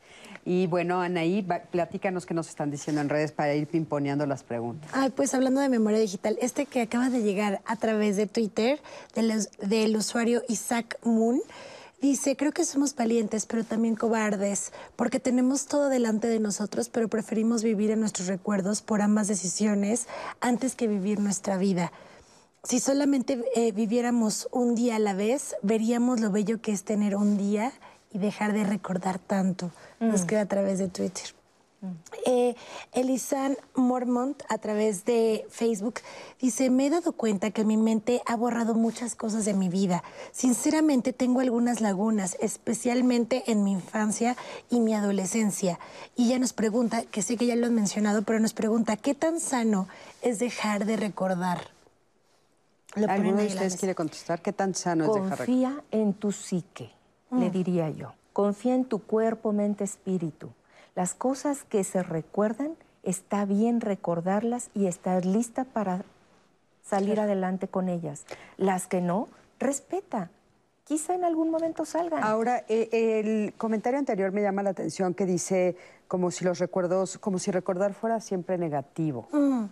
Y 0.45 0.68
bueno, 0.68 1.02
Anaí, 1.02 1.45
platícanos 1.72 2.26
qué 2.26 2.34
nos 2.34 2.48
están 2.48 2.72
diciendo 2.72 3.02
en 3.02 3.10
redes 3.10 3.32
para 3.32 3.53
ir 3.53 3.68
pimponeando 3.68 4.26
las 4.26 4.44
preguntas. 4.44 4.90
Ay, 4.94 5.10
pues 5.10 5.34
hablando 5.34 5.60
de 5.60 5.68
memoria 5.68 5.99
digital, 5.99 6.38
este 6.41 6.65
que 6.65 6.82
acaba 6.82 7.10
de 7.10 7.22
llegar 7.22 7.61
a 7.65 7.76
través 7.76 8.15
de 8.15 8.28
Twitter 8.28 8.80
del, 9.14 9.45
del 9.61 9.95
usuario 9.98 10.41
Isaac 10.48 10.98
Moon, 11.03 11.41
Dice, 11.99 12.38
creo 12.38 12.52
que 12.52 12.64
somos 12.64 12.95
valientes, 12.95 13.48
pero 13.48 13.64
también 13.64 13.95
cobardes, 13.95 14.72
porque 14.95 15.19
tenemos 15.19 15.65
todo 15.65 15.90
delante 15.90 16.28
de 16.28 16.40
nosotros, 16.40 16.90
pero 16.90 17.07
preferimos 17.07 17.64
vivir 17.64 17.90
en 17.90 17.99
nuestros 17.99 18.28
recuerdos 18.28 18.84
por 18.84 19.02
ambas 19.02 19.28
decisiones 19.28 20.07
antes 20.40 20.76
que 20.76 20.88
vivir 20.88 21.19
nuestra 21.19 21.57
vida. 21.57 21.91
Si 22.64 22.80
solamente 22.80 23.44
eh, 23.56 23.72
viviéramos 23.72 24.48
un 24.52 24.76
día 24.76 24.98
a 24.98 24.99
la 24.99 25.14
vez, 25.14 25.56
veríamos 25.64 26.19
lo 26.19 26.32
bello 26.32 26.61
que 26.61 26.72
es 26.72 26.84
tener 26.84 27.15
un 27.15 27.36
día 27.38 27.72
y 28.11 28.19
dejar 28.19 28.53
de 28.53 28.64
recordar 28.64 29.18
tanto. 29.18 29.72
Nos 29.99 30.24
mm. 30.24 30.28
queda 30.28 30.41
a 30.41 30.48
través 30.48 30.78
de 30.78 30.90
Twitter. 30.90 31.36
Eh, 32.25 32.55
Elisan 32.93 33.55
Mormont 33.75 34.41
a 34.49 34.57
través 34.57 35.05
de 35.05 35.45
Facebook 35.49 36.01
dice, 36.41 36.71
me 36.71 36.87
he 36.87 36.89
dado 36.89 37.11
cuenta 37.11 37.51
que 37.51 37.63
mi 37.63 37.77
mente 37.77 38.21
ha 38.25 38.35
borrado 38.35 38.73
muchas 38.73 39.15
cosas 39.15 39.45
de 39.45 39.53
mi 39.53 39.69
vida. 39.69 40.03
Sinceramente 40.31 41.13
tengo 41.13 41.39
algunas 41.39 41.79
lagunas, 41.79 42.35
especialmente 42.41 43.43
en 43.51 43.63
mi 43.63 43.73
infancia 43.73 44.35
y 44.71 44.79
mi 44.79 44.95
adolescencia. 44.95 45.79
Y 46.15 46.27
ella 46.27 46.39
nos 46.39 46.53
pregunta, 46.53 47.03
que 47.03 47.21
sé 47.21 47.37
que 47.37 47.45
ya 47.45 47.55
lo 47.55 47.67
han 47.67 47.75
mencionado, 47.75 48.23
pero 48.23 48.39
nos 48.39 48.53
pregunta, 48.53 48.97
¿qué 48.97 49.13
tan 49.13 49.39
sano 49.39 49.87
es 50.23 50.39
dejar 50.39 50.85
de 50.85 50.97
recordar? 50.97 51.69
¿Alguno 52.95 53.37
de 53.37 53.47
ustedes 53.47 53.77
quiere 53.77 53.93
contestar? 53.93 54.41
¿Qué 54.41 54.51
tan 54.51 54.73
sano 54.73 55.05
es 55.05 55.13
dejar 55.13 55.37
de 55.37 55.45
recordar? 55.45 55.45
Confía 55.45 55.83
en 55.91 56.13
tu 56.13 56.31
psique, 56.31 56.89
le 57.31 57.49
mm. 57.49 57.51
diría 57.51 57.89
yo. 57.91 58.13
Confía 58.33 58.73
en 58.73 58.85
tu 58.85 58.99
cuerpo, 58.99 59.51
mente, 59.51 59.83
espíritu. 59.83 60.49
Las 60.98 61.14
cosas 61.14 61.64
que 61.64 61.84
se 61.84 62.02
recuerdan, 62.02 62.72
está 63.03 63.45
bien 63.45 63.82
recordarlas 63.82 64.72
y 64.74 64.88
estar 64.88 65.28
lista 65.28 65.64
para 65.64 66.03
salir 66.82 67.19
adelante 67.19 67.68
con 67.68 67.88
ellas. 67.88 68.26
Las 68.57 68.88
que 68.88 68.99
no, 68.99 69.28
respeta. 69.60 70.32
Quizá 70.86 71.14
en 71.14 71.24
algún 71.24 71.52
momento 71.52 71.86
salgan. 71.86 72.24
Ahora, 72.24 72.64
eh, 72.68 72.90
el 73.19 73.53
comentario 73.60 73.99
anterior 73.99 74.32
me 74.32 74.41
llama 74.41 74.64
la 74.64 74.72
atención 74.72 75.14
que 75.14 75.28
dice 75.28 75.76
como 76.07 76.32
si 76.32 76.44
los 76.44 76.57
recuerdos, 76.57 77.19
como 77.19 77.38
si 77.38 77.52
recordar 77.52 77.94
fuera 77.94 78.19
siempre 78.19 78.57
negativo. 78.57 79.28
Mm. 79.32 79.65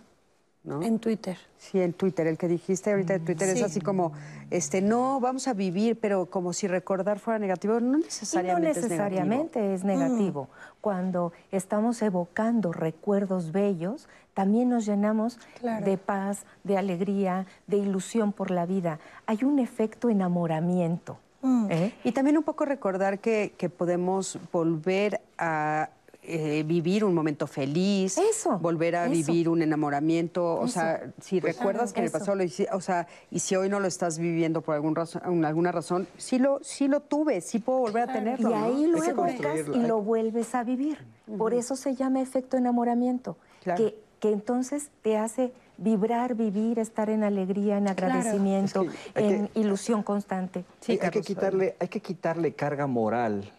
En 0.66 0.98
Twitter. 0.98 1.38
Sí, 1.58 1.80
en 1.80 1.92
Twitter. 1.92 2.26
El 2.26 2.36
que 2.36 2.48
dijiste 2.48 2.90
ahorita 2.90 3.14
de 3.14 3.20
Twitter 3.20 3.48
es 3.50 3.62
así 3.62 3.80
como, 3.80 4.12
este, 4.50 4.82
no, 4.82 5.20
vamos 5.20 5.46
a 5.46 5.54
vivir, 5.54 5.98
pero 6.00 6.26
como 6.26 6.52
si 6.52 6.66
recordar 6.66 7.18
fuera 7.18 7.38
negativo. 7.38 7.78
No 7.78 7.98
necesariamente, 7.98 8.68
no 8.68 8.74
necesariamente 8.74 9.74
es 9.74 9.84
negativo. 9.84 10.44
Mm. 10.44 10.74
Cuando 10.80 11.32
estamos 11.52 12.02
evocando 12.02 12.72
recuerdos 12.72 13.52
bellos, 13.52 14.08
también 14.34 14.68
nos 14.68 14.86
llenamos 14.86 15.38
de 15.62 15.96
paz, 15.96 16.44
de 16.64 16.76
alegría, 16.76 17.46
de 17.66 17.78
ilusión 17.78 18.32
por 18.32 18.50
la 18.50 18.66
vida. 18.66 18.98
Hay 19.26 19.44
un 19.44 19.58
efecto 19.58 20.10
enamoramiento. 20.10 21.18
Mm. 21.42 21.70
¿eh? 21.70 21.94
Y 22.02 22.12
también 22.12 22.36
un 22.36 22.44
poco 22.44 22.64
recordar 22.64 23.20
que, 23.20 23.54
que 23.56 23.68
podemos 23.68 24.38
volver 24.52 25.20
a 25.38 25.90
eh, 26.28 26.62
vivir 26.64 27.04
un 27.04 27.14
momento 27.14 27.46
feliz, 27.46 28.18
eso, 28.18 28.58
volver 28.58 28.96
a 28.96 29.08
vivir 29.08 29.48
un 29.48 29.62
enamoramiento, 29.62 30.56
o 30.56 30.68
sea, 30.68 31.12
si 31.20 31.40
pues, 31.40 31.56
recuerdas 31.56 31.92
que 31.92 32.00
en 32.00 32.06
el 32.06 32.12
pasado 32.12 32.34
lo 32.34 32.42
hiciste, 32.42 32.74
o 32.74 32.80
sea, 32.80 33.06
y 33.30 33.38
si 33.38 33.56
hoy 33.56 33.68
no 33.68 33.80
lo 33.80 33.86
estás 33.86 34.18
viviendo 34.18 34.60
por 34.60 34.74
algún 34.74 34.94
razón, 34.94 35.44
alguna 35.44 35.72
razón, 35.72 36.06
sí 36.16 36.38
lo, 36.38 36.58
sí 36.62 36.88
lo 36.88 37.00
tuve, 37.00 37.40
sí 37.40 37.58
puedo 37.58 37.80
volver 37.80 38.08
a 38.08 38.12
tenerlo. 38.12 38.50
Y 38.50 38.54
ahí 38.54 38.86
lo 38.86 39.02
evocas 39.02 39.68
y 39.74 39.78
lo 39.78 40.00
vuelves 40.02 40.54
a 40.54 40.64
vivir. 40.64 40.98
Por 41.38 41.54
eso 41.54 41.76
se 41.76 41.94
llama 41.94 42.20
efecto 42.20 42.56
enamoramiento, 42.56 43.36
que, 43.76 43.96
que 44.20 44.32
entonces 44.32 44.90
te 45.02 45.16
hace 45.16 45.52
vibrar, 45.78 46.34
vivir, 46.34 46.78
estar 46.78 47.10
en 47.10 47.24
alegría, 47.24 47.78
en 47.78 47.88
agradecimiento, 47.88 48.86
en 49.14 49.50
ilusión 49.54 50.02
constante. 50.02 50.64
Sí, 50.80 50.98
hay, 51.00 51.10
que 51.10 51.20
quitarle, 51.20 51.76
hay 51.78 51.88
que 51.88 52.00
quitarle 52.00 52.54
carga 52.54 52.86
moral 52.86 53.52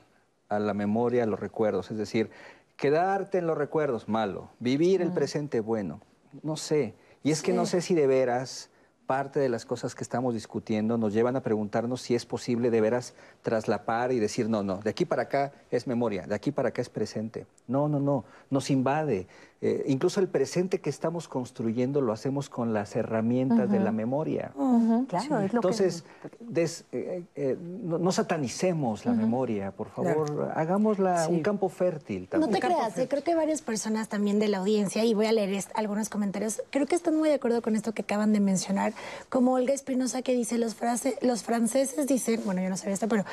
a 0.49 0.59
la 0.59 0.73
memoria, 0.73 1.23
a 1.23 1.25
los 1.25 1.39
recuerdos. 1.39 1.91
Es 1.91 1.97
decir, 1.97 2.29
Quedarte 2.77 3.39
en 3.39 3.47
los 3.47 3.57
recuerdos, 3.57 4.07
malo. 4.07 4.51
Vivir 4.59 5.01
el 5.01 5.11
presente, 5.11 5.59
bueno. 5.59 5.99
No 6.43 6.55
sé. 6.57 6.93
Y 7.23 7.31
es 7.31 7.41
que 7.41 7.51
no 7.51 7.65
sé 7.65 7.81
si 7.81 7.95
de 7.95 8.05
veras 8.05 8.69
parte 9.07 9.39
de 9.39 9.49
las 9.49 9.65
cosas 9.65 9.95
que 9.95 10.03
estamos 10.03 10.33
discutiendo 10.33 10.97
nos 10.97 11.13
llevan 11.13 11.37
a 11.37 11.41
preguntarnos 11.41 12.01
si 12.01 12.13
es 12.13 12.25
posible 12.25 12.69
de 12.69 12.81
veras 12.81 13.15
traslapar 13.41 14.11
y 14.11 14.19
decir, 14.19 14.49
no, 14.49 14.63
no, 14.63 14.77
de 14.79 14.89
aquí 14.89 15.05
para 15.05 15.23
acá 15.23 15.53
es 15.71 15.87
memoria, 15.87 16.27
de 16.27 16.35
aquí 16.35 16.51
para 16.51 16.69
acá 16.69 16.81
es 16.81 16.89
presente. 16.89 17.47
No, 17.67 17.87
no, 17.87 17.99
no, 17.99 18.25
nos 18.51 18.69
invade. 18.69 19.27
Eh, 19.59 19.85
incluso 19.87 20.19
el 20.19 20.27
presente 20.27 20.79
que 20.79 20.91
estamos 20.91 21.27
construyendo 21.27 21.99
lo 21.99 22.13
hacemos 22.13 22.47
con 22.47 22.73
las 22.73 22.95
herramientas 22.95 23.71
de 23.71 23.79
la 23.79 23.91
memoria. 23.91 24.51
Claro, 25.07 25.39
es 25.39 25.51
lo 25.51 25.57
Entonces, 25.57 26.03
eh, 26.91 27.23
eh, 27.35 27.57
no, 27.59 28.11
satanicemos 28.11 29.05
la 29.05 29.13
memoria, 29.13 29.71
por 29.71 29.89
favor, 29.89 30.51
hagámosla 30.53 31.27
un 31.29 31.41
campo 31.41 31.69
fértil. 31.69 32.29
No 32.37 32.49
te 32.49 32.59
creas, 32.59 32.93
creo 33.09 33.23
que 33.23 33.33
varias 33.33 33.63
personas 33.63 34.09
también 34.09 34.37
de 34.37 34.47
la 34.47 34.59
audiencia, 34.59 35.03
y 35.03 35.15
voy 35.15 35.25
a 35.25 35.31
leer 35.31 35.63
algunos 35.73 36.09
comentarios, 36.09 36.61
creo 36.69 36.85
que 36.85 36.95
están 36.95 37.15
muy 37.15 37.29
de 37.29 37.35
acuerdo 37.35 37.63
con 37.63 37.75
esto 37.75 37.93
que 37.93 38.03
acaban 38.03 38.33
de 38.33 38.39
mencionar, 38.39 38.93
como 39.29 39.53
Olga 39.53 39.73
Espinosa 39.73 40.21
que 40.21 40.35
dice, 40.35 40.59
los, 40.59 40.75
los 41.21 41.43
franceses 41.43 42.05
dicen, 42.05 42.41
bueno, 42.45 42.61
yo 42.61 42.69
no 42.69 42.77
sabía 42.77 42.93
esto, 42.93 43.07
pero 43.07 43.25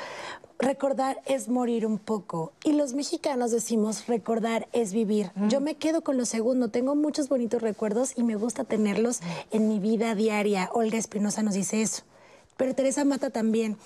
recordar 0.59 1.21
es 1.25 1.47
morir 1.49 1.85
un 1.85 1.97
poco. 1.97 2.53
Y 2.63 2.73
los 2.73 2.93
mexicanos 2.93 3.51
decimos, 3.51 4.07
recordar 4.07 4.67
es 4.71 4.93
vivir. 4.93 5.31
Yo 5.49 5.61
me 5.61 5.75
quedo 5.75 6.01
con 6.01 6.17
lo 6.17 6.25
segundo, 6.25 6.69
tengo 6.69 6.95
muchos 6.95 7.29
bonitos 7.29 7.61
recuerdos 7.61 8.13
y 8.15 8.23
me 8.23 8.35
gusta 8.35 8.63
tenerlos 8.63 9.21
en 9.51 9.67
mi 9.67 9.79
vida 9.79 10.15
diaria. 10.15 10.69
Olga 10.73 10.97
Espinosa 10.97 11.43
nos 11.43 11.53
dice 11.53 11.81
eso. 11.81 12.03
Pero 12.57 12.73
Teresa 12.73 13.03
Mata 13.05 13.29
también. 13.29 13.77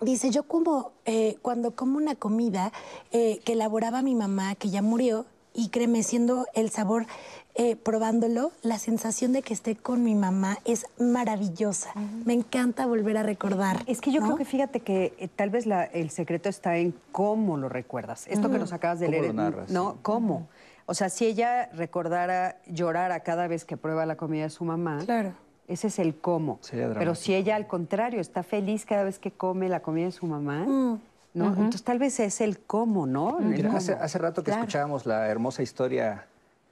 Dice, 0.00 0.30
yo 0.30 0.42
como, 0.42 0.92
eh, 1.06 1.36
cuando 1.40 1.74
como 1.74 1.96
una 1.96 2.16
comida 2.16 2.70
eh, 3.12 3.40
que 3.44 3.52
elaboraba 3.52 4.02
mi 4.02 4.14
mamá, 4.14 4.54
que 4.54 4.68
ya 4.68 4.82
murió, 4.82 5.24
y 5.56 5.70
créeme, 5.70 6.02
siendo 6.02 6.46
el 6.54 6.70
sabor 6.70 7.06
eh, 7.54 7.74
probándolo, 7.74 8.52
la 8.62 8.78
sensación 8.78 9.32
de 9.32 9.40
que 9.40 9.54
esté 9.54 9.76
con 9.76 10.04
mi 10.04 10.14
mamá 10.14 10.58
es 10.66 10.86
maravillosa. 10.98 11.92
Me 12.26 12.34
encanta 12.34 12.86
volver 12.86 13.16
a 13.16 13.22
recordar. 13.22 13.82
Es 13.86 14.02
que 14.02 14.12
yo 14.12 14.20
creo 14.20 14.36
que 14.36 14.44
fíjate 14.44 14.80
que 14.80 15.14
eh, 15.18 15.28
tal 15.34 15.48
vez 15.48 15.66
el 15.92 16.10
secreto 16.10 16.50
está 16.50 16.76
en 16.76 16.94
cómo 17.12 17.56
lo 17.56 17.70
recuerdas. 17.70 18.26
Esto 18.26 18.50
que 18.50 18.58
nos 18.58 18.74
acabas 18.74 19.00
de 19.00 19.08
leer, 19.08 19.34
¿no? 19.70 19.96
¿Cómo? 20.02 20.48
O 20.84 20.94
sea, 20.94 21.08
si 21.08 21.24
ella 21.24 21.70
recordara 21.72 22.58
llorar 22.66 23.10
a 23.10 23.20
cada 23.20 23.48
vez 23.48 23.64
que 23.64 23.76
prueba 23.76 24.04
la 24.04 24.16
comida 24.16 24.44
de 24.44 24.50
su 24.50 24.64
mamá, 24.64 24.98
claro. 25.04 25.32
ese 25.66 25.86
es 25.86 25.98
el 25.98 26.14
cómo. 26.16 26.60
Pero 26.70 27.14
si 27.14 27.34
ella 27.34 27.56
al 27.56 27.66
contrario 27.66 28.20
está 28.20 28.42
feliz 28.42 28.84
cada 28.84 29.02
vez 29.02 29.18
que 29.18 29.30
come 29.32 29.70
la 29.70 29.80
comida 29.80 30.04
de 30.04 30.12
su 30.12 30.26
mamá, 30.26 30.98
¿no? 31.36 31.48
Entonces 31.48 31.82
tal 31.82 31.98
vez 31.98 32.18
es 32.18 32.40
el 32.40 32.58
cómo, 32.58 33.06
¿no? 33.06 33.38
hace, 33.74 34.18
rato 34.18 34.42
que 34.42 34.50
escuchábamos 34.50 35.04
la 35.04 35.28
hermosa 35.28 35.62
historia 35.62 36.26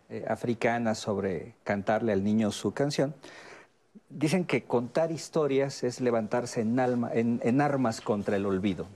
eh, 0.08 0.24
africana 0.26 0.94
sobre 0.94 1.54
cantarle 1.64 2.12
al 2.12 2.24
niño 2.24 2.50
su 2.50 2.72
canción, 2.72 3.14
dicen 4.08 4.46
que 4.46 4.64
contar 4.64 5.12
historias 5.12 5.84
es 5.84 6.00
levantarse 6.00 6.62
en, 6.62 6.80
alma, 6.80 7.10
en, 7.12 7.60
armas 7.60 8.00
contra 8.00 8.36
el 8.36 8.46
olvido. 8.46 8.86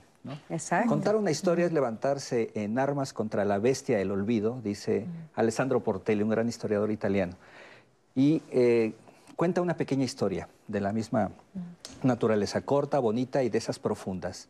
Contar 0.87 1.15
una 1.15 1.31
historia 1.31 1.65
es 1.65 1.71
levantarse 1.71 2.51
en 2.55 2.77
armas 2.79 3.13
contra 3.13 3.45
la 3.45 3.57
bestia 3.59 3.97
del 3.97 4.11
olvido, 4.11 4.59
dice 4.63 5.05
Alessandro 5.35 5.81
Portelli, 5.81 6.23
un 6.23 6.29
gran 6.29 6.49
historiador 6.49 6.91
italiano. 6.91 7.33
Y 8.15 8.41
eh, 8.51 8.93
cuenta 9.35 9.61
una 9.61 9.77
pequeña 9.77 10.03
historia 10.03 10.49
de 10.67 10.81
la 10.81 10.91
misma 10.91 11.31
naturaleza, 12.03 12.61
corta, 12.61 12.99
bonita 12.99 13.43
y 13.43 13.49
de 13.49 13.57
esas 13.57 13.79
profundas. 13.79 14.49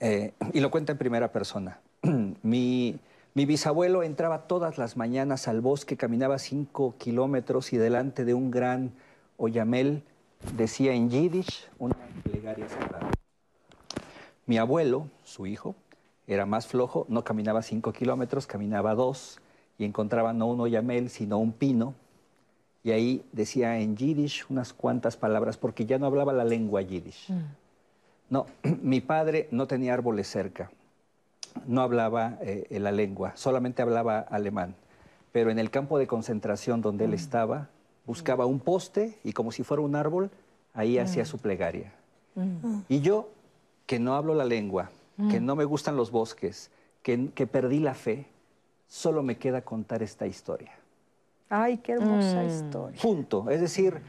Eh, 0.00 0.32
y 0.52 0.60
lo 0.60 0.70
cuenta 0.70 0.92
en 0.92 0.98
primera 0.98 1.32
persona. 1.32 1.80
mi, 2.42 2.98
bisabuelo 3.34 4.02
entraba 4.02 4.46
todas 4.46 4.78
las 4.78 4.96
mañanas 4.96 5.48
al 5.48 5.60
bosque, 5.60 5.96
caminaba 5.96 6.38
cinco 6.38 6.94
kilómetros 6.98 7.72
y 7.72 7.76
delante 7.76 8.24
de 8.24 8.34
un 8.34 8.50
gran 8.50 8.92
oyamel 9.36 10.02
decía 10.56 10.94
en 10.94 11.10
yiddish 11.10 11.68
una 11.78 11.96
plegaria 12.22 12.68
sagrada. 12.68 13.10
Mi 14.46 14.58
abuelo, 14.58 15.08
su 15.24 15.46
hijo, 15.46 15.74
era 16.26 16.46
más 16.46 16.66
flojo, 16.66 17.06
no 17.08 17.22
caminaba 17.24 17.62
cinco 17.62 17.92
kilómetros, 17.92 18.46
caminaba 18.46 18.94
dos 18.94 19.40
y 19.78 19.84
encontraba 19.84 20.32
no 20.32 20.46
un 20.46 20.60
oyamel, 20.60 21.10
sino 21.10 21.38
un 21.38 21.52
pino. 21.52 21.94
Y 22.82 22.90
ahí 22.90 23.24
decía 23.32 23.78
en 23.78 23.96
yiddish 23.96 24.44
unas 24.48 24.72
cuantas 24.72 25.16
palabras, 25.16 25.56
porque 25.56 25.86
ya 25.86 25.98
no 25.98 26.06
hablaba 26.06 26.32
la 26.32 26.44
lengua 26.44 26.82
yiddish. 26.82 27.30
Mm. 27.30 27.44
No, 28.30 28.46
mi 28.82 29.00
padre 29.00 29.48
no 29.50 29.66
tenía 29.66 29.94
árboles 29.94 30.28
cerca, 30.28 30.70
no 31.66 31.80
hablaba 31.82 32.38
eh, 32.42 32.66
la 32.78 32.92
lengua, 32.92 33.32
solamente 33.36 33.82
hablaba 33.82 34.20
alemán. 34.20 34.74
Pero 35.32 35.50
en 35.50 35.58
el 35.58 35.70
campo 35.70 35.98
de 35.98 36.06
concentración 36.06 36.80
donde 36.80 37.04
él 37.04 37.14
estaba, 37.14 37.68
buscaba 38.06 38.46
un 38.46 38.60
poste 38.60 39.18
y 39.24 39.32
como 39.32 39.52
si 39.52 39.62
fuera 39.62 39.82
un 39.82 39.94
árbol, 39.94 40.30
ahí 40.74 40.98
hacía 40.98 41.24
su 41.24 41.38
plegaria. 41.38 41.92
Y 42.88 43.00
yo, 43.00 43.28
que 43.86 43.98
no 43.98 44.14
hablo 44.14 44.34
la 44.34 44.44
lengua, 44.44 44.90
que 45.28 45.40
no 45.40 45.54
me 45.56 45.64
gustan 45.64 45.96
los 45.96 46.10
bosques, 46.10 46.70
que, 47.02 47.30
que 47.34 47.46
perdí 47.46 47.78
la 47.80 47.94
fe, 47.94 48.26
solo 48.88 49.22
me 49.22 49.36
queda 49.36 49.60
contar 49.62 50.02
esta 50.02 50.26
historia. 50.26 50.72
Ay, 51.50 51.78
qué 51.78 51.92
hermosa 51.92 52.42
Mm. 52.42 52.46
historia. 52.46 53.00
Punto. 53.02 53.50
Es 53.50 53.60
decir, 53.60 54.00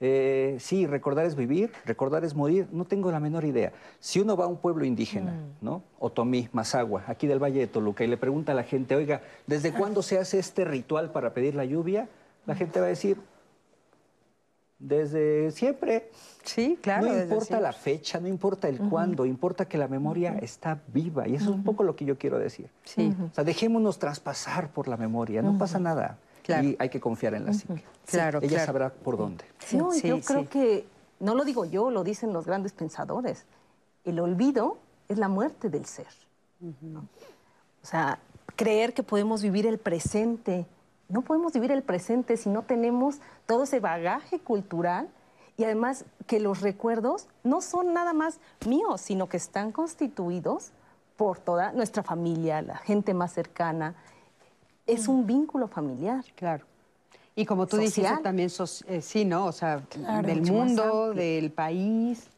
eh, 0.00 0.56
sí, 0.58 0.86
recordar 0.86 1.24
es 1.24 1.36
vivir, 1.36 1.72
recordar 1.84 2.24
es 2.24 2.34
morir, 2.34 2.68
no 2.72 2.84
tengo 2.84 3.10
la 3.10 3.20
menor 3.20 3.44
idea. 3.44 3.72
Si 4.00 4.20
uno 4.20 4.36
va 4.36 4.44
a 4.44 4.48
un 4.48 4.56
pueblo 4.56 4.84
indígena, 4.84 5.34
¿no? 5.60 5.82
Otomí, 5.98 6.48
Mazagua, 6.52 7.04
aquí 7.06 7.26
del 7.26 7.42
Valle 7.42 7.60
de 7.60 7.66
Toluca, 7.66 8.04
y 8.04 8.08
le 8.08 8.16
pregunta 8.16 8.52
a 8.52 8.54
la 8.54 8.64
gente, 8.64 8.96
oiga, 8.96 9.22
¿desde 9.46 9.72
cuándo 9.72 10.02
se 10.02 10.18
hace 10.18 10.38
este 10.38 10.64
ritual 10.64 11.12
para 11.12 11.32
pedir 11.32 11.54
la 11.54 11.64
lluvia? 11.64 12.08
La 12.46 12.54
gente 12.54 12.80
va 12.80 12.86
a 12.86 12.90
decir, 12.90 13.18
desde 14.78 15.50
siempre. 15.52 16.10
Sí, 16.42 16.78
claro. 16.82 17.06
no 17.06 17.22
importa 17.22 17.60
la 17.60 17.72
fecha, 17.72 18.20
no 18.20 18.28
importa 18.28 18.68
el 18.68 18.78
cuándo, 18.78 19.24
importa 19.24 19.66
que 19.66 19.78
la 19.78 19.88
memoria 19.88 20.36
está 20.42 20.80
viva. 20.88 21.26
Y 21.26 21.36
eso 21.36 21.44
es 21.44 21.56
un 21.56 21.64
poco 21.64 21.82
lo 21.84 21.96
que 21.96 22.04
yo 22.04 22.18
quiero 22.18 22.38
decir. 22.38 22.68
Sí. 22.84 23.14
O 23.30 23.34
sea, 23.34 23.44
dejémonos 23.44 23.98
traspasar 23.98 24.70
por 24.70 24.88
la 24.88 24.96
memoria, 24.96 25.40
no 25.40 25.56
pasa 25.56 25.78
nada. 25.78 26.18
Claro. 26.44 26.68
Y 26.68 26.76
hay 26.78 26.90
que 26.90 27.00
confiar 27.00 27.34
en 27.34 27.46
la 27.46 27.54
psique. 27.54 27.82
Claro, 28.06 28.38
Ella 28.38 28.48
claro. 28.48 28.66
sabrá 28.66 28.90
por 28.92 29.16
dónde. 29.16 29.44
No, 29.72 29.90
Sí, 29.92 30.06
yo 30.06 30.20
creo 30.20 30.42
sí. 30.42 30.46
que, 30.48 30.86
no 31.18 31.34
lo 31.34 31.44
digo 31.44 31.64
yo, 31.64 31.90
lo 31.90 32.04
dicen 32.04 32.32
los 32.34 32.44
grandes 32.46 32.72
pensadores. 32.72 33.46
El 34.04 34.20
olvido 34.20 34.76
es 35.08 35.16
la 35.18 35.28
muerte 35.28 35.70
del 35.70 35.86
ser. 35.86 36.06
¿no? 36.82 37.00
O 37.82 37.86
sea, 37.86 38.18
creer 38.56 38.92
que 38.92 39.02
podemos 39.02 39.42
vivir 39.42 39.66
el 39.66 39.78
presente. 39.78 40.66
No 41.08 41.22
podemos 41.22 41.54
vivir 41.54 41.72
el 41.72 41.82
presente 41.82 42.36
si 42.36 42.50
no 42.50 42.62
tenemos 42.62 43.20
todo 43.46 43.64
ese 43.64 43.80
bagaje 43.80 44.38
cultural 44.38 45.08
y 45.56 45.64
además 45.64 46.04
que 46.26 46.40
los 46.40 46.60
recuerdos 46.60 47.26
no 47.42 47.62
son 47.62 47.94
nada 47.94 48.12
más 48.12 48.38
míos, 48.66 49.00
sino 49.00 49.28
que 49.28 49.36
están 49.36 49.72
constituidos 49.72 50.72
por 51.16 51.38
toda 51.38 51.72
nuestra 51.72 52.02
familia, 52.02 52.60
la 52.60 52.76
gente 52.76 53.14
más 53.14 53.32
cercana. 53.32 53.94
Es 54.86 55.08
un 55.08 55.26
vínculo 55.26 55.68
familiar. 55.68 56.24
Claro. 56.34 56.64
Y 57.36 57.46
como 57.46 57.66
tú 57.66 57.76
Social. 57.78 58.22
también, 58.22 58.48
sos- 58.50 58.84
eh, 58.86 59.00
sí, 59.00 59.24
¿no? 59.24 59.46
O 59.46 59.52
sea, 59.52 59.82
Claro, 59.88 60.26
del 60.26 60.42
mundo, 60.42 61.12
del 61.12 61.50
país. 61.50 62.28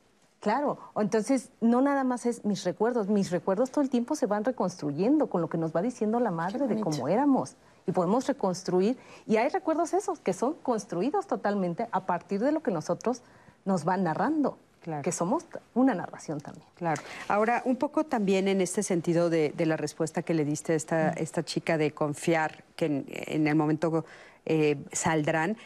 Claro, 0.40 0.78
entonces 0.96 1.50
no 1.60 1.80
nada 1.80 2.04
más 2.04 2.24
es 2.24 2.44
mis 2.44 2.62
recuerdos, 2.64 3.08
mis 3.08 3.30
recuerdos 3.30 3.70
todo 3.70 3.82
el 3.82 3.90
tiempo 3.90 4.14
se 4.14 4.26
van 4.26 4.44
reconstruyendo 4.44 5.26
con 5.28 5.40
lo 5.40 5.48
que 5.48 5.58
nos 5.58 5.74
va 5.74 5.82
diciendo 5.82 6.20
la 6.20 6.30
madre 6.30 6.68
de 6.68 6.80
cómo 6.80 7.08
éramos 7.08 7.56
y 7.84 7.90
podemos 7.92 8.26
reconstruir 8.28 8.96
y 9.26 9.38
hay 9.38 9.48
recuerdos 9.48 9.92
esos 9.92 10.20
que 10.20 10.32
son 10.32 10.54
construidos 10.62 11.26
totalmente 11.26 11.88
a 11.90 12.06
partir 12.06 12.40
de 12.40 12.52
lo 12.52 12.62
que 12.62 12.70
nosotros 12.70 13.22
nos 13.64 13.84
van 13.84 14.04
narrando, 14.04 14.56
Claro. 14.86 15.02
que 15.02 15.10
somos 15.10 15.44
una 15.74 15.96
narración 15.96 16.40
también. 16.40 16.64
Claro. 16.76 17.02
Ahora, 17.26 17.60
un 17.64 17.74
poco 17.74 18.04
también 18.04 18.46
en 18.46 18.60
este 18.60 18.84
sentido 18.84 19.28
de, 19.30 19.52
de 19.56 19.66
la 19.66 19.76
respuesta 19.76 20.22
que 20.22 20.32
le 20.32 20.44
diste 20.44 20.74
a 20.74 20.76
esta, 20.76 21.10
esta 21.10 21.44
chica 21.44 21.76
de 21.76 21.90
confiar 21.90 22.62
que 22.76 22.84
en, 22.86 23.04
en 23.08 23.48
el 23.48 23.56
momento 23.56 24.04
eh, 24.44 24.76
saldrán, 24.92 25.56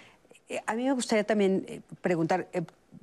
eh, 0.48 0.62
a 0.66 0.74
mí 0.74 0.84
me 0.84 0.92
gustaría 0.92 1.24
también 1.24 1.66
eh, 1.68 1.82
preguntar 2.00 2.48
eh, 2.54 2.62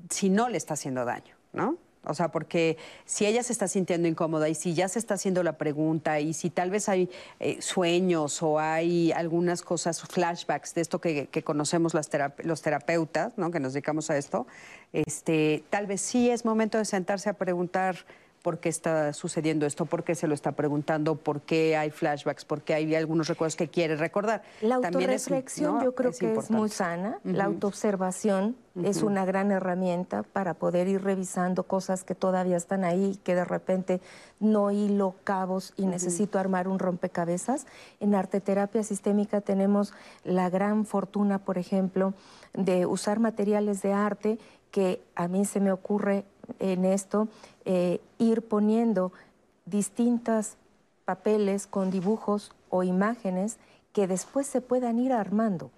si 0.09 0.29
no 0.29 0.49
le 0.49 0.57
está 0.57 0.73
haciendo 0.73 1.05
daño, 1.05 1.35
¿no? 1.53 1.77
O 2.09 2.13
sea, 2.13 2.29
porque 2.29 2.77
si 3.05 3.25
ella 3.25 3.43
se 3.43 3.53
está 3.53 3.67
sintiendo 3.67 4.07
incómoda 4.07 4.49
y 4.49 4.55
si 4.55 4.73
ya 4.73 4.87
se 4.87 4.99
está 4.99 5.15
haciendo 5.15 5.43
la 5.43 5.57
pregunta 5.57 6.19
y 6.19 6.33
si 6.33 6.49
tal 6.49 6.69
vez 6.71 6.89
hay 6.89 7.09
eh, 7.39 7.61
sueños 7.61 8.41
o 8.41 8.59
hay 8.59 9.11
algunas 9.11 9.61
cosas, 9.61 10.01
flashbacks 10.01 10.73
de 10.73 10.81
esto 10.81 10.99
que, 10.99 11.27
conocemos 11.43 11.93
las 11.93 12.11
terap- 12.11 12.41
los 12.43 12.61
terapeutas, 12.61 13.37
¿no? 13.37 13.51
que 13.51 13.59
nos 13.59 13.73
dedicamos 13.73 14.09
a 14.09 14.17
esto, 14.17 14.47
este, 14.93 15.63
tal 15.69 15.85
vez 15.87 16.01
sí 16.01 16.29
es 16.29 16.45
momento 16.45 16.77
de 16.77 16.85
sentarse 16.85 17.29
a 17.29 17.33
preguntar 17.33 18.05
por 18.47 18.59
qué 18.59 18.69
está 18.69 19.11
sucediendo 19.11 19.65
esto, 19.65 19.85
por 19.85 20.05
qué 20.05 20.15
se 20.15 20.25
lo 20.25 20.33
está 20.33 20.53
preguntando, 20.53 21.15
por 21.15 21.41
qué 21.41 21.75
hay 21.75 21.91
flashbacks, 21.91 22.45
por 22.45 22.61
qué 22.61 22.75
hay 22.75 22.95
algunos 22.95 23.27
recuerdos 23.27 23.57
que 23.57 23.67
quiere 23.67 23.97
recordar. 23.97 24.41
La 24.61 24.77
es, 24.77 24.85
autorreflexión 24.85 25.79
¿no? 25.79 25.83
yo 25.83 25.93
creo 25.93 26.11
que 26.11 26.15
es 26.15 26.21
importante. 26.23 26.53
muy 26.53 26.69
sana. 26.69 27.19
La 27.25 27.43
autoobservación 27.43 28.55
es 28.85 28.97
Ujú. 28.97 29.07
una 29.07 29.25
gran 29.25 29.51
herramienta 29.51 30.23
para 30.23 30.53
poder 30.53 30.87
ir 30.87 31.03
revisando 31.03 31.63
cosas 31.63 32.05
que 32.05 32.15
todavía 32.15 32.55
están 32.55 32.85
ahí, 32.85 33.19
que 33.25 33.35
de 33.35 33.43
repente 33.43 33.99
no 34.39 34.71
hilo 34.71 35.15
cabos 35.25 35.73
y 35.75 35.85
necesito 35.85 36.39
armar 36.39 36.69
un 36.69 36.79
rompecabezas. 36.79 37.65
En 37.99 38.15
arteterapia 38.15 38.83
sistémica 38.83 39.41
tenemos 39.41 39.93
la 40.23 40.49
gran 40.49 40.85
fortuna, 40.85 41.39
por 41.39 41.57
ejemplo, 41.57 42.13
de 42.53 42.85
usar 42.85 43.19
materiales 43.19 43.81
de 43.81 43.91
arte 43.91 44.39
que 44.71 45.01
a 45.15 45.27
mí 45.27 45.45
se 45.45 45.59
me 45.59 45.71
ocurre 45.71 46.25
en 46.59 46.85
esto 46.85 47.27
eh, 47.65 47.99
ir 48.17 48.41
poniendo 48.41 49.11
distintas 49.65 50.57
papeles 51.05 51.67
con 51.67 51.89
dibujos 51.89 52.53
o 52.69 52.83
imágenes 52.83 53.57
que 53.93 54.07
después 54.07 54.47
se 54.47 54.61
puedan 54.61 54.99
ir 54.99 55.13
armando. 55.13 55.71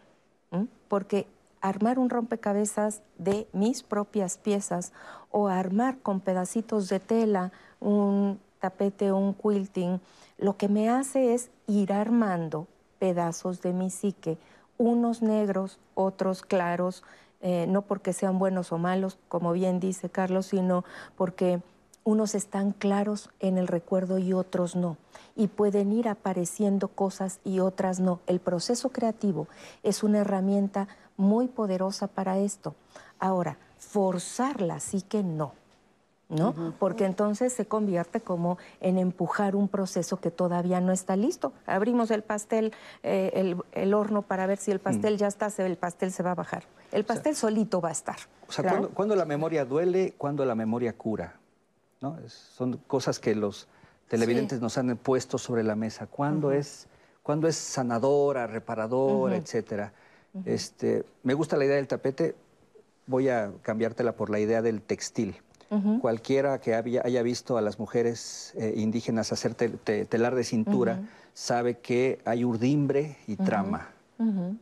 Porque 0.88 1.28
armar 1.62 2.00
un 2.00 2.10
rompecabezas 2.10 3.02
de 3.18 3.48
mis 3.54 3.84
propias 3.84 4.38
piezas 4.38 4.92
o 5.32 5.48
armar 5.48 6.00
con 6.00 6.20
pedacitos 6.20 6.90
de 6.90 7.00
tela 7.00 7.52
un 7.80 8.40
tapete 8.60 9.12
o 9.12 9.18
un 9.18 9.34
quilting, 9.34 10.02
lo 10.38 10.58
que 10.58 10.68
me 10.68 10.90
hace 10.90 11.34
es 11.34 11.50
ir 11.68 11.94
armando 11.94 12.68
pedazos 12.98 13.62
de 13.62 13.74
mi 13.74 13.90
psique, 13.90 14.38
unos 14.78 15.22
negros, 15.22 15.80
otros 15.96 16.42
claros, 16.42 17.04
eh, 17.42 17.66
no 17.68 17.84
porque 17.84 18.14
sean 18.14 18.40
buenos 18.40 18.72
o 18.72 18.78
malos, 18.78 19.18
como 19.28 19.54
bien 19.54 19.80
dice 19.80 20.10
Carlos, 20.10 20.48
sino 20.48 20.84
porque 21.16 21.62
unos 22.04 22.36
están 22.36 22.72
claros 22.72 23.30
en 23.40 23.58
el 23.58 23.68
recuerdo 23.68 24.18
y 24.18 24.34
otros 24.34 24.76
no. 24.76 24.98
Y 25.36 25.48
pueden 25.48 25.92
ir 25.92 26.08
apareciendo 26.10 26.88
cosas 26.88 27.40
y 27.44 27.60
otras 27.60 28.00
no. 28.00 28.20
El 28.28 28.40
proceso 28.40 28.90
creativo 28.90 29.48
es 29.84 30.04
una 30.04 30.20
herramienta 30.20 30.88
muy 31.18 31.48
poderosa 31.48 32.08
para 32.08 32.40
esto. 32.40 32.76
Ahora, 33.20 33.58
forzarla 33.78 34.80
sí 34.80 35.02
que 35.02 35.24
no. 35.24 35.54
¿No? 36.30 36.76
Porque 36.80 37.06
entonces 37.06 37.52
se 37.54 37.66
convierte 37.66 38.22
como 38.22 38.58
en 38.82 38.98
empujar 39.00 39.56
un 39.56 39.68
proceso 39.68 40.20
que 40.22 40.30
todavía 40.32 40.80
no 40.80 40.92
está 40.92 41.16
listo. 41.16 41.54
Abrimos 41.66 42.12
el 42.12 42.22
pastel, 42.22 42.72
eh, 43.04 43.32
el, 43.34 43.58
el 43.72 43.94
horno 43.96 44.22
para 44.22 44.46
ver 44.46 44.60
si 44.60 44.70
el 44.72 44.80
pastel 44.80 45.18
ya 45.18 45.28
está, 45.28 45.52
el 45.58 45.76
pastel 45.78 46.12
se 46.12 46.22
va 46.24 46.32
a 46.32 46.36
bajar. 46.36 46.64
El 46.92 47.04
pastel 47.04 47.36
solito 47.36 47.82
va 47.82 47.90
a 47.90 47.94
estar. 47.94 48.18
O 48.48 48.52
sea, 48.52 48.64
Claro. 48.64 48.90
cuando, 48.94 49.16
la 49.16 49.26
memoria 49.26 49.66
duele, 49.66 50.14
cuando 50.18 50.46
la 50.46 50.56
memoria 50.56 50.94
cura. 50.94 51.36
¿no? 52.02 52.18
Es- 52.26 52.34
son 52.34 52.78
cosas 52.88 53.20
que 53.20 53.36
los 53.36 53.68
televidentes 54.08 54.62
nos 54.62 54.78
han 54.78 54.96
puesto 54.98 55.38
sobre 55.38 55.64
la 55.64 55.76
mesa. 55.76 56.06
¿Cuándo, 56.08 56.52
es, 56.52 56.88
cuándo 57.24 57.48
es 57.48 57.56
sanadora, 57.56 58.48
reparadora, 58.48 59.36
etcétera? 59.36 59.94
este, 60.46 61.04
me 61.24 61.34
gusta 61.34 61.58
la 61.58 61.66
idea 61.66 61.76
del 61.78 61.88
tapete, 61.88 62.36
voy 63.08 63.30
a 63.30 63.52
cambiártela 63.64 64.12
por 64.14 64.30
la 64.30 64.40
idea 64.40 64.62
del 64.62 64.82
textil. 64.84 65.42
Cualquiera 66.00 66.60
que 66.60 66.74
había- 66.76 67.02
haya 67.06 67.22
visto 67.22 67.58
a 67.58 67.62
las 67.62 67.78
mujeres 67.80 68.54
eh, 68.58 68.74
indígenas 68.78 69.32
hacer 69.32 69.54
tel- 69.56 69.78
te- 69.84 70.06
telar 70.06 70.34
de 70.36 70.44
cintura 70.44 71.00
sabe 71.34 71.78
que 71.78 72.20
hay 72.26 72.44
urdimbre 72.44 73.18
y 73.28 73.36
trama. 73.36 73.90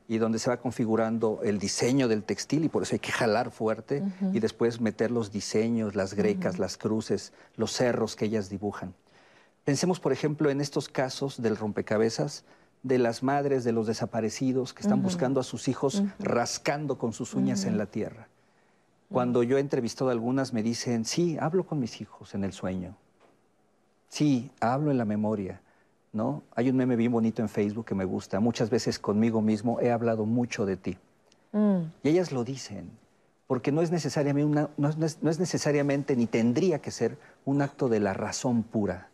Y 0.07 0.17
donde 0.19 0.37
se 0.37 0.49
va 0.51 0.57
configurando 0.57 1.39
el 1.43 1.57
diseño 1.57 2.07
del 2.07 2.23
textil 2.23 2.63
y 2.65 2.69
por 2.69 2.83
eso 2.83 2.93
hay 2.93 2.99
que 2.99 3.11
jalar 3.11 3.49
fuerte 3.51 4.03
y 4.33 4.39
después 4.39 4.79
meter 4.81 5.09
los 5.09 5.31
diseños, 5.31 5.95
las 5.95 6.13
grecas, 6.13 6.59
las 6.59 6.77
cruces, 6.77 7.33
los 7.55 7.71
cerros 7.71 8.15
que 8.15 8.25
ellas 8.25 8.49
dibujan. 8.49 8.93
Pensemos, 9.63 9.99
por 9.99 10.11
ejemplo, 10.13 10.49
en 10.51 10.61
estos 10.61 10.89
casos 10.89 11.41
del 11.41 11.57
rompecabezas 11.57 12.43
de 12.83 12.99
las 12.99 13.23
madres 13.23 13.63
de 13.63 13.71
los 13.71 13.87
desaparecidos 13.87 14.73
que 14.73 14.81
están 14.83 15.01
buscando 15.01 15.39
a 15.39 15.43
sus 15.43 15.67
hijos 15.67 16.03
rascando 16.19 16.97
con 16.99 17.11
sus 17.13 17.33
uñas 17.33 17.65
en 17.65 17.77
la 17.79 17.87
tierra. 17.87 18.27
Cuando 19.11 19.41
yo 19.43 19.57
he 19.57 19.61
entrevistado 19.61 20.09
a 20.09 20.13
algunas 20.13 20.53
me 20.53 20.61
dicen, 20.63 21.05
sí, 21.05 21.37
hablo 21.39 21.65
con 21.65 21.79
mis 21.79 22.01
hijos 22.01 22.35
en 22.35 22.43
el 22.43 22.51
sueño. 22.53 22.95
Sí, 24.09 24.51
hablo 24.59 24.91
en 24.91 24.97
la 24.97 25.05
memoria. 25.05 25.61
¿no? 26.13 26.41
Hay 26.55 26.69
un 26.69 26.77
meme 26.77 26.95
bien 26.95 27.11
bonito 27.11 27.41
en 27.41 27.49
Facebook 27.49 27.85
que 27.85 27.93
me 27.95 28.05
gusta. 28.05 28.39
Muchas 28.39 28.69
veces 28.69 28.97
conmigo 28.97 29.41
mismo 29.41 29.79
he 29.81 29.91
hablado 29.91 30.25
mucho 30.25 30.65
de 30.65 30.75
ti. 30.77 30.97
Mm. 31.51 31.81
Y 32.03 32.09
ellas 32.09 32.31
lo 32.31 32.43
dicen, 32.43 32.89
porque 33.45 33.71
no 33.71 33.81
es, 33.81 33.91
necesariamente 33.91 34.45
una- 34.45 34.69
no 34.77 34.89
es- 34.89 35.21
no 35.21 35.29
es 35.29 35.39
necesariamente 35.39 36.15
ni 36.15 36.25
tendría 36.25 36.79
que 36.79 36.89
ser 36.91 37.17
un 37.45 37.61
acto 37.61 37.87
de 37.87 37.99
la 37.99 38.13
razón 38.13 38.63
pura. 38.63 39.09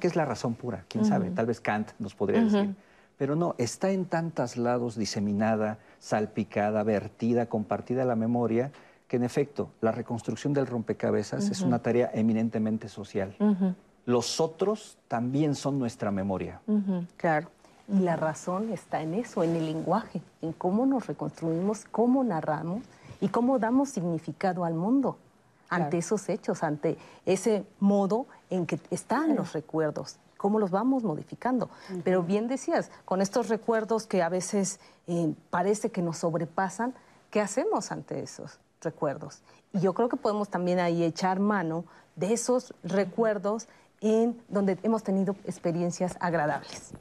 ¿Qué 0.00 0.06
es 0.06 0.14
la 0.14 0.24
razón 0.24 0.54
pura? 0.54 0.84
¿Quién 0.88 1.04
sabe? 1.04 1.30
Tal 1.30 1.46
vez 1.46 1.60
Kant 1.60 1.90
nos 1.98 2.14
podría 2.14 2.40
decir. 2.42 2.74
Pero 3.18 3.34
no, 3.34 3.56
está 3.58 3.90
en 3.90 4.04
tantos 4.04 4.56
lados 4.56 4.94
diseminada, 4.96 5.78
salpicada, 5.98 6.84
vertida, 6.84 7.46
compartida 7.46 8.04
la 8.04 8.14
memoria, 8.14 8.70
que 9.08 9.16
en 9.16 9.24
efecto 9.24 9.70
la 9.80 9.92
reconstrucción 9.92 10.52
del 10.52 10.66
rompecabezas 10.66 11.48
es 11.50 11.60
una 11.60 11.80
tarea 11.80 12.10
eminentemente 12.12 12.88
social. 12.88 13.36
Los 14.04 14.40
otros 14.40 14.98
también 15.08 15.54
son 15.54 15.78
nuestra 15.78 16.10
memoria. 16.10 16.60
Claro. 17.16 17.48
Y 17.88 18.00
la 18.00 18.16
razón 18.16 18.72
está 18.72 19.00
en 19.00 19.14
eso, 19.14 19.44
en 19.44 19.54
el 19.54 19.66
lenguaje, 19.66 20.20
en 20.42 20.52
cómo 20.52 20.86
nos 20.86 21.06
reconstruimos, 21.06 21.84
cómo 21.84 22.24
narramos 22.24 22.82
y 23.20 23.28
cómo 23.28 23.60
damos 23.60 23.90
significado 23.90 24.64
al 24.64 24.74
mundo 24.74 25.18
ante 25.68 25.98
esos 25.98 26.28
hechos, 26.28 26.64
ante 26.64 26.98
ese 27.26 27.64
modo 27.78 28.26
en 28.50 28.66
que 28.66 28.80
están 28.90 29.36
los 29.36 29.52
recuerdos, 29.52 30.16
cómo 30.36 30.58
los 30.58 30.72
vamos 30.72 31.04
modificando. 31.04 31.70
Pero 32.02 32.24
bien 32.24 32.48
decías, 32.48 32.90
con 33.04 33.20
estos 33.20 33.48
recuerdos 33.48 34.06
que 34.06 34.22
a 34.22 34.28
veces 34.28 34.80
eh, 35.06 35.32
parece 35.50 35.90
que 35.90 36.02
nos 36.02 36.18
sobrepasan, 36.18 36.92
¿qué 37.30 37.40
hacemos 37.40 37.92
ante 37.92 38.20
esos 38.20 38.58
recuerdos? 38.80 39.42
Y 39.72 39.80
yo 39.80 39.94
creo 39.94 40.08
que 40.08 40.16
podemos 40.16 40.48
también 40.48 40.78
ahí 40.78 41.04
echar 41.04 41.40
mano 41.40 41.84
de 42.14 42.32
esos 42.32 42.74
recuerdos 42.82 43.68
en 44.06 44.40
donde 44.48 44.78
hemos 44.84 45.02
tenido 45.02 45.34
experiencias 45.46 46.16
agradables. 46.20 46.92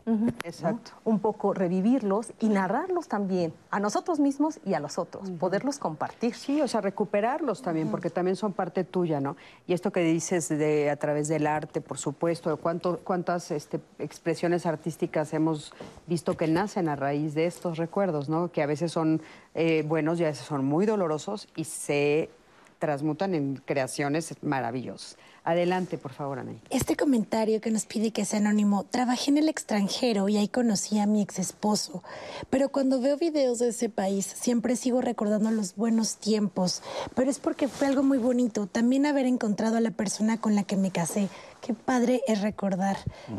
Exacto. 0.43 0.91
Un 1.03 1.19
poco 1.19 1.53
revivirlos 1.53 2.33
y 2.39 2.49
narrarlos 2.49 3.07
también 3.07 3.53
a 3.69 3.79
nosotros 3.79 4.19
mismos 4.19 4.59
y 4.65 4.73
a 4.73 4.79
los 4.79 4.97
otros, 4.97 5.29
poderlos 5.29 5.77
compartir. 5.77 6.33
Sí, 6.33 6.61
o 6.61 6.67
sea, 6.67 6.81
recuperarlos 6.81 7.61
también, 7.61 7.89
porque 7.89 8.09
también 8.09 8.35
son 8.35 8.53
parte 8.53 8.83
tuya, 8.83 9.19
¿no? 9.19 9.37
Y 9.67 9.73
esto 9.73 9.91
que 9.91 9.99
dices 9.99 10.49
de 10.49 10.89
a 10.89 10.95
través 10.95 11.27
del 11.27 11.45
arte, 11.45 11.79
por 11.79 11.99
supuesto, 11.99 12.57
cuánto, 12.57 12.99
cuántas 13.03 13.51
este, 13.51 13.79
expresiones 13.99 14.65
artísticas 14.65 15.31
hemos 15.35 15.73
visto 16.07 16.35
que 16.35 16.47
nacen 16.47 16.89
a 16.89 16.95
raíz 16.95 17.35
de 17.35 17.45
estos 17.45 17.77
recuerdos, 17.77 18.29
¿no? 18.29 18.51
Que 18.51 18.63
a 18.63 18.65
veces 18.65 18.91
son 18.91 19.21
eh, 19.53 19.83
buenos 19.87 20.19
y 20.19 20.23
a 20.23 20.27
veces 20.27 20.45
son 20.45 20.65
muy 20.65 20.87
dolorosos 20.87 21.47
y 21.55 21.65
se 21.65 22.31
transmutan 22.79 23.33
en 23.35 23.61
creaciones 23.65 24.35
maravillosas. 24.41 25.17
Adelante, 25.45 25.99
por 25.99 26.11
favor, 26.11 26.39
Anaí. 26.39 26.59
Este 26.71 26.95
comentario 26.95 27.61
que 27.61 27.69
nos 27.69 27.85
pide 27.85 28.09
que 28.09 28.25
sea 28.25 28.39
anónimo, 28.39 28.83
trabajé 28.83 29.29
en 29.29 29.37
el 29.37 29.47
extranjero 29.47 30.27
y 30.27 30.37
ahí 30.37 30.47
conocí 30.47 30.97
a 30.97 31.05
mi 31.05 31.21
ex 31.21 31.37
esposo, 31.37 32.01
pero 32.49 32.69
cuando 32.69 32.99
veo 32.99 33.15
videos 33.15 33.59
de 33.59 33.69
ese 33.69 33.89
país 33.89 34.25
siempre 34.25 34.75
sigo 34.75 35.01
recordando 35.01 35.51
los 35.51 35.75
buenos 35.75 36.15
tiempos, 36.15 36.81
pero 37.13 37.29
es 37.29 37.37
porque 37.37 37.67
fue 37.67 37.85
algo 37.85 38.01
muy 38.01 38.17
bonito, 38.17 38.65
también 38.65 39.05
haber 39.05 39.27
encontrado 39.27 39.77
a 39.77 39.81
la 39.81 39.91
persona 39.91 40.41
con 40.41 40.55
la 40.55 40.63
que 40.63 40.77
me 40.77 40.89
casé. 40.89 41.29
Qué 41.61 41.75
padre 41.75 42.21
es 42.27 42.41
recordar, 42.41 42.97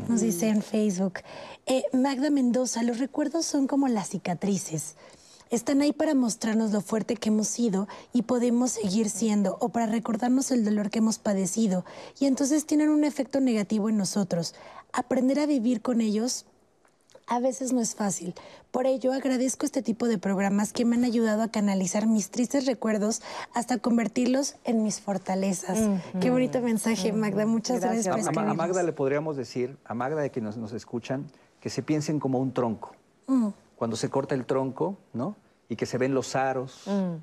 nos 0.09 0.21
dice 0.21 0.49
en 0.49 0.63
Facebook. 0.63 1.15
Eh, 1.67 1.85
Magda 1.93 2.31
Mendoza, 2.31 2.85
los 2.85 2.99
recuerdos 2.99 3.47
son 3.47 3.67
como 3.67 3.89
las 3.89 4.11
cicatrices. 4.11 4.95
Están 5.51 5.81
ahí 5.81 5.93
para 5.93 6.15
mostrarnos 6.15 6.73
lo 6.73 6.81
fuerte 6.81 7.17
que 7.17 7.29
hemos 7.29 7.47
sido 7.49 7.87
y 8.13 8.23
podemos 8.23 8.73
seguir 8.73 9.09
siendo, 9.11 9.57
o 9.61 9.69
para 9.69 9.87
recordarnos 9.87 10.51
el 10.51 10.65
dolor 10.65 10.91
que 10.91 10.99
hemos 10.99 11.19
padecido, 11.19 11.85
y 12.19 12.27
entonces 12.27 12.67
tienen 12.67 12.89
un 12.91 13.05
efecto 13.05 13.41
negativo 13.41 13.89
en 13.89 13.97
nosotros. 13.97 14.55
Aprender 14.93 15.39
a 15.39 15.47
vivir 15.47 15.83
con 15.83 16.01
ellos 16.01 16.47
a 17.29 17.41
veces 17.41 17.73
no 17.73 17.81
es 17.81 17.97
fácil. 17.97 18.35
Por 18.71 18.87
ello 18.87 19.13
agradezco 19.13 19.67
este 19.67 19.83
tipo 19.83 20.07
de 20.07 20.17
programas 20.17 20.73
que 20.73 20.85
me 20.85 20.95
han 20.95 21.03
ayudado 21.05 21.43
a 21.43 21.49
canalizar 21.49 22.07
mis 22.07 22.31
tristes 22.31 22.67
recuerdos 22.67 23.21
hasta 23.53 23.79
convertirlos 23.79 24.55
en 24.65 24.85
mis 24.85 25.01
fortalezas. 25.01 25.77
Qué 26.21 26.31
bonito 26.31 26.61
mensaje, 26.61 27.13
Magda. 27.13 27.45
Muchas 27.47 27.81
gracias, 27.81 28.29
A, 28.29 28.31
por 28.33 28.45
a- 28.45 28.51
a. 28.51 28.55
Magda 28.55 28.83
le 28.85 28.93
podríamos 28.93 29.37
decir, 29.37 29.77
a 29.85 29.95
Magda 29.95 30.21
de 30.21 30.31
que 30.31 30.41
nos, 30.41 30.57
nos 30.57 30.73
escuchan, 30.73 31.27
que 31.61 31.69
se 31.69 31.83
piensen 31.83 32.21
como 32.21 32.39
un 32.39 32.53
tronco. 32.53 32.93
Mm. 33.27 33.49
Cuando 33.77 33.97
se 33.97 34.09
corta 34.11 34.35
el 34.35 34.45
tronco, 34.47 34.97
¿no? 35.13 35.37
Y 35.69 35.77
que 35.77 35.87
se 35.87 35.99
ven 35.99 36.15
los 36.15 36.35
aros, 36.35 36.83
Mm. 36.87 37.17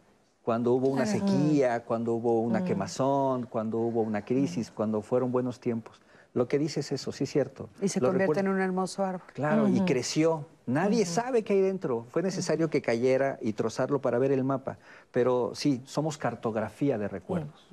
cuando 0.44 0.74
hubo 0.74 0.88
una 0.90 1.06
sequía, 1.06 1.84
cuando 1.84 2.14
hubo 2.14 2.40
una 2.42 2.64
quemazón, 2.64 3.44
cuando 3.48 3.78
hubo 3.80 4.02
una 4.02 4.24
crisis, 4.26 4.72
cuando 4.72 5.02
fueron 5.02 5.32
buenos 5.32 5.60
tiempos. 5.60 6.02
Lo 6.34 6.48
que 6.48 6.58
dice 6.58 6.80
es 6.82 6.92
eso, 6.92 7.12
sí 7.12 7.26
es 7.26 7.30
cierto. 7.32 7.70
Y 7.82 7.88
se 7.90 8.00
Lo 8.02 8.08
convierte 8.10 8.34
recuerdo- 8.34 8.50
en 8.50 8.56
un 8.56 8.62
hermoso 8.62 9.04
árbol. 9.06 9.28
Claro, 9.34 9.68
y 9.68 9.80
creció. 9.82 10.46
Nadie 10.66 11.06
sabe 11.06 11.44
qué 11.44 11.54
hay 11.54 11.62
dentro. 11.62 12.06
Fue 12.10 12.24
necesario 12.24 12.70
que 12.70 12.82
cayera 12.82 13.38
y 13.42 13.54
trozarlo 13.54 14.00
para 14.02 14.18
ver 14.18 14.32
el 14.32 14.44
mapa. 14.44 14.78
Pero 15.12 15.52
sí, 15.54 15.82
somos 15.86 16.18
cartografía 16.18 16.98
de 16.98 17.08
recuerdos. 17.08 17.68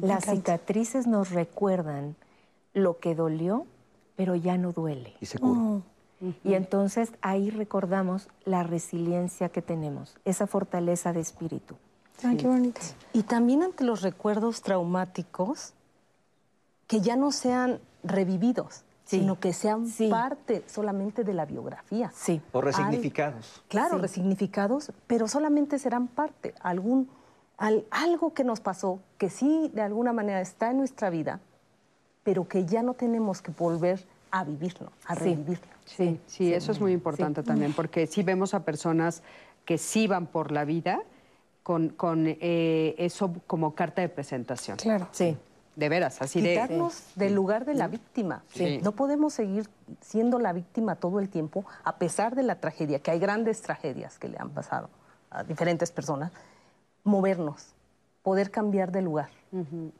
Las 0.00 0.24
cicatrices 0.24 1.06
nos 1.06 1.30
recuerdan 1.30 2.16
lo 2.72 2.98
que 2.98 3.14
dolió, 3.14 3.66
pero 4.16 4.34
ya 4.36 4.56
no 4.56 4.72
duele. 4.72 5.14
Y 5.20 5.26
se 5.26 5.38
cura. 5.38 5.82
Y 6.42 6.54
entonces 6.54 7.12
ahí 7.22 7.50
recordamos 7.50 8.28
la 8.44 8.62
resiliencia 8.64 9.48
que 9.50 9.62
tenemos, 9.62 10.16
esa 10.24 10.46
fortaleza 10.46 11.12
de 11.12 11.20
espíritu. 11.20 11.76
Ay, 12.24 12.36
qué 12.36 12.48
bonito. 12.48 12.80
Y 13.12 13.22
también 13.22 13.62
ante 13.62 13.84
los 13.84 14.02
recuerdos 14.02 14.62
traumáticos, 14.62 15.74
que 16.88 17.00
ya 17.00 17.14
no 17.16 17.30
sean 17.30 17.78
revividos, 18.02 18.82
Sí. 19.04 19.20
sino 19.20 19.38
que 19.38 19.52
sean 19.52 19.86
Sí. 19.86 20.08
parte 20.08 20.64
solamente 20.66 21.22
de 21.22 21.32
la 21.34 21.46
biografía. 21.46 22.10
Sí. 22.14 22.42
O 22.52 22.60
resignificados. 22.60 23.62
Claro, 23.68 23.96
Sí. 23.96 24.02
resignificados, 24.02 24.92
pero 25.06 25.28
solamente 25.28 25.78
serán 25.78 26.08
parte, 26.08 26.54
algún, 26.60 27.08
al- 27.56 27.86
algo 27.90 28.34
que 28.34 28.42
nos 28.44 28.60
pasó, 28.60 28.98
que 29.18 29.30
sí 29.30 29.70
de 29.72 29.82
alguna 29.82 30.12
manera 30.12 30.40
está 30.40 30.70
en 30.72 30.78
nuestra 30.78 31.10
vida, 31.10 31.40
pero 32.24 32.48
que 32.48 32.66
ya 32.66 32.82
no 32.82 32.94
tenemos 32.94 33.40
que 33.40 33.52
volver 33.52 34.04
a 34.30 34.44
vivirlo, 34.44 34.90
a 35.06 35.14
Sí. 35.14 35.20
revivirlo. 35.20 35.77
Sí, 35.88 36.20
sí, 36.26 36.52
eso 36.52 36.72
es 36.72 36.80
muy 36.80 36.92
importante 36.92 37.42
también, 37.42 37.72
porque 37.72 38.06
sí 38.06 38.22
vemos 38.22 38.54
a 38.54 38.64
personas 38.64 39.22
que 39.64 39.78
sí 39.78 40.06
van 40.06 40.26
por 40.26 40.52
la 40.52 40.64
vida 40.64 41.00
con, 41.62 41.90
con 41.90 42.26
eh, 42.26 42.94
eso 42.98 43.32
como 43.46 43.74
carta 43.74 44.02
de 44.02 44.08
presentación. 44.08 44.76
Claro. 44.76 45.08
Sí. 45.12 45.36
De 45.76 45.88
veras, 45.88 46.20
así 46.20 46.40
de... 46.40 46.54
Quitarnos 46.54 47.12
del 47.14 47.34
lugar 47.34 47.64
de 47.64 47.74
la 47.74 47.86
víctima. 47.86 48.42
Sí. 48.52 48.80
No 48.82 48.92
podemos 48.92 49.32
seguir 49.32 49.68
siendo 50.00 50.38
la 50.38 50.52
víctima 50.52 50.96
todo 50.96 51.20
el 51.20 51.28
tiempo, 51.28 51.64
a 51.84 51.98
pesar 51.98 52.34
de 52.34 52.42
la 52.42 52.60
tragedia, 52.60 52.98
que 52.98 53.12
hay 53.12 53.18
grandes 53.18 53.62
tragedias 53.62 54.18
que 54.18 54.28
le 54.28 54.38
han 54.38 54.50
pasado 54.50 54.90
a 55.30 55.44
diferentes 55.44 55.92
personas. 55.92 56.32
Movernos, 57.04 57.74
poder 58.22 58.50
cambiar 58.50 58.90
de 58.90 59.02
lugar. 59.02 59.30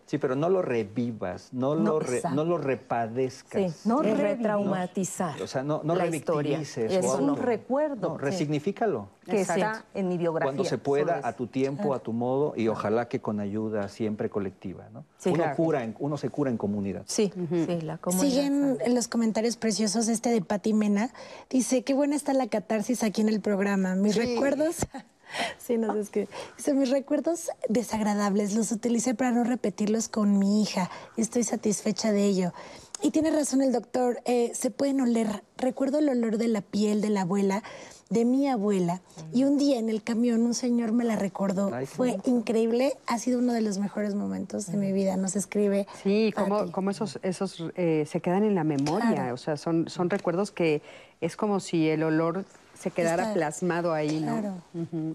Sí, 0.07 0.19
pero 0.19 0.35
no 0.37 0.49
lo 0.49 0.61
revivas, 0.63 1.49
no, 1.53 1.75
lo, 1.75 2.01
re- 2.01 2.23
no 2.35 2.45
lo 2.45 2.59
repadezcas. 2.59 3.73
Sí, 3.75 3.89
No 3.89 4.03
retraumatizar. 4.03 5.41
O 5.43 5.47
sea, 5.47 5.63
no, 5.63 5.81
no 5.85 5.95
la 5.95 6.07
historia. 6.07 6.59
revictimices. 6.59 7.05
Es 7.05 7.13
un 7.15 7.37
recuerdo 7.37 8.11
No, 8.11 8.19
resignifícalo. 8.19 9.09
que 9.25 9.41
Exacto. 9.41 9.65
está 9.65 9.85
en 9.95 10.09
mi 10.09 10.19
biografía. 10.19 10.47
Cuando 10.47 10.65
se 10.65 10.79
pueda, 10.79 11.21
a 11.23 11.33
tu 11.35 11.47
tiempo, 11.47 11.95
a 11.95 11.99
tu 12.01 12.13
modo, 12.13 12.53
y 12.57 12.69
ojalá 12.69 13.09
que 13.09 13.21
con 13.21 13.41
ayuda 13.41 13.89
siempre 13.89 14.29
colectiva. 14.31 14.89
¿no? 14.93 15.05
Sí, 15.19 15.31
uno, 15.31 15.39
claro. 15.45 15.57
cura 15.57 15.85
en- 15.85 15.97
uno 15.99 16.17
se 16.17 16.29
cura 16.31 16.51
en 16.51 16.57
comunidad. 16.57 17.03
Sí, 17.07 17.33
sí, 17.51 17.81
la 17.83 17.99
comunidad 17.99 18.29
Siguen 18.31 18.77
sana. 18.79 18.95
los 18.95 19.09
comentarios 19.09 19.57
preciosos 19.57 20.09
este 20.09 20.31
de 20.31 20.43
Pati 20.43 20.73
Mena. 20.75 21.11
Dice, 21.51 21.83
qué 21.85 21.95
buena 21.95 22.17
está 22.17 22.33
la 22.35 22.49
catarsis 22.49 23.03
aquí 23.03 23.21
en 23.23 23.29
el 23.29 23.41
programa. 23.41 23.95
Mis 23.95 24.17
recuerdos... 24.17 24.77
Sí, 25.59 25.77
nos 25.79 25.97
escribe. 25.97 26.29
Dice, 26.57 26.75
mis 26.75 26.91
recuerdos 26.91 27.51
desagradables 27.69 28.55
los 28.55 28.73
utilicé 28.73 29.15
para 29.15 29.31
no 29.33 29.45
repetirlos 29.45 30.09
con 30.09 30.39
mi 30.39 30.63
hija. 30.63 30.91
Estoy 31.17 31.45
satisfecha 31.45 32.13
de 32.13 32.25
ello. 32.25 32.53
Y 33.01 33.11
tiene 33.13 33.31
razón 33.31 33.63
el 33.63 33.73
doctor, 33.73 34.21
eh, 34.25 34.51
se 34.55 34.71
pueden 34.71 35.01
oler. 35.01 35.45
Recuerdo 35.57 35.99
el 36.01 36.09
olor 36.09 36.37
de 36.37 36.49
la 36.49 36.63
piel 36.63 37.01
de 37.01 37.11
la 37.11 37.21
abuela, 37.21 37.63
de 38.11 38.25
mi 38.25 38.49
abuela. 38.49 39.03
Y 39.33 39.45
un 39.45 39.57
día 39.57 39.79
en 39.79 39.89
el 39.89 40.03
camión 40.03 40.43
un 40.43 40.55
señor 40.55 40.91
me 40.91 41.05
la 41.05 41.15
recordó. 41.15 41.73
Ay, 41.73 41.87
Fue 41.87 42.17
increíble, 42.25 42.95
ha 43.07 43.19
sido 43.21 43.39
uno 43.39 43.53
de 43.53 43.61
los 43.61 43.79
mejores 43.79 44.17
momentos 44.17 44.67
de 44.67 44.77
mi 44.79 44.91
vida. 44.93 45.17
Nos 45.17 45.37
escribe. 45.37 45.87
Sí, 46.03 46.35
como 46.73 46.91
esos, 46.91 47.21
esos 47.23 47.63
eh, 47.77 48.05
se 48.09 48.21
quedan 48.21 48.43
en 48.43 48.57
la 48.57 48.65
memoria, 48.65 49.13
Claro. 49.13 49.35
o 49.35 49.39
sea, 49.39 49.57
son, 49.57 49.89
son 49.89 50.11
recuerdos 50.11 50.51
que 50.51 50.83
es 51.21 51.37
como 51.37 51.61
si 51.61 51.89
el 51.89 52.03
olor 52.03 52.47
se 52.79 52.91
quedara 52.91 53.23
Está- 53.25 53.35
plasmado 53.35 53.93
ahí, 53.93 54.21
¿no? 54.21 54.33
Claro, 54.41 54.55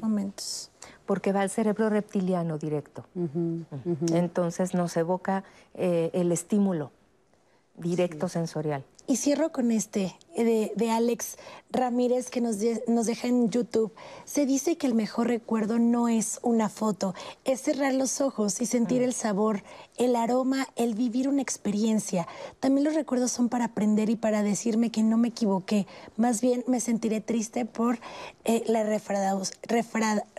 momentos. 0.02 0.70
Porque 1.06 1.32
va 1.32 1.42
al 1.42 1.50
cerebro 1.50 1.90
reptiliano 1.90 2.58
directo. 2.58 3.06
Entonces 4.12 4.74
nos 4.74 4.96
evoca 4.98 5.44
eh, 5.74 6.10
el 6.14 6.32
estímulo. 6.32 6.92
Directo 7.76 8.30
sensorial. 8.30 8.84
Y 9.06 9.18
cierro 9.18 9.52
con 9.52 9.70
este 9.72 10.16
de, 10.34 10.72
de 10.78 10.90
Alex 10.90 11.36
Ramírez 11.72 12.30
que 12.30 12.40
nos, 12.40 12.60
de- 12.60 12.82
nos 12.88 13.06
deja 13.06 13.28
en 13.28 13.50
YouTube. 13.50 13.92
Se 14.24 14.46
dice 14.46 14.78
que 14.78 14.88
el 14.88 14.94
mejor 14.94 15.28
recuerdo 15.28 15.78
no 15.78 16.08
es 16.08 16.40
una 16.42 16.70
foto, 16.70 17.14
es 17.44 17.60
cerrar 17.60 17.94
los 17.96 18.22
ojos 18.22 18.62
y 18.62 18.66
sentir 18.66 19.02
el 19.02 19.14
sabor, 19.14 19.62
el 19.98 20.16
aroma, 20.16 20.70
el 20.78 20.96
vivir 20.96 21.28
una 21.28 21.42
experiencia. 21.42 22.30
También 22.62 22.86
los 22.86 22.96
recuerdos 22.96 23.32
son 23.32 23.50
para 23.50 23.66
aprender 23.66 24.10
y 24.10 24.16
para 24.16 24.42
decirme 24.42 24.90
que 24.90 25.04
no 25.04 25.18
me 25.18 25.28
equivoqué. 25.28 25.86
Más 26.16 26.40
bien 26.40 26.64
me 26.68 26.80
sentiré 26.80 27.20
triste 27.20 27.66
por 27.66 28.00
eh, 28.46 28.64
la 28.68 28.84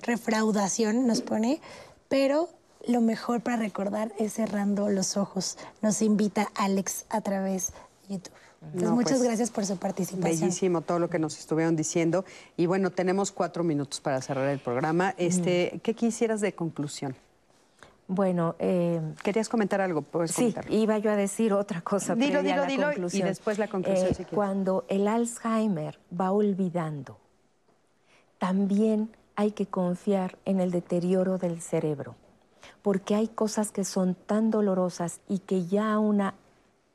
refraudación, 0.06 1.06
nos 1.06 1.20
pone, 1.20 1.60
pero 2.08 2.48
lo 2.88 3.00
mejor 3.00 3.40
para 3.40 3.56
recordar 3.56 4.12
es 4.18 4.34
cerrando 4.34 4.88
los 4.88 5.16
ojos. 5.16 5.58
Nos 5.82 6.02
invita 6.02 6.50
Alex 6.54 7.06
a 7.08 7.20
través 7.20 7.72
de 8.08 8.14
YouTube. 8.14 8.34
Entonces, 8.62 8.88
No, 8.88 8.94
muchas 8.94 9.18
pues, 9.18 9.22
gracias 9.24 9.50
por 9.50 9.66
su 9.66 9.76
participación. 9.76 10.40
Bellísimo 10.40 10.80
todo 10.80 10.98
lo 10.98 11.10
que 11.10 11.18
nos 11.18 11.38
estuvieron 11.38 11.76
diciendo. 11.76 12.24
Y 12.56 12.66
bueno, 12.66 12.90
tenemos 12.90 13.30
cuatro 13.30 13.62
minutos 13.62 14.00
para 14.00 14.20
cerrar 14.22 14.48
el 14.48 14.58
programa. 14.58 15.14
Este, 15.18 15.80
¿Qué 15.82 15.94
quisieras 15.94 16.40
de 16.40 16.54
conclusión? 16.54 17.14
Bueno, 18.06 18.54
eh, 18.58 19.00
¿Querías 19.22 19.48
comentar 19.48 19.80
algo? 19.80 20.02
Puedes 20.02 20.32
sí, 20.32 20.52
comentarlo. 20.52 20.74
iba 20.74 20.98
yo 20.98 21.10
a 21.10 21.16
decir 21.16 21.52
otra 21.54 21.80
cosa. 21.80 22.14
Dilo, 22.14 22.40
a 22.40 22.42
dilo, 22.42 22.56
la 22.56 22.66
dilo, 22.66 23.08
y 23.12 23.22
después 23.22 23.58
la 23.58 23.68
conclusión, 23.68 24.08
si 24.08 24.14
quieres. 24.16 24.34
Cuando 24.34 24.84
el 24.88 25.08
Alzheimer 25.08 25.98
va 26.18 26.30
olvidando, 26.32 27.18
también 28.38 29.10
hay 29.36 29.52
que 29.52 29.66
confiar 29.66 30.36
en 30.44 30.60
el 30.60 30.70
deterioro 30.70 31.38
del 31.38 31.62
cerebro, 31.62 32.14
porque 32.84 33.14
hay 33.14 33.28
cosas 33.28 33.72
que 33.72 33.82
son 33.82 34.14
tan 34.14 34.50
dolorosas 34.50 35.20
y 35.26 35.38
que 35.38 35.64
ya 35.64 35.94
a 35.94 35.98
una 35.98 36.34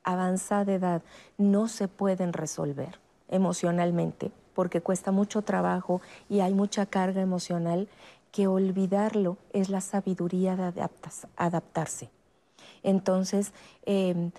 avanzada 0.04 0.72
edad 0.72 1.02
no 1.36 1.66
se 1.66 1.88
pueden 1.88 2.32
resolver 2.32 3.00
emocionalmente, 3.28 4.30
porque 4.54 4.82
cuesta 4.82 5.10
mucho 5.10 5.42
trabajo 5.42 6.00
y 6.28 6.40
hay 6.40 6.54
mucha 6.54 6.86
carga 6.86 7.20
emocional, 7.20 7.88
que 8.30 8.46
olvidarlo 8.46 9.36
es 9.52 9.68
la 9.68 9.80
sabiduría 9.80 10.54
de 10.54 10.88
adaptarse. 11.36 12.08
Entonces, 12.84 13.52
eh, 13.84 14.30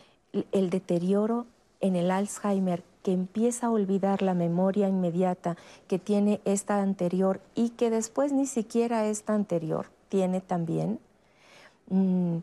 el 0.53 0.69
deterioro 0.69 1.47
en 1.81 1.97
el 1.97 2.11
Alzheimer 2.11 2.81
que 3.03 3.11
empieza 3.11 3.67
a 3.67 3.71
olvidar 3.71 4.21
la 4.21 4.35
memoria 4.35 4.87
inmediata 4.87 5.57
que 5.89 5.99
tiene 5.99 6.39
esta 6.45 6.81
anterior 6.81 7.41
y 7.55 7.71
que 7.71 7.89
después 7.89 8.31
ni 8.31 8.45
siquiera 8.45 9.05
esta 9.07 9.33
anterior 9.33 9.87
tiene 10.07 10.39
también, 10.39 10.99
mm, 11.91 12.37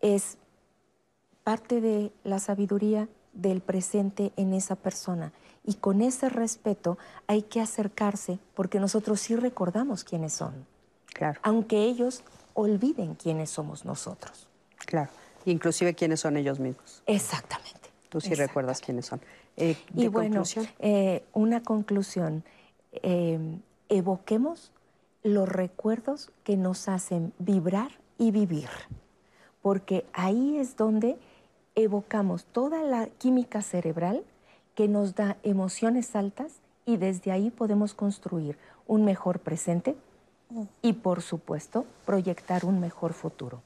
es 0.00 0.36
parte 1.44 1.80
de 1.80 2.12
la 2.24 2.38
sabiduría 2.38 3.08
del 3.32 3.60
presente 3.62 4.32
en 4.36 4.52
esa 4.52 4.76
persona. 4.76 5.32
Y 5.64 5.74
con 5.74 6.00
ese 6.02 6.28
respeto 6.28 6.98
hay 7.26 7.42
que 7.42 7.60
acercarse 7.60 8.38
porque 8.54 8.80
nosotros 8.80 9.20
sí 9.20 9.36
recordamos 9.36 10.04
quiénes 10.04 10.32
son, 10.32 10.66
Claro, 11.14 11.40
aunque 11.42 11.84
ellos 11.84 12.22
olviden 12.54 13.14
quiénes 13.14 13.50
somos 13.50 13.84
nosotros. 13.84 14.48
claro. 14.86 15.10
Inclusive 15.46 15.94
quiénes 15.94 16.20
son 16.20 16.36
ellos 16.36 16.60
mismos. 16.60 17.02
Exactamente. 17.06 17.88
Tú 18.10 18.20
sí 18.20 18.34
recuerdas 18.34 18.80
quiénes 18.82 19.06
son. 19.06 19.22
Eh, 19.56 19.74
Y 19.96 20.08
bueno, 20.08 20.40
conclusión. 20.42 20.68
eh, 20.80 21.24
una 21.32 21.62
conclusión. 21.62 22.44
eh, 22.92 23.38
evoquemos 23.88 24.70
los 25.22 25.48
recuerdos 25.48 26.30
que 26.44 26.56
nos 26.58 26.88
hacen 26.88 27.32
vibrar 27.38 27.90
y 28.20 28.32
vivir, 28.32 28.68
porque 29.62 30.06
ahí 30.12 30.58
es 30.58 30.76
donde 30.76 31.18
evocamos 31.74 32.44
toda 32.44 32.82
la 32.82 33.06
química 33.06 33.62
cerebral 33.62 34.24
que 34.74 34.88
nos 34.88 35.14
da 35.14 35.38
emociones 35.42 36.14
altas 36.14 36.60
y 36.84 36.98
desde 36.98 37.32
ahí 37.32 37.50
podemos 37.50 37.94
construir 37.94 38.58
un 38.86 39.06
mejor 39.06 39.40
presente 39.40 39.96
y, 40.82 40.92
por 40.92 41.22
supuesto, 41.22 41.86
proyectar 42.04 42.66
un 42.66 42.78
mejor 42.78 43.14
futuro. 43.14 43.62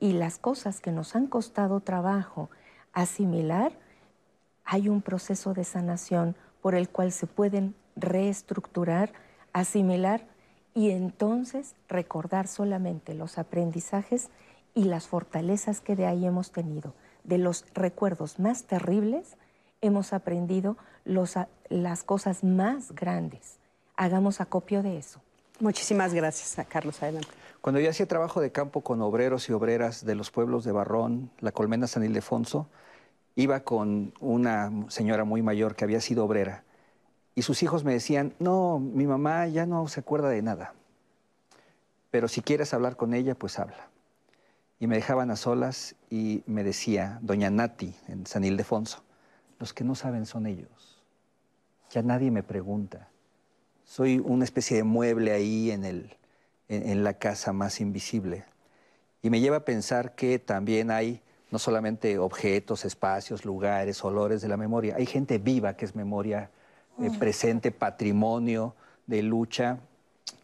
Y 0.00 0.14
las 0.14 0.38
cosas 0.38 0.80
que 0.80 0.90
nos 0.90 1.14
han 1.14 1.28
costado 1.28 1.78
trabajo 1.78 2.50
asimilar, 2.92 3.70
hay 4.64 4.88
un 4.88 5.00
proceso 5.00 5.54
de 5.54 5.62
sanación 5.62 6.34
por 6.60 6.74
el 6.74 6.88
cual 6.88 7.12
se 7.12 7.28
pueden 7.28 7.76
reestructurar, 7.94 9.12
asimilar 9.52 10.26
y 10.74 10.90
entonces 10.90 11.74
recordar 11.88 12.48
solamente 12.48 13.14
los 13.14 13.38
aprendizajes 13.38 14.28
y 14.74 14.84
las 14.84 15.06
fortalezas 15.06 15.80
que 15.80 15.94
de 15.94 16.06
ahí 16.06 16.26
hemos 16.26 16.50
tenido. 16.50 16.94
De 17.22 17.38
los 17.38 17.64
recuerdos 17.74 18.40
más 18.40 18.64
terribles 18.64 19.36
hemos 19.80 20.12
aprendido 20.12 20.76
los 21.04 21.38
las 21.68 22.02
cosas 22.02 22.42
más 22.42 22.92
grandes. 22.92 23.58
Hagamos 23.96 24.40
acopio 24.40 24.82
de 24.82 24.98
eso. 24.98 25.20
Muchísimas 25.60 26.12
gracias, 26.12 26.58
a 26.58 26.64
Carlos. 26.64 27.02
Adelante. 27.02 27.28
Cuando 27.60 27.80
yo 27.80 27.88
hacía 27.88 28.06
trabajo 28.06 28.40
de 28.40 28.50
campo 28.50 28.82
con 28.82 29.00
obreros 29.00 29.48
y 29.48 29.52
obreras 29.52 30.04
de 30.04 30.14
los 30.14 30.30
pueblos 30.30 30.64
de 30.64 30.72
Barrón, 30.72 31.30
la 31.40 31.52
Colmena 31.52 31.86
San 31.86 32.04
Ildefonso, 32.04 32.66
iba 33.36 33.60
con 33.60 34.12
una 34.20 34.70
señora 34.88 35.24
muy 35.24 35.42
mayor 35.42 35.76
que 35.76 35.84
había 35.84 36.00
sido 36.00 36.24
obrera 36.24 36.64
y 37.34 37.42
sus 37.42 37.62
hijos 37.62 37.84
me 37.84 37.92
decían, 37.92 38.34
no, 38.38 38.78
mi 38.78 39.06
mamá 39.06 39.46
ya 39.48 39.66
no 39.66 39.86
se 39.88 40.00
acuerda 40.00 40.28
de 40.28 40.42
nada, 40.42 40.74
pero 42.10 42.28
si 42.28 42.42
quieres 42.42 42.72
hablar 42.74 42.96
con 42.96 43.12
ella, 43.14 43.34
pues 43.34 43.58
habla. 43.58 43.88
Y 44.78 44.86
me 44.86 44.96
dejaban 44.96 45.30
a 45.30 45.36
solas 45.36 45.96
y 46.10 46.42
me 46.46 46.62
decía, 46.62 47.18
doña 47.22 47.50
Nati, 47.50 47.94
en 48.08 48.26
San 48.26 48.44
Ildefonso, 48.44 49.02
los 49.58 49.72
que 49.72 49.84
no 49.84 49.94
saben 49.94 50.26
son 50.26 50.46
ellos. 50.46 51.02
Ya 51.90 52.02
nadie 52.02 52.30
me 52.30 52.42
pregunta. 52.42 53.08
Soy 53.84 54.18
una 54.18 54.44
especie 54.44 54.76
de 54.76 54.84
mueble 54.84 55.32
ahí 55.32 55.70
en, 55.70 55.84
el, 55.84 56.16
en, 56.68 56.88
en 56.88 57.04
la 57.04 57.14
casa 57.14 57.52
más 57.52 57.80
invisible. 57.80 58.44
Y 59.22 59.30
me 59.30 59.40
lleva 59.40 59.58
a 59.58 59.64
pensar 59.64 60.14
que 60.14 60.38
también 60.38 60.90
hay 60.90 61.22
no 61.50 61.58
solamente 61.60 62.18
objetos, 62.18 62.84
espacios, 62.84 63.44
lugares, 63.44 64.04
olores 64.04 64.42
de 64.42 64.48
la 64.48 64.56
memoria, 64.56 64.96
hay 64.96 65.06
gente 65.06 65.38
viva 65.38 65.76
que 65.76 65.84
es 65.84 65.94
memoria 65.94 66.50
eh, 67.00 67.10
presente, 67.18 67.70
patrimonio 67.70 68.74
de 69.06 69.22
lucha 69.22 69.78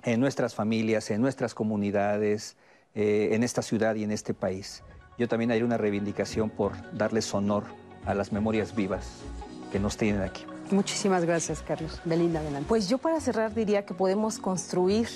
en 0.02 0.20
nuestras 0.20 0.54
familias, 0.54 1.10
en 1.10 1.20
nuestras 1.20 1.54
comunidades, 1.54 2.56
eh, 2.94 3.30
en 3.32 3.42
esta 3.42 3.62
ciudad 3.62 3.94
y 3.94 4.04
en 4.04 4.10
este 4.10 4.34
país. 4.34 4.82
Yo 5.18 5.28
también 5.28 5.50
haría 5.50 5.64
una 5.64 5.76
reivindicación 5.76 6.50
por 6.50 6.72
darles 6.96 7.32
honor 7.34 7.64
a 8.06 8.14
las 8.14 8.32
memorias 8.32 8.74
vivas 8.74 9.20
que 9.70 9.78
nos 9.78 9.96
tienen 9.96 10.22
aquí. 10.22 10.44
Muchísimas 10.70 11.24
gracias, 11.24 11.62
Carlos. 11.62 12.00
Belinda, 12.04 12.40
adelante. 12.40 12.66
Pues 12.68 12.88
yo 12.88 12.98
para 12.98 13.20
cerrar 13.20 13.54
diría 13.54 13.84
que 13.84 13.94
podemos 13.94 14.38
construir 14.38 15.08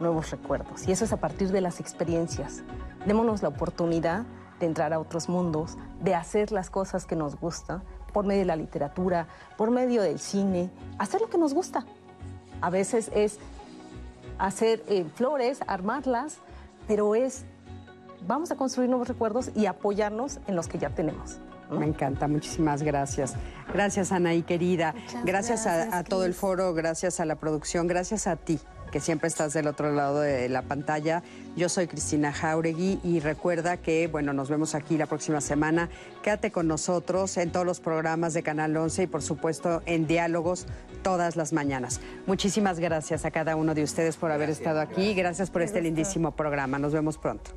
nuevos 0.00 0.30
recuerdos 0.30 0.86
y 0.86 0.92
eso 0.92 1.04
es 1.04 1.12
a 1.12 1.16
partir 1.18 1.50
de 1.50 1.60
las 1.60 1.80
experiencias. 1.80 2.62
Démonos 3.06 3.42
la 3.42 3.48
oportunidad 3.48 4.24
de 4.60 4.66
entrar 4.66 4.92
a 4.92 4.98
otros 4.98 5.28
mundos, 5.28 5.76
de 6.02 6.14
hacer 6.14 6.52
las 6.52 6.70
cosas 6.70 7.06
que 7.06 7.16
nos 7.16 7.36
gustan 7.36 7.82
por 8.12 8.24
medio 8.24 8.40
de 8.40 8.46
la 8.46 8.56
literatura, 8.56 9.26
por 9.56 9.70
medio 9.70 10.02
del 10.02 10.18
cine, 10.18 10.70
hacer 10.98 11.20
lo 11.20 11.28
que 11.30 11.38
nos 11.38 11.54
gusta. 11.54 11.84
A 12.60 12.70
veces 12.70 13.10
es 13.14 13.38
hacer 14.38 14.82
eh, 14.88 15.04
flores, 15.14 15.60
armarlas, 15.66 16.38
pero 16.86 17.14
es 17.14 17.44
vamos 18.26 18.50
a 18.50 18.56
construir 18.56 18.88
nuevos 18.90 19.08
recuerdos 19.08 19.50
y 19.54 19.66
apoyarnos 19.66 20.38
en 20.46 20.56
los 20.56 20.68
que 20.68 20.78
ya 20.78 20.90
tenemos. 20.90 21.38
Me 21.70 21.86
encanta, 21.86 22.26
muchísimas 22.28 22.82
gracias. 22.82 23.34
Gracias, 23.74 24.10
Anaí, 24.10 24.42
querida. 24.42 24.94
Muchas 24.94 25.24
gracias, 25.24 25.66
a- 25.66 25.74
gracias, 25.76 25.94
a, 25.94 26.04
todo 26.04 26.24
el 26.24 26.32
foro, 26.34 26.72
gracias 26.72 27.20
a 27.20 27.26
la 27.26 27.34
producción, 27.36 27.86
gracias 27.86 28.26
a 28.26 28.36
ti, 28.36 28.58
que 28.90 29.00
siempre 29.00 29.28
estás 29.28 29.52
del 29.52 29.66
otro 29.66 29.92
lado 29.92 30.20
de 30.20 30.48
la 30.48 30.62
pantalla. 30.62 31.22
Yo 31.58 31.68
soy 31.68 31.88
Cristina 31.88 32.32
Jauregui 32.32 33.00
y 33.02 33.18
recuerda 33.18 33.78
que, 33.78 34.06
bueno, 34.06 34.32
nos 34.32 34.48
vemos 34.48 34.76
aquí 34.76 34.96
la 34.96 35.06
próxima 35.06 35.40
semana. 35.40 35.88
Quédate 36.22 36.52
con 36.52 36.68
nosotros 36.68 37.36
en 37.36 37.50
todos 37.50 37.66
los 37.66 37.80
programas 37.80 38.32
de 38.32 38.44
Canal 38.44 38.76
11 38.76 39.02
y, 39.02 39.06
por 39.08 39.22
supuesto, 39.22 39.82
en 39.84 40.06
diálogos 40.06 40.66
todas 41.02 41.34
las 41.34 41.52
mañanas. 41.52 42.00
Muchísimas 42.28 42.78
gracias 42.78 43.24
a 43.24 43.32
cada 43.32 43.56
uno 43.56 43.74
de 43.74 43.82
ustedes 43.82 44.16
por 44.16 44.30
haber 44.30 44.50
estado 44.50 44.80
aquí. 44.80 45.14
Gracias 45.14 45.50
por 45.50 45.62
este 45.62 45.80
lindísimo 45.80 46.30
programa. 46.30 46.78
Nos 46.78 46.92
vemos 46.92 47.18
pronto. 47.18 47.50